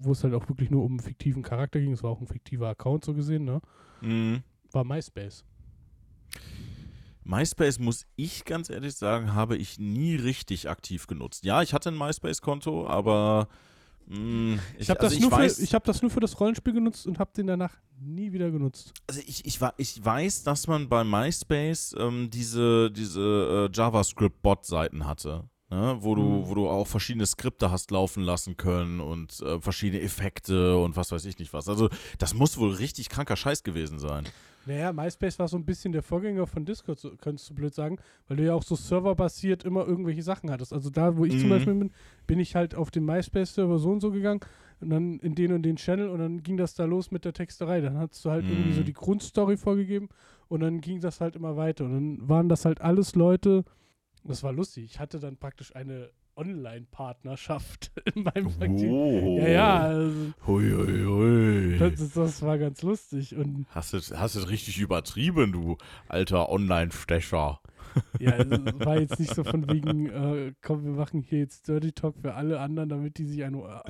wo 0.00 0.12
es 0.12 0.24
halt 0.24 0.34
auch 0.34 0.48
wirklich 0.48 0.70
nur 0.70 0.84
um 0.84 0.92
einen 0.92 1.00
fiktiven 1.00 1.42
Charakter 1.42 1.80
ging. 1.80 1.92
Es 1.92 2.02
war 2.02 2.10
auch 2.10 2.20
ein 2.20 2.26
fiktiver 2.26 2.68
Account 2.68 3.04
so 3.04 3.14
gesehen, 3.14 3.44
ne? 3.44 3.60
Mhm. 4.00 4.42
War 4.72 4.84
MySpace. 4.84 5.44
MySpace, 7.24 7.78
muss 7.78 8.06
ich 8.16 8.44
ganz 8.44 8.70
ehrlich 8.70 8.94
sagen, 8.94 9.34
habe 9.34 9.56
ich 9.56 9.78
nie 9.78 10.16
richtig 10.16 10.68
aktiv 10.70 11.06
genutzt. 11.06 11.44
Ja, 11.44 11.62
ich 11.62 11.74
hatte 11.74 11.90
ein 11.90 11.98
MySpace-Konto, 11.98 12.86
aber 12.86 13.48
mh, 14.06 14.58
Ich 14.78 14.88
habe 14.88 15.00
also 15.00 15.14
das, 15.14 15.20
nur 15.20 15.30
weiß, 15.30 15.56
für- 15.56 15.62
ich 15.62 15.74
hab 15.74 15.84
das 15.84 16.00
nur 16.00 16.10
für 16.10 16.20
das 16.20 16.40
Rollenspiel 16.40 16.72
genutzt 16.72 17.06
und 17.06 17.18
habe 17.18 17.30
den 17.36 17.46
danach 17.46 17.76
nie 18.00 18.32
wieder 18.32 18.50
genutzt. 18.50 18.94
also 19.08 19.20
ich, 19.26 19.44
ich, 19.44 19.58
ich 19.76 20.04
weiß, 20.04 20.44
dass 20.44 20.68
man 20.68 20.88
bei 20.88 21.04
MySpace 21.04 21.94
ähm, 21.98 22.30
diese, 22.30 22.90
diese 22.90 23.68
äh, 23.70 23.76
JavaScript-Bot-Seiten 23.76 25.06
hatte. 25.06 25.44
Ne, 25.70 25.98
wo, 26.00 26.14
du, 26.14 26.22
Mhm. 26.22 26.48
wo 26.48 26.54
du 26.54 26.66
auch 26.68 26.86
verschiedene 26.86 27.26
Skripte 27.26 27.70
hast 27.70 27.90
laufen 27.90 28.22
lassen 28.22 28.56
können 28.56 29.00
und 29.00 29.38
äh, 29.40 29.60
verschiedene 29.60 30.00
Effekte 30.02 30.78
und 30.78 30.96
was 30.96 31.12
weiß 31.12 31.26
ich 31.26 31.38
nicht 31.38 31.52
was. 31.52 31.68
Also, 31.68 31.90
das 32.16 32.32
muss 32.32 32.56
wohl 32.56 32.70
richtig 32.72 33.10
kranker 33.10 33.36
Scheiß 33.36 33.62
gewesen 33.64 33.98
sein. 33.98 34.24
Naja, 34.64 34.92
MySpace 34.92 35.38
war 35.38 35.48
so 35.48 35.56
ein 35.56 35.64
bisschen 35.64 35.92
der 35.92 36.02
Vorgänger 36.02 36.46
von 36.46 36.64
Discord, 36.66 36.98
so, 36.98 37.16
könntest 37.16 37.48
du 37.50 37.54
blöd 37.54 37.74
sagen, 37.74 37.98
weil 38.26 38.36
du 38.38 38.44
ja 38.44 38.54
auch 38.54 38.62
so 38.62 38.76
serverbasiert 38.76 39.64
immer 39.64 39.86
irgendwelche 39.86 40.22
Sachen 40.22 40.50
hattest. 40.50 40.72
Also 40.74 40.90
da, 40.90 41.16
wo 41.16 41.24
ich 41.24 41.38
zum 41.38 41.48
Mhm. 41.48 41.52
Beispiel 41.54 41.74
bin, 41.74 41.90
bin 42.26 42.38
ich 42.38 42.54
halt 42.54 42.74
auf 42.74 42.90
den 42.90 43.04
MySpace-Server 43.04 43.78
so 43.78 43.90
und 43.90 44.00
so 44.00 44.10
gegangen 44.10 44.40
und 44.80 44.90
dann 44.90 45.18
in 45.20 45.34
den 45.34 45.52
und 45.52 45.62
den 45.62 45.76
Channel 45.76 46.08
und 46.10 46.18
dann 46.18 46.42
ging 46.42 46.56
das 46.58 46.74
da 46.74 46.84
los 46.84 47.10
mit 47.10 47.24
der 47.24 47.32
Texterei. 47.32 47.80
Dann 47.80 47.96
hast 47.98 48.22
du 48.24 48.30
halt 48.30 48.48
irgendwie 48.48 48.72
so 48.72 48.80
Mhm. 48.80 48.84
die 48.84 48.92
Grundstory 48.94 49.56
vorgegeben 49.56 50.08
und 50.48 50.60
dann 50.60 50.80
ging 50.82 51.00
das 51.00 51.20
halt 51.22 51.34
immer 51.36 51.56
weiter. 51.56 51.84
Und 51.84 51.92
dann 51.92 52.28
waren 52.28 52.48
das 52.50 52.64
halt 52.66 52.80
alles 52.82 53.14
Leute, 53.14 53.64
das 54.28 54.42
war 54.42 54.52
lustig. 54.52 54.84
Ich 54.84 54.98
hatte 54.98 55.18
dann 55.18 55.36
praktisch 55.36 55.74
eine 55.74 56.10
Online-Partnerschaft 56.38 57.90
in 58.14 58.22
meinem 58.22 58.46
Praktikum. 58.46 58.90
Oh. 58.90 59.38
Ja, 59.38 59.48
ja, 59.48 59.78
also, 59.78 60.32
Hui, 60.46 60.70
hui, 60.70 61.04
hui. 61.04 61.78
das, 61.78 62.12
das 62.12 62.42
war 62.42 62.58
ganz 62.58 62.82
lustig. 62.82 63.34
Und 63.34 63.66
Hast 63.70 63.92
du, 63.92 63.98
hast 63.98 64.36
du 64.36 64.40
richtig 64.48 64.78
übertrieben, 64.78 65.52
du 65.52 65.76
alter 66.08 66.48
Online-Stecher. 66.48 67.60
Ja, 68.20 68.32
also 68.32 68.54
es 68.54 68.80
war 68.86 69.00
jetzt 69.00 69.18
nicht 69.18 69.34
so 69.34 69.42
von 69.42 69.68
wegen, 69.72 70.08
äh, 70.10 70.52
komm, 70.62 70.84
wir 70.84 70.92
machen 70.92 71.20
hier 71.20 71.38
jetzt 71.40 71.66
Dirty 71.66 71.90
Talk 71.90 72.16
für 72.20 72.34
alle 72.34 72.60
anderen, 72.60 72.90
damit 72.90 73.18
die 73.18 73.24
sich 73.24 73.42
einen, 73.42 73.60
äh, 73.60 73.80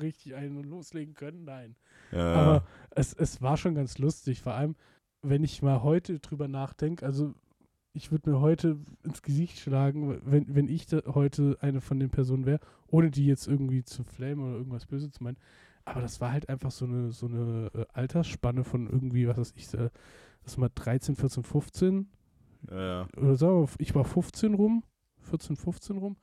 richtig 0.00 0.34
einen 0.34 0.64
loslegen 0.64 1.14
können. 1.14 1.44
Nein. 1.44 1.76
Ja. 2.10 2.32
Aber 2.32 2.66
es, 2.90 3.12
es 3.12 3.40
war 3.40 3.56
schon 3.56 3.74
ganz 3.74 3.98
lustig, 3.98 4.40
vor 4.40 4.54
allem, 4.54 4.74
wenn 5.22 5.44
ich 5.44 5.62
mal 5.62 5.82
heute 5.82 6.18
drüber 6.18 6.48
nachdenke, 6.48 7.04
also 7.04 7.34
ich 7.92 8.10
würde 8.10 8.30
mir 8.30 8.40
heute 8.40 8.78
ins 9.02 9.22
Gesicht 9.22 9.58
schlagen, 9.58 10.20
wenn, 10.24 10.54
wenn 10.54 10.68
ich 10.68 10.86
da 10.86 11.02
heute 11.06 11.56
eine 11.60 11.80
von 11.80 11.98
den 11.98 12.10
Personen 12.10 12.46
wäre, 12.46 12.60
ohne 12.86 13.10
die 13.10 13.26
jetzt 13.26 13.46
irgendwie 13.46 13.82
zu 13.82 14.04
flamen 14.04 14.42
oder 14.42 14.58
irgendwas 14.58 14.86
Böses 14.86 15.12
zu 15.12 15.24
meinen. 15.24 15.38
Aber 15.84 16.02
das 16.02 16.20
war 16.20 16.32
halt 16.32 16.48
einfach 16.48 16.70
so 16.70 16.84
eine, 16.84 17.12
so 17.12 17.26
eine 17.26 17.70
äh, 17.74 17.86
Altersspanne 17.94 18.62
von 18.62 18.86
irgendwie, 18.88 19.26
was 19.26 19.38
weiß 19.38 19.54
ich, 19.56 19.72
äh, 19.74 19.90
das 20.44 20.58
war 20.58 20.68
13, 20.68 21.16
14, 21.16 21.42
15 21.42 22.08
ja, 22.70 23.06
oder 23.16 23.40
wir, 23.40 23.68
ich 23.78 23.94
war 23.94 24.04
15 24.04 24.54
rum, 24.54 24.84
14, 25.22 25.56
15 25.56 25.96
rum. 25.96 26.16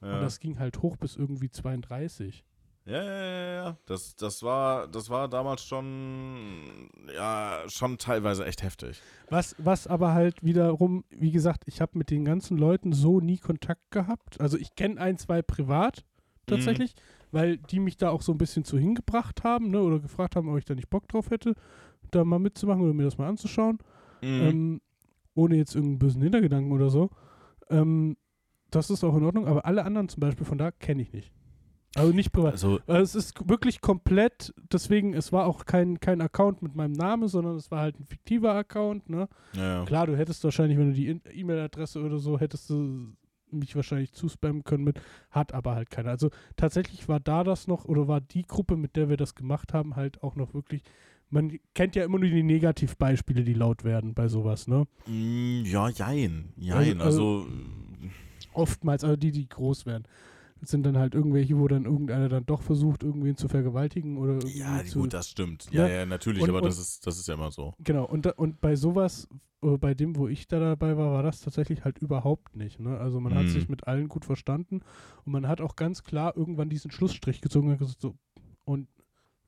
ja. 0.00 0.14
Und 0.14 0.22
das 0.22 0.40
ging 0.40 0.58
halt 0.58 0.82
hoch 0.82 0.96
bis 0.96 1.16
irgendwie 1.16 1.50
32. 1.50 2.44
Ja, 2.84 3.02
ja, 3.02 3.24
ja, 3.24 3.54
ja. 3.54 3.76
Das, 3.86 4.16
das, 4.16 4.42
war, 4.42 4.88
das 4.88 5.08
war 5.08 5.28
damals 5.28 5.64
schon, 5.64 6.88
ja, 7.14 7.62
schon 7.68 7.96
teilweise 7.98 8.44
echt 8.44 8.62
heftig. 8.62 9.00
Was, 9.30 9.54
was 9.58 9.86
aber 9.86 10.14
halt 10.14 10.42
wiederum, 10.42 11.04
wie 11.10 11.30
gesagt, 11.30 11.62
ich 11.66 11.80
habe 11.80 11.96
mit 11.96 12.10
den 12.10 12.24
ganzen 12.24 12.58
Leuten 12.58 12.92
so 12.92 13.20
nie 13.20 13.38
Kontakt 13.38 13.90
gehabt. 13.90 14.40
Also 14.40 14.58
ich 14.58 14.74
kenne 14.74 15.00
ein, 15.00 15.16
zwei 15.16 15.42
privat 15.42 16.04
tatsächlich, 16.46 16.94
weil 17.30 17.58
die 17.58 17.78
mich 17.78 17.96
da 17.96 18.10
auch 18.10 18.22
so 18.22 18.32
ein 18.32 18.38
bisschen 18.38 18.64
zu 18.64 18.78
hingebracht 18.78 19.44
haben, 19.44 19.70
ne, 19.70 19.80
oder 19.80 20.00
gefragt 20.00 20.34
haben, 20.34 20.48
ob 20.48 20.58
ich 20.58 20.64
da 20.64 20.74
nicht 20.74 20.90
Bock 20.90 21.06
drauf 21.08 21.30
hätte, 21.30 21.54
da 22.10 22.24
mal 22.24 22.40
mitzumachen 22.40 22.82
oder 22.82 22.94
mir 22.94 23.04
das 23.04 23.16
mal 23.16 23.28
anzuschauen. 23.28 23.78
Mhm. 24.22 24.40
Ähm, 24.40 24.80
ohne 25.34 25.56
jetzt 25.56 25.74
irgendeinen 25.74 25.98
bösen 25.98 26.22
Hintergedanken 26.22 26.72
oder 26.72 26.90
so. 26.90 27.10
Ähm, 27.70 28.16
das 28.70 28.90
ist 28.90 29.04
auch 29.04 29.16
in 29.16 29.24
Ordnung, 29.24 29.46
aber 29.46 29.66
alle 29.66 29.84
anderen 29.84 30.08
zum 30.08 30.20
Beispiel 30.20 30.44
von 30.44 30.58
da 30.58 30.70
kenne 30.72 31.02
ich 31.02 31.12
nicht. 31.12 31.32
Also 31.94 32.12
nicht 32.12 32.32
privat. 32.32 32.52
also, 32.52 32.80
Also 32.86 33.02
Es 33.02 33.14
ist 33.14 33.48
wirklich 33.48 33.80
komplett, 33.80 34.54
deswegen, 34.72 35.12
es 35.14 35.30
war 35.32 35.46
auch 35.46 35.66
kein, 35.66 36.00
kein 36.00 36.20
Account 36.22 36.62
mit 36.62 36.74
meinem 36.74 36.92
Namen, 36.92 37.28
sondern 37.28 37.56
es 37.56 37.70
war 37.70 37.80
halt 37.80 38.00
ein 38.00 38.06
fiktiver 38.06 38.54
Account, 38.54 39.10
ne? 39.10 39.28
ja. 39.54 39.84
Klar, 39.84 40.06
du 40.06 40.16
hättest 40.16 40.42
wahrscheinlich, 40.44 40.78
wenn 40.78 40.88
du 40.88 40.94
die 40.94 41.08
E-Mail-Adresse 41.38 42.02
oder 42.02 42.18
so, 42.18 42.38
hättest 42.40 42.70
du 42.70 43.12
mich 43.50 43.76
wahrscheinlich 43.76 44.12
zuspammen 44.14 44.64
können 44.64 44.84
mit, 44.84 44.98
hat 45.30 45.52
aber 45.52 45.74
halt 45.74 45.90
keiner. 45.90 46.08
Also 46.10 46.30
tatsächlich 46.56 47.06
war 47.08 47.20
da 47.20 47.44
das 47.44 47.66
noch, 47.68 47.84
oder 47.84 48.08
war 48.08 48.22
die 48.22 48.42
Gruppe, 48.46 48.76
mit 48.78 48.96
der 48.96 49.10
wir 49.10 49.18
das 49.18 49.34
gemacht 49.34 49.74
haben, 49.74 49.94
halt 49.94 50.22
auch 50.22 50.36
noch 50.36 50.54
wirklich, 50.54 50.82
man 51.28 51.58
kennt 51.74 51.94
ja 51.94 52.04
immer 52.04 52.18
nur 52.18 52.30
die 52.30 52.42
Negativbeispiele, 52.42 53.44
die 53.44 53.52
laut 53.52 53.84
werden 53.84 54.14
bei 54.14 54.28
sowas, 54.28 54.66
ne? 54.68 54.86
Mm, 55.06 55.64
ja, 55.66 55.90
jein. 55.90 56.54
Jein. 56.56 57.02
Also- 57.02 57.40
Also, 57.42 57.46
Oftmals, 58.54 59.02
also 59.04 59.16
die, 59.16 59.32
die 59.32 59.48
groß 59.48 59.86
werden. 59.86 60.04
Sind 60.64 60.84
dann 60.86 60.96
halt 60.96 61.14
irgendwelche, 61.14 61.58
wo 61.58 61.66
dann 61.66 61.84
irgendeiner 61.86 62.28
dann 62.28 62.46
doch 62.46 62.62
versucht, 62.62 63.02
irgendwen 63.02 63.36
zu 63.36 63.48
vergewaltigen 63.48 64.16
oder 64.16 64.34
irgendwie 64.34 64.58
ja, 64.58 64.84
zu, 64.84 65.00
gut, 65.00 65.12
das 65.12 65.28
stimmt. 65.28 65.68
Ja, 65.72 65.88
Ja. 65.88 65.94
ja, 65.94 66.06
natürlich, 66.06 66.42
Und- 66.42 66.48
aber 66.50 66.58
und- 66.62 66.66
das, 66.66 66.78
ist, 66.78 67.04
das 67.06 67.18
ist 67.18 67.26
ja 67.26 67.34
immer 67.34 67.50
so. 67.50 67.74
Genau, 67.80 68.04
und, 68.06 68.26
und 68.38 68.60
bei 68.60 68.76
sowas, 68.76 69.26
äh, 69.62 69.76
bei 69.76 69.94
dem, 69.94 70.14
wo 70.16 70.28
ich 70.28 70.46
da 70.46 70.60
dabei 70.60 70.96
war, 70.96 71.10
war 71.12 71.22
das 71.24 71.40
tatsächlich 71.40 71.84
halt 71.84 71.98
überhaupt 71.98 72.54
nicht. 72.54 72.78
Ne? 72.78 72.96
Also 72.96 73.18
man 73.18 73.34
hat 73.34 73.44
Mhm. 73.44 73.48
sich 73.48 73.68
mit 73.68 73.88
allen 73.88 74.06
gut 74.08 74.24
verstanden 74.24 74.82
und 75.24 75.32
man 75.32 75.48
hat 75.48 75.60
auch 75.60 75.74
ganz 75.74 76.04
klar 76.04 76.36
irgendwann 76.36 76.68
diesen 76.68 76.92
Schlussstrich 76.92 77.40
gezogen 77.40 77.70
und 77.70 77.78
gesagt, 77.78 78.00
so, 78.00 78.14
und 78.64 78.86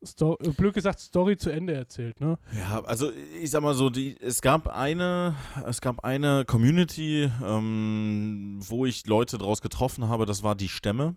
Sto 0.05 0.36
blöd 0.56 0.74
gesagt, 0.74 1.01
Story 1.01 1.36
zu 1.36 1.51
Ende 1.51 1.74
erzählt, 1.74 2.20
ne? 2.20 2.39
Ja, 2.56 2.82
also 2.85 3.10
ich 3.40 3.51
sag 3.51 3.62
mal 3.62 3.74
so, 3.74 3.90
die, 3.90 4.16
es 4.20 4.40
gab 4.40 4.68
eine, 4.68 5.36
es 5.66 5.81
gab 5.81 6.05
eine 6.05 6.44
Community, 6.44 7.31
ähm, 7.43 8.59
wo 8.60 8.86
ich 8.86 9.06
Leute 9.06 9.39
draus 9.39 9.62
getroffen 9.62 10.09
habe, 10.09 10.26
das 10.26 10.43
war 10.43 10.55
die 10.55 10.68
Stämme. 10.68 11.16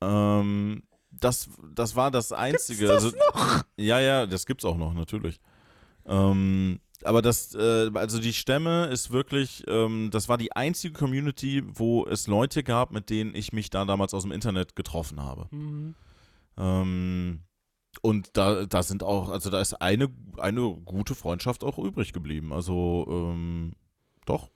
Ähm, 0.00 0.82
das, 1.10 1.48
das 1.74 1.96
war 1.96 2.10
das 2.10 2.32
Einzige. 2.32 2.86
das 2.86 3.04
also, 3.04 3.16
Ja, 3.76 4.00
ja, 4.00 4.26
das 4.26 4.46
gibt's 4.46 4.64
auch 4.64 4.76
noch, 4.76 4.94
natürlich. 4.94 5.40
Ähm, 6.06 6.80
aber 7.04 7.22
das, 7.22 7.54
äh, 7.54 7.90
also 7.94 8.20
die 8.20 8.32
Stämme 8.32 8.86
ist 8.86 9.10
wirklich, 9.10 9.64
ähm, 9.66 10.10
das 10.10 10.28
war 10.28 10.38
die 10.38 10.52
einzige 10.52 10.94
Community, 10.94 11.62
wo 11.66 12.06
es 12.06 12.26
Leute 12.26 12.62
gab, 12.62 12.92
mit 12.92 13.10
denen 13.10 13.34
ich 13.34 13.52
mich 13.52 13.70
da 13.70 13.84
damals 13.84 14.14
aus 14.14 14.22
dem 14.22 14.32
Internet 14.32 14.76
getroffen 14.76 15.20
habe. 15.20 15.48
Mhm. 15.50 15.94
Ähm, 16.56 17.40
und 18.02 18.36
da, 18.36 18.66
da 18.66 18.82
sind 18.82 19.02
auch, 19.02 19.30
also 19.30 19.48
da 19.48 19.60
ist 19.60 19.74
eine, 19.74 20.08
eine 20.36 20.74
gute 20.84 21.14
Freundschaft 21.14 21.64
auch 21.64 21.78
übrig 21.78 22.12
geblieben. 22.12 22.52
Also, 22.52 23.06
ähm, 23.08 23.72
doch, 24.26 24.50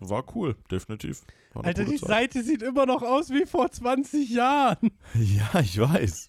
war 0.00 0.24
cool, 0.34 0.56
definitiv. 0.70 1.22
War 1.52 1.64
Alter, 1.64 1.84
die 1.84 1.96
Zeit. 1.96 2.08
Seite 2.08 2.42
sieht 2.42 2.62
immer 2.62 2.86
noch 2.86 3.02
aus 3.02 3.30
wie 3.30 3.46
vor 3.46 3.70
20 3.70 4.28
Jahren. 4.28 4.90
Ja, 5.14 5.60
ich 5.60 5.78
weiß. 5.78 6.28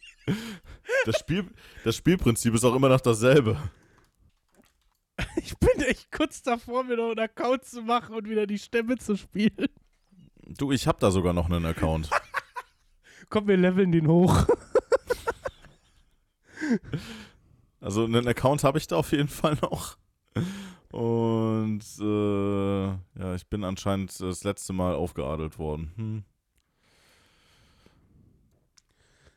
Das, 1.05 1.19
Spiel, 1.19 1.47
das 1.83 1.95
Spielprinzip 1.95 2.53
ist 2.53 2.63
auch 2.63 2.75
immer 2.75 2.89
noch 2.89 3.01
dasselbe. 3.01 3.57
Ich 5.35 5.55
bin 5.59 5.83
echt 5.83 6.11
kurz 6.11 6.41
davor, 6.41 6.83
mir 6.83 6.97
noch 6.97 7.11
einen 7.11 7.19
Account 7.19 7.65
zu 7.65 7.83
machen 7.83 8.15
und 8.15 8.27
wieder 8.27 8.47
die 8.47 8.57
Stämme 8.57 8.97
zu 8.97 9.15
spielen. 9.15 9.67
Du, 10.57 10.71
ich 10.71 10.87
hab 10.87 10.99
da 10.99 11.11
sogar 11.11 11.33
noch 11.33 11.47
einen 11.47 11.65
Account. 11.65 12.09
Komm, 13.29 13.47
wir 13.47 13.57
leveln 13.57 13.91
den 13.91 14.07
hoch. 14.07 14.47
Also 17.83 18.03
einen 18.03 18.27
Account 18.27 18.63
habe 18.63 18.77
ich 18.77 18.85
da 18.85 18.97
auf 18.97 19.11
jeden 19.11 19.27
Fall 19.27 19.57
noch. 19.59 19.97
Und 20.91 21.83
äh, 21.99 22.85
ja, 22.85 23.35
ich 23.35 23.47
bin 23.47 23.63
anscheinend 23.63 24.19
das 24.19 24.43
letzte 24.43 24.71
Mal 24.71 24.93
aufgeadelt 24.93 25.57
worden. 25.57 25.91
Hm. 25.95 26.23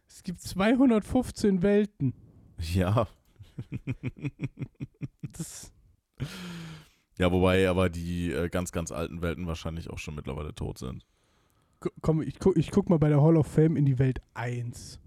Es 0.06 0.22
gibt 0.22 0.42
215 0.42 1.62
Welten. 1.62 2.12
Ja. 2.58 3.08
Das, 5.32 5.72
Ja, 7.18 7.30
wobei 7.30 7.68
aber 7.68 7.88
die 7.90 8.32
äh, 8.32 8.48
ganz, 8.48 8.72
ganz 8.72 8.90
alten 8.90 9.22
Welten 9.22 9.46
wahrscheinlich 9.46 9.90
auch 9.90 9.98
schon 9.98 10.14
mittlerweile 10.14 10.54
tot 10.54 10.78
sind. 10.78 11.06
Komm, 12.00 12.22
ich 12.22 12.38
guck, 12.38 12.56
ich 12.56 12.70
guck 12.70 12.88
mal 12.88 12.98
bei 12.98 13.08
der 13.08 13.22
Hall 13.22 13.36
of 13.36 13.46
Fame 13.46 13.76
in 13.76 13.84
die 13.84 13.98
Welt 13.98 14.20
1. 14.34 15.00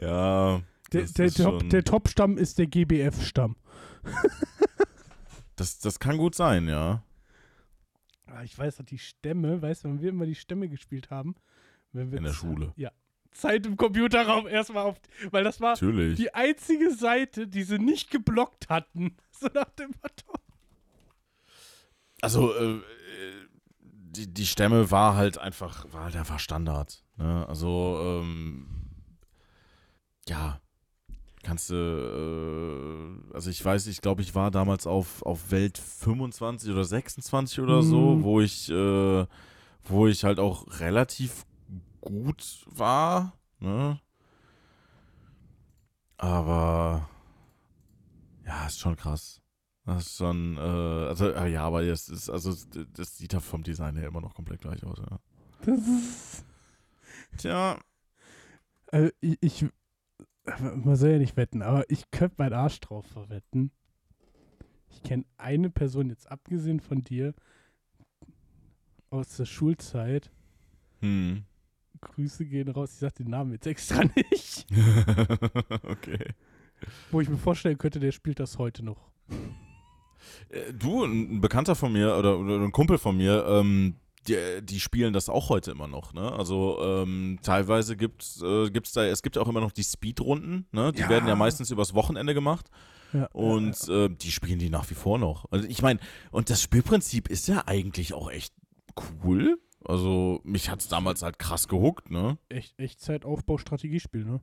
ja. 0.00 0.62
Der, 0.92 1.02
der, 1.02 1.30
Top, 1.30 1.68
der 1.68 1.84
Top-Stamm 1.84 2.38
ist 2.38 2.58
der 2.58 2.66
GBF-Stamm. 2.66 3.56
Das, 5.56 5.78
das 5.78 5.98
kann 5.98 6.16
gut 6.16 6.34
sein, 6.34 6.66
ja. 6.68 7.02
Ah, 8.26 8.42
Ich 8.42 8.58
weiß 8.58 8.78
noch, 8.78 8.86
die 8.86 8.98
Stämme, 8.98 9.60
weißt 9.60 9.84
du, 9.84 9.88
wenn 9.88 10.00
wir 10.00 10.08
immer 10.10 10.26
die 10.26 10.34
Stämme 10.34 10.68
gespielt 10.68 11.10
haben? 11.10 11.34
Wenn 11.92 12.10
wir 12.10 12.18
In 12.18 12.24
der 12.24 12.32
Schule. 12.32 12.72
Ja. 12.76 12.90
Zeit 13.30 13.66
im 13.66 13.76
Computerraum 13.76 14.46
erstmal 14.46 14.84
auf. 14.84 15.00
Weil 15.30 15.44
das 15.44 15.60
war 15.60 15.72
Natürlich. 15.72 16.16
die 16.16 16.34
einzige 16.34 16.92
Seite, 16.94 17.46
die 17.46 17.62
sie 17.62 17.78
nicht 17.78 18.10
geblockt 18.10 18.68
hatten. 18.68 19.16
So 19.30 19.46
nach 19.54 19.70
dem 19.70 19.90
Motto. 20.02 20.32
Also, 22.20 22.52
äh, 22.56 22.80
die, 24.18 24.26
die 24.34 24.46
Stämme 24.46 24.90
war 24.90 25.14
halt 25.14 25.38
einfach, 25.38 25.86
war 25.92 26.04
halt 26.04 26.16
einfach 26.16 26.38
Standard. 26.40 27.02
Ne? 27.16 27.46
Also, 27.48 27.98
ähm, 28.02 28.66
ja, 30.28 30.60
kannst 31.42 31.70
du, 31.70 31.74
äh, 33.30 33.34
also 33.34 33.48
ich 33.50 33.64
weiß, 33.64 33.86
ich 33.86 34.00
glaube, 34.00 34.22
ich 34.22 34.34
war 34.34 34.50
damals 34.50 34.86
auf, 34.86 35.22
auf 35.22 35.50
Welt 35.50 35.78
25 35.78 36.70
oder 36.70 36.84
26 36.84 37.60
oder 37.60 37.82
so, 37.82 38.16
Mhm. 38.16 38.22
wo 38.24 38.40
ich, 38.40 38.68
äh, 38.70 39.26
wo 39.84 40.06
ich 40.06 40.24
halt 40.24 40.38
auch 40.40 40.66
relativ 40.80 41.46
gut 42.00 42.64
war, 42.66 43.32
ne? 43.60 44.00
Aber 46.16 47.08
ja, 48.44 48.66
ist 48.66 48.80
schon 48.80 48.96
krass. 48.96 49.40
Das 49.88 50.06
ist 50.06 50.16
schon, 50.18 50.58
äh, 50.58 50.60
also 50.60 51.30
äh, 51.30 51.50
ja, 51.50 51.62
aber 51.64 51.82
das 51.82 52.10
ist, 52.10 52.28
also 52.28 52.54
das 52.92 53.16
sieht 53.16 53.32
ja 53.32 53.40
vom 53.40 53.62
Design 53.62 53.96
her 53.96 54.08
immer 54.08 54.20
noch 54.20 54.34
komplett 54.34 54.60
gleich 54.60 54.84
aus, 54.84 54.98
ja. 54.98 55.18
Das 55.64 55.78
ist. 55.80 56.44
Tja, 57.38 57.78
Also 58.92 59.10
ich, 59.20 59.38
ich. 59.40 59.66
Man 60.60 60.96
soll 60.96 61.12
ja 61.12 61.18
nicht 61.18 61.36
wetten, 61.38 61.62
aber 61.62 61.88
ich 61.90 62.10
könnte 62.10 62.36
meinen 62.38 62.52
Arsch 62.52 62.80
drauf 62.80 63.06
verwetten. 63.06 63.70
Ich 64.90 65.02
kenne 65.02 65.24
eine 65.38 65.70
Person 65.70 66.10
jetzt 66.10 66.30
abgesehen 66.30 66.80
von 66.80 67.02
dir 67.02 67.34
aus 69.08 69.36
der 69.36 69.46
Schulzeit. 69.46 70.30
hm. 71.00 71.44
Grüße 72.02 72.44
gehen 72.44 72.68
raus. 72.68 72.92
Ich 72.92 72.98
sag 72.98 73.14
den 73.14 73.30
Namen 73.30 73.52
jetzt 73.52 73.66
extra 73.66 74.04
nicht. 74.04 74.66
okay. 75.82 76.34
Wo 77.10 77.20
ich 77.22 77.28
mir 77.28 77.38
vorstellen 77.38 77.78
könnte, 77.78 78.00
der 78.00 78.12
spielt 78.12 78.38
das 78.38 78.58
heute 78.58 78.84
noch. 78.84 79.10
Äh, 80.50 80.72
Du, 80.72 81.04
ein 81.04 81.40
Bekannter 81.40 81.74
von 81.74 81.92
mir 81.92 82.16
oder, 82.16 82.38
oder 82.38 82.56
ein 82.60 82.72
Kumpel 82.72 82.98
von 82.98 83.16
mir, 83.16 83.44
ähm, 83.48 83.96
die, 84.26 84.36
die 84.62 84.80
spielen 84.80 85.12
das 85.12 85.28
auch 85.28 85.48
heute 85.48 85.70
immer 85.70 85.88
noch, 85.88 86.12
ne? 86.12 86.30
Also 86.32 86.78
ähm, 86.82 87.38
teilweise 87.42 87.96
gibt's, 87.96 88.42
äh, 88.42 88.68
gibt's 88.70 88.92
da, 88.92 89.04
es 89.06 89.22
gibt 89.22 89.38
auch 89.38 89.48
immer 89.48 89.60
noch 89.60 89.72
die 89.72 89.84
Speedrunden, 89.84 90.66
ne? 90.72 90.92
Die 90.92 91.00
Ja. 91.00 91.08
werden 91.08 91.28
ja 91.28 91.34
meistens 91.36 91.70
übers 91.70 91.94
Wochenende 91.94 92.34
gemacht 92.34 92.68
Ja, 93.14 93.26
und 93.32 93.88
äh, 93.88 94.10
die 94.10 94.30
spielen 94.30 94.58
die 94.58 94.68
nach 94.70 94.90
wie 94.90 94.94
vor 94.94 95.18
noch. 95.18 95.46
Also 95.50 95.66
ich 95.66 95.80
meine, 95.80 95.98
und 96.30 96.50
das 96.50 96.60
Spielprinzip 96.62 97.28
ist 97.28 97.48
ja 97.48 97.62
eigentlich 97.66 98.12
auch 98.12 98.30
echt 98.30 98.52
cool. 99.24 99.58
Also 99.84 100.40
mich 100.44 100.68
hat's 100.68 100.88
damals 100.88 101.22
halt 101.22 101.38
krass 101.38 101.66
gehuckt, 101.68 102.10
ne? 102.10 102.36
echt, 102.50 102.78
Echtzeit-Aufbau-Strategiespiel, 102.78 104.24
ne? 104.24 104.40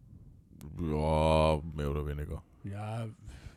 Ja, 0.81 1.59
mehr 1.75 1.91
oder 1.91 2.07
weniger. 2.07 2.41
Ja, 2.63 3.05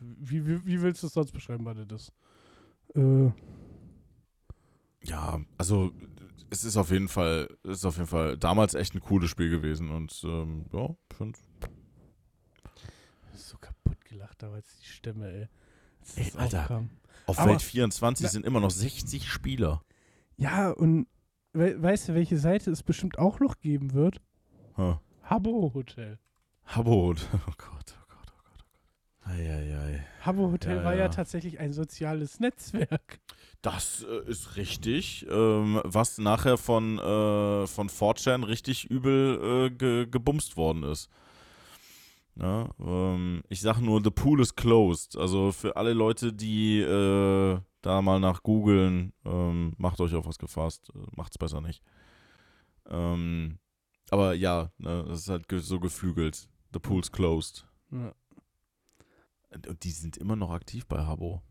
wie, 0.01 0.45
wie, 0.47 0.65
wie 0.65 0.81
willst 0.81 1.03
du 1.03 1.07
es 1.07 1.13
sonst 1.13 1.31
beschreiben, 1.31 1.65
warte 1.65 1.85
das? 1.85 2.11
Äh, 2.95 3.31
Ja, 5.03 5.39
also 5.57 5.91
es 6.49 6.63
ist 6.63 6.77
auf 6.77 6.91
jeden 6.91 7.07
Fall, 7.07 7.47
es 7.63 7.79
ist 7.79 7.85
auf 7.85 7.95
jeden 7.97 8.07
Fall 8.07 8.37
damals 8.37 8.73
echt 8.73 8.95
ein 8.95 9.01
cooles 9.01 9.29
Spiel 9.29 9.49
gewesen 9.49 9.91
und 9.91 10.19
ähm, 10.25 10.65
ja, 10.73 10.89
ich 11.11 11.17
finde. 11.17 11.39
so 13.35 13.57
kaputt 13.57 14.03
gelacht 14.05 14.41
damals, 14.43 14.77
die 14.79 14.85
Stimme, 14.87 15.31
ey. 15.31 15.47
Ey, 16.15 16.31
Alter. 16.37 16.61
aufkam. 16.61 16.89
Auf 17.27 17.39
Aber- 17.39 17.51
Welt 17.51 17.61
24 17.61 18.23
Na- 18.23 18.29
sind 18.29 18.45
immer 18.45 18.59
noch 18.59 18.71
60 18.71 19.29
Spieler. 19.29 19.83
Ja, 20.37 20.71
und 20.71 21.07
we 21.53 21.81
weißt 21.81 22.09
du, 22.09 22.13
welche 22.15 22.37
Seite 22.37 22.71
es 22.71 22.83
bestimmt 22.83 23.19
auch 23.19 23.39
noch 23.39 23.59
geben 23.59 23.93
wird? 23.93 24.21
Huh. 24.77 24.95
Habbo 25.23 25.71
Hotel. 25.73 26.17
Habot. 26.65 27.27
Oh 27.33 27.51
Gott, 27.57 27.57
oh 27.57 27.57
Gott, 27.57 27.95
oh 27.99 28.07
Gott, 28.09 28.33
oh 28.33 28.41
Gott. 28.43 29.31
Eieiei. 29.33 29.78
Habbo 30.21 30.51
Hotel 30.51 30.77
Ja, 30.77 30.83
war 30.83 30.93
ja 30.93 31.01
ja. 31.03 31.07
tatsächlich 31.09 31.59
ein 31.59 31.73
soziales 31.73 32.39
Netzwerk. 32.39 33.19
Das 33.61 34.03
äh, 34.03 34.29
ist 34.29 34.55
richtig, 34.55 35.25
ähm, 35.29 35.81
was 35.83 36.17
nachher 36.17 36.57
von, 36.57 36.97
äh, 36.97 37.67
von 37.67 37.89
4chan 37.89 38.45
richtig 38.45 38.85
übel 38.89 39.67
äh, 39.67 39.69
ge 39.69 40.07
gebumst 40.09 40.55
worden 40.57 40.83
ist. 40.83 41.09
Ja, 42.35 42.69
ähm, 42.79 43.43
ich 43.49 43.59
sag 43.59 43.81
nur, 43.81 44.01
the 44.01 44.11
pool 44.11 44.39
is 44.39 44.55
closed. 44.55 45.17
Also 45.17 45.51
für 45.51 45.75
alle 45.75 45.93
Leute, 45.93 46.31
die 46.31 46.79
äh, 46.79 47.59
da 47.81 48.01
mal 48.01 48.19
nach 48.19 48.43
googeln, 48.43 49.11
ähm, 49.25 49.73
macht 49.77 49.99
euch 49.99 50.15
auf 50.15 50.25
was 50.25 50.37
gefasst. 50.37 50.89
Äh, 50.95 50.99
macht's 51.15 51.37
besser 51.37 51.59
nicht. 51.59 51.81
Ähm, 52.89 53.59
aber 54.09 54.33
ja, 54.33 54.71
ne, 54.77 55.05
das 55.07 55.19
ist 55.19 55.29
halt 55.29 55.45
so 55.49 55.79
geflügelt. 55.79 56.47
The 56.73 56.79
pool's 56.79 57.11
closed. 57.11 57.67
Ja. 57.91 58.13
Und 59.67 59.83
die 59.83 59.91
sind 59.91 60.17
immer 60.17 60.35
noch 60.35 60.51
aktiv 60.51 60.85
bei 60.85 60.99
Habbo. 61.05 61.41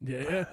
Ja, 0.00 0.20
ja. 0.20 0.46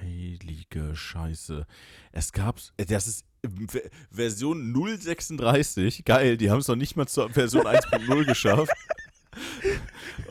Heilige 0.00 0.94
Scheiße. 0.94 1.66
Es 2.12 2.32
gab, 2.32 2.58
äh, 2.76 2.86
das 2.86 3.06
ist 3.06 3.24
V- 3.68 3.78
Version 4.10 4.72
036, 4.74 6.04
geil, 6.04 6.36
die 6.36 6.50
haben 6.50 6.58
es 6.60 6.68
noch 6.68 6.76
nicht 6.76 6.96
mal 6.96 7.06
zur 7.06 7.30
Version 7.30 7.66
1.0 7.66 8.24
geschafft. 8.26 8.70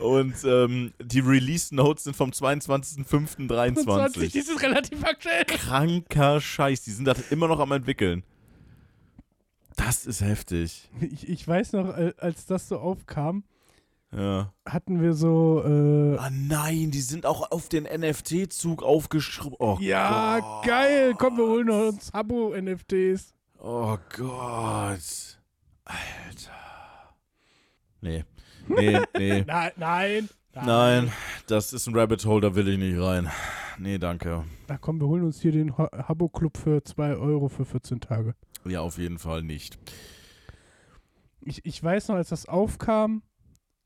Und 0.00 0.34
ähm, 0.44 0.92
die 1.02 1.20
Release 1.20 1.74
Notes 1.74 2.04
sind 2.04 2.14
vom 2.16 2.32
20, 2.32 2.70
22.05.23. 2.70 4.32
die 4.32 4.40
sind 4.42 4.62
relativ 4.62 5.02
aktuell. 5.04 5.44
Kranker 5.46 6.40
Scheiß, 6.40 6.82
die 6.84 6.92
sind 6.92 7.04
da 7.06 7.14
immer 7.30 7.48
noch 7.48 7.58
am 7.60 7.72
entwickeln. 7.72 8.22
Das 9.76 10.06
ist 10.06 10.20
heftig. 10.20 10.90
Ich, 11.00 11.28
ich 11.28 11.48
weiß 11.48 11.72
noch, 11.72 11.96
äh, 11.96 12.12
als 12.18 12.46
das 12.46 12.68
so 12.68 12.78
aufkam, 12.78 13.44
Ja. 14.12 14.52
hatten 14.68 15.00
wir 15.00 15.12
so, 15.14 15.62
äh, 15.64 16.16
Ah 16.18 16.30
nein, 16.32 16.90
die 16.90 17.00
sind 17.00 17.26
auch 17.26 17.50
auf 17.52 17.68
den 17.68 17.84
NFT-Zug 17.84 18.82
aufgeschrieben. 18.82 19.54
Oh 19.60 19.78
ja, 19.80 20.40
Gott. 20.40 20.64
geil, 20.66 21.14
komm, 21.16 21.36
wir 21.36 21.44
holen 21.46 21.70
uns 21.70 22.12
Habbo-NFTs. 22.12 23.34
Oh 23.58 23.96
Gott. 24.16 25.38
Alter. 25.84 27.14
Nee. 28.00 28.24
Nee, 28.68 28.98
nee. 29.16 29.44
Nein, 29.46 29.70
nein. 29.76 30.28
Nein, 30.54 31.12
das 31.46 31.72
ist 31.72 31.86
ein 31.86 31.94
Rabbit 31.96 32.24
Hole, 32.24 32.40
da 32.40 32.54
will 32.56 32.68
ich 32.68 32.78
nicht 32.78 32.98
rein. 33.00 33.28
Nee, 33.78 33.98
danke. 33.98 34.44
Na 34.68 34.76
komm, 34.78 35.00
wir 35.00 35.06
holen 35.06 35.22
uns 35.24 35.40
hier 35.40 35.52
den 35.52 35.76
Ha- 35.78 35.90
Habbo-Club 36.08 36.56
für 36.56 36.82
2 36.82 37.14
Euro 37.16 37.48
für 37.48 37.64
14 37.64 38.00
Tage. 38.00 38.34
Ja, 38.64 38.80
auf 38.80 38.98
jeden 38.98 39.18
Fall 39.18 39.42
nicht. 39.42 39.78
Ich, 41.40 41.64
ich 41.64 41.82
weiß 41.82 42.08
noch, 42.08 42.16
als 42.16 42.28
das 42.30 42.46
aufkam, 42.46 43.22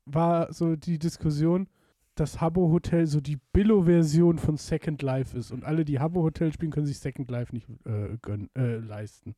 war 0.05 0.51
so 0.53 0.75
die 0.75 0.99
Diskussion, 0.99 1.67
dass 2.15 2.39
Habbo 2.39 2.71
Hotel 2.71 3.07
so 3.07 3.19
die 3.19 3.37
Billo-Version 3.51 4.39
von 4.39 4.57
Second 4.57 5.01
Life 5.01 5.37
ist. 5.37 5.51
Und 5.51 5.65
alle, 5.65 5.83
die 5.83 5.99
Habbo 5.99 6.23
Hotel 6.23 6.53
spielen, 6.53 6.71
können 6.71 6.85
sich 6.85 6.99
Second 6.99 7.29
Life 7.29 7.53
nicht 7.53 7.67
äh, 7.85 8.17
gönnen, 8.21 8.49
äh, 8.55 8.77
leisten. 8.77 9.35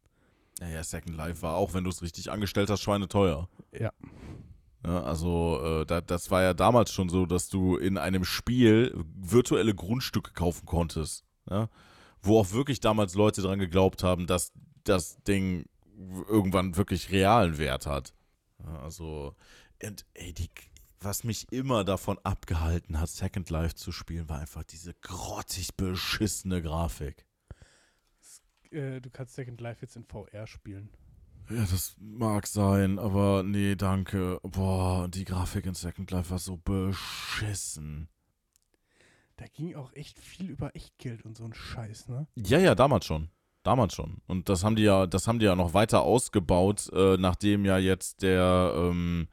Naja, 0.59 0.83
Second 0.83 1.15
Life 1.15 1.41
war 1.41 1.55
auch, 1.55 1.73
wenn 1.73 1.83
du 1.83 1.89
es 1.89 2.01
richtig 2.01 2.31
angestellt 2.31 2.69
hast, 2.69 2.81
schweineteuer. 2.81 3.49
Ja. 3.71 3.91
Ja, 4.85 5.03
also 5.03 5.59
äh, 5.63 5.85
da, 5.85 6.01
das 6.01 6.29
war 6.29 6.43
ja 6.43 6.53
damals 6.53 6.93
schon 6.93 7.09
so, 7.09 7.25
dass 7.25 7.49
du 7.49 7.77
in 7.77 7.97
einem 7.97 8.23
Spiel 8.23 8.95
virtuelle 9.15 9.73
Grundstücke 9.73 10.33
kaufen 10.33 10.65
konntest. 10.65 11.25
Ja? 11.49 11.69
Wo 12.21 12.39
auch 12.39 12.51
wirklich 12.53 12.79
damals 12.79 13.15
Leute 13.15 13.41
dran 13.41 13.59
geglaubt 13.59 14.03
haben, 14.03 14.27
dass 14.27 14.53
das 14.83 15.21
Ding 15.23 15.65
irgendwann 16.29 16.77
wirklich 16.77 17.11
realen 17.11 17.57
Wert 17.57 17.87
hat. 17.87 18.13
Ja, 18.63 18.79
also, 18.81 19.35
und 19.83 20.05
ey, 20.13 20.33
die, 20.33 20.49
was 20.99 21.23
mich 21.23 21.51
immer 21.51 21.83
davon 21.83 22.17
abgehalten 22.23 22.99
hat, 22.99 23.09
Second 23.09 23.49
Life 23.49 23.75
zu 23.75 23.91
spielen, 23.91 24.29
war 24.29 24.39
einfach 24.39 24.63
diese 24.63 24.93
grottig 24.95 25.75
beschissene 25.75 26.61
Grafik. 26.61 27.25
Äh, 28.71 29.01
du 29.01 29.09
kannst 29.09 29.35
Second 29.35 29.61
Life 29.61 29.81
jetzt 29.81 29.95
in 29.95 30.05
VR 30.05 30.47
spielen. 30.47 30.89
Ja, 31.49 31.61
das 31.61 31.95
mag 31.99 32.45
sein, 32.45 32.99
aber 32.99 33.43
nee, 33.43 33.75
danke. 33.75 34.39
Boah, 34.43 35.07
die 35.07 35.23
Grafik 35.23 35.65
in 35.65 35.75
Second 35.75 36.11
Life 36.11 36.29
war 36.29 36.39
so 36.39 36.57
beschissen. 36.57 38.09
Da 39.37 39.45
ging 39.45 39.75
auch 39.75 39.93
echt 39.93 40.19
viel 40.19 40.49
über 40.49 40.75
Echtgeld 40.75 41.23
und 41.23 41.37
so 41.37 41.45
ein 41.45 41.53
Scheiß, 41.53 42.09
ne? 42.09 42.27
Ja, 42.35 42.59
ja, 42.59 42.75
damals 42.75 43.05
schon. 43.05 43.29
Damals 43.63 43.93
schon. 43.93 44.21
Und 44.27 44.49
das 44.49 44.63
haben 44.63 44.75
die 44.75 44.83
ja, 44.83 45.05
das 45.05 45.27
haben 45.27 45.39
die 45.39 45.45
ja 45.45 45.55
noch 45.55 45.73
weiter 45.73 46.01
ausgebaut, 46.01 46.89
äh, 46.91 47.17
nachdem 47.17 47.63
ja 47.63 47.77
jetzt 47.77 48.23
der, 48.23 48.73
ähm, 48.75 49.27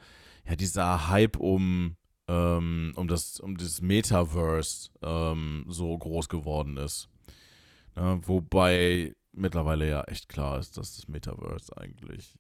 ja, 0.47 0.57
dieser 0.57 1.09
Hype 1.09 1.37
um, 1.37 1.97
ähm, 2.29 2.93
um 2.97 3.09
das, 3.09 3.41
um 3.41 3.57
das 3.57 3.81
Metaverse 3.81 4.91
ähm, 5.03 5.65
so 5.69 5.97
groß 5.97 6.29
geworden 6.29 6.77
ist. 6.77 7.09
Ja, 7.97 8.19
wobei 8.27 9.15
mittlerweile 9.33 9.89
ja 9.89 10.03
echt 10.03 10.29
klar 10.29 10.59
ist, 10.59 10.77
dass 10.77 10.97
das 10.97 11.09
Metaverse 11.09 11.77
eigentlich 11.77 12.37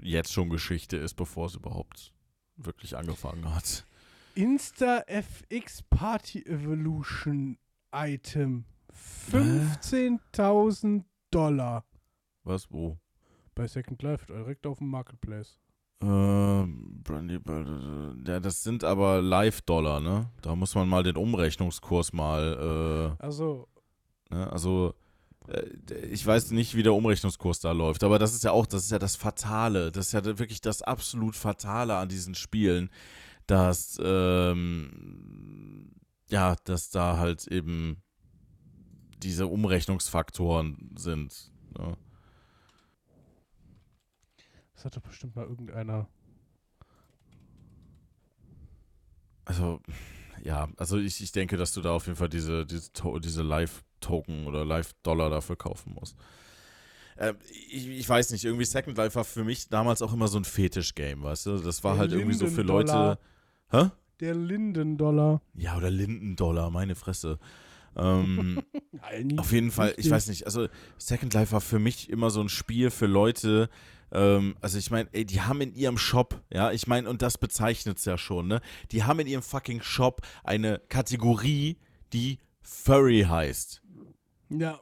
jetzt 0.00 0.32
schon 0.32 0.48
Geschichte 0.50 0.96
ist, 0.96 1.14
bevor 1.14 1.46
es 1.46 1.54
überhaupt 1.54 2.12
wirklich 2.56 2.96
angefangen 2.96 3.54
hat. 3.54 3.86
Insta 4.34 5.04
FX 5.06 5.82
Party 5.82 6.42
Evolution 6.46 7.58
Item. 7.92 8.64
15.000 9.30 11.04
Dollar. 11.30 11.84
Was, 12.44 12.70
wo? 12.70 12.98
Bei 13.54 13.66
Second 13.66 14.02
Life, 14.02 14.26
direkt 14.26 14.66
auf 14.66 14.78
dem 14.78 14.88
Marketplace. 14.88 15.58
Ähm, 16.02 17.00
Brandy, 17.04 17.36
äh, 17.36 18.30
ja, 18.30 18.40
das 18.40 18.62
sind 18.62 18.82
aber 18.84 19.22
Live-Dollar, 19.22 20.00
ne? 20.00 20.30
Da 20.42 20.56
muss 20.56 20.74
man 20.74 20.88
mal 20.88 21.02
den 21.02 21.16
Umrechnungskurs 21.16 22.12
mal, 22.12 23.16
äh, 23.18 23.24
Also, 23.24 23.68
ne? 24.30 24.50
also 24.52 24.94
äh, 25.48 25.62
ich 26.10 26.26
weiß 26.26 26.50
nicht, 26.50 26.74
wie 26.74 26.82
der 26.82 26.94
Umrechnungskurs 26.94 27.60
da 27.60 27.72
läuft, 27.72 28.02
aber 28.04 28.18
das 28.18 28.34
ist 28.34 28.42
ja 28.44 28.50
auch, 28.50 28.66
das 28.66 28.84
ist 28.84 28.90
ja 28.90 28.98
das 28.98 29.16
Fatale, 29.16 29.92
das 29.92 30.06
ist 30.06 30.12
ja 30.12 30.24
wirklich 30.24 30.60
das 30.60 30.82
absolut 30.82 31.36
Fatale 31.36 31.96
an 31.96 32.08
diesen 32.08 32.34
Spielen, 32.34 32.90
dass, 33.46 33.98
ähm, 34.02 35.92
ja, 36.30 36.56
dass 36.64 36.90
da 36.90 37.18
halt 37.18 37.46
eben 37.46 38.02
diese 39.22 39.46
Umrechnungsfaktoren 39.46 40.90
sind. 40.96 41.50
Ne? 41.78 41.96
Das 44.82 44.86
hat 44.86 44.96
doch 44.96 45.08
bestimmt 45.08 45.36
mal 45.36 45.46
irgendeiner. 45.46 46.08
Also, 49.44 49.80
ja, 50.42 50.68
also 50.76 50.98
ich, 50.98 51.22
ich 51.22 51.30
denke, 51.30 51.56
dass 51.56 51.72
du 51.72 51.80
da 51.80 51.92
auf 51.92 52.06
jeden 52.06 52.16
Fall 52.16 52.28
diese, 52.28 52.66
diese, 52.66 52.90
diese 53.20 53.42
Live-Token 53.42 54.46
oder 54.46 54.64
Live-Dollar 54.64 55.30
dafür 55.30 55.54
kaufen 55.54 55.94
musst. 55.94 56.16
Ähm, 57.16 57.36
ich, 57.70 57.86
ich 57.86 58.08
weiß 58.08 58.30
nicht, 58.32 58.44
irgendwie 58.44 58.64
Second 58.64 58.96
Life 58.96 59.14
war 59.14 59.24
für 59.24 59.44
mich 59.44 59.68
damals 59.68 60.02
auch 60.02 60.12
immer 60.12 60.26
so 60.26 60.38
ein 60.38 60.44
Fetisch-Game, 60.44 61.22
weißt 61.22 61.46
du? 61.46 61.58
Das 61.58 61.84
war 61.84 61.92
Der 61.92 62.00
halt 62.00 62.12
irgendwie 62.12 62.34
so 62.34 62.48
für. 62.48 62.62
Leute. 62.62 63.18
Hä? 63.70 63.90
Der 64.18 64.34
Linden-Dollar. 64.34 65.42
Ja, 65.54 65.76
oder 65.76 65.90
Lindendollar, 65.90 66.70
meine 66.70 66.96
Fresse. 66.96 67.38
Ähm, 67.94 68.62
Nein, 68.92 69.38
Auf 69.38 69.52
jeden 69.52 69.70
Fall, 69.70 69.94
ich 69.96 70.10
weiß 70.10 70.26
nicht, 70.28 70.46
also 70.46 70.68
Second 70.98 71.34
Life 71.34 71.52
war 71.52 71.60
für 71.60 71.78
mich 71.78 72.10
immer 72.10 72.30
so 72.30 72.40
ein 72.40 72.48
Spiel 72.48 72.90
für 72.90 73.06
Leute, 73.06 73.68
ähm, 74.12 74.56
also 74.60 74.78
ich 74.78 74.90
meine, 74.90 75.08
ey, 75.12 75.24
die 75.24 75.40
haben 75.40 75.60
in 75.60 75.74
ihrem 75.74 75.98
Shop, 75.98 76.42
ja, 76.52 76.70
ich 76.70 76.86
meine, 76.86 77.08
und 77.08 77.22
das 77.22 77.38
bezeichnet 77.38 77.98
es 77.98 78.04
ja 78.04 78.18
schon, 78.18 78.46
ne, 78.46 78.60
die 78.90 79.04
haben 79.04 79.18
in 79.20 79.26
ihrem 79.26 79.42
fucking 79.42 79.82
Shop 79.82 80.20
eine 80.44 80.80
Kategorie, 80.88 81.78
die 82.12 82.38
Furry 82.60 83.26
heißt. 83.28 83.82
Ja, 84.50 84.80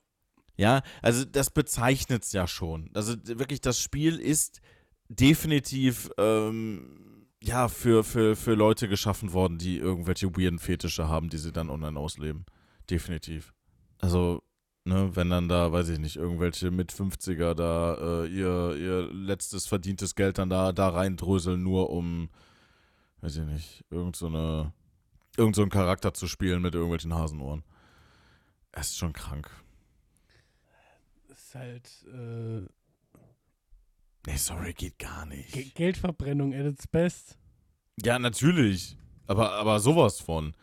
Ja, 0.56 0.82
also 1.00 1.24
das 1.24 1.50
bezeichnet 1.50 2.24
es 2.24 2.32
ja 2.32 2.46
schon. 2.46 2.90
Also 2.92 3.14
wirklich, 3.24 3.60
das 3.60 3.80
Spiel 3.80 4.18
ist 4.18 4.60
definitiv, 5.08 6.10
ähm, 6.18 7.26
ja, 7.42 7.68
für, 7.68 8.04
für, 8.04 8.36
für 8.36 8.54
Leute 8.54 8.88
geschaffen 8.88 9.32
worden, 9.32 9.58
die 9.58 9.78
irgendwelche 9.78 10.36
weirden 10.36 10.58
Fetische 10.58 11.08
haben, 11.08 11.30
die 11.30 11.38
sie 11.38 11.52
dann 11.52 11.70
online 11.70 11.98
ausleben. 11.98 12.44
Definitiv. 12.90 13.54
Also, 13.98 14.42
ne, 14.90 15.16
wenn 15.16 15.30
dann 15.30 15.48
da, 15.48 15.72
weiß 15.72 15.88
ich 15.88 15.98
nicht, 15.98 16.16
irgendwelche 16.16 16.70
mit 16.70 16.92
50er 16.92 17.54
da 17.54 17.94
äh, 17.94 18.26
ihr, 18.26 18.76
ihr 18.76 19.12
letztes 19.12 19.66
verdientes 19.66 20.14
Geld 20.14 20.38
dann 20.38 20.50
da, 20.50 20.72
da 20.72 20.88
reindröseln, 20.88 21.62
nur 21.62 21.90
um, 21.90 22.28
weiß 23.20 23.36
ich 23.36 23.44
nicht, 23.44 23.84
irgend 23.90 24.16
so 24.16 24.26
eine, 24.26 24.72
irgend 25.36 25.56
so 25.56 25.62
einen 25.62 25.70
Charakter 25.70 26.12
zu 26.12 26.26
spielen 26.26 26.60
mit 26.62 26.74
irgendwelchen 26.74 27.14
Hasenohren. 27.14 27.62
Es 28.72 28.88
ist 28.88 28.98
schon 28.98 29.12
krank. 29.12 29.50
ist 31.28 31.54
halt 31.54 31.88
äh, 32.12 32.66
Nee, 34.26 34.36
sorry, 34.36 34.74
geht 34.74 34.98
gar 34.98 35.24
nicht. 35.24 35.52
Ge 35.52 35.64
Geldverbrennung 35.74 36.52
at 36.52 36.66
its 36.66 36.86
best. 36.86 37.38
Ja, 38.02 38.18
natürlich. 38.18 38.96
Aber, 39.26 39.52
aber 39.52 39.80
sowas 39.80 40.20
von. 40.20 40.54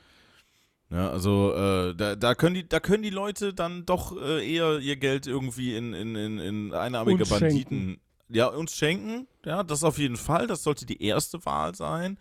Ja, 0.89 1.09
also 1.09 1.53
äh, 1.53 1.95
da, 1.95 2.15
da, 2.15 2.33
können 2.33 2.55
die, 2.55 2.67
da 2.67 2.79
können 2.79 3.03
die 3.03 3.09
Leute 3.09 3.53
dann 3.53 3.85
doch 3.85 4.15
äh, 4.15 4.49
eher 4.49 4.79
ihr 4.79 4.95
Geld 4.95 5.27
irgendwie 5.27 5.75
in, 5.75 5.93
in, 5.93 6.15
in, 6.15 6.39
in 6.39 6.73
einarmige 6.73 7.23
Uns 7.23 7.29
Banditen. 7.29 7.77
schenken. 7.77 8.01
Ja, 8.29 8.47
uns 8.47 8.75
schenken. 8.75 9.27
Ja, 9.45 9.63
das 9.63 9.83
auf 9.83 9.97
jeden 9.97 10.17
Fall. 10.17 10.47
Das 10.47 10.63
sollte 10.63 10.85
die 10.85 11.01
erste 11.01 11.45
Wahl 11.45 11.75
sein. 11.75 12.17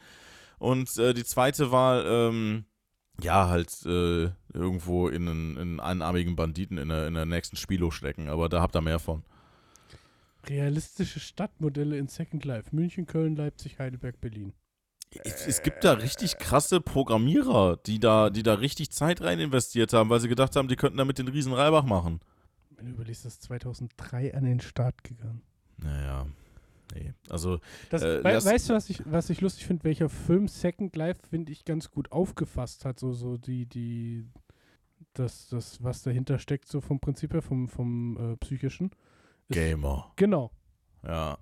Und 0.59 0.97
äh, 0.99 1.15
die 1.15 1.25
zweite 1.25 1.71
Wahl, 1.71 2.05
ähm, 2.07 2.65
ja, 3.21 3.49
halt 3.49 3.71
äh, 3.87 4.31
irgendwo 4.53 5.09
in 5.09 5.29
einen, 5.29 5.57
in 5.57 5.59
einen 5.59 5.81
einarmigen 5.81 6.37
Banditen 6.37 6.79
in 6.79 6.89
der, 6.89 7.07
in 7.07 7.15
der 7.15 7.27
nächsten 7.27 7.57
Spielo 7.57 7.91
stecken. 7.91 8.29
Aber 8.29 8.49
da 8.49 8.61
habt 8.61 8.75
ihr 8.75 8.81
mehr 8.81 8.99
von. 8.99 9.23
Realistische 10.49 11.21
Stadtmodelle 11.21 11.97
in 11.97 12.09
Second 12.09 12.45
Life. 12.45 12.75
München, 12.75 13.07
Köln, 13.07 13.37
Leipzig, 13.37 13.79
Heidelberg, 13.79 14.21
Berlin. 14.21 14.53
Es, 15.25 15.63
gibt 15.63 15.83
da 15.85 15.93
richtig 15.95 16.37
krasse 16.39 16.81
Programmierer, 16.81 17.79
die 17.87 17.99
da, 17.99 18.29
die 18.29 18.43
da 18.43 18.55
richtig 18.55 18.91
Zeit 18.91 19.23
rein 19.23 19.41
investiert 19.41 19.93
haben, 19.93 20.11
weil 20.11 20.21
sie 20.21 20.29
gedacht 20.29 20.57
haben, 20.57 20.69
die 20.69 20.77
könnten 20.77 20.99
damit 20.99 21.19
den 21.19 21.29
riesen 21.29 21.53
Reibach 21.55 21.85
machen. 21.85 22.21
Wenn 22.71 22.87
du 22.87 22.93
überlegst, 22.93 23.25
das 23.25 23.35
ist 23.35 23.43
2003 23.45 24.35
an 24.35 24.45
den 24.45 24.61
Start 24.61 25.03
gegangen. 25.05 25.41
Naja, 25.79 26.27
nee. 26.95 27.15
Also, 27.31 27.61
Das, 27.89 28.03
Äh, 28.03 28.21
lass- 28.21 28.45
weißt 28.45 28.69
du, 28.69 28.75
was 28.75 28.91
ich, 28.91 29.01
was 29.11 29.31
ich 29.31 29.41
lustig 29.41 29.65
finde? 29.67 29.85
Welcher 29.85 30.09
Film 30.11 30.49
Second 30.49 30.95
Life, 30.97 31.21
finde 31.31 31.53
ich, 31.53 31.65
ganz 31.65 31.91
gut 31.91 32.13
aufgefasst 32.13 32.85
hat. 32.85 32.99
So, 32.99 33.13
so 33.15 33.39
die, 33.39 33.65
die, 33.67 34.27
das, 35.15 35.49
das, 35.49 35.83
was 35.83 36.03
dahinter 36.03 36.39
steckt, 36.39 36.69
so 36.69 36.83
vom 36.83 37.01
Prinzip 37.01 37.33
her, 37.33 37.41
vom, 37.43 37.69
vom 37.69 38.33
äh, 38.33 38.37
psychischen. 38.37 38.91
Ist- 39.49 39.55
Gamer. 39.55 40.13
Genau. 40.17 40.51
Ja. 41.03 41.39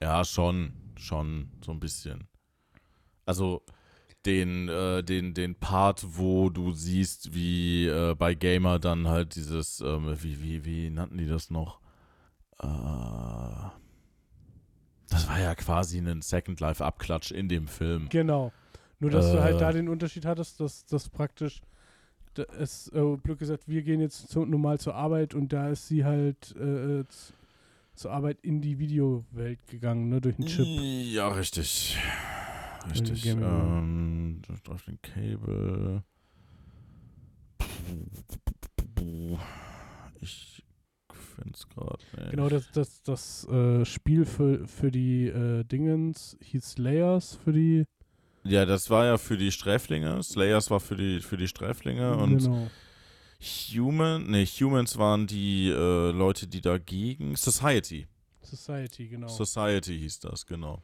Ja, 0.00 0.24
schon. 0.24 0.74
Schon 0.96 1.50
so 1.64 1.72
ein 1.72 1.80
bisschen. 1.80 2.28
Also, 3.26 3.62
den, 4.24 4.68
äh, 4.68 5.02
den, 5.02 5.34
den 5.34 5.54
Part, 5.56 6.04
wo 6.16 6.48
du 6.48 6.72
siehst, 6.72 7.34
wie 7.34 7.86
äh, 7.88 8.14
bei 8.14 8.34
Gamer 8.34 8.78
dann 8.78 9.08
halt 9.08 9.34
dieses, 9.34 9.80
ähm, 9.80 10.16
wie, 10.22 10.42
wie, 10.42 10.64
wie 10.64 10.90
nannten 10.90 11.18
die 11.18 11.26
das 11.26 11.50
noch? 11.50 11.80
Äh, 12.60 12.68
das 15.10 15.28
war 15.28 15.40
ja 15.40 15.54
quasi 15.54 15.98
ein 15.98 16.22
Second 16.22 16.60
Life-Abklatsch 16.60 17.32
in 17.32 17.48
dem 17.48 17.66
Film. 17.66 18.08
Genau. 18.10 18.52
Nur, 19.00 19.10
dass 19.10 19.32
du 19.32 19.42
halt 19.42 19.56
Äh. 19.56 19.58
da 19.58 19.72
den 19.72 19.88
Unterschied 19.88 20.24
hattest, 20.24 20.60
dass 20.60 20.86
das 20.86 21.08
praktisch, 21.08 21.60
es, 22.58 22.88
äh, 22.94 23.16
blöd 23.16 23.38
gesagt, 23.38 23.64
wir 23.66 23.82
gehen 23.82 24.00
jetzt 24.00 24.28
zu, 24.28 24.46
normal 24.46 24.78
zur 24.78 24.94
Arbeit 24.94 25.34
und 25.34 25.52
da 25.52 25.68
ist 25.68 25.88
sie 25.88 26.04
halt 26.04 26.54
äh, 26.56 27.04
zur 27.94 28.10
Arbeit 28.12 28.38
in 28.42 28.60
die 28.62 28.78
Videowelt 28.78 29.58
gegangen, 29.66 30.08
ne, 30.08 30.20
durch 30.20 30.38
einen 30.38 30.46
Chip. 30.46 30.66
Ja, 30.66 31.28
richtig. 31.28 31.98
Richtig. 32.90 33.22
Boy. 33.22 33.42
Ähm, 33.42 34.42
auf 34.68 34.84
den 34.84 35.00
Cable. 35.02 36.02
Ich 40.20 40.62
finde 41.36 41.52
es 41.54 41.68
gerade 41.68 41.98
nicht. 42.16 42.30
Genau, 42.30 42.48
das, 42.48 42.70
das, 42.72 43.02
das 43.02 43.48
äh, 43.48 43.84
Spiel 43.84 44.24
für, 44.24 44.66
für 44.66 44.90
die 44.90 45.26
äh, 45.26 45.64
Dingens 45.64 46.36
hieß 46.40 46.78
Layers 46.78 47.38
für 47.44 47.52
die 47.52 47.84
Ja, 48.44 48.64
das 48.64 48.90
war 48.90 49.06
ja 49.06 49.18
für 49.18 49.36
die 49.36 49.50
Sträflinge. 49.52 50.22
Slayers 50.22 50.70
war 50.70 50.80
für 50.80 50.96
die, 50.96 51.20
für 51.20 51.36
die 51.36 51.48
Sträflinge 51.48 52.16
und 52.16 52.38
genau. 52.38 52.68
Human, 53.74 54.30
nee, 54.30 54.46
Humans 54.46 54.96
waren 54.98 55.26
die 55.26 55.68
äh, 55.68 56.10
Leute, 56.12 56.46
die 56.46 56.60
dagegen. 56.60 57.34
Society. 57.34 58.06
Society, 58.40 59.08
genau. 59.08 59.28
Society 59.28 59.98
hieß 59.98 60.20
das, 60.20 60.46
genau. 60.46 60.82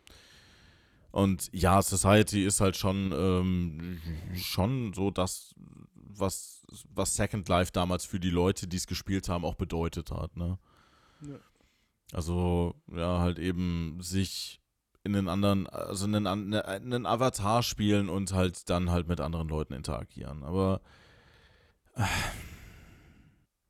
Und 1.11 1.49
ja, 1.53 1.81
Society 1.81 2.45
ist 2.45 2.61
halt 2.61 2.77
schon, 2.77 3.13
ähm, 3.13 4.01
schon 4.35 4.93
so 4.93 5.11
das, 5.11 5.55
was, 5.95 6.67
was 6.95 7.17
Second 7.17 7.49
Life 7.49 7.73
damals 7.73 8.05
für 8.05 8.21
die 8.21 8.31
Leute, 8.31 8.67
die 8.67 8.77
es 8.77 8.87
gespielt 8.87 9.29
haben, 9.29 9.45
auch 9.45 9.55
bedeutet 9.55 10.11
hat, 10.11 10.37
ne? 10.37 10.59
Ja. 11.23 11.37
Also, 12.13 12.75
ja, 12.95 13.19
halt 13.19 13.39
eben 13.39 13.99
sich 14.01 14.61
in 15.05 15.13
den 15.13 15.29
anderen, 15.29 15.67
also 15.67 16.05
einen, 16.05 16.51
ne, 16.51 16.65
einen 16.65 17.07
Avatar 17.07 17.63
spielen 17.63 18.09
und 18.09 18.33
halt 18.33 18.69
dann 18.69 18.91
halt 18.91 19.09
mit 19.09 19.21
anderen 19.21 19.49
Leuten 19.49 19.73
interagieren. 19.73 20.43
Aber 20.43 20.81
äh, 21.95 22.05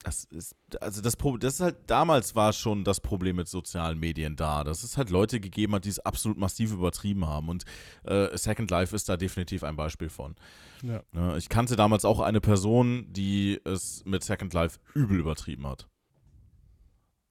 das 0.08 0.24
ist, 0.24 0.56
also 0.80 1.02
das 1.02 1.16
Problem, 1.16 1.40
das 1.40 1.54
ist 1.54 1.60
halt, 1.60 1.76
damals 1.86 2.34
war 2.34 2.54
schon 2.54 2.82
das 2.82 2.98
Problem 3.00 3.36
mit 3.36 3.46
sozialen 3.46 3.98
Medien 3.98 4.36
da, 4.36 4.64
dass 4.64 4.82
es 4.82 4.96
halt 4.96 5.10
Leute 5.10 5.38
gegeben 5.38 5.74
hat, 5.74 5.84
die 5.84 5.90
es 5.90 5.98
absolut 5.98 6.38
massiv 6.38 6.72
übertrieben 6.72 7.26
haben. 7.26 7.50
Und 7.50 7.64
äh, 8.04 8.36
Second 8.36 8.70
Life 8.70 8.96
ist 8.96 9.08
da 9.10 9.18
definitiv 9.18 9.64
ein 9.64 9.76
Beispiel 9.76 10.08
von. 10.08 10.34
Ja. 10.82 11.02
Ne, 11.12 11.36
Ich 11.36 11.50
kannte 11.50 11.76
damals 11.76 12.06
auch 12.06 12.20
eine 12.20 12.40
Person, 12.40 13.06
die 13.12 13.60
es 13.64 14.02
mit 14.06 14.24
Second 14.24 14.54
Life 14.54 14.78
übel 14.94 15.20
übertrieben 15.20 15.66
hat. 15.66 15.86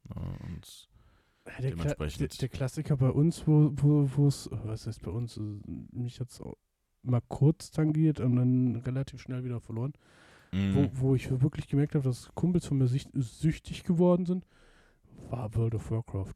Ja, 0.10 0.22
Und 0.46 0.88
Der, 1.60 1.72
Kla 1.72 1.96
der, 1.96 2.28
der 2.28 2.50
Klassiker 2.50 2.96
bei 2.98 3.10
uns, 3.10 3.48
wo 3.48 3.72
wo 3.76 4.08
wo 4.16 4.28
es, 4.28 4.50
was 4.52 4.86
heißt 4.86 5.02
bei 5.02 5.12
uns, 5.12 5.40
mich 5.92 6.20
jetzt 6.20 6.42
mal 7.02 7.22
kurz 7.28 7.72
tangiert 7.72 8.20
und 8.20 8.36
dann 8.36 8.76
relativ 8.86 9.22
schnell 9.22 9.44
wieder 9.44 9.62
verloren, 9.62 9.94
Mhm. 10.52 10.76
wo, 10.76 10.90
wo 11.10 11.16
ich 11.16 11.30
wirklich 11.42 11.68
gemerkt 11.68 11.96
habe, 11.96 12.04
dass 12.06 12.30
Kumpels 12.36 12.66
von 12.66 12.78
mir 12.78 12.88
sücht- 12.88 13.10
süchtig 13.14 13.84
geworden 13.84 14.26
sind, 14.26 14.46
war 15.30 15.54
World 15.56 15.76
of 15.76 15.92
Warcraft. 15.92 16.34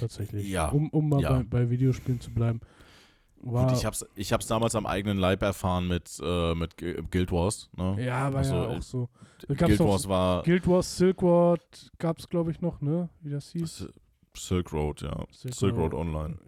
Tatsächlich. 0.00 0.48
Ja, 0.48 0.68
Um, 0.68 0.88
um 0.90 1.08
mal 1.08 1.20
ja. 1.20 1.32
bei, 1.34 1.42
bei 1.44 1.70
Videospielen 1.70 2.20
zu 2.20 2.32
bleiben. 2.32 2.60
War, 3.42 3.68
Gut, 3.68 3.76
ich 3.76 3.84
hab's, 3.84 4.04
ich 4.16 4.32
hab's 4.32 4.46
damals 4.46 4.74
am 4.74 4.86
eigenen 4.86 5.18
Leib 5.18 5.42
erfahren 5.42 5.86
mit, 5.86 6.18
äh, 6.22 6.54
mit 6.54 6.76
Guild 6.76 7.30
Wars. 7.30 7.70
Ne? 7.76 8.04
ja, 8.04 8.32
war 8.32 8.38
also, 8.38 8.54
ja 8.54 8.72
äh, 8.72 8.76
auch 8.78 8.82
so. 8.82 9.08
Gab's 9.46 9.58
Guild 9.58 9.80
Wars 9.80 10.08
war 10.08 10.42
Guild 10.42 10.66
Wars, 10.66 10.96
Silk 10.96 11.22
Road 11.22 11.60
gab 11.98 12.18
es, 12.18 12.28
glaube 12.28 12.50
ich, 12.50 12.60
noch, 12.60 12.80
ne? 12.80 13.08
Wie 13.20 13.30
das 13.30 13.50
hieß. 13.52 13.86
Silk 14.36 14.72
Road, 14.72 15.02
ja. 15.02 15.24
Silk 15.30 15.54
Silk 15.54 15.76
Road 15.76 15.92
Road. 15.92 16.00
Online. 16.06 16.38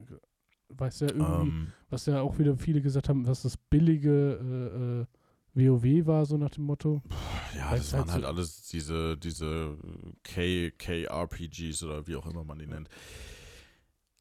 Weiß 0.70 1.00
ja 1.00 1.08
irgendwie, 1.08 1.48
Ähm, 1.48 1.66
was 1.90 2.06
ja 2.06 2.20
auch 2.22 2.38
wieder 2.38 2.56
viele 2.56 2.80
gesagt 2.80 3.08
haben, 3.08 3.26
was 3.26 3.42
das 3.42 3.56
billige 3.56 4.38
äh, 4.42 5.02
äh, 5.02 5.06
WoW 5.58 6.06
war, 6.06 6.24
so 6.26 6.36
nach 6.36 6.50
dem 6.50 6.64
Motto. 6.64 7.02
ja, 7.56 7.74
das 7.74 7.92
waren 7.92 8.10
halt 8.12 8.22
so- 8.22 8.28
alles 8.28 8.62
diese, 8.68 9.16
diese 9.16 9.76
K, 10.22 10.70
KRPGs 10.70 11.82
oder 11.82 12.06
wie 12.06 12.16
auch 12.16 12.26
immer 12.26 12.44
man 12.44 12.58
die 12.58 12.66
nennt. 12.66 12.88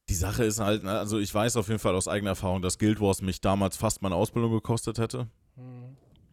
Die 0.10 0.14
Sache 0.16 0.44
ist 0.46 0.60
halt, 0.60 0.84
ne, 0.84 0.98
also 0.98 1.20
ich 1.20 1.34
weiß 1.34 1.58
auf 1.58 1.68
jeden 1.68 1.80
Fall 1.80 1.94
aus 1.96 2.08
eigener 2.08 2.32
Erfahrung, 2.32 2.62
dass 2.62 2.78
Guild 2.80 3.02
Wars 3.02 3.22
mich 3.22 3.42
damals 3.42 3.76
fast 3.78 4.02
meine 4.02 4.16
Ausbildung 4.16 4.52
gekostet 4.52 4.98
hätte. 5.00 5.28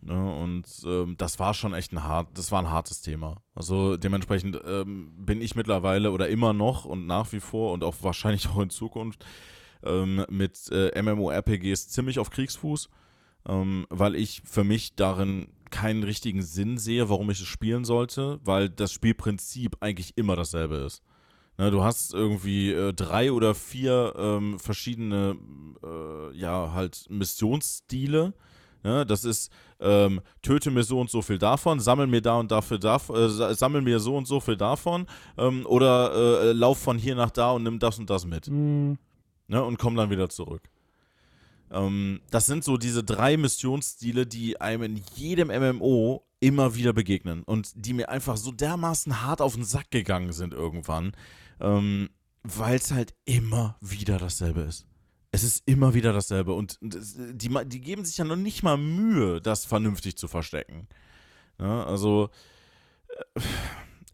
Ne, 0.01 0.35
und 0.37 0.65
ähm, 0.87 1.17
das 1.17 1.39
war 1.39 1.55
schon 1.55 1.73
echt 1.75 1.93
ein 1.93 2.05
hart, 2.05 2.29
das 2.39 2.53
war 2.53 2.61
ein 2.61 2.71
hartes 2.71 3.01
Thema. 3.01 3.43
Also 3.55 3.97
dementsprechend 3.97 4.61
ähm, 4.67 5.13
bin 5.17 5.41
ich 5.41 5.57
mittlerweile 5.57 6.13
oder 6.13 6.29
immer 6.29 6.53
noch 6.53 6.85
und 6.85 7.07
nach 7.07 7.33
wie 7.33 7.41
vor 7.41 7.73
und 7.73 7.83
auch 7.83 7.97
wahrscheinlich 8.03 8.49
auch 8.51 8.61
in 8.61 8.71
Zukunft 8.71 9.25
ähm, 9.83 10.25
mit 10.29 10.71
äh, 10.71 11.01
MMORPGs 11.03 11.89
ziemlich 11.89 12.19
auf 12.19 12.31
Kriegsfuß, 12.31 12.91
ähm, 13.49 13.87
weil 13.91 14.15
ich 14.15 14.43
für 14.45 14.65
mich 14.65 14.95
darin 14.97 15.49
keinen 15.71 16.05
richtigen 16.05 16.43
Sinn 16.43 16.79
sehe, 16.79 17.09
warum 17.09 17.31
ich 17.31 17.41
es 17.41 17.47
spielen 17.47 17.85
sollte, 17.85 18.39
weil 18.45 18.69
das 18.69 18.93
Spielprinzip 18.93 19.77
eigentlich 19.81 20.17
immer 20.17 20.37
dasselbe 20.37 20.77
ist. 20.77 21.03
Ne, 21.57 21.71
du 21.71 21.85
hast 21.85 22.13
irgendwie 22.15 22.73
äh, 22.73 22.93
drei 22.93 23.31
oder 23.33 23.55
vier 23.55 24.15
ähm, 24.17 24.59
verschiedene, 24.59 25.37
äh, 25.85 26.37
ja, 26.37 26.73
halt 26.73 27.07
Missionsstile. 27.09 28.35
Ne? 28.83 29.07
Das 29.07 29.25
ist, 29.25 29.51
ähm, 29.81 30.21
töte 30.43 30.71
mir 30.71 30.83
so 30.83 31.01
und 31.01 31.11
so 31.11 31.23
viel 31.23 31.39
davon, 31.39 31.81
sammel 31.81 32.07
mir 32.07 32.21
da 32.21 32.39
und 32.39 32.51
dafür 32.51 32.79
dav 32.79 33.09
äh, 33.11 33.29
sa- 33.29 33.55
sammel 33.55 33.83
mir 33.83 33.99
so 34.01 34.17
und 34.17 34.27
so 34.27 34.41
viel 34.41 34.57
davon 34.57 35.07
ähm, 35.39 35.65
oder 35.67 36.13
äh, 36.43 36.53
lauf 36.53 36.79
von 36.79 36.99
hier 36.99 37.15
nach 37.15 37.31
da 37.31 37.53
und 37.53 37.63
nimm 37.63 37.79
das 37.79 37.99
und 37.99 38.11
das 38.11 38.27
mit 38.27 38.49
Mhm. 38.49 38.99
ne, 39.49 39.63
und 39.65 39.79
komm 39.79 39.97
dann 39.97 40.11
wieder 40.11 40.29
zurück. 40.29 40.63
Ähm, 41.71 42.21
das 42.31 42.47
sind 42.47 42.65
so 42.65 42.77
diese 42.77 43.05
drei 43.05 43.37
Missionsstile, 43.37 44.27
die 44.27 44.61
einem 44.61 44.83
in 44.83 45.03
jedem 45.15 45.49
MMO 45.49 46.25
immer 46.41 46.75
wieder 46.75 46.93
begegnen 46.93 47.43
und 47.45 47.73
die 47.75 47.95
mir 47.95 48.09
einfach 48.11 48.37
so 48.37 48.53
dermaßen 48.53 49.23
hart 49.23 49.41
auf 49.41 49.55
den 49.55 49.65
Sack 49.65 49.91
gegangen 49.91 50.33
sind 50.33 50.53
irgendwann, 50.53 51.13
ähm, 51.61 52.11
weil 52.43 52.77
es 52.77 52.93
halt 52.93 53.15
immer 53.25 53.77
wieder 53.81 54.19
dasselbe 54.19 54.61
ist. 54.61 54.87
Es 55.31 55.43
ist 55.43 55.63
immer 55.67 55.95
wieder 55.95 56.13
dasselbe 56.13 56.53
und 56.53 56.79
die, 56.81 57.49
die 57.67 57.81
geben 57.81 58.05
sich 58.05 58.19
ja 58.19 58.25
noch 58.25 58.37
nicht 58.37 58.63
mal 58.63 58.77
Mühe, 58.77 59.41
das 59.41 59.65
vernünftig 59.65 60.17
zu 60.17 60.29
verstecken. 60.29 60.87
Ja, 61.59 61.85
also, 61.85 62.29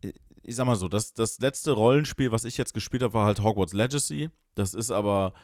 äh, 0.03 0.13
ich 0.43 0.57
sag 0.57 0.67
mal 0.67 0.77
so, 0.77 0.89
das, 0.89 1.13
das 1.13 1.39
letzte 1.41 1.73
Rollenspiel, 1.73 2.33
was 2.33 2.45
ich 2.45 2.57
jetzt 2.57 2.75
gespielt 2.75 3.03
habe, 3.03 3.15
war 3.15 3.27
halt 3.27 3.43
Hogwarts 3.43 3.73
Legacy. 3.73 4.31
Das 4.55 4.73
ist 4.75 4.91
aber 4.91 5.35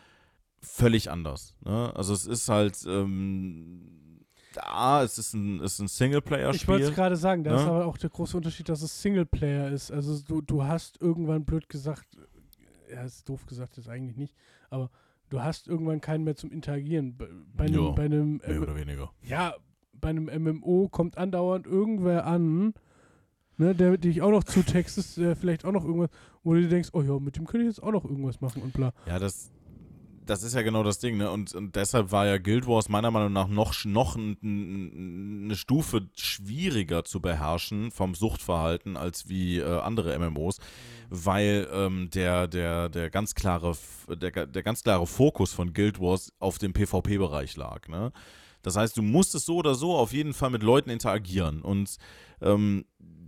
völlig 0.66 1.10
anders. 1.10 1.54
Ne? 1.64 1.92
Also 1.94 2.12
es 2.14 2.26
ist 2.26 2.48
halt, 2.48 2.84
ähm, 2.86 4.22
A, 4.58 5.02
es 5.02 5.18
ist 5.18 5.34
ein, 5.34 5.60
es 5.60 5.78
ist 5.78 5.80
ein 5.80 5.86
Ich 5.86 5.88
wollte 5.88 5.88
es 5.88 5.96
Singleplayer-Spiel. 5.96 6.90
gerade 6.92 7.16
sagen, 7.16 7.44
da 7.44 7.50
Ne? 7.52 7.56
ist 7.58 7.66
aber 7.66 7.86
auch 7.86 7.98
der 7.98 8.10
große 8.10 8.36
Unterschied, 8.36 8.68
dass 8.68 8.82
es 8.82 9.02
Singleplayer 9.02 9.70
ist. 9.70 9.90
Also 9.90 10.18
du, 10.22 10.40
du 10.40 10.64
hast 10.64 11.00
irgendwann 11.02 11.44
blöd 11.44 11.68
gesagt, 11.68 12.06
ja, 12.90 13.02
ist 13.02 13.28
doof 13.28 13.44
gesagt, 13.46 13.76
ist 13.78 13.88
eigentlich 13.88 14.16
nicht, 14.16 14.34
aber 14.70 14.90
du 15.28 15.42
hast 15.42 15.68
irgendwann 15.68 16.00
keinen 16.00 16.24
mehr 16.24 16.36
zum 16.36 16.50
Interagieren. 16.52 17.16
Bei, 17.54 17.64
einem, 17.66 17.74
Ja, 17.84 17.90
bei 17.90 18.04
einem 18.04 18.36
Mehr 18.46 18.62
oder 18.62 18.76
weniger. 18.76 19.10
ja, 19.22 19.54
bei 19.92 20.08
einem 20.10 20.26
MMO 20.42 20.88
kommt 20.88 21.18
andauernd 21.18 21.66
irgendwer 21.66 22.26
an, 22.26 22.74
ne, 23.58 23.74
der 23.74 23.96
dich 23.98 24.22
auch 24.22 24.30
noch 24.30 24.44
zutextet, 24.44 25.16
der 25.16 25.34
vielleicht 25.36 25.64
auch 25.64 25.72
noch 25.72 25.84
irgendwas, 25.84 26.10
wo 26.44 26.54
du 26.54 26.60
dir 26.62 26.68
denkst, 26.68 26.90
oh 26.92 27.02
ja, 27.02 27.18
mit 27.18 27.36
dem 27.36 27.46
könnte 27.46 27.66
ich 27.66 27.70
jetzt 27.76 27.82
auch 27.82 27.92
noch 27.92 28.04
irgendwas 28.04 28.40
machen 28.40 28.62
und 28.62 28.72
bla. 28.72 28.92
Ja, 29.06 29.18
das, 29.18 29.50
das 30.26 30.42
ist 30.42 30.54
ja 30.54 30.62
genau 30.62 30.82
das 30.82 30.98
Ding, 30.98 31.16
ne? 31.16 31.30
Und, 31.30 31.54
und 31.54 31.76
deshalb 31.76 32.10
war 32.12 32.26
ja 32.26 32.38
Guild 32.38 32.66
Wars 32.66 32.88
meiner 32.88 33.10
Meinung 33.10 33.32
nach 33.32 33.48
noch, 33.48 33.84
noch 33.84 34.16
ein, 34.16 34.36
ein, 34.42 35.44
eine 35.44 35.56
Stufe 35.56 36.08
schwieriger 36.16 37.04
zu 37.04 37.20
beherrschen 37.20 37.90
vom 37.90 38.14
Suchtverhalten 38.14 38.96
als 38.96 39.28
wie 39.28 39.58
äh, 39.58 39.80
andere 39.80 40.18
MMOs, 40.18 40.58
weil 41.08 41.68
ähm, 41.72 42.10
der, 42.12 42.48
der, 42.48 42.88
der, 42.88 43.10
ganz 43.10 43.34
klare, 43.34 43.76
der, 44.08 44.46
der 44.46 44.62
ganz 44.62 44.82
klare 44.82 45.06
Fokus 45.06 45.52
von 45.52 45.72
Guild 45.72 46.00
Wars 46.00 46.32
auf 46.38 46.58
dem 46.58 46.72
PvP-Bereich 46.72 47.56
lag, 47.56 47.88
ne? 47.88 48.12
Das 48.62 48.76
heißt, 48.76 48.96
du 48.96 49.02
musstest 49.02 49.46
so 49.46 49.56
oder 49.56 49.76
so 49.76 49.94
auf 49.94 50.12
jeden 50.12 50.34
Fall 50.34 50.50
mit 50.50 50.64
Leuten 50.64 50.90
interagieren 50.90 51.62
und 51.62 51.98
ähm, 52.40 52.84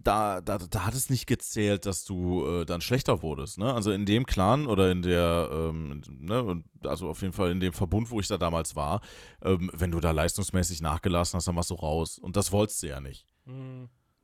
da, 0.08 0.40
da, 0.40 0.58
da 0.58 0.86
hat 0.86 0.94
es 0.94 1.10
nicht 1.10 1.26
gezählt, 1.26 1.84
dass 1.84 2.04
du 2.04 2.46
äh, 2.46 2.64
dann 2.64 2.80
schlechter 2.80 3.22
wurdest. 3.22 3.58
Ne? 3.58 3.72
Also 3.72 3.92
in 3.92 4.06
dem 4.06 4.24
Clan 4.24 4.66
oder 4.66 4.90
in 4.90 5.02
der, 5.02 5.50
ähm, 5.52 6.02
ne, 6.08 6.42
und 6.42 6.64
also 6.84 7.08
auf 7.10 7.20
jeden 7.20 7.34
Fall 7.34 7.50
in 7.50 7.60
dem 7.60 7.72
Verbund, 7.74 8.10
wo 8.10 8.18
ich 8.18 8.28
da 8.28 8.38
damals 8.38 8.74
war, 8.74 9.00
ähm, 9.42 9.70
wenn 9.74 9.90
du 9.90 10.00
da 10.00 10.10
leistungsmäßig 10.12 10.80
nachgelassen 10.80 11.36
hast, 11.36 11.46
dann 11.46 11.56
warst 11.56 11.70
du 11.70 11.74
raus. 11.74 12.18
Und 12.18 12.36
das 12.36 12.52
wolltest 12.52 12.82
du 12.82 12.88
ja 12.88 13.00
nicht. 13.00 13.26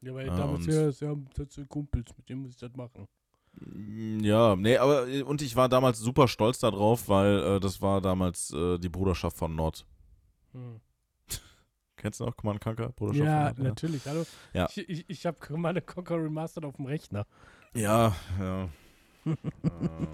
Ja, 0.00 0.14
weil 0.14 0.26
Ja, 0.26 0.36
damals 0.36 0.66
ja, 0.66 0.88
ja, 0.88 1.14
das 1.34 1.54
sind 1.54 1.68
Kumpels, 1.68 2.10
mit 2.16 2.28
dem 2.28 2.38
muss 2.38 2.52
ich 2.52 2.58
das 2.58 2.74
machen. 2.74 3.06
Mm, 3.52 4.20
Ja, 4.20 4.56
nee, 4.56 4.76
aber 4.78 5.06
äh, 5.08 5.22
und 5.22 5.42
ich 5.42 5.54
war 5.54 5.68
damals 5.68 5.98
super 5.98 6.28
stolz 6.28 6.58
darauf, 6.58 7.08
weil 7.08 7.38
äh, 7.42 7.60
das 7.60 7.80
war 7.82 8.00
damals 8.00 8.52
äh, 8.52 8.78
die 8.78 8.88
Bruderschaft 8.88 9.36
von 9.36 9.54
Nord. 9.54 9.86
Kennst 12.04 12.20
du 12.20 12.26
noch 12.26 12.36
Command 12.36 12.60
Conquer? 12.60 12.90
Bruderschaft 12.90 13.24
Ja, 13.24 13.46
von 13.54 13.64
Nord? 13.64 13.82
natürlich, 13.82 14.06
hallo. 14.06 14.24
Ja. 14.52 14.66
Ich, 14.66 14.76
ich, 14.90 15.04
ich 15.08 15.24
habe 15.24 15.38
meine 15.56 15.80
Conquer 15.80 16.22
Remastered 16.22 16.66
auf 16.66 16.76
dem 16.76 16.84
Rechner. 16.84 17.26
Ja, 17.74 18.14
ja. 18.38 18.68
Äh. 19.24 20.06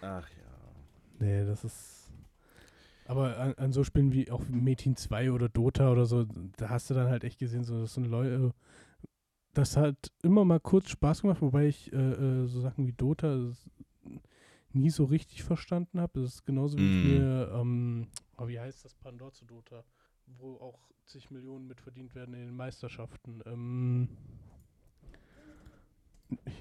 Ach 0.00 0.28
ja. 0.28 1.20
Nee, 1.20 1.44
das 1.46 1.62
ist. 1.62 2.10
Aber 3.06 3.38
an, 3.38 3.54
an 3.54 3.72
so 3.72 3.84
Spielen 3.84 4.12
wie 4.12 4.32
auch 4.32 4.42
Metin 4.48 4.96
2 4.96 5.30
oder 5.30 5.48
Dota 5.48 5.92
oder 5.92 6.04
so, 6.06 6.24
da 6.56 6.68
hast 6.70 6.90
du 6.90 6.94
dann 6.94 7.06
halt 7.08 7.22
echt 7.22 7.38
gesehen, 7.38 7.62
so, 7.62 7.82
das 7.82 7.94
sind 7.94 8.06
Leute. 8.06 8.52
Das 9.54 9.76
hat 9.76 10.10
immer 10.24 10.44
mal 10.44 10.58
kurz 10.58 10.88
Spaß 10.90 11.22
gemacht, 11.22 11.40
wobei 11.40 11.66
ich 11.68 11.92
äh, 11.92 11.96
äh, 11.96 12.46
so 12.48 12.60
Sachen 12.60 12.88
wie 12.88 12.92
Dota 12.94 13.46
nie 14.72 14.90
so 14.90 15.04
richtig 15.04 15.44
verstanden 15.44 16.00
habe. 16.00 16.20
Das 16.20 16.34
ist 16.34 16.44
genauso 16.46 16.76
wie 16.78 16.82
ich 16.82 17.04
Mm. 17.04 17.06
mir, 17.06 17.52
ähm, 17.54 18.08
oh, 18.38 18.48
wie 18.48 18.60
heißt 18.60 18.84
das 18.84 18.94
Pandor 18.94 19.32
zu 19.32 19.44
Dota, 19.44 19.84
wo 20.26 20.56
auch 20.56 20.90
zig 21.04 21.30
Millionen 21.30 21.66
mit 21.66 21.80
verdient 21.80 22.14
werden 22.14 22.34
in 22.34 22.46
den 22.46 22.56
Meisterschaften. 22.56 23.42
Ähm, 23.46 24.08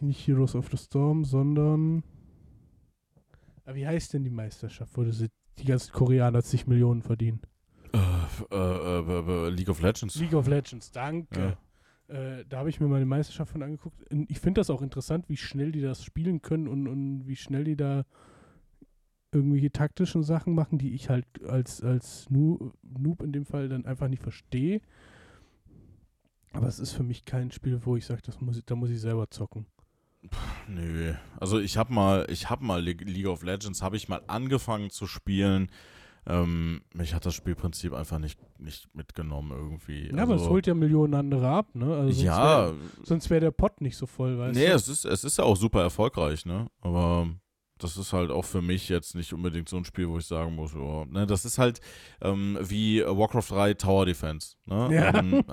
nicht 0.02 0.28
Heroes 0.28 0.56
of 0.56 0.70
the 0.70 0.78
Storm, 0.78 1.26
sondern 1.26 2.04
Aber 3.66 3.76
wie 3.76 3.88
heißt 3.88 4.14
denn 4.14 4.24
die 4.24 4.30
Meisterschaft, 4.30 4.96
wo 4.96 5.04
sie, 5.10 5.30
die 5.58 5.66
ganzen 5.66 5.92
Koreaner 5.92 6.44
zig 6.44 6.68
Millionen 6.68 7.02
verdienen? 7.02 7.42
Äh, 7.94 7.98
äh, 8.52 9.00
äh, 9.00 9.48
äh, 9.48 9.50
League 9.50 9.70
of 9.70 9.82
Legends. 9.82 10.16
League 10.16 10.34
of 10.34 10.48
Legends, 10.48 10.92
danke. 10.92 11.58
Äh, 12.08 12.46
da 12.48 12.60
habe 12.60 12.70
ich 12.70 12.80
mir 12.80 12.88
mal 12.88 13.00
die 13.00 13.06
Meisterschaft 13.06 13.52
von 13.52 13.64
angeguckt. 13.64 14.06
Ich 14.28 14.40
finde 14.40 14.62
das 14.62 14.70
auch 14.70 14.84
interessant, 14.84 15.28
wie 15.28 15.38
schnell 15.38 15.72
die 15.72 15.82
das 15.82 16.04
spielen 16.04 16.42
können 16.42 16.68
und, 16.68 16.88
und 16.88 17.28
wie 17.28 17.36
schnell 17.36 17.64
die 17.64 17.76
da 17.76 18.06
irgendwelche 19.36 19.72
taktischen 19.72 20.24
Sachen 20.24 20.56
machen, 20.56 20.78
die 20.78 20.94
ich 20.96 21.10
halt 21.10 21.26
als, 21.48 21.84
als 21.84 22.30
Noob 22.30 23.22
in 23.22 23.32
dem 23.34 23.46
Fall 23.46 23.70
dann 23.70 23.86
einfach 23.86 24.08
nicht 24.08 24.24
verstehe. 24.24 24.82
Aber 26.54 26.68
es 26.68 26.80
ist 26.80 26.94
für 26.94 27.04
mich 27.04 27.26
kein 27.26 27.52
Spiel, 27.52 27.80
wo 27.86 27.98
ich 27.98 28.06
sage, 28.06 28.22
da 28.66 28.76
muss 28.76 28.90
ich 28.90 29.02
selber 29.02 29.30
zocken. 29.30 29.68
Nö. 30.68 31.14
Also 31.40 31.60
ich 31.60 31.78
habe 31.78 31.94
mal, 31.94 32.26
ich 32.30 32.50
habe 32.50 32.66
mal 32.66 32.84
Le- 32.84 32.94
League 32.94 33.28
of 33.28 33.44
Legends, 33.44 33.82
habe 33.82 33.96
ich 33.98 34.10
mal 34.10 34.22
angefangen 34.28 34.90
zu 34.90 35.06
spielen. 35.08 35.70
Ähm, 36.28 36.82
mich 36.94 37.14
hat 37.14 37.26
das 37.26 37.36
Spielprinzip 37.36 37.94
einfach 37.94 38.20
nicht, 38.20 38.40
nicht 38.60 38.94
mitgenommen 38.96 39.52
irgendwie. 39.52 40.12
Ja, 40.12 40.24
aber 40.24 40.36
es 40.36 40.42
Also, 40.42 40.50
holt 40.50 40.68
ja 40.68 40.74
Millionen 40.74 41.14
andere 41.14 41.48
ab, 41.50 41.76
ne? 41.76 41.96
Also 41.96 42.12
sonst 42.24 42.26
ja, 42.26 42.42
Wär, 42.42 42.76
sonst 43.04 43.30
wäre 43.30 43.42
der 43.42 43.52
Pott 43.52 43.82
nicht 43.82 43.98
so 43.98 44.08
voll, 44.08 44.38
weißt 44.40 44.58
nee, 44.58 44.66
du? 44.66 44.72
es 44.72 44.88
ist, 44.88 45.06
es 45.06 45.24
ist 45.24 45.38
ja 45.38 45.44
auch 45.44 45.56
super 45.58 45.82
erfolgreich, 45.82 46.46
ne? 46.46 46.70
Aber 46.82 47.30
das 47.78 47.98
ist 47.98 48.14
halt 48.14 48.32
auch 48.32 48.46
für 48.46 48.62
mich 48.62 48.88
jetzt 48.90 49.16
nicht 49.16 49.34
unbedingt 49.34 49.68
so 49.68 49.78
ein 49.78 49.86
Spiel, 49.86 50.08
wo 50.10 50.18
ich 50.18 50.26
sagen 50.26 50.56
muss, 50.56 50.74
oh, 50.76 51.06
ne, 51.10 51.28
das 51.28 51.44
ist 51.46 51.58
halt 51.58 51.82
ähm, 52.22 52.58
wie 52.62 53.04
Warcraft 53.04 53.50
3 53.50 53.74
Tower 53.76 54.06
Defense. 54.06 54.56
Ne? 54.66 54.90
Ja. 54.94 55.14
Ähm, 55.14 55.44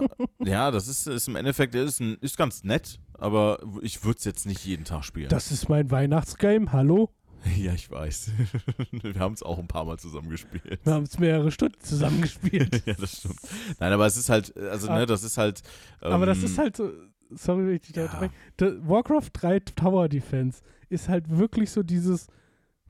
ja, 0.44 0.70
das 0.70 0.86
ist, 0.88 1.06
ist 1.06 1.28
im 1.28 1.36
Endeffekt 1.36 1.74
ist, 1.74 2.00
ein, 2.00 2.16
ist 2.20 2.36
ganz 2.36 2.62
nett, 2.64 3.00
aber 3.14 3.58
ich 3.82 4.04
würde 4.04 4.18
es 4.18 4.24
jetzt 4.24 4.46
nicht 4.46 4.64
jeden 4.64 4.84
Tag 4.84 5.04
spielen. 5.04 5.28
Das 5.30 5.50
ist 5.50 5.68
mein 5.68 5.90
Weihnachtsgame, 5.90 6.72
hallo? 6.72 7.10
ja, 7.56 7.72
ich 7.74 7.90
weiß. 7.90 8.30
Wir 8.92 9.14
haben 9.18 9.34
es 9.34 9.42
auch 9.42 9.58
ein 9.58 9.66
paar 9.66 9.84
Mal 9.84 9.98
zusammen 9.98 10.30
gespielt. 10.30 10.78
Wir 10.84 10.92
haben 10.92 11.02
es 11.02 11.18
mehrere 11.18 11.50
Stunden 11.50 11.80
zusammengespielt. 11.80 12.82
ja, 12.86 12.94
das 12.94 13.18
stimmt. 13.18 13.40
Nein, 13.80 13.92
aber 13.92 14.06
es 14.06 14.16
ist 14.16 14.28
halt, 14.28 14.56
also, 14.56 14.88
Ah. 14.88 14.98
ne, 15.00 15.06
das 15.06 15.24
ist 15.24 15.38
halt. 15.38 15.60
Ähm, 16.02 16.12
Aber 16.12 16.26
das 16.26 16.38
ist 16.44 16.56
halt 16.56 16.76
so, 16.76 16.92
sorry, 17.36 17.66
wenn 17.66 17.74
ich 17.74 17.82
dich 17.82 17.92
da 17.92 18.04
ja. 18.04 18.28
Der 18.58 18.88
Warcraft 18.88 19.30
3 19.32 19.60
Tower 19.60 20.08
Defense 20.08 20.62
ist 20.88 21.08
halt 21.08 21.30
wirklich 21.30 21.70
so 21.70 21.82
dieses, 21.82 22.28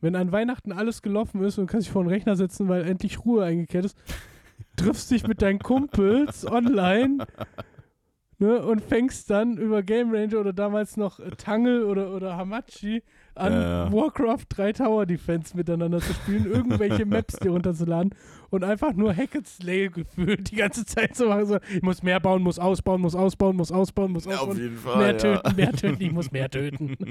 wenn 0.01 0.17
an 0.17 0.33
Weihnachten 0.33 0.73
alles 0.73 1.03
gelaufen 1.03 1.43
ist 1.43 1.59
und 1.59 1.67
du 1.67 1.73
kannst 1.73 1.87
dich 1.87 1.93
vor 1.93 2.05
den 2.05 2.11
Rechner 2.11 2.37
setzen, 2.37 2.69
weil 2.69 2.85
endlich 2.85 3.25
Ruhe 3.25 3.45
eingekehrt 3.45 3.85
ist, 3.85 3.97
triffst 4.77 5.11
dich 5.11 5.27
mit 5.27 5.43
deinen 5.43 5.59
Kumpels 5.59 6.47
online 6.47 7.27
ne, 8.39 8.63
und 8.65 8.81
fängst 8.81 9.31
dann 9.31 9.57
über 9.57 9.83
Game 9.83 10.15
Ranger 10.15 10.41
oder 10.41 10.53
damals 10.53 10.97
noch 10.97 11.21
äh, 11.21 11.31
Tangle 11.31 11.87
oder, 11.87 12.15
oder 12.15 12.37
Hamachi 12.37 13.03
an, 13.35 13.53
Ja, 13.53 13.85
ja. 13.87 13.93
Warcraft 13.93 14.47
3 14.49 14.73
Tower 14.75 15.07
Defense 15.07 15.57
miteinander 15.57 16.01
zu 16.01 16.13
spielen, 16.15 16.47
irgendwelche 16.47 17.07
Maps 17.13 17.39
dir 17.39 17.51
runterzuladen 17.51 18.15
und 18.51 18.65
einfach 18.65 18.93
nur 18.93 19.15
Hack 19.15 19.35
and 19.37 19.47
Slay 19.47 19.89
gefühlt 19.89 20.51
die 20.51 20.57
ganze 20.57 20.85
Zeit 20.85 21.17
zu 21.17 21.27
machen. 21.27 21.47
So, 21.47 21.59
ich 21.75 21.83
muss 21.83 22.03
mehr 22.03 22.21
bauen, 22.21 22.43
muss 22.43 22.59
ausbauen, 22.59 23.01
muss 23.01 23.15
ausbauen, 23.15 23.57
muss 23.57 23.73
ausbauen, 23.73 24.13
muss 24.13 24.25
Ja, 24.27 24.33
auf 24.35 24.41
ausbauen. 24.49 24.59
jeden 24.59 24.77
Fall. 24.77 24.99
mehr 24.99 25.13
ja. 25.13 25.17
töten, 25.19 25.57
mehr 25.57 25.73
töten, 25.73 26.03
ich 26.03 26.13
muss 26.13 26.31
mehr 26.31 26.51
töten. 26.51 26.97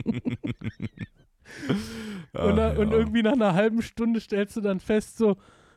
Ach, 2.33 2.45
und, 2.45 2.55
da- 2.55 2.77
und 2.77 2.91
ja. 2.91 2.97
irgendwie 2.97 3.23
nach 3.23 3.33
einer 3.33 3.53
halben 3.53 3.81
Stunde 3.81 4.19
stellst 4.21 4.55
du 4.55 4.61
dann 4.61 4.79
fest, 4.79 5.17
so, 5.17 5.35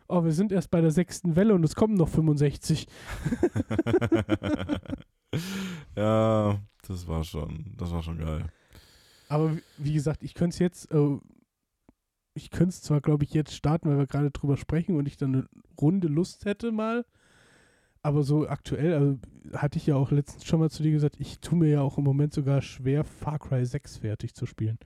oh, 0.08 0.22
wir 0.24 0.30
sind 0.32 0.52
erst 0.52 0.70
bei 0.70 0.80
der 0.80 0.92
sechsten 0.92 1.34
Welle 1.34 1.54
und 1.54 1.64
es 1.64 1.74
kommen 1.74 1.94
noch 1.94 2.08
65. 2.08 2.86
ja, 5.96 6.58
das 6.86 7.08
war 7.08 7.24
schon, 7.24 7.74
das 7.76 7.92
war 7.92 8.02
schon 8.02 8.18
geil. 8.18 8.44
Aber 9.34 9.56
wie- 9.78 9.92
gesagt, 9.94 10.22
ich 10.22 10.34
könnte 10.34 10.54
es 10.54 10.58
jetzt, 10.58 10.90
äh, 10.92 11.18
ich 12.34 12.50
könnte 12.50 12.70
es 12.70 12.82
zwar, 12.82 13.00
glaube 13.00 13.24
ich, 13.24 13.32
jetzt 13.34 13.54
starten, 13.54 13.88
weil 13.88 13.98
wir 13.98 14.06
gerade 14.06 14.30
drüber 14.30 14.56
sprechen 14.56 14.96
und 14.96 15.06
ich 15.06 15.16
dann 15.16 15.34
eine 15.34 15.48
Runde 15.80 16.08
Lust 16.08 16.44
hätte 16.44 16.72
mal. 16.72 17.04
Aber 18.02 18.22
so 18.22 18.46
aktuell, 18.48 18.92
also 18.94 19.18
hatte 19.54 19.78
ich 19.78 19.86
ja 19.86 19.96
auch 19.96 20.10
letztens 20.10 20.44
schon 20.44 20.60
mal 20.60 20.70
zu 20.70 20.82
dir 20.82 20.92
gesagt, 20.92 21.16
ich 21.18 21.38
tue 21.40 21.58
mir 21.58 21.70
ja 21.70 21.80
auch 21.80 21.96
im 21.96 22.04
Moment 22.04 22.34
sogar 22.34 22.60
schwer, 22.60 23.02
Far 23.04 23.38
Cry 23.38 23.64
6 23.64 23.98
fertig 23.98 24.34
zu 24.34 24.44
spielen. 24.46 24.78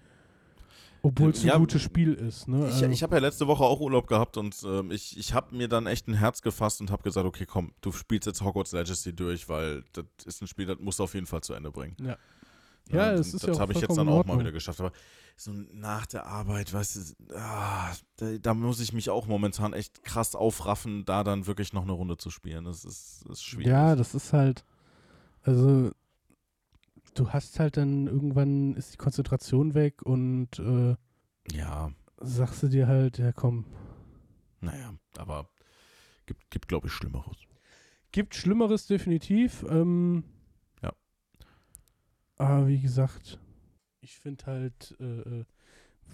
Obwohl 1.02 1.30
es 1.30 1.42
Ja, 1.44 1.54
ein 1.54 1.60
gutes 1.60 1.80
Spiel 1.82 2.12
ist. 2.14 2.48
Ne? 2.48 2.58
Ich, 2.68 2.74
Also- 2.74 2.86
ich 2.88 3.02
habe 3.02 3.14
ja 3.16 3.20
letzte 3.20 3.46
Woche 3.46 3.62
auch 3.64 3.80
Urlaub 3.80 4.06
gehabt 4.08 4.36
und 4.36 4.56
ähm, 4.64 4.90
ich, 4.90 5.16
ich 5.16 5.32
habe 5.32 5.54
mir 5.56 5.68
dann 5.68 5.86
echt 5.86 6.06
ein 6.08 6.14
Herz 6.14 6.42
gefasst 6.42 6.80
und 6.80 6.90
habe 6.90 7.02
gesagt, 7.04 7.26
okay, 7.26 7.46
komm, 7.46 7.72
du 7.80 7.92
spielst 7.92 8.26
jetzt 8.26 8.42
Hogwarts 8.42 8.72
Legacy 8.72 9.14
durch, 9.14 9.48
weil 9.48 9.84
das 9.92 10.04
ist 10.26 10.42
ein 10.42 10.46
Spiel, 10.48 10.66
das 10.66 10.78
musst 10.80 10.98
du 10.98 11.04
auf 11.04 11.14
jeden 11.14 11.26
Fall 11.26 11.40
zu 11.40 11.54
Ende 11.54 11.70
bringen. 11.70 11.96
Ja. 12.00 12.16
Ja, 12.90 13.10
und 13.10 13.19
es 13.19 13.35
ist 13.35 13.43
ja 13.43 13.48
das 13.48 13.56
auch 13.56 13.60
habe 13.60 13.73
ich 13.73 13.81
jetzt 13.81 13.97
dann 13.97 14.09
auch 14.09 14.24
mal 14.24 14.39
wieder 14.39 14.52
geschafft. 14.52 14.81
Aber 14.81 14.93
so 15.36 15.52
nach 15.52 16.06
der 16.06 16.27
Arbeit, 16.27 16.73
weißt 16.73 16.97
du, 16.97 17.35
ah, 17.36 17.93
da, 18.16 18.39
da 18.39 18.55
muss 18.55 18.81
ich 18.81 18.93
mich 18.93 19.10
auch 19.10 19.27
momentan 19.27 19.73
echt 19.73 20.02
krass 20.02 20.35
aufraffen, 20.35 21.05
da 21.05 21.23
dann 21.24 21.47
wirklich 21.47 21.73
noch 21.73 21.82
eine 21.82 21.93
Runde 21.93 22.16
zu 22.16 22.31
spielen. 22.31 22.65
Das 22.65 22.85
ist, 22.85 23.23
das 23.24 23.39
ist 23.39 23.44
schwierig. 23.44 23.69
Ja, 23.69 23.94
das 23.94 24.15
ist 24.15 24.32
halt, 24.32 24.65
also 25.43 25.93
du 27.15 27.31
hast 27.31 27.59
halt 27.60 27.77
dann 27.77 28.06
irgendwann 28.06 28.74
ist 28.74 28.94
die 28.94 28.98
Konzentration 28.98 29.74
weg 29.74 30.02
und 30.02 30.59
äh, 30.59 30.97
ja, 31.52 31.90
sagst 32.20 32.62
du 32.62 32.69
dir 32.69 32.86
halt, 32.86 33.19
ja 33.19 33.32
komm, 33.32 33.65
naja, 34.60 34.94
aber 35.16 35.48
gibt, 36.27 36.51
gibt 36.51 36.69
glaube 36.69 36.89
ich, 36.89 36.93
Schlimmeres. 36.93 37.36
gibt 38.12 38.35
Schlimmeres 38.35 38.86
definitiv. 38.86 39.65
Ähm, 39.69 40.24
Ja. 40.24 40.38
Aber 42.39 42.69
wie 42.69 42.81
gesagt, 42.81 43.39
ich 44.01 44.19
finde 44.19 44.47
halt, 44.47 44.97
äh, 45.01 45.20
äh, 45.40 45.44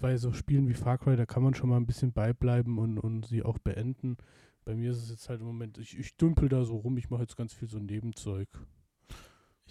bei 0.01 0.17
so 0.17 0.33
Spielen 0.33 0.67
wie 0.67 0.73
Far 0.73 0.97
Cry, 0.97 1.15
da 1.15 1.25
kann 1.25 1.43
man 1.43 1.53
schon 1.53 1.69
mal 1.69 1.77
ein 1.77 1.85
bisschen 1.85 2.11
beibleiben 2.11 2.77
und, 2.79 2.97
und 2.97 3.25
sie 3.25 3.43
auch 3.43 3.59
beenden. 3.59 4.17
Bei 4.65 4.75
mir 4.75 4.91
ist 4.91 5.03
es 5.03 5.09
jetzt 5.09 5.29
halt 5.29 5.41
im 5.41 5.47
Moment, 5.47 5.77
ich, 5.77 5.97
ich 5.97 6.17
dümpel 6.17 6.49
da 6.49 6.65
so 6.65 6.77
rum, 6.77 6.97
ich 6.97 7.09
mache 7.09 7.21
jetzt 7.21 7.37
ganz 7.37 7.53
viel 7.53 7.69
so 7.69 7.79
Nebenzeug. 7.79 8.49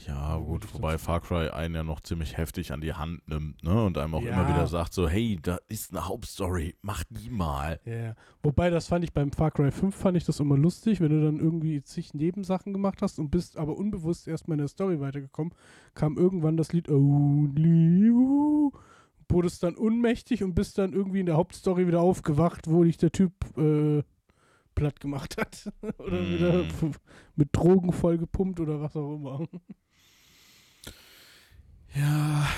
Ja, 0.06 0.34
Würde 0.38 0.44
gut, 0.66 0.74
wobei 0.74 0.98
Far 0.98 1.20
Cry 1.20 1.48
einen 1.50 1.74
ja 1.76 1.82
noch 1.84 2.00
ziemlich 2.00 2.36
heftig 2.36 2.72
an 2.72 2.80
die 2.80 2.94
Hand 2.94 3.26
nimmt, 3.28 3.62
ne? 3.62 3.84
Und 3.84 3.96
einem 3.96 4.14
auch 4.14 4.22
Ja. 4.22 4.30
immer 4.32 4.48
wieder 4.48 4.66
sagt 4.66 4.92
so, 4.92 5.08
hey, 5.08 5.38
da 5.40 5.58
ist 5.68 5.92
eine 5.92 6.06
Hauptstory, 6.08 6.74
mach 6.82 7.04
die 7.10 7.30
mal. 7.30 7.80
Ja. 7.84 8.14
Wobei, 8.42 8.70
das 8.70 8.88
fand 8.88 9.04
ich 9.04 9.12
beim 9.12 9.30
Far 9.30 9.52
Cry 9.52 9.70
5, 9.70 9.94
fand 9.94 10.16
ich 10.16 10.24
das 10.24 10.40
immer 10.40 10.56
lustig, 10.58 11.00
wenn 11.00 11.10
du 11.10 11.22
dann 11.24 11.38
irgendwie 11.38 11.80
zig 11.82 12.12
Nebensachen 12.12 12.72
gemacht 12.72 13.02
hast 13.02 13.18
und 13.20 13.30
bist 13.30 13.56
aber 13.56 13.76
unbewusst 13.76 14.26
erstmal 14.26 14.56
in 14.56 14.62
der 14.62 14.68
Story 14.68 14.98
weitergekommen, 15.00 15.54
kam 15.94 16.18
irgendwann 16.18 16.56
das 16.56 16.72
Lied 16.72 16.88
Only 16.88 18.04
You, 18.06 18.72
wurdest 19.28 19.62
dann 19.62 19.76
unmächtig 19.76 20.42
und 20.42 20.54
bist 20.54 20.76
dann 20.76 20.92
irgendwie 20.92 21.20
in 21.20 21.26
der 21.26 21.36
Hauptstory 21.36 21.86
wieder 21.86 22.00
aufgewacht, 22.00 22.68
wo 22.68 22.82
dich 22.84 22.96
der 22.98 23.12
Typ 23.12 23.32
äh, 23.56 24.02
platt 24.74 24.98
gemacht 25.00 25.36
hat. 25.38 25.72
oder 25.98 26.20
Mm. 26.20 26.34
wieder 26.34 26.64
mit 27.36 27.48
Drogen 27.52 27.92
vollgepumpt 27.92 28.58
oder 28.58 28.80
was 28.80 28.96
auch 28.96 29.14
immer. 29.14 29.46
Ja. 31.94 32.48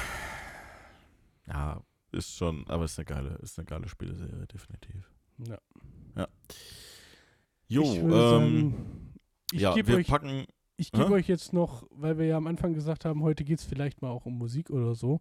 Ja, 1.46 1.82
ist 2.12 2.36
schon, 2.36 2.64
aber 2.68 2.84
ist 2.84 2.98
eine 2.98 3.04
geile, 3.04 3.34
ist 3.42 3.58
eine 3.58 3.66
geile 3.66 3.88
Spieleserie, 3.88 4.46
definitiv. 4.46 5.10
Ja. 5.38 5.58
Jo, 7.68 7.82
ich 7.82 7.98
ähm, 7.98 8.10
sagen, 8.10 9.14
ich 9.52 9.60
ja, 9.60 9.74
gebe 9.74 9.88
wir 9.88 9.96
euch 9.96 10.06
packen, 10.06 10.46
Ich 10.76 10.92
gebe 10.92 11.12
euch 11.12 11.28
jetzt 11.28 11.52
noch, 11.52 11.86
weil 11.90 12.18
wir 12.18 12.26
ja 12.26 12.36
am 12.36 12.46
Anfang 12.46 12.74
gesagt 12.74 13.04
haben, 13.04 13.22
heute 13.22 13.44
geht 13.44 13.58
es 13.58 13.64
vielleicht 13.64 14.02
mal 14.02 14.10
auch 14.10 14.26
um 14.26 14.38
Musik 14.38 14.70
oder 14.70 14.94
so, 14.94 15.20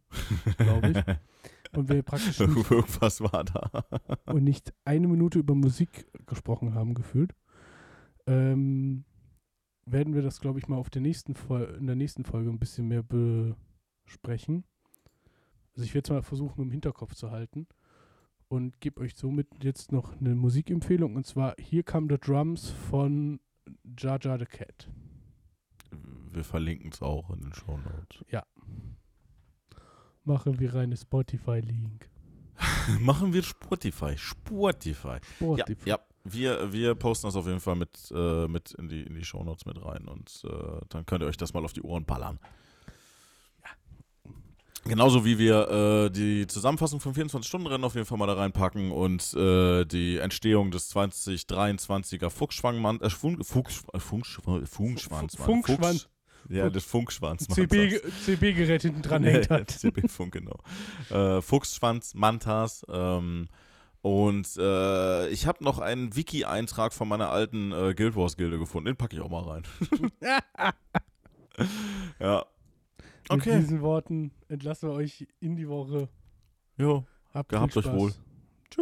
glaube 0.57 0.91
ich. 0.91 0.97
Und 1.77 1.89
wir 1.89 2.03
praktisch 2.03 2.39
irgendwas 2.39 3.19
war 3.21 3.43
da. 3.43 3.69
und 4.27 4.43
nicht 4.45 4.73
eine 4.85 5.07
Minute 5.09 5.39
über 5.39 5.55
Musik 5.55 6.05
gesprochen 6.25 6.73
haben, 6.73 6.93
gefühlt. 6.93 7.35
Ähm, 8.27 9.03
werden 9.85 10.13
wir 10.13 10.21
das, 10.21 10.39
glaube 10.39 10.59
ich, 10.59 10.69
mal 10.69 10.77
auf 10.77 10.89
der 10.89 11.01
nächsten 11.01 11.35
Fol 11.35 11.75
in 11.77 11.85
der 11.87 11.97
nächsten 11.97 12.23
Folge 12.23 12.49
ein 12.49 12.59
bisschen 12.59 12.87
mehr 12.87 13.03
besprechen. 14.05 14.63
Also 15.73 15.83
ich 15.83 15.93
werde 15.93 16.05
es 16.05 16.11
mal 16.11 16.21
versuchen, 16.21 16.61
im 16.61 16.71
Hinterkopf 16.71 17.15
zu 17.15 17.31
halten. 17.31 17.67
Und 18.47 18.79
gebe 18.79 19.01
euch 19.01 19.15
somit 19.15 19.47
jetzt 19.63 19.91
noch 19.91 20.19
eine 20.19 20.35
Musikempfehlung. 20.35 21.15
Und 21.15 21.25
zwar 21.25 21.55
Here 21.57 21.83
Come 21.83 22.07
the 22.09 22.19
Drums 22.19 22.69
von 22.89 23.39
Jar 23.97 24.19
Jar 24.21 24.39
the 24.39 24.45
Cat. 24.45 24.89
Wir 26.31 26.43
verlinken 26.43 26.91
es 26.91 27.01
auch 27.01 27.29
in 27.31 27.41
den 27.41 27.53
Show 27.53 27.77
Notes. 27.77 28.23
Machen 30.23 30.59
wir 30.59 30.73
eine 30.75 30.97
Spotify-Link. 30.97 32.09
Machen 32.99 33.33
wir 33.33 33.43
Spotify. 33.43 34.17
Spotify. 34.17 35.17
Ja, 35.39 35.65
Spotify. 35.65 35.89
ja. 35.89 35.99
Wir, 36.27 36.73
wir 36.73 36.95
posten 36.95 37.27
das 37.27 37.35
auf 37.35 37.45
jeden 37.45 37.59
Fall 37.59 37.75
mit, 37.75 38.11
äh, 38.11 38.47
mit 38.47 38.71
in 38.71 38.89
die, 38.89 39.03
in 39.03 39.13
die 39.13 39.23
Shownotes 39.23 39.67
mit 39.67 39.79
rein 39.85 40.07
und 40.07 40.43
äh, 40.43 40.81
dann 40.89 41.05
könnt 41.05 41.21
ihr 41.21 41.27
euch 41.27 41.37
das 41.37 41.53
mal 41.53 41.63
auf 41.63 41.73
die 41.73 41.83
Ohren 41.83 42.03
ballern. 42.03 42.39
Genauso 44.87 45.25
wie 45.25 45.39
wir 45.39 46.05
äh, 46.05 46.09
die 46.11 46.45
Zusammenfassung 46.45 46.99
vom 46.99 47.13
24-Stunden-Rennen 47.13 47.83
auf 47.83 47.95
jeden 47.95 48.05
Fall 48.05 48.19
mal 48.19 48.27
da 48.27 48.33
reinpacken 48.33 48.91
und 48.91 49.33
äh, 49.33 49.83
die 49.83 50.17
Entstehung 50.17 50.69
des 50.69 50.95
2023er 50.95 52.29
Fuchsschwangmann, 52.29 53.01
äh, 53.01 53.09
Funk, 53.09 53.43
Fuchs, 53.45 53.83
Funksch, 53.97 54.39
Funkschwanz. 54.65 55.35
Funkschwanz. 55.35 56.07
Ja, 56.49 56.69
das 56.69 56.83
Funkschwanz. 56.83 57.47
CB 57.47 57.99
CB-Gerät 58.23 58.83
hinten 58.83 59.01
dran 59.01 59.23
hängt 59.23 59.49
Ja, 59.49 59.61
hat. 59.61 59.71
CB-Funk, 59.71 60.33
genau. 60.33 60.59
Äh, 61.09 61.41
Fuchsschwanz, 61.41 62.13
Mantas, 62.13 62.85
ähm, 62.87 63.47
Und 64.03 64.55
äh, 64.57 65.29
ich 65.29 65.47
habe 65.47 65.63
noch 65.63 65.79
einen 65.79 66.15
Wiki-Eintrag 66.15 66.93
von 66.93 67.07
meiner 67.07 67.31
alten 67.31 67.71
äh, 67.71 67.95
Guild 67.95 68.15
Wars-Gilde 68.15 68.59
gefunden. 68.59 68.85
Den 68.85 68.95
packe 68.97 69.15
ich 69.15 69.21
auch 69.23 69.31
mal 69.31 69.41
rein. 69.41 69.63
ja. 72.19 72.45
Mit 73.29 73.41
Okay. 73.41 73.59
diesen 73.59 73.81
Worten 73.81 74.31
entlassen 74.49 74.89
wir 74.89 74.93
euch 74.95 75.27
in 75.39 75.55
die 75.55 75.67
Woche. 75.67 76.09
Jo. 76.77 77.05
Habt 77.33 77.49
Gehabt 77.49 77.75
euch 77.75 77.91
wohl. 77.91 78.13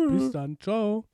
Bis 0.09 0.31
dann. 0.31 0.57
Ciao. 0.59 1.05